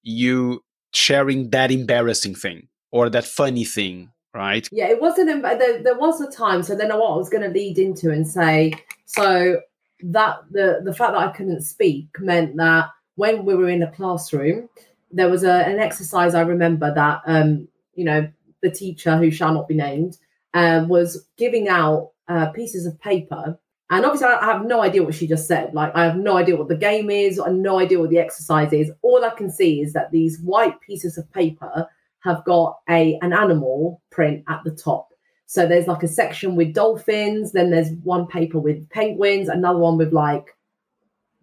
you 0.02 0.64
sharing 0.94 1.50
that 1.50 1.72
embarrassing 1.72 2.36
thing 2.36 2.68
or 2.92 3.10
that 3.10 3.26
funny 3.26 3.66
thing 3.66 4.10
right? 4.34 4.68
Yeah 4.72 4.88
it 4.88 5.00
wasn't 5.02 5.44
there, 5.44 5.84
there 5.84 5.98
was 5.98 6.20
a 6.22 6.32
time 6.32 6.64
so 6.64 6.76
then 6.76 6.90
what 6.90 7.12
i 7.12 7.16
was 7.16 7.30
going 7.30 7.44
to 7.44 7.50
lead 7.50 7.78
into 7.78 8.10
and 8.10 8.28
say 8.28 8.74
so 9.06 9.60
that 10.04 10.38
the 10.52 10.82
the 10.84 10.94
fact 10.94 11.14
that 11.14 11.28
i 11.28 11.32
couldn't 11.32 11.62
speak 11.62 12.08
meant 12.20 12.56
that 12.58 12.90
when 13.16 13.46
we 13.46 13.56
were 13.56 13.70
in 13.70 13.84
a 13.84 13.92
classroom 13.92 14.68
there 15.12 15.30
was 15.30 15.44
a, 15.44 15.66
an 15.66 15.80
exercise 15.80 16.36
i 16.36 16.42
remember 16.42 16.94
that 16.94 17.22
um 17.26 17.68
you 17.96 18.06
know, 18.06 18.28
the 18.62 18.72
teacher 18.72 19.18
who 19.18 19.32
shall 19.32 19.54
not 19.54 19.68
be 19.68 19.76
named 19.76 20.18
um, 20.54 20.88
was 20.88 21.28
giving 21.38 21.68
out 21.68 22.12
uh, 22.28 22.50
pieces 22.52 22.86
of 22.86 23.00
paper. 23.00 23.58
And 23.90 24.06
obviously, 24.06 24.28
I 24.28 24.46
have 24.46 24.66
no 24.66 24.82
idea 24.82 25.04
what 25.04 25.14
she 25.14 25.28
just 25.28 25.48
said. 25.48 25.74
Like, 25.74 25.96
I 25.96 26.04
have 26.06 26.18
no 26.18 26.38
idea 26.38 26.56
what 26.56 26.70
the 26.70 26.76
game 26.76 27.10
is. 27.10 27.40
I 27.40 27.50
have 27.50 27.58
no 27.58 27.80
idea 27.80 28.00
what 28.00 28.10
the 28.10 28.18
exercise 28.18 28.74
is. 28.74 28.92
All 29.02 29.24
I 29.24 29.30
can 29.32 29.52
see 29.52 29.82
is 29.82 29.94
that 29.94 30.12
these 30.12 30.40
white 30.40 30.80
pieces 30.82 31.18
of 31.18 31.32
paper 31.32 31.88
have 32.22 32.44
got 32.46 32.80
a 32.90 33.20
an 33.22 33.34
animal 33.34 34.02
print 34.10 34.44
at 34.48 34.62
the 34.64 34.72
top. 34.72 35.10
So 35.54 35.68
there's 35.68 35.86
like 35.86 36.02
a 36.02 36.08
section 36.08 36.56
with 36.56 36.74
dolphins. 36.74 37.52
Then 37.52 37.70
there's 37.70 37.92
one 38.04 38.26
paper 38.26 38.58
with 38.58 38.90
penguins. 38.90 39.50
Another 39.50 39.78
one 39.78 40.00
with 40.00 40.12
like, 40.12 40.58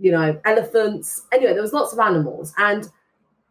you 0.01 0.11
know, 0.11 0.37
elephants. 0.45 1.27
Anyway, 1.31 1.53
there 1.53 1.63
was 1.63 1.73
lots 1.73 1.93
of 1.93 2.01
animals, 2.01 2.53
and 2.59 2.89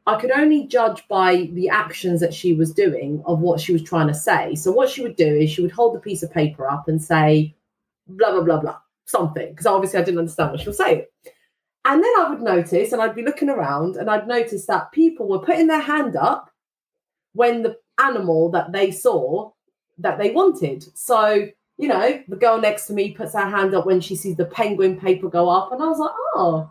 I 0.05 0.19
could 0.19 0.31
only 0.31 0.67
judge 0.67 1.07
by 1.07 1.49
the 1.53 1.69
actions 1.69 2.19
that 2.19 2.33
she 2.33 2.51
was 2.51 2.73
doing 2.73 3.23
of 3.25 3.39
what 3.39 3.61
she 3.61 3.71
was 3.71 3.83
trying 3.83 4.07
to 4.09 4.13
say. 4.13 4.53
So 4.55 4.69
what 4.69 4.89
she 4.89 5.01
would 5.01 5.15
do 5.15 5.33
is 5.33 5.49
she 5.49 5.61
would 5.61 5.71
hold 5.71 5.95
the 5.95 6.01
piece 6.01 6.23
of 6.23 6.33
paper 6.33 6.69
up 6.69 6.89
and 6.89 7.01
say 7.01 7.55
blah 8.09 8.31
blah 8.31 8.43
blah 8.43 8.59
blah 8.59 8.79
something 9.05 9.51
because 9.51 9.65
obviously 9.65 9.99
I 9.99 10.03
didn't 10.03 10.19
understand 10.19 10.51
what 10.51 10.59
she 10.59 10.67
was 10.67 10.77
saying. 10.77 11.05
And 11.85 12.03
then 12.03 12.13
I 12.19 12.29
would 12.31 12.41
notice, 12.41 12.91
and 12.91 13.01
I'd 13.01 13.15
be 13.15 13.23
looking 13.23 13.49
around, 13.49 13.95
and 13.95 14.09
I'd 14.09 14.27
notice 14.27 14.65
that 14.65 14.91
people 14.91 15.29
were 15.29 15.39
putting 15.39 15.67
their 15.67 15.79
hand 15.79 16.17
up 16.17 16.51
when 17.31 17.63
the 17.63 17.77
animal 17.97 18.51
that 18.51 18.73
they 18.73 18.91
saw 18.91 19.51
that 19.99 20.17
they 20.17 20.31
wanted. 20.31 20.85
So 20.97 21.47
you 21.79 21.87
know, 21.87 22.21
the 22.27 22.35
girl 22.35 22.59
next 22.59 22.87
to 22.87 22.93
me 22.93 23.13
puts 23.13 23.33
her 23.33 23.49
hand 23.49 23.73
up 23.73 23.85
when 23.85 24.01
she 24.01 24.13
sees 24.13 24.35
the 24.35 24.45
penguin 24.45 24.99
paper 24.99 25.29
go 25.29 25.49
up, 25.49 25.71
and 25.71 25.81
I 25.81 25.87
was 25.87 25.99
like, 25.99 26.11
oh, 26.35 26.69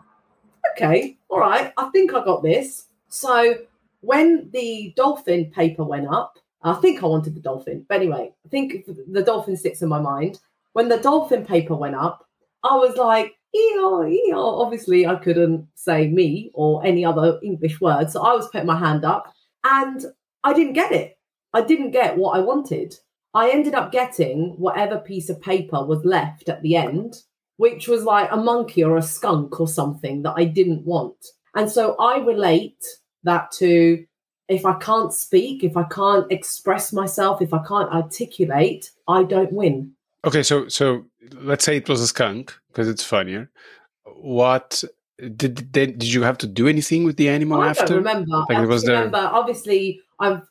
okay, 0.71 1.17
all 1.29 1.39
right, 1.39 1.73
I 1.77 1.89
think 1.89 2.13
I 2.13 2.23
got 2.23 2.43
this. 2.43 2.85
So 3.07 3.55
when 4.01 4.49
the 4.51 4.93
dolphin 4.95 5.49
paper 5.49 5.83
went 5.83 6.07
up, 6.07 6.37
I 6.61 6.75
think 6.75 7.01
I 7.01 7.07
wanted 7.07 7.33
the 7.33 7.41
dolphin, 7.41 7.85
but 7.89 7.95
anyway, 7.95 8.31
I 8.45 8.49
think 8.49 8.85
the 8.85 9.23
dolphin 9.23 9.57
sticks 9.57 9.81
in 9.81 9.89
my 9.89 9.99
mind. 9.99 10.39
When 10.73 10.89
the 10.89 10.97
dolphin 10.97 11.43
paper 11.43 11.75
went 11.75 11.95
up, 11.95 12.27
I 12.63 12.75
was 12.75 12.95
like, 12.95 13.33
EO, 13.55 14.05
EO. 14.05 14.39
Obviously, 14.39 15.07
I 15.07 15.15
couldn't 15.15 15.67
say 15.73 16.07
me 16.07 16.51
or 16.53 16.85
any 16.85 17.03
other 17.03 17.39
English 17.41 17.81
word. 17.81 18.11
So 18.11 18.21
I 18.21 18.33
was 18.33 18.47
putting 18.49 18.67
my 18.67 18.77
hand 18.77 19.03
up 19.03 19.33
and 19.63 20.05
I 20.43 20.53
didn't 20.53 20.73
get 20.73 20.91
it. 20.91 21.17
I 21.53 21.61
didn't 21.61 21.91
get 21.91 22.17
what 22.17 22.37
I 22.37 22.41
wanted. 22.41 22.95
I 23.33 23.51
ended 23.51 23.75
up 23.75 23.91
getting 23.91 24.55
whatever 24.57 24.97
piece 24.97 25.29
of 25.29 25.41
paper 25.41 25.83
was 25.85 26.03
left 26.03 26.49
at 26.49 26.61
the 26.61 26.75
end, 26.75 27.21
which 27.57 27.87
was 27.87 28.03
like 28.03 28.31
a 28.31 28.37
monkey 28.37 28.83
or 28.83 28.97
a 28.97 29.01
skunk 29.01 29.59
or 29.59 29.67
something 29.67 30.23
that 30.23 30.33
I 30.35 30.45
didn't 30.45 30.85
want. 30.85 31.17
And 31.55 31.69
so 31.69 31.95
I 31.97 32.19
relate 32.19 32.83
that 33.23 33.51
to 33.53 34.05
if 34.47 34.65
I 34.65 34.73
can't 34.79 35.13
speak, 35.13 35.63
if 35.63 35.77
I 35.77 35.83
can't 35.83 36.31
express 36.31 36.91
myself, 36.91 37.41
if 37.41 37.53
I 37.53 37.63
can't 37.67 37.91
articulate, 37.91 38.89
I 39.07 39.23
don't 39.23 39.53
win. 39.53 39.91
Okay, 40.25 40.43
so 40.43 40.67
so 40.67 41.05
let's 41.33 41.63
say 41.63 41.77
it 41.77 41.87
was 41.87 42.01
a 42.01 42.07
skunk 42.07 42.57
because 42.69 42.89
it's 42.89 43.03
funnier. 43.03 43.49
What 44.05 44.83
did, 45.35 45.71
did 45.71 46.03
you 46.03 46.23
have 46.23 46.37
to 46.39 46.47
do 46.47 46.67
anything 46.67 47.03
with 47.03 47.17
the 47.17 47.29
animal 47.29 47.61
I 47.61 47.69
after? 47.69 47.85
Don't 47.85 47.97
remember. 47.97 48.45
Like 48.49 48.57
I 48.57 48.65
was 48.65 48.87
remember. 48.87 49.17
Obviously, 49.17 50.01
I've 50.19 50.41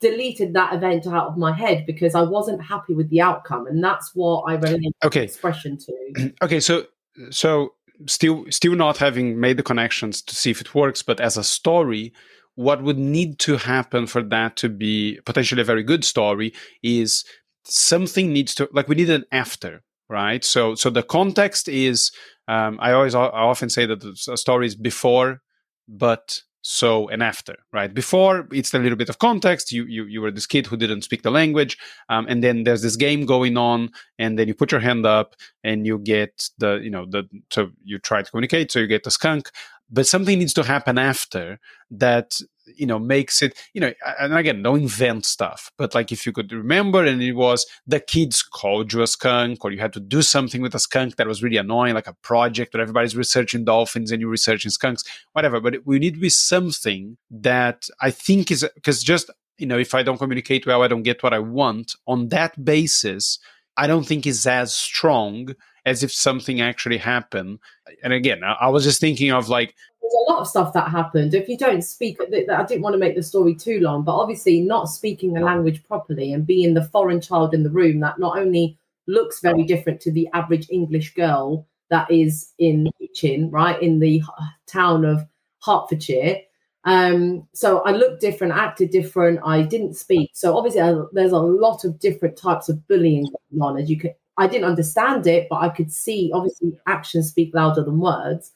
deleted 0.00 0.54
that 0.54 0.74
event 0.74 1.06
out 1.06 1.26
of 1.28 1.36
my 1.36 1.52
head 1.52 1.84
because 1.86 2.14
I 2.14 2.22
wasn't 2.22 2.62
happy 2.62 2.94
with 2.94 3.10
the 3.10 3.20
outcome, 3.20 3.66
and 3.66 3.82
that's 3.82 4.12
what 4.14 4.42
I 4.42 4.54
relate 4.54 4.94
okay. 5.04 5.24
expression 5.24 5.78
to. 5.78 6.32
okay, 6.42 6.60
so 6.60 6.86
so 7.30 7.74
still 8.06 8.44
still 8.50 8.74
not 8.74 8.98
having 8.98 9.40
made 9.40 9.56
the 9.56 9.62
connections 9.62 10.20
to 10.22 10.34
see 10.34 10.50
if 10.50 10.60
it 10.60 10.74
works 10.74 11.02
but 11.02 11.20
as 11.20 11.36
a 11.36 11.44
story 11.44 12.12
what 12.54 12.82
would 12.82 12.98
need 12.98 13.38
to 13.38 13.56
happen 13.56 14.06
for 14.06 14.22
that 14.22 14.56
to 14.56 14.68
be 14.68 15.18
potentially 15.24 15.62
a 15.62 15.64
very 15.64 15.82
good 15.82 16.04
story 16.04 16.52
is 16.82 17.24
something 17.64 18.32
needs 18.32 18.54
to 18.54 18.68
like 18.72 18.88
we 18.88 18.94
need 18.94 19.10
an 19.10 19.24
after 19.32 19.82
right 20.08 20.44
so 20.44 20.74
so 20.74 20.90
the 20.90 21.02
context 21.02 21.68
is 21.68 22.12
um, 22.48 22.78
i 22.80 22.92
always 22.92 23.14
i 23.14 23.24
often 23.24 23.70
say 23.70 23.86
that 23.86 24.00
the 24.00 24.36
story 24.36 24.66
is 24.66 24.74
before 24.74 25.40
but 25.88 26.40
so 26.68 27.08
and 27.10 27.22
after 27.22 27.54
right? 27.72 27.94
Before 27.94 28.48
it's 28.50 28.74
a 28.74 28.78
little 28.80 28.96
bit 28.96 29.08
of 29.08 29.18
context. 29.20 29.70
You 29.70 29.84
you, 29.84 30.04
you 30.06 30.20
were 30.20 30.32
this 30.32 30.46
kid 30.46 30.66
who 30.66 30.76
didn't 30.76 31.02
speak 31.02 31.22
the 31.22 31.30
language 31.30 31.78
um, 32.08 32.26
and 32.28 32.42
then 32.42 32.64
there's 32.64 32.82
this 32.82 32.96
game 32.96 33.24
going 33.24 33.56
on 33.56 33.90
and 34.18 34.36
then 34.36 34.48
you 34.48 34.54
put 34.54 34.72
your 34.72 34.80
hand 34.80 35.06
up 35.06 35.36
and 35.62 35.86
you 35.86 35.98
get 35.98 36.48
the 36.58 36.80
you 36.82 36.90
know 36.90 37.06
the 37.06 37.22
so 37.50 37.70
you 37.84 38.00
try 38.00 38.20
to 38.20 38.30
communicate 38.30 38.72
so 38.72 38.80
you 38.80 38.88
get 38.88 39.04
the 39.04 39.12
skunk 39.12 39.50
but 39.90 40.06
something 40.06 40.38
needs 40.38 40.54
to 40.54 40.62
happen 40.62 40.98
after 40.98 41.58
that 41.90 42.40
you 42.74 42.86
know 42.86 42.98
makes 42.98 43.42
it 43.42 43.56
you 43.74 43.80
know 43.80 43.92
and 44.18 44.34
again 44.34 44.62
don't 44.62 44.80
invent 44.80 45.24
stuff 45.24 45.70
but 45.78 45.94
like 45.94 46.10
if 46.10 46.26
you 46.26 46.32
could 46.32 46.52
remember 46.52 47.04
and 47.04 47.22
it 47.22 47.32
was 47.32 47.66
the 47.86 48.00
kids 48.00 48.42
called 48.42 48.92
you 48.92 49.02
a 49.02 49.06
skunk 49.06 49.64
or 49.64 49.70
you 49.70 49.78
had 49.78 49.92
to 49.92 50.00
do 50.00 50.20
something 50.22 50.60
with 50.60 50.74
a 50.74 50.78
skunk 50.78 51.16
that 51.16 51.26
was 51.26 51.42
really 51.42 51.56
annoying 51.56 51.94
like 51.94 52.08
a 52.08 52.16
project 52.22 52.74
where 52.74 52.82
everybody's 52.82 53.16
researching 53.16 53.64
dolphins 53.64 54.10
and 54.10 54.20
you're 54.20 54.30
researching 54.30 54.70
skunks 54.70 55.04
whatever 55.32 55.60
but 55.60 55.76
we 55.84 55.98
need 55.98 56.14
to 56.14 56.20
be 56.20 56.28
something 56.28 57.16
that 57.30 57.88
i 58.00 58.10
think 58.10 58.50
is 58.50 58.68
because 58.74 59.02
just 59.02 59.30
you 59.58 59.66
know 59.66 59.78
if 59.78 59.94
i 59.94 60.02
don't 60.02 60.18
communicate 60.18 60.66
well 60.66 60.82
i 60.82 60.88
don't 60.88 61.04
get 61.04 61.22
what 61.22 61.34
i 61.34 61.38
want 61.38 61.94
on 62.06 62.28
that 62.28 62.64
basis 62.64 63.38
i 63.76 63.86
don't 63.86 64.06
think 64.06 64.26
is 64.26 64.46
as 64.46 64.74
strong 64.74 65.54
as 65.86 66.02
if 66.02 66.12
something 66.12 66.60
actually 66.60 66.98
happened 66.98 67.58
and 68.02 68.12
again 68.12 68.44
I, 68.44 68.52
I 68.60 68.68
was 68.68 68.84
just 68.84 69.00
thinking 69.00 69.32
of 69.32 69.48
like 69.48 69.74
there's 70.06 70.26
a 70.28 70.30
lot 70.30 70.40
of 70.40 70.46
stuff 70.46 70.72
that 70.74 70.88
happened. 70.88 71.34
If 71.34 71.48
you 71.48 71.56
don't 71.56 71.82
speak, 71.82 72.18
I 72.20 72.62
didn't 72.62 72.82
want 72.82 72.94
to 72.94 72.98
make 72.98 73.16
the 73.16 73.22
story 73.22 73.54
too 73.54 73.80
long, 73.80 74.04
but 74.04 74.14
obviously, 74.14 74.60
not 74.60 74.88
speaking 74.88 75.32
the 75.32 75.40
language 75.40 75.82
properly 75.84 76.32
and 76.32 76.46
being 76.46 76.74
the 76.74 76.84
foreign 76.84 77.20
child 77.20 77.54
in 77.54 77.64
the 77.64 77.70
room 77.70 78.00
that 78.00 78.18
not 78.18 78.38
only 78.38 78.78
looks 79.08 79.40
very 79.40 79.64
different 79.64 80.00
to 80.02 80.12
the 80.12 80.28
average 80.32 80.68
English 80.70 81.14
girl 81.14 81.66
that 81.90 82.10
is 82.10 82.52
in 82.58 82.88
Hitchin, 83.00 83.50
right, 83.50 83.80
in 83.82 83.98
the 83.98 84.22
town 84.66 85.04
of 85.04 85.24
Hertfordshire. 85.64 86.38
Um, 86.84 87.48
so 87.52 87.80
I 87.80 87.90
looked 87.90 88.20
different, 88.20 88.52
acted 88.52 88.90
different. 88.90 89.40
I 89.44 89.62
didn't 89.62 89.94
speak. 89.94 90.30
So 90.34 90.56
obviously, 90.56 90.82
I, 90.82 90.94
there's 91.12 91.32
a 91.32 91.38
lot 91.38 91.84
of 91.84 91.98
different 91.98 92.36
types 92.36 92.68
of 92.68 92.86
bullying 92.86 93.24
going 93.24 93.62
on. 93.62 93.80
As 93.80 93.90
you 93.90 93.98
can, 93.98 94.14
I 94.38 94.46
didn't 94.46 94.68
understand 94.68 95.26
it, 95.26 95.48
but 95.48 95.62
I 95.62 95.68
could 95.70 95.92
see 95.92 96.30
obviously 96.34 96.78
actions 96.86 97.28
speak 97.28 97.54
louder 97.54 97.82
than 97.82 97.98
words. 98.00 98.52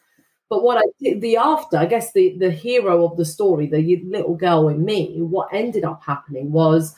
But 0.48 0.64
what 0.64 0.78
I 0.78 0.84
did, 1.00 1.20
the 1.20 1.36
after, 1.36 1.76
I 1.78 1.86
guess 1.86 2.12
the, 2.12 2.36
the 2.38 2.50
hero 2.50 3.04
of 3.04 3.16
the 3.16 3.24
story, 3.24 3.66
the 3.66 4.00
little 4.04 4.34
girl 4.34 4.68
in 4.68 4.84
me, 4.84 5.16
what 5.20 5.48
ended 5.52 5.84
up 5.84 6.02
happening 6.02 6.50
was 6.50 6.96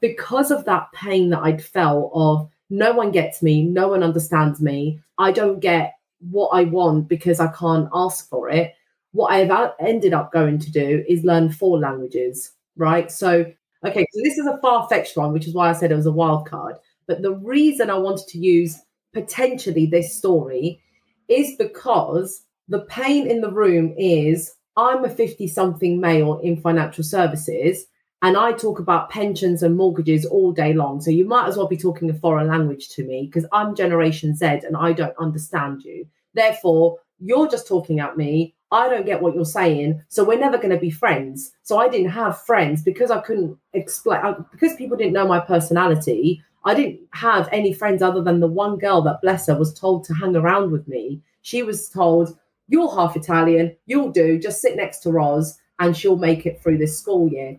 because 0.00 0.50
of 0.50 0.64
that 0.64 0.90
pain 0.92 1.30
that 1.30 1.40
I'd 1.42 1.62
felt 1.62 2.12
of 2.14 2.48
no 2.70 2.92
one 2.92 3.10
gets 3.10 3.42
me, 3.42 3.64
no 3.64 3.88
one 3.88 4.02
understands 4.02 4.60
me, 4.60 5.00
I 5.18 5.32
don't 5.32 5.60
get 5.60 5.94
what 6.30 6.50
I 6.50 6.64
want 6.64 7.08
because 7.08 7.40
I 7.40 7.48
can't 7.48 7.88
ask 7.92 8.28
for 8.28 8.48
it. 8.48 8.72
What 9.12 9.32
I've 9.32 9.72
ended 9.80 10.14
up 10.14 10.32
going 10.32 10.58
to 10.60 10.70
do 10.70 11.04
is 11.08 11.24
learn 11.24 11.50
four 11.50 11.78
languages, 11.78 12.52
right? 12.76 13.10
So, 13.10 13.44
okay, 13.84 14.06
so 14.12 14.20
this 14.22 14.38
is 14.38 14.46
a 14.46 14.58
far 14.58 14.88
fetched 14.88 15.16
one, 15.16 15.32
which 15.32 15.46
is 15.46 15.54
why 15.54 15.68
I 15.68 15.72
said 15.72 15.92
it 15.92 15.96
was 15.96 16.06
a 16.06 16.12
wild 16.12 16.48
card. 16.48 16.76
But 17.06 17.22
the 17.22 17.34
reason 17.34 17.90
I 17.90 17.98
wanted 17.98 18.28
to 18.28 18.38
use 18.38 18.80
potentially 19.12 19.86
this 19.86 20.16
story 20.16 20.80
is 21.28 21.56
because 21.56 22.44
the 22.68 22.80
pain 22.80 23.26
in 23.30 23.40
the 23.40 23.50
room 23.50 23.94
is 23.96 24.54
I'm 24.76 25.04
a 25.04 25.10
50 25.10 25.46
something 25.48 26.00
male 26.00 26.38
in 26.42 26.60
financial 26.60 27.04
services 27.04 27.86
and 28.22 28.36
I 28.36 28.52
talk 28.52 28.78
about 28.78 29.10
pensions 29.10 29.62
and 29.62 29.76
mortgages 29.76 30.24
all 30.24 30.52
day 30.52 30.72
long. 30.72 31.00
So 31.00 31.10
you 31.10 31.26
might 31.26 31.48
as 31.48 31.56
well 31.56 31.66
be 31.66 31.76
talking 31.76 32.08
a 32.08 32.14
foreign 32.14 32.46
language 32.46 32.88
to 32.90 33.04
me 33.04 33.26
because 33.26 33.48
I'm 33.52 33.74
Generation 33.74 34.34
Z 34.36 34.46
and 34.46 34.76
I 34.76 34.92
don't 34.92 35.16
understand 35.18 35.82
you. 35.82 36.06
Therefore, 36.32 36.98
you're 37.18 37.48
just 37.48 37.66
talking 37.66 38.00
at 38.00 38.16
me. 38.16 38.54
I 38.70 38.88
don't 38.88 39.04
get 39.04 39.20
what 39.20 39.34
you're 39.34 39.44
saying. 39.44 40.02
So 40.08 40.24
we're 40.24 40.38
never 40.38 40.56
going 40.56 40.70
to 40.70 40.78
be 40.78 40.90
friends. 40.90 41.52
So 41.62 41.78
I 41.78 41.88
didn't 41.88 42.10
have 42.10 42.40
friends 42.42 42.82
because 42.82 43.10
I 43.10 43.20
couldn't 43.20 43.58
explain, 43.74 44.20
uh, 44.24 44.34
because 44.50 44.76
people 44.76 44.96
didn't 44.96 45.12
know 45.12 45.26
my 45.26 45.40
personality. 45.40 46.42
I 46.64 46.74
didn't 46.74 47.00
have 47.12 47.48
any 47.50 47.72
friends 47.72 48.02
other 48.02 48.22
than 48.22 48.40
the 48.40 48.46
one 48.46 48.78
girl 48.78 49.02
that, 49.02 49.20
bless 49.20 49.46
her, 49.46 49.58
was 49.58 49.74
told 49.74 50.04
to 50.04 50.14
hang 50.14 50.36
around 50.36 50.70
with 50.70 50.86
me. 50.86 51.20
She 51.42 51.62
was 51.62 51.88
told, 51.88 52.38
you're 52.68 52.94
half 52.94 53.16
Italian, 53.16 53.76
you'll 53.86 54.12
do, 54.12 54.38
just 54.38 54.60
sit 54.60 54.76
next 54.76 55.00
to 55.00 55.10
Roz 55.10 55.58
and 55.80 55.96
she'll 55.96 56.16
make 56.16 56.46
it 56.46 56.62
through 56.62 56.78
this 56.78 56.98
school 56.98 57.28
year. 57.28 57.58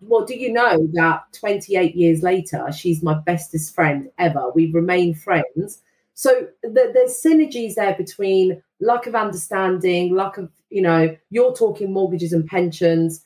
Well, 0.00 0.24
do 0.24 0.36
you 0.36 0.52
know 0.52 0.86
that 0.92 1.22
28 1.32 1.94
years 1.94 2.22
later, 2.22 2.70
she's 2.72 3.02
my 3.02 3.14
bestest 3.14 3.74
friend 3.74 4.10
ever? 4.18 4.50
We 4.54 4.70
remain 4.70 5.14
friends. 5.14 5.82
So 6.14 6.46
the, 6.62 6.90
there's 6.94 7.20
synergies 7.20 7.74
there 7.74 7.94
between 7.94 8.62
lack 8.80 9.06
of 9.06 9.14
understanding, 9.14 10.14
lack 10.14 10.38
of, 10.38 10.50
you 10.70 10.82
know, 10.82 11.16
you're 11.30 11.54
talking 11.54 11.92
mortgages 11.92 12.32
and 12.32 12.46
pensions 12.46 13.24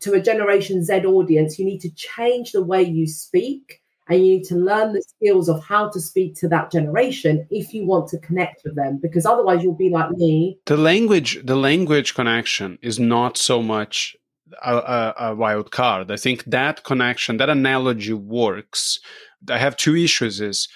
to 0.00 0.12
a 0.12 0.20
Generation 0.20 0.84
Z 0.84 1.04
audience. 1.04 1.58
You 1.58 1.64
need 1.64 1.80
to 1.80 1.90
change 1.90 2.52
the 2.52 2.62
way 2.62 2.82
you 2.82 3.06
speak 3.06 3.80
and 4.08 4.24
you 4.24 4.38
need 4.38 4.44
to 4.44 4.56
learn 4.56 4.92
the 4.92 5.02
skills 5.02 5.48
of 5.48 5.62
how 5.64 5.88
to 5.90 6.00
speak 6.00 6.34
to 6.36 6.48
that 6.48 6.70
generation 6.72 7.46
if 7.50 7.74
you 7.74 7.86
want 7.86 8.08
to 8.08 8.18
connect 8.18 8.62
with 8.64 8.74
them 8.74 8.98
because 9.02 9.26
otherwise 9.26 9.62
you'll 9.62 9.74
be 9.74 9.90
like 9.90 10.10
me. 10.12 10.58
The 10.66 10.76
language 10.76 11.44
the 11.44 11.56
language 11.56 12.14
connection 12.14 12.78
is 12.82 12.98
not 12.98 13.36
so 13.36 13.62
much 13.62 14.16
a, 14.62 14.76
a, 14.76 15.14
a 15.18 15.34
wild 15.34 15.70
card. 15.70 16.10
I 16.10 16.16
think 16.16 16.44
that 16.44 16.84
connection 16.84 17.36
that 17.36 17.50
analogy 17.50 18.14
works. 18.14 19.00
I 19.48 19.58
have 19.58 19.76
two 19.76 19.96
issues 19.96 20.40
is 20.40 20.68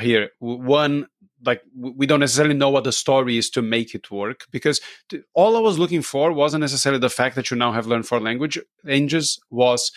here. 0.00 0.30
One 0.40 1.06
like 1.44 1.62
we 1.76 2.06
don't 2.06 2.20
necessarily 2.20 2.54
know 2.54 2.70
what 2.70 2.84
the 2.84 2.92
story 2.92 3.38
is 3.38 3.48
to 3.50 3.62
make 3.62 3.94
it 3.94 4.10
work 4.10 4.46
because 4.50 4.80
all 5.34 5.56
i 5.56 5.60
was 5.60 5.78
looking 5.78 6.02
for 6.02 6.32
wasn't 6.32 6.60
necessarily 6.60 6.98
the 6.98 7.08
fact 7.08 7.36
that 7.36 7.50
you 7.50 7.56
now 7.56 7.70
have 7.70 7.86
learned 7.86 8.06
four 8.06 8.20
language 8.20 8.58
languages 8.84 9.38
was 9.50 9.92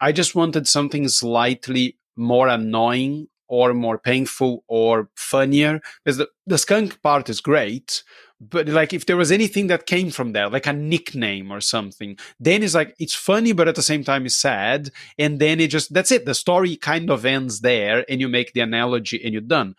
i 0.00 0.10
just 0.10 0.34
wanted 0.34 0.66
something 0.66 1.06
slightly 1.08 1.98
more 2.16 2.48
annoying 2.48 3.28
or 3.48 3.74
more 3.74 3.98
painful 3.98 4.64
or 4.66 5.08
funnier. 5.14 5.80
Because 6.04 6.18
the, 6.18 6.28
the 6.46 6.58
skunk 6.58 7.00
part 7.02 7.28
is 7.28 7.40
great 7.40 8.02
but 8.40 8.68
like 8.68 8.92
if 8.92 9.06
there 9.06 9.16
was 9.16 9.32
anything 9.32 9.66
that 9.68 9.86
came 9.86 10.10
from 10.10 10.32
there 10.32 10.48
like 10.48 10.66
a 10.66 10.72
nickname 10.72 11.50
or 11.50 11.60
something 11.60 12.18
then 12.38 12.62
it's 12.62 12.74
like 12.74 12.94
it's 12.98 13.14
funny 13.14 13.52
but 13.52 13.68
at 13.68 13.74
the 13.74 13.82
same 13.82 14.04
time 14.04 14.26
it's 14.26 14.36
sad. 14.36 14.90
And 15.18 15.38
then 15.40 15.60
it 15.60 15.68
just 15.68 15.92
that's 15.92 16.12
it. 16.12 16.26
The 16.26 16.34
story 16.34 16.76
kind 16.76 17.10
of 17.10 17.24
ends 17.24 17.60
there 17.60 18.04
and 18.08 18.20
you 18.20 18.28
make 18.28 18.52
the 18.52 18.60
analogy 18.60 19.22
and 19.22 19.32
you're 19.32 19.40
done. 19.40 19.74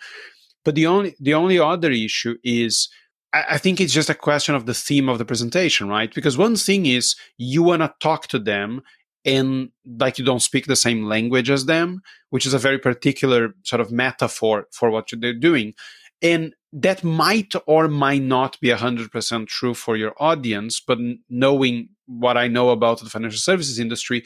But 0.66 0.76
the 0.76 0.88
only 0.88 1.16
the 1.20 1.34
only 1.34 1.60
other 1.60 1.92
issue 1.92 2.38
is 2.44 2.90
I, 3.32 3.46
I 3.52 3.58
think 3.58 3.80
it's 3.80 3.94
just 3.94 4.10
a 4.10 4.16
question 4.16 4.56
of 4.56 4.66
the 4.66 4.74
theme 4.74 5.08
of 5.08 5.20
the 5.20 5.26
presentation 5.26 5.88
right? 5.88 6.14
Because 6.14 6.38
one 6.38 6.56
thing 6.56 6.88
is 6.88 7.16
you 7.38 7.62
want 7.62 7.84
to 7.84 7.94
talk 8.00 8.28
to 8.28 8.40
them 8.40 8.82
and 9.28 9.70
like 9.86 10.18
you 10.18 10.24
don't 10.26 10.42
speak 10.42 10.66
the 10.66 10.76
same 10.76 11.04
language 11.04 11.50
as 11.50 11.66
them, 11.66 12.02
which 12.30 12.46
is 12.46 12.54
a 12.54 12.60
very 12.60 12.80
particular 12.80 13.54
sort 13.64 13.82
of 13.82 13.92
metaphor 13.92 14.68
for 14.72 14.90
what 14.90 15.10
they're 15.12 15.34
doing. 15.34 15.74
And 16.22 16.56
that 16.72 17.04
might 17.04 17.54
or 17.68 17.90
might 17.90 18.24
not 18.24 18.60
be 18.62 18.70
100% 18.70 19.48
true 19.48 19.74
for 19.74 19.98
your 19.98 20.14
audience, 20.18 20.80
but 20.80 20.98
knowing 21.30 21.90
what 22.06 22.38
I 22.38 22.48
know 22.48 22.70
about 22.70 23.02
the 23.02 23.10
financial 23.10 23.40
services 23.40 23.80
industry, 23.80 24.24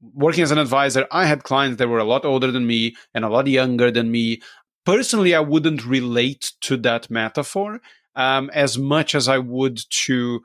working 0.00 0.42
as 0.42 0.50
an 0.50 0.58
advisor, 0.58 1.06
I 1.12 1.26
had 1.26 1.44
clients 1.44 1.78
that 1.78 1.88
were 1.88 1.98
a 1.98 2.04
lot 2.04 2.24
older 2.24 2.50
than 2.50 2.66
me 2.66 2.96
and 3.14 3.24
a 3.24 3.28
lot 3.28 3.46
younger 3.46 3.90
than 3.90 4.10
me. 4.10 4.42
Personally, 4.84 5.34
I 5.34 5.40
wouldn't 5.40 5.86
relate 5.86 6.52
to 6.62 6.76
that 6.78 7.08
metaphor 7.08 7.80
um, 8.16 8.50
as 8.52 8.76
much 8.76 9.14
as 9.14 9.28
I 9.28 9.38
would 9.38 9.80
to 10.04 10.42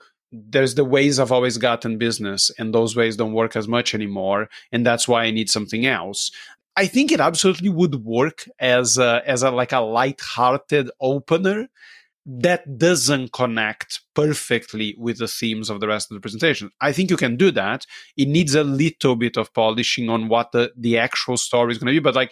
there's 0.49 0.75
the 0.75 0.85
ways 0.85 1.19
I've 1.19 1.31
always 1.31 1.57
gotten 1.57 1.97
business, 1.97 2.51
and 2.57 2.73
those 2.73 2.95
ways 2.95 3.15
don't 3.15 3.33
work 3.33 3.55
as 3.55 3.67
much 3.67 3.93
anymore, 3.93 4.49
and 4.71 4.85
that's 4.85 5.07
why 5.07 5.23
I 5.23 5.31
need 5.31 5.49
something 5.49 5.85
else. 5.85 6.31
I 6.75 6.87
think 6.87 7.11
it 7.11 7.21
absolutely 7.21 7.69
would 7.69 8.03
work 8.03 8.45
as 8.59 8.97
a, 8.97 9.21
as 9.25 9.43
a 9.43 9.51
like 9.51 9.71
a 9.71 9.79
light-hearted 9.79 10.91
opener 10.99 11.67
that 12.27 12.79
doesn't 12.79 13.31
connect 13.33 14.01
perfectly 14.15 14.95
with 14.97 15.19
the 15.19 15.27
themes 15.27 15.69
of 15.69 15.79
the 15.79 15.87
rest 15.87 16.09
of 16.09 16.15
the 16.15 16.21
presentation. 16.21 16.71
I 16.81 16.91
think 16.91 17.11
you 17.11 17.17
can 17.17 17.37
do 17.37 17.51
that. 17.51 17.85
It 18.17 18.27
needs 18.27 18.55
a 18.55 18.63
little 18.63 19.15
bit 19.15 19.37
of 19.37 19.53
polishing 19.53 20.09
on 20.09 20.27
what 20.27 20.51
the, 20.51 20.71
the 20.75 20.97
actual 20.97 21.37
story 21.37 21.71
is 21.71 21.77
going 21.77 21.93
to 21.93 21.99
be, 21.99 22.03
but 22.03 22.15
like 22.15 22.31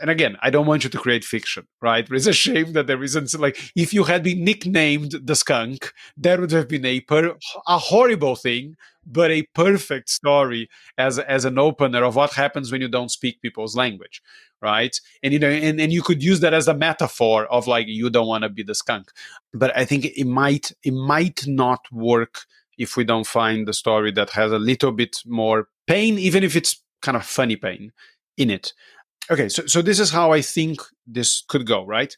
and 0.00 0.10
again, 0.10 0.36
I 0.42 0.50
don't 0.50 0.66
want 0.66 0.84
you 0.84 0.90
to 0.90 0.98
create 0.98 1.24
fiction, 1.24 1.66
right? 1.80 2.06
It's 2.10 2.26
a 2.26 2.32
shame 2.32 2.72
that 2.72 2.86
there 2.86 3.02
isn't 3.02 3.38
like 3.38 3.72
if 3.76 3.92
you 3.92 4.04
had 4.04 4.22
been 4.22 4.44
nicknamed 4.44 5.12
the 5.22 5.34
skunk, 5.34 5.92
that 6.16 6.40
would 6.40 6.50
have 6.52 6.68
been 6.68 6.84
a 6.84 7.00
per, 7.00 7.36
a 7.66 7.78
horrible 7.78 8.36
thing, 8.36 8.76
but 9.06 9.30
a 9.30 9.42
perfect 9.54 10.10
story 10.10 10.68
as 10.96 11.18
as 11.18 11.44
an 11.44 11.58
opener 11.58 12.04
of 12.04 12.16
what 12.16 12.32
happens 12.34 12.70
when 12.70 12.80
you 12.80 12.88
don't 12.88 13.10
speak 13.10 13.40
people's 13.42 13.76
language, 13.76 14.22
right? 14.60 14.98
And 15.22 15.32
you 15.32 15.38
know, 15.38 15.50
and, 15.50 15.80
and 15.80 15.92
you 15.92 16.02
could 16.02 16.22
use 16.22 16.40
that 16.40 16.54
as 16.54 16.68
a 16.68 16.74
metaphor 16.74 17.46
of 17.46 17.66
like 17.66 17.86
you 17.88 18.10
don't 18.10 18.28
want 18.28 18.42
to 18.42 18.48
be 18.48 18.62
the 18.62 18.74
skunk. 18.74 19.10
But 19.52 19.76
I 19.76 19.84
think 19.84 20.04
it 20.04 20.26
might 20.26 20.72
it 20.82 20.94
might 20.94 21.46
not 21.46 21.80
work 21.90 22.40
if 22.76 22.96
we 22.96 23.04
don't 23.04 23.26
find 23.26 23.66
the 23.66 23.72
story 23.72 24.12
that 24.12 24.30
has 24.30 24.52
a 24.52 24.58
little 24.58 24.92
bit 24.92 25.18
more 25.26 25.68
pain, 25.86 26.18
even 26.18 26.44
if 26.44 26.54
it's 26.54 26.82
kind 27.02 27.16
of 27.16 27.24
funny 27.24 27.56
pain 27.56 27.92
in 28.36 28.50
it 28.50 28.72
okay 29.30 29.48
so, 29.48 29.66
so 29.66 29.82
this 29.82 30.00
is 30.00 30.10
how 30.10 30.32
i 30.32 30.40
think 30.40 30.80
this 31.06 31.42
could 31.48 31.66
go 31.66 31.84
right 31.84 32.16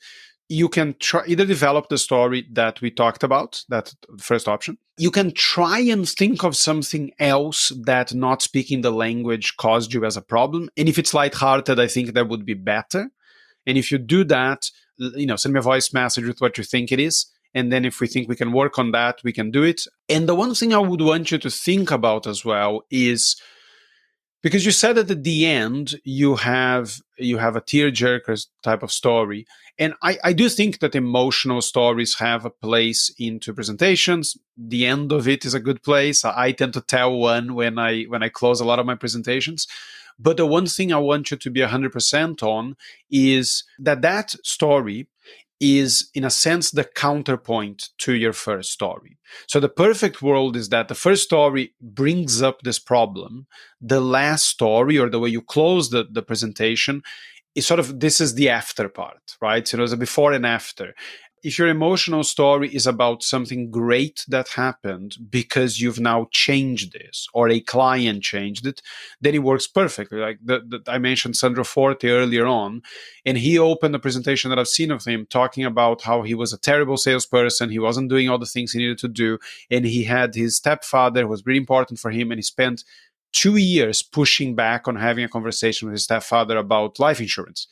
you 0.51 0.69
can 0.69 0.97
try 0.99 1.23
either 1.29 1.47
develop 1.47 1.89
the 1.89 1.97
story 1.97 2.45
that 2.51 2.81
we 2.81 2.91
talked 2.91 3.23
about, 3.23 3.65
that 3.69 3.95
first 4.19 4.49
option. 4.49 4.77
You 4.99 5.13
can 5.13 5.33
try 5.33 5.79
and 5.79 6.07
think 6.09 6.43
of 6.43 6.57
something 6.57 7.13
else 7.21 7.71
that 7.85 8.13
not 8.13 8.43
speaking 8.43 8.81
the 8.81 8.91
language 8.91 9.57
caused 9.59 9.95
you 9.95 10.05
as 10.05 10.17
a 10.17 10.23
problem. 10.23 10.69
And 10.77 10.89
if 10.89 10.99
it's 10.99 11.15
lighthearted, 11.15 11.79
I 11.79 11.87
think 11.87 12.15
that 12.15 12.29
would 12.29 12.45
be 12.45 12.55
better. 12.55 13.11
And 13.65 13.79
if 13.79 13.93
you 13.93 13.99
do 13.99 14.25
that, 14.25 14.69
you 14.99 15.25
know, 15.25 15.37
send 15.37 15.55
me 15.55 15.61
a 15.61 15.63
voice 15.63 15.93
message 15.93 16.27
with 16.27 16.41
what 16.41 16.59
you 16.59 16.65
think 16.65 16.91
it 16.91 16.99
is. 16.99 17.27
And 17.55 17.73
then 17.73 17.85
if 17.85 18.01
we 18.01 18.09
think 18.09 18.29
we 18.29 18.35
can 18.35 18.51
work 18.51 18.77
on 18.77 18.91
that, 18.91 19.21
we 19.23 19.33
can 19.33 19.53
do 19.53 19.63
it. 19.63 19.83
And 20.09 20.29
the 20.29 20.35
one 20.35 20.55
thing 20.57 20.75
I 20.75 20.79
would 20.79 21.01
want 21.01 21.31
you 21.31 21.39
to 21.39 21.51
think 21.51 21.93
about 21.93 22.27
as 22.27 22.45
well 22.45 22.83
is 22.91 23.41
because 24.43 24.65
you 24.65 24.73
said 24.73 24.95
that 24.95 25.11
at 25.11 25.25
the 25.25 25.47
end 25.47 25.95
you 26.05 26.37
have 26.37 27.01
you 27.19 27.39
have 27.39 27.57
a 27.57 27.61
tearjerker 27.61 28.47
type 28.63 28.83
of 28.83 28.93
story. 28.93 29.47
And 29.79 29.95
I, 30.03 30.19
I 30.25 30.33
do 30.33 30.49
think 30.49 30.81
that 30.81 30.95
emotional 30.95 31.63
stories 31.63 32.19
have 32.19 32.45
a 32.45 32.51
place 32.51 33.11
into 33.19 33.55
presentations. 33.55 34.37
The 34.57 34.87
end 34.87 35.13
of 35.13 35.27
it 35.27 35.45
is 35.45 35.55
a 35.55 35.61
good 35.61 35.83
place. 35.83 36.25
I 36.25 36.53
tend 36.53 36.75
to 36.75 36.81
tell 36.81 37.17
one 37.17 37.55
when 37.55 37.79
i 37.79 38.03
when 38.05 38.23
i 38.23 38.29
close 38.29 38.61
a 38.61 38.65
lot 38.65 38.79
of 38.79 38.87
my 38.87 38.95
presentations. 38.95 39.67
But 40.19 40.37
the 40.37 40.47
one 40.47 40.67
thing 40.67 40.93
i 40.93 40.99
want 40.99 41.31
you 41.31 41.37
to 41.37 41.51
be 41.51 41.61
100% 41.61 42.43
on 42.43 42.77
is 43.11 43.65
that 43.79 44.03
that 44.03 44.31
story 44.45 45.09
is 45.61 46.09
in 46.15 46.25
a 46.25 46.31
sense 46.31 46.71
the 46.71 46.85
counterpoint 46.85 47.91
to 47.99 48.15
your 48.15 48.33
first 48.33 48.73
story. 48.73 49.19
So 49.47 49.61
the 49.61 49.69
perfect 49.69 50.23
world 50.23 50.57
is 50.57 50.71
that 50.71 50.89
the 50.89 50.95
first 50.95 51.23
story 51.23 51.75
brings 51.81 52.41
up 52.41 52.63
this 52.63 52.79
problem. 52.79 53.47
The 53.81 54.01
last 54.01 54.47
story 54.47 54.99
or 54.99 55.11
the 55.11 55.19
way 55.19 55.29
you 55.29 55.43
close 55.43 55.91
the, 55.91 56.07
the 56.11 56.23
presentation 56.23 57.03
is 57.55 57.67
sort 57.67 57.81
of 57.81 58.01
this 58.01 58.21
is 58.21 58.35
the 58.35 58.49
after 58.49 58.89
part, 58.89 59.37
right? 59.43 59.67
So 59.67 59.77
there's 59.77 59.93
a 59.93 59.97
before 59.97 60.33
and 60.33 60.47
after 60.47 60.95
if 61.43 61.59
your 61.59 61.69
emotional 61.69 62.23
story 62.23 62.69
is 62.69 62.87
about 62.87 63.23
something 63.23 63.71
great 63.71 64.25
that 64.29 64.49
happened 64.49 65.17
because 65.31 65.81
you've 65.81 66.01
now 66.01 66.29
changed 66.31 66.93
this 66.93 67.29
or 67.33 67.49
a 67.49 67.61
client 67.61 68.23
changed 68.23 68.67
it, 68.67 68.83
then 69.21 69.35
it 69.35 69.43
works 69.43 69.67
perfectly. 69.67 70.19
Like 70.19 70.39
the, 70.45 70.61
the, 70.61 70.83
I 70.91 70.99
mentioned 70.99 71.37
Sandro 71.37 71.65
Forte 71.65 72.09
earlier 72.09 72.47
on, 72.47 72.83
and 73.25 73.39
he 73.39 73.59
opened 73.59 73.95
a 73.95 73.99
presentation 73.99 74.51
that 74.51 74.59
I've 74.59 74.69
seen 74.69 74.91
of 74.91 75.05
him 75.05 75.27
talking 75.31 75.65
about 75.65 76.03
how 76.03 76.23
he 76.23 76.35
was 76.35 76.53
a 76.53 76.59
terrible 76.59 76.97
salesperson. 76.97 77.71
He 77.71 77.79
wasn't 77.79 78.11
doing 78.11 78.29
all 78.29 78.39
the 78.39 78.47
things 78.47 78.73
he 78.73 78.81
needed 78.81 78.99
to 78.99 79.09
do. 79.09 79.39
And 79.71 79.85
he 79.85 80.05
had 80.05 80.35
his 80.35 80.57
stepfather 80.57 81.23
who 81.23 81.29
was 81.29 81.47
really 81.47 81.59
important 81.59 82.01
for 82.01 82.11
him. 82.11 82.31
And 82.31 82.39
he 82.39 82.43
spent 82.43 82.85
two 83.33 83.57
years 83.57 84.03
pushing 84.03 84.55
back 84.55 84.89
on 84.89 84.97
having 84.97 85.25
a 85.25 85.29
conversation 85.29 85.87
with 85.87 85.95
his 85.95 86.05
stepfather 86.05 86.57
about 86.57 86.99
life 86.99 87.21
insurance 87.21 87.69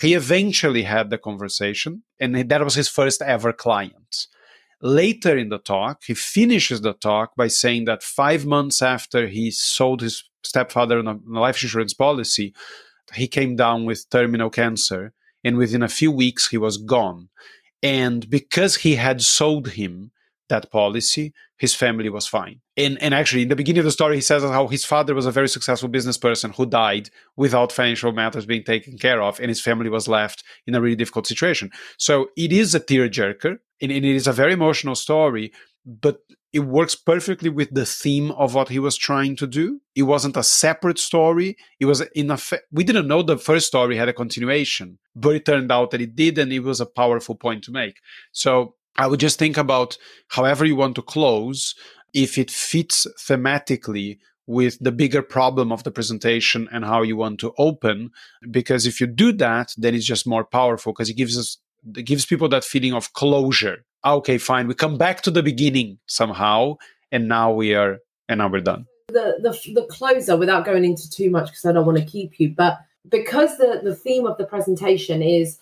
he 0.00 0.14
eventually 0.14 0.82
had 0.82 1.10
the 1.10 1.18
conversation, 1.18 2.02
and 2.20 2.48
that 2.48 2.64
was 2.64 2.74
his 2.74 2.88
first 2.88 3.20
ever 3.22 3.52
client. 3.52 4.26
Later 4.80 5.36
in 5.36 5.48
the 5.48 5.58
talk, 5.58 6.02
he 6.06 6.14
finishes 6.14 6.82
the 6.82 6.92
talk 6.92 7.34
by 7.36 7.48
saying 7.48 7.86
that 7.86 8.02
five 8.02 8.46
months 8.46 8.80
after 8.80 9.26
he 9.26 9.50
sold 9.50 10.00
his 10.00 10.22
stepfather 10.44 10.98
on 11.00 11.08
a 11.08 11.18
life 11.26 11.60
insurance 11.62 11.94
policy, 11.94 12.54
he 13.14 13.26
came 13.26 13.56
down 13.56 13.84
with 13.84 14.08
terminal 14.10 14.50
cancer, 14.50 15.12
and 15.42 15.56
within 15.56 15.82
a 15.82 15.88
few 15.88 16.12
weeks, 16.12 16.48
he 16.48 16.58
was 16.58 16.76
gone. 16.76 17.28
And 17.82 18.28
because 18.30 18.76
he 18.76 18.96
had 18.96 19.22
sold 19.22 19.70
him 19.70 20.12
that 20.48 20.70
policy, 20.70 21.32
his 21.58 21.74
family 21.74 22.08
was 22.08 22.26
fine. 22.26 22.60
And, 22.76 23.00
and 23.02 23.14
actually, 23.14 23.42
in 23.42 23.48
the 23.48 23.56
beginning 23.56 23.80
of 23.80 23.84
the 23.84 23.90
story, 23.90 24.16
he 24.16 24.20
says 24.20 24.42
how 24.42 24.68
his 24.68 24.84
father 24.84 25.14
was 25.14 25.26
a 25.26 25.32
very 25.32 25.48
successful 25.48 25.88
business 25.88 26.16
person 26.16 26.52
who 26.52 26.66
died 26.66 27.10
without 27.36 27.72
financial 27.72 28.12
matters 28.12 28.46
being 28.46 28.64
taken 28.64 28.96
care 28.98 29.20
of, 29.20 29.40
and 29.40 29.48
his 29.48 29.60
family 29.60 29.90
was 29.90 30.08
left 30.08 30.44
in 30.66 30.74
a 30.74 30.80
really 30.80 30.96
difficult 30.96 31.26
situation. 31.26 31.70
So 31.96 32.30
it 32.36 32.52
is 32.52 32.74
a 32.74 32.80
tearjerker, 32.80 33.58
and 33.80 33.92
it 33.92 34.04
is 34.04 34.26
a 34.26 34.32
very 34.32 34.52
emotional 34.52 34.94
story, 34.94 35.52
but 35.84 36.20
it 36.52 36.60
works 36.60 36.94
perfectly 36.94 37.50
with 37.50 37.74
the 37.74 37.84
theme 37.84 38.30
of 38.32 38.54
what 38.54 38.70
he 38.70 38.78
was 38.78 38.96
trying 38.96 39.36
to 39.36 39.46
do. 39.46 39.80
It 39.94 40.04
wasn't 40.04 40.36
a 40.36 40.42
separate 40.42 40.98
story. 40.98 41.56
It 41.78 41.84
was 41.84 42.00
in 42.14 42.30
a. 42.30 42.36
Fa- 42.36 42.62
we 42.72 42.84
didn't 42.84 43.06
know 43.06 43.22
the 43.22 43.36
first 43.36 43.66
story 43.66 43.96
had 43.96 44.08
a 44.08 44.14
continuation, 44.14 44.98
but 45.14 45.36
it 45.36 45.44
turned 45.44 45.70
out 45.70 45.90
that 45.90 46.00
it 46.00 46.16
did, 46.16 46.38
and 46.38 46.52
it 46.52 46.60
was 46.60 46.80
a 46.80 46.86
powerful 46.86 47.34
point 47.34 47.64
to 47.64 47.72
make. 47.72 47.96
So 48.32 48.76
I 48.98 49.06
would 49.06 49.20
just 49.20 49.38
think 49.38 49.56
about 49.56 49.96
however 50.28 50.64
you 50.64 50.76
want 50.76 50.96
to 50.96 51.02
close, 51.02 51.74
if 52.12 52.36
it 52.36 52.50
fits 52.50 53.06
thematically 53.16 54.18
with 54.46 54.78
the 54.80 54.90
bigger 54.90 55.22
problem 55.22 55.70
of 55.70 55.84
the 55.84 55.90
presentation 55.90 56.68
and 56.72 56.84
how 56.84 57.02
you 57.02 57.16
want 57.16 57.38
to 57.38 57.52
open. 57.58 58.10
Because 58.50 58.86
if 58.86 59.00
you 59.00 59.06
do 59.06 59.30
that, 59.34 59.74
then 59.76 59.94
it's 59.94 60.06
just 60.06 60.26
more 60.26 60.44
powerful 60.44 60.92
because 60.92 61.10
it 61.10 61.16
gives 61.16 61.38
us 61.38 61.58
it 61.94 62.02
gives 62.02 62.26
people 62.26 62.48
that 62.48 62.64
feeling 62.64 62.92
of 62.92 63.12
closure. 63.12 63.84
Ah, 64.02 64.14
okay, 64.14 64.36
fine. 64.36 64.66
We 64.66 64.74
come 64.74 64.98
back 64.98 65.22
to 65.22 65.30
the 65.30 65.42
beginning 65.42 65.98
somehow, 66.06 66.76
and 67.12 67.28
now 67.28 67.52
we 67.52 67.74
are 67.74 67.98
and 68.28 68.38
now 68.38 68.48
we're 68.48 68.62
done. 68.62 68.86
The 69.08 69.38
the, 69.40 69.72
the 69.74 69.86
closer, 69.86 70.36
without 70.36 70.64
going 70.64 70.84
into 70.84 71.08
too 71.08 71.30
much, 71.30 71.46
because 71.46 71.64
I 71.64 71.72
don't 71.72 71.86
want 71.86 71.98
to 71.98 72.04
keep 72.04 72.40
you, 72.40 72.50
but 72.50 72.78
because 73.08 73.58
the 73.58 73.80
the 73.84 73.94
theme 73.94 74.26
of 74.26 74.38
the 74.38 74.44
presentation 74.44 75.22
is 75.22 75.58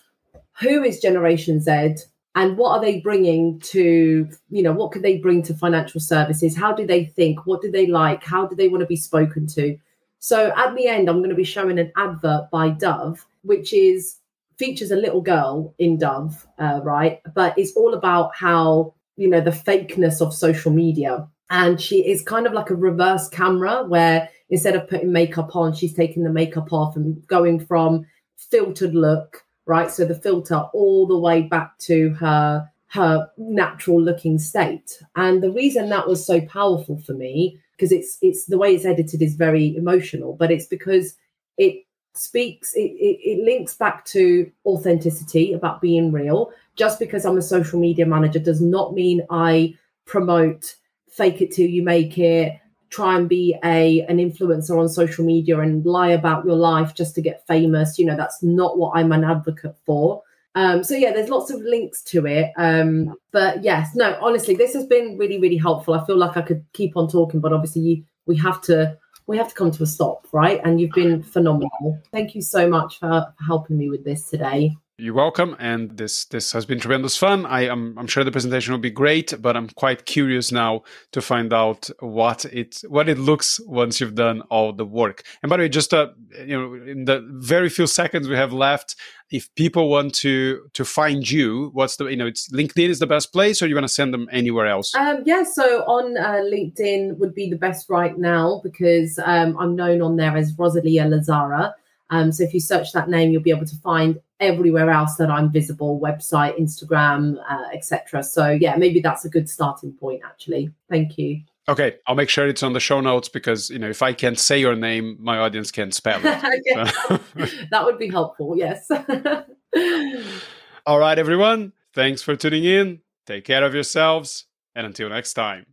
who 0.59 0.81
is 0.83 0.99
Generation 0.99 1.59
Z 1.59 1.97
and 2.37 2.55
what 2.55 2.69
are 2.69 2.81
they 2.81 2.99
bringing 2.99 3.59
to 3.59 4.29
you 4.49 4.63
know 4.63 4.71
what 4.71 4.91
could 4.91 5.01
they 5.01 5.17
bring 5.17 5.41
to 5.43 5.53
financial 5.55 5.99
services? 5.99 6.55
How 6.55 6.71
do 6.71 6.85
they 6.85 7.05
think? 7.05 7.45
What 7.45 7.61
do 7.61 7.71
they 7.71 7.87
like? 7.87 8.23
How 8.23 8.45
do 8.45 8.55
they 8.55 8.67
want 8.67 8.81
to 8.81 8.87
be 8.87 8.95
spoken 8.95 9.47
to? 9.47 9.77
So 10.19 10.53
at 10.55 10.75
the 10.75 10.87
end 10.87 11.09
i'm 11.09 11.17
going 11.17 11.29
to 11.29 11.35
be 11.35 11.43
showing 11.43 11.79
an 11.79 11.91
advert 11.97 12.49
by 12.51 12.69
dove 12.69 13.25
which 13.43 13.73
is 13.73 14.17
features 14.57 14.91
a 14.91 14.95
little 14.95 15.21
girl 15.21 15.73
in 15.77 15.97
dove 15.97 16.47
uh, 16.59 16.79
right? 16.83 17.21
But 17.33 17.57
it's 17.57 17.73
all 17.73 17.93
about 17.93 18.35
how 18.35 18.93
you 19.15 19.27
know 19.29 19.41
the 19.41 19.51
fakeness 19.51 20.21
of 20.21 20.33
social 20.33 20.71
media. 20.71 21.27
And 21.49 21.81
she 21.81 22.07
is 22.07 22.21
kind 22.21 22.45
of 22.45 22.53
like 22.53 22.69
a 22.69 22.75
reverse 22.75 23.29
camera 23.29 23.83
where 23.83 24.29
instead 24.49 24.75
of 24.75 24.87
putting 24.87 25.11
makeup 25.11 25.55
on 25.55 25.73
she's 25.73 25.95
taking 25.95 26.23
the 26.23 26.29
makeup 26.41 26.71
off 26.71 26.95
and 26.95 27.25
going 27.25 27.59
from 27.59 28.05
filtered 28.51 28.93
look 28.93 29.43
right? 29.67 29.91
So 29.91 30.05
the 30.05 30.15
filter 30.15 30.65
all 30.73 31.05
the 31.05 31.17
way 31.17 31.43
back 31.43 31.77
to 31.79 32.09
her 32.15 32.69
her 32.89 33.29
natural 33.37 34.01
looking 34.01 34.39
state. 34.39 35.03
And 35.17 35.43
the 35.43 35.51
reason 35.51 35.89
that 35.89 36.07
was 36.07 36.25
so 36.25 36.39
powerful 36.41 36.97
for 36.97 37.13
me, 37.13 37.59
because 37.75 37.91
it's 37.91 38.17
it's 38.21 38.45
the 38.45 38.57
way 38.57 38.73
it's 38.73 38.85
edited 38.85 39.21
is 39.21 39.35
very 39.35 39.75
emotional, 39.75 40.33
but 40.33 40.51
it's 40.51 40.65
because 40.65 41.15
it 41.57 41.83
speaks, 42.13 42.73
it, 42.73 42.79
it, 42.79 43.19
it 43.23 43.45
links 43.45 43.75
back 43.75 44.05
to 44.05 44.49
authenticity 44.65 45.53
about 45.53 45.81
being 45.81 46.11
real. 46.11 46.51
Just 46.75 46.99
because 46.99 47.25
I'm 47.25 47.37
a 47.37 47.41
social 47.41 47.79
media 47.79 48.05
manager 48.05 48.39
does 48.39 48.61
not 48.61 48.93
mean 48.93 49.25
I 49.29 49.75
promote 50.05 50.75
fake 51.09 51.41
it 51.41 51.51
till 51.51 51.67
you 51.67 51.83
make 51.83 52.17
it 52.17 52.59
try 52.89 53.17
and 53.17 53.27
be 53.27 53.55
a 53.63 54.01
an 54.07 54.17
influencer 54.17 54.79
on 54.79 54.89
social 54.89 55.25
media 55.25 55.59
and 55.59 55.85
lie 55.85 56.09
about 56.09 56.45
your 56.45 56.55
life 56.55 56.93
just 56.93 57.15
to 57.15 57.21
get 57.21 57.45
famous 57.47 57.99
you 57.99 58.05
know 58.05 58.15
that's 58.15 58.41
not 58.41 58.77
what 58.77 58.91
i'm 58.95 59.11
an 59.11 59.23
advocate 59.23 59.75
for. 59.85 60.21
Um, 60.55 60.83
so 60.83 60.95
yeah 60.95 61.13
there's 61.13 61.29
lots 61.29 61.51
of 61.51 61.61
links 61.61 62.01
to 62.03 62.25
it. 62.25 62.51
Um, 62.57 63.15
but 63.31 63.63
yes 63.63 63.95
no 63.95 64.17
honestly 64.21 64.55
this 64.55 64.73
has 64.73 64.85
been 64.85 65.17
really 65.17 65.39
really 65.39 65.57
helpful. 65.57 65.93
I 65.93 66.05
feel 66.05 66.17
like 66.17 66.37
i 66.37 66.41
could 66.41 66.65
keep 66.73 66.97
on 66.97 67.07
talking 67.07 67.39
but 67.39 67.53
obviously 67.53 67.81
you, 67.81 68.03
we 68.25 68.37
have 68.37 68.61
to 68.63 68.97
we 69.27 69.37
have 69.37 69.49
to 69.49 69.55
come 69.55 69.71
to 69.71 69.83
a 69.83 69.87
stop 69.87 70.27
right? 70.31 70.61
And 70.63 70.81
you've 70.81 70.91
been 70.91 71.21
phenomenal. 71.21 72.01
Thank 72.11 72.33
you 72.35 72.41
so 72.41 72.67
much 72.67 72.99
for 72.99 73.33
helping 73.45 73.77
me 73.77 73.89
with 73.89 74.03
this 74.03 74.29
today 74.29 74.75
you're 74.99 75.13
welcome, 75.13 75.55
and 75.59 75.95
this 75.95 76.25
this 76.25 76.51
has 76.53 76.65
been 76.65 76.79
tremendous 76.79 77.15
fun. 77.15 77.45
I 77.45 77.67
am 77.67 77.95
I'm 77.99 78.07
sure 78.07 78.23
the 78.23 78.31
presentation 78.31 78.73
will 78.73 78.79
be 78.79 78.89
great, 78.89 79.31
but 79.39 79.55
I'm 79.55 79.69
quite 79.69 80.07
curious 80.07 80.51
now 80.51 80.81
to 81.11 81.21
find 81.21 81.53
out 81.53 81.87
what 81.99 82.45
it 82.45 82.81
what 82.87 83.07
it 83.07 83.19
looks 83.19 83.59
once 83.67 84.01
you've 84.01 84.15
done 84.15 84.41
all 84.49 84.73
the 84.73 84.85
work. 84.85 85.23
And 85.43 85.51
by 85.51 85.57
the 85.57 85.63
way, 85.63 85.69
just 85.69 85.93
uh, 85.93 86.07
you 86.43 86.59
know, 86.59 86.73
in 86.73 87.05
the 87.05 87.23
very 87.29 87.69
few 87.69 87.85
seconds 87.85 88.27
we 88.27 88.35
have 88.35 88.51
left, 88.51 88.95
if 89.29 89.53
people 89.53 89.87
want 89.87 90.15
to 90.15 90.67
to 90.73 90.83
find 90.83 91.29
you, 91.29 91.69
what's 91.73 91.97
the 91.97 92.05
you 92.05 92.17
know, 92.17 92.25
it's 92.25 92.51
LinkedIn 92.51 92.89
is 92.89 92.97
the 92.97 93.05
best 93.05 93.31
place, 93.31 93.61
or 93.61 93.67
you 93.67 93.75
want 93.75 93.87
to 93.87 93.93
send 93.93 94.15
them 94.15 94.27
anywhere 94.31 94.65
else? 94.65 94.95
Um, 94.95 95.21
yeah, 95.27 95.43
so 95.43 95.83
on 95.83 96.17
uh, 96.17 96.41
LinkedIn 96.51 97.19
would 97.19 97.35
be 97.35 97.47
the 97.47 97.55
best 97.57 97.87
right 97.87 98.17
now 98.17 98.61
because 98.63 99.19
um, 99.23 99.55
I'm 99.59 99.75
known 99.75 100.01
on 100.01 100.15
there 100.15 100.35
as 100.35 100.53
Rosalia 100.57 101.05
Lazzara. 101.05 101.73
Um, 102.09 102.31
so 102.31 102.43
if 102.43 102.53
you 102.53 102.59
search 102.59 102.93
that 102.93 103.09
name, 103.09 103.31
you'll 103.31 103.41
be 103.41 103.51
able 103.51 103.65
to 103.65 103.75
find 103.77 104.19
everywhere 104.39 104.89
else 104.89 105.15
that 105.15 105.29
I'm 105.29 105.51
visible, 105.51 105.99
website, 105.99 106.59
Instagram, 106.59 107.37
uh, 107.49 107.65
etc. 107.73 108.23
So 108.23 108.49
yeah, 108.49 108.75
maybe 108.75 108.99
that's 108.99 109.25
a 109.25 109.29
good 109.29 109.49
starting 109.49 109.93
point. 109.93 110.21
Actually, 110.25 110.71
thank 110.89 111.17
you. 111.17 111.41
Okay, 111.69 111.97
I'll 112.07 112.15
make 112.15 112.29
sure 112.29 112.47
it's 112.47 112.63
on 112.63 112.71
the 112.73 112.79
show 112.79 113.01
notes 113.01 113.27
because 113.27 113.69
you 113.69 113.79
know 113.79 113.89
if 113.89 114.01
I 114.01 114.13
can't 114.13 114.39
say 114.39 114.59
your 114.59 114.75
name, 114.75 115.17
my 115.19 115.37
audience 115.37 115.71
can 115.71 115.91
spell 115.91 116.19
it. 116.23 116.23
that 117.71 117.83
would 117.83 117.97
be 117.97 118.09
helpful. 118.09 118.55
Yes. 118.57 118.89
All 120.85 120.99
right, 120.99 121.19
everyone. 121.19 121.73
Thanks 121.93 122.21
for 122.21 122.35
tuning 122.37 122.63
in. 122.63 123.01
Take 123.25 123.43
care 123.43 123.65
of 123.65 123.73
yourselves, 123.73 124.45
and 124.75 124.85
until 124.85 125.09
next 125.09 125.33
time. 125.33 125.65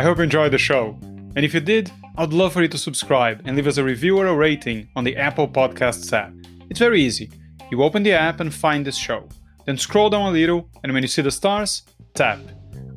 I 0.00 0.02
hope 0.02 0.16
you 0.16 0.24
enjoyed 0.24 0.50
the 0.50 0.56
show. 0.56 0.96
And 1.36 1.44
if 1.44 1.52
you 1.52 1.60
did, 1.60 1.92
I'd 2.16 2.32
love 2.32 2.54
for 2.54 2.62
you 2.62 2.68
to 2.68 2.78
subscribe 2.78 3.42
and 3.44 3.54
leave 3.54 3.66
us 3.66 3.76
a 3.76 3.84
review 3.84 4.16
or 4.16 4.28
a 4.28 4.34
rating 4.34 4.88
on 4.96 5.04
the 5.04 5.14
Apple 5.14 5.46
Podcasts 5.46 6.10
app. 6.10 6.32
It's 6.70 6.78
very 6.78 7.02
easy. 7.02 7.30
You 7.70 7.82
open 7.82 8.02
the 8.02 8.12
app 8.12 8.40
and 8.40 8.52
find 8.52 8.86
this 8.86 8.96
show. 8.96 9.28
Then 9.66 9.76
scroll 9.76 10.08
down 10.08 10.30
a 10.30 10.30
little, 10.30 10.70
and 10.82 10.94
when 10.94 11.02
you 11.02 11.06
see 11.06 11.20
the 11.20 11.30
stars, 11.30 11.82
tap. 12.14 12.38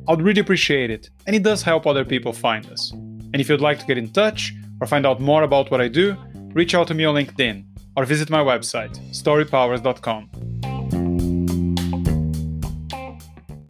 I'd 0.08 0.22
really 0.22 0.40
appreciate 0.40 0.90
it, 0.90 1.10
and 1.26 1.36
it 1.36 1.42
does 1.42 1.62
help 1.62 1.86
other 1.86 2.06
people 2.06 2.32
find 2.32 2.64
us. 2.70 2.90
And 2.92 3.36
if 3.38 3.50
you'd 3.50 3.60
like 3.60 3.80
to 3.80 3.86
get 3.86 3.98
in 3.98 4.10
touch 4.10 4.54
or 4.80 4.86
find 4.86 5.04
out 5.04 5.20
more 5.20 5.42
about 5.42 5.70
what 5.70 5.82
I 5.82 5.88
do, 5.88 6.16
reach 6.54 6.74
out 6.74 6.88
to 6.88 6.94
me 6.94 7.04
on 7.04 7.16
LinkedIn 7.16 7.66
or 7.98 8.06
visit 8.06 8.30
my 8.30 8.40
website, 8.40 8.96
storypowers.com. 9.10 10.53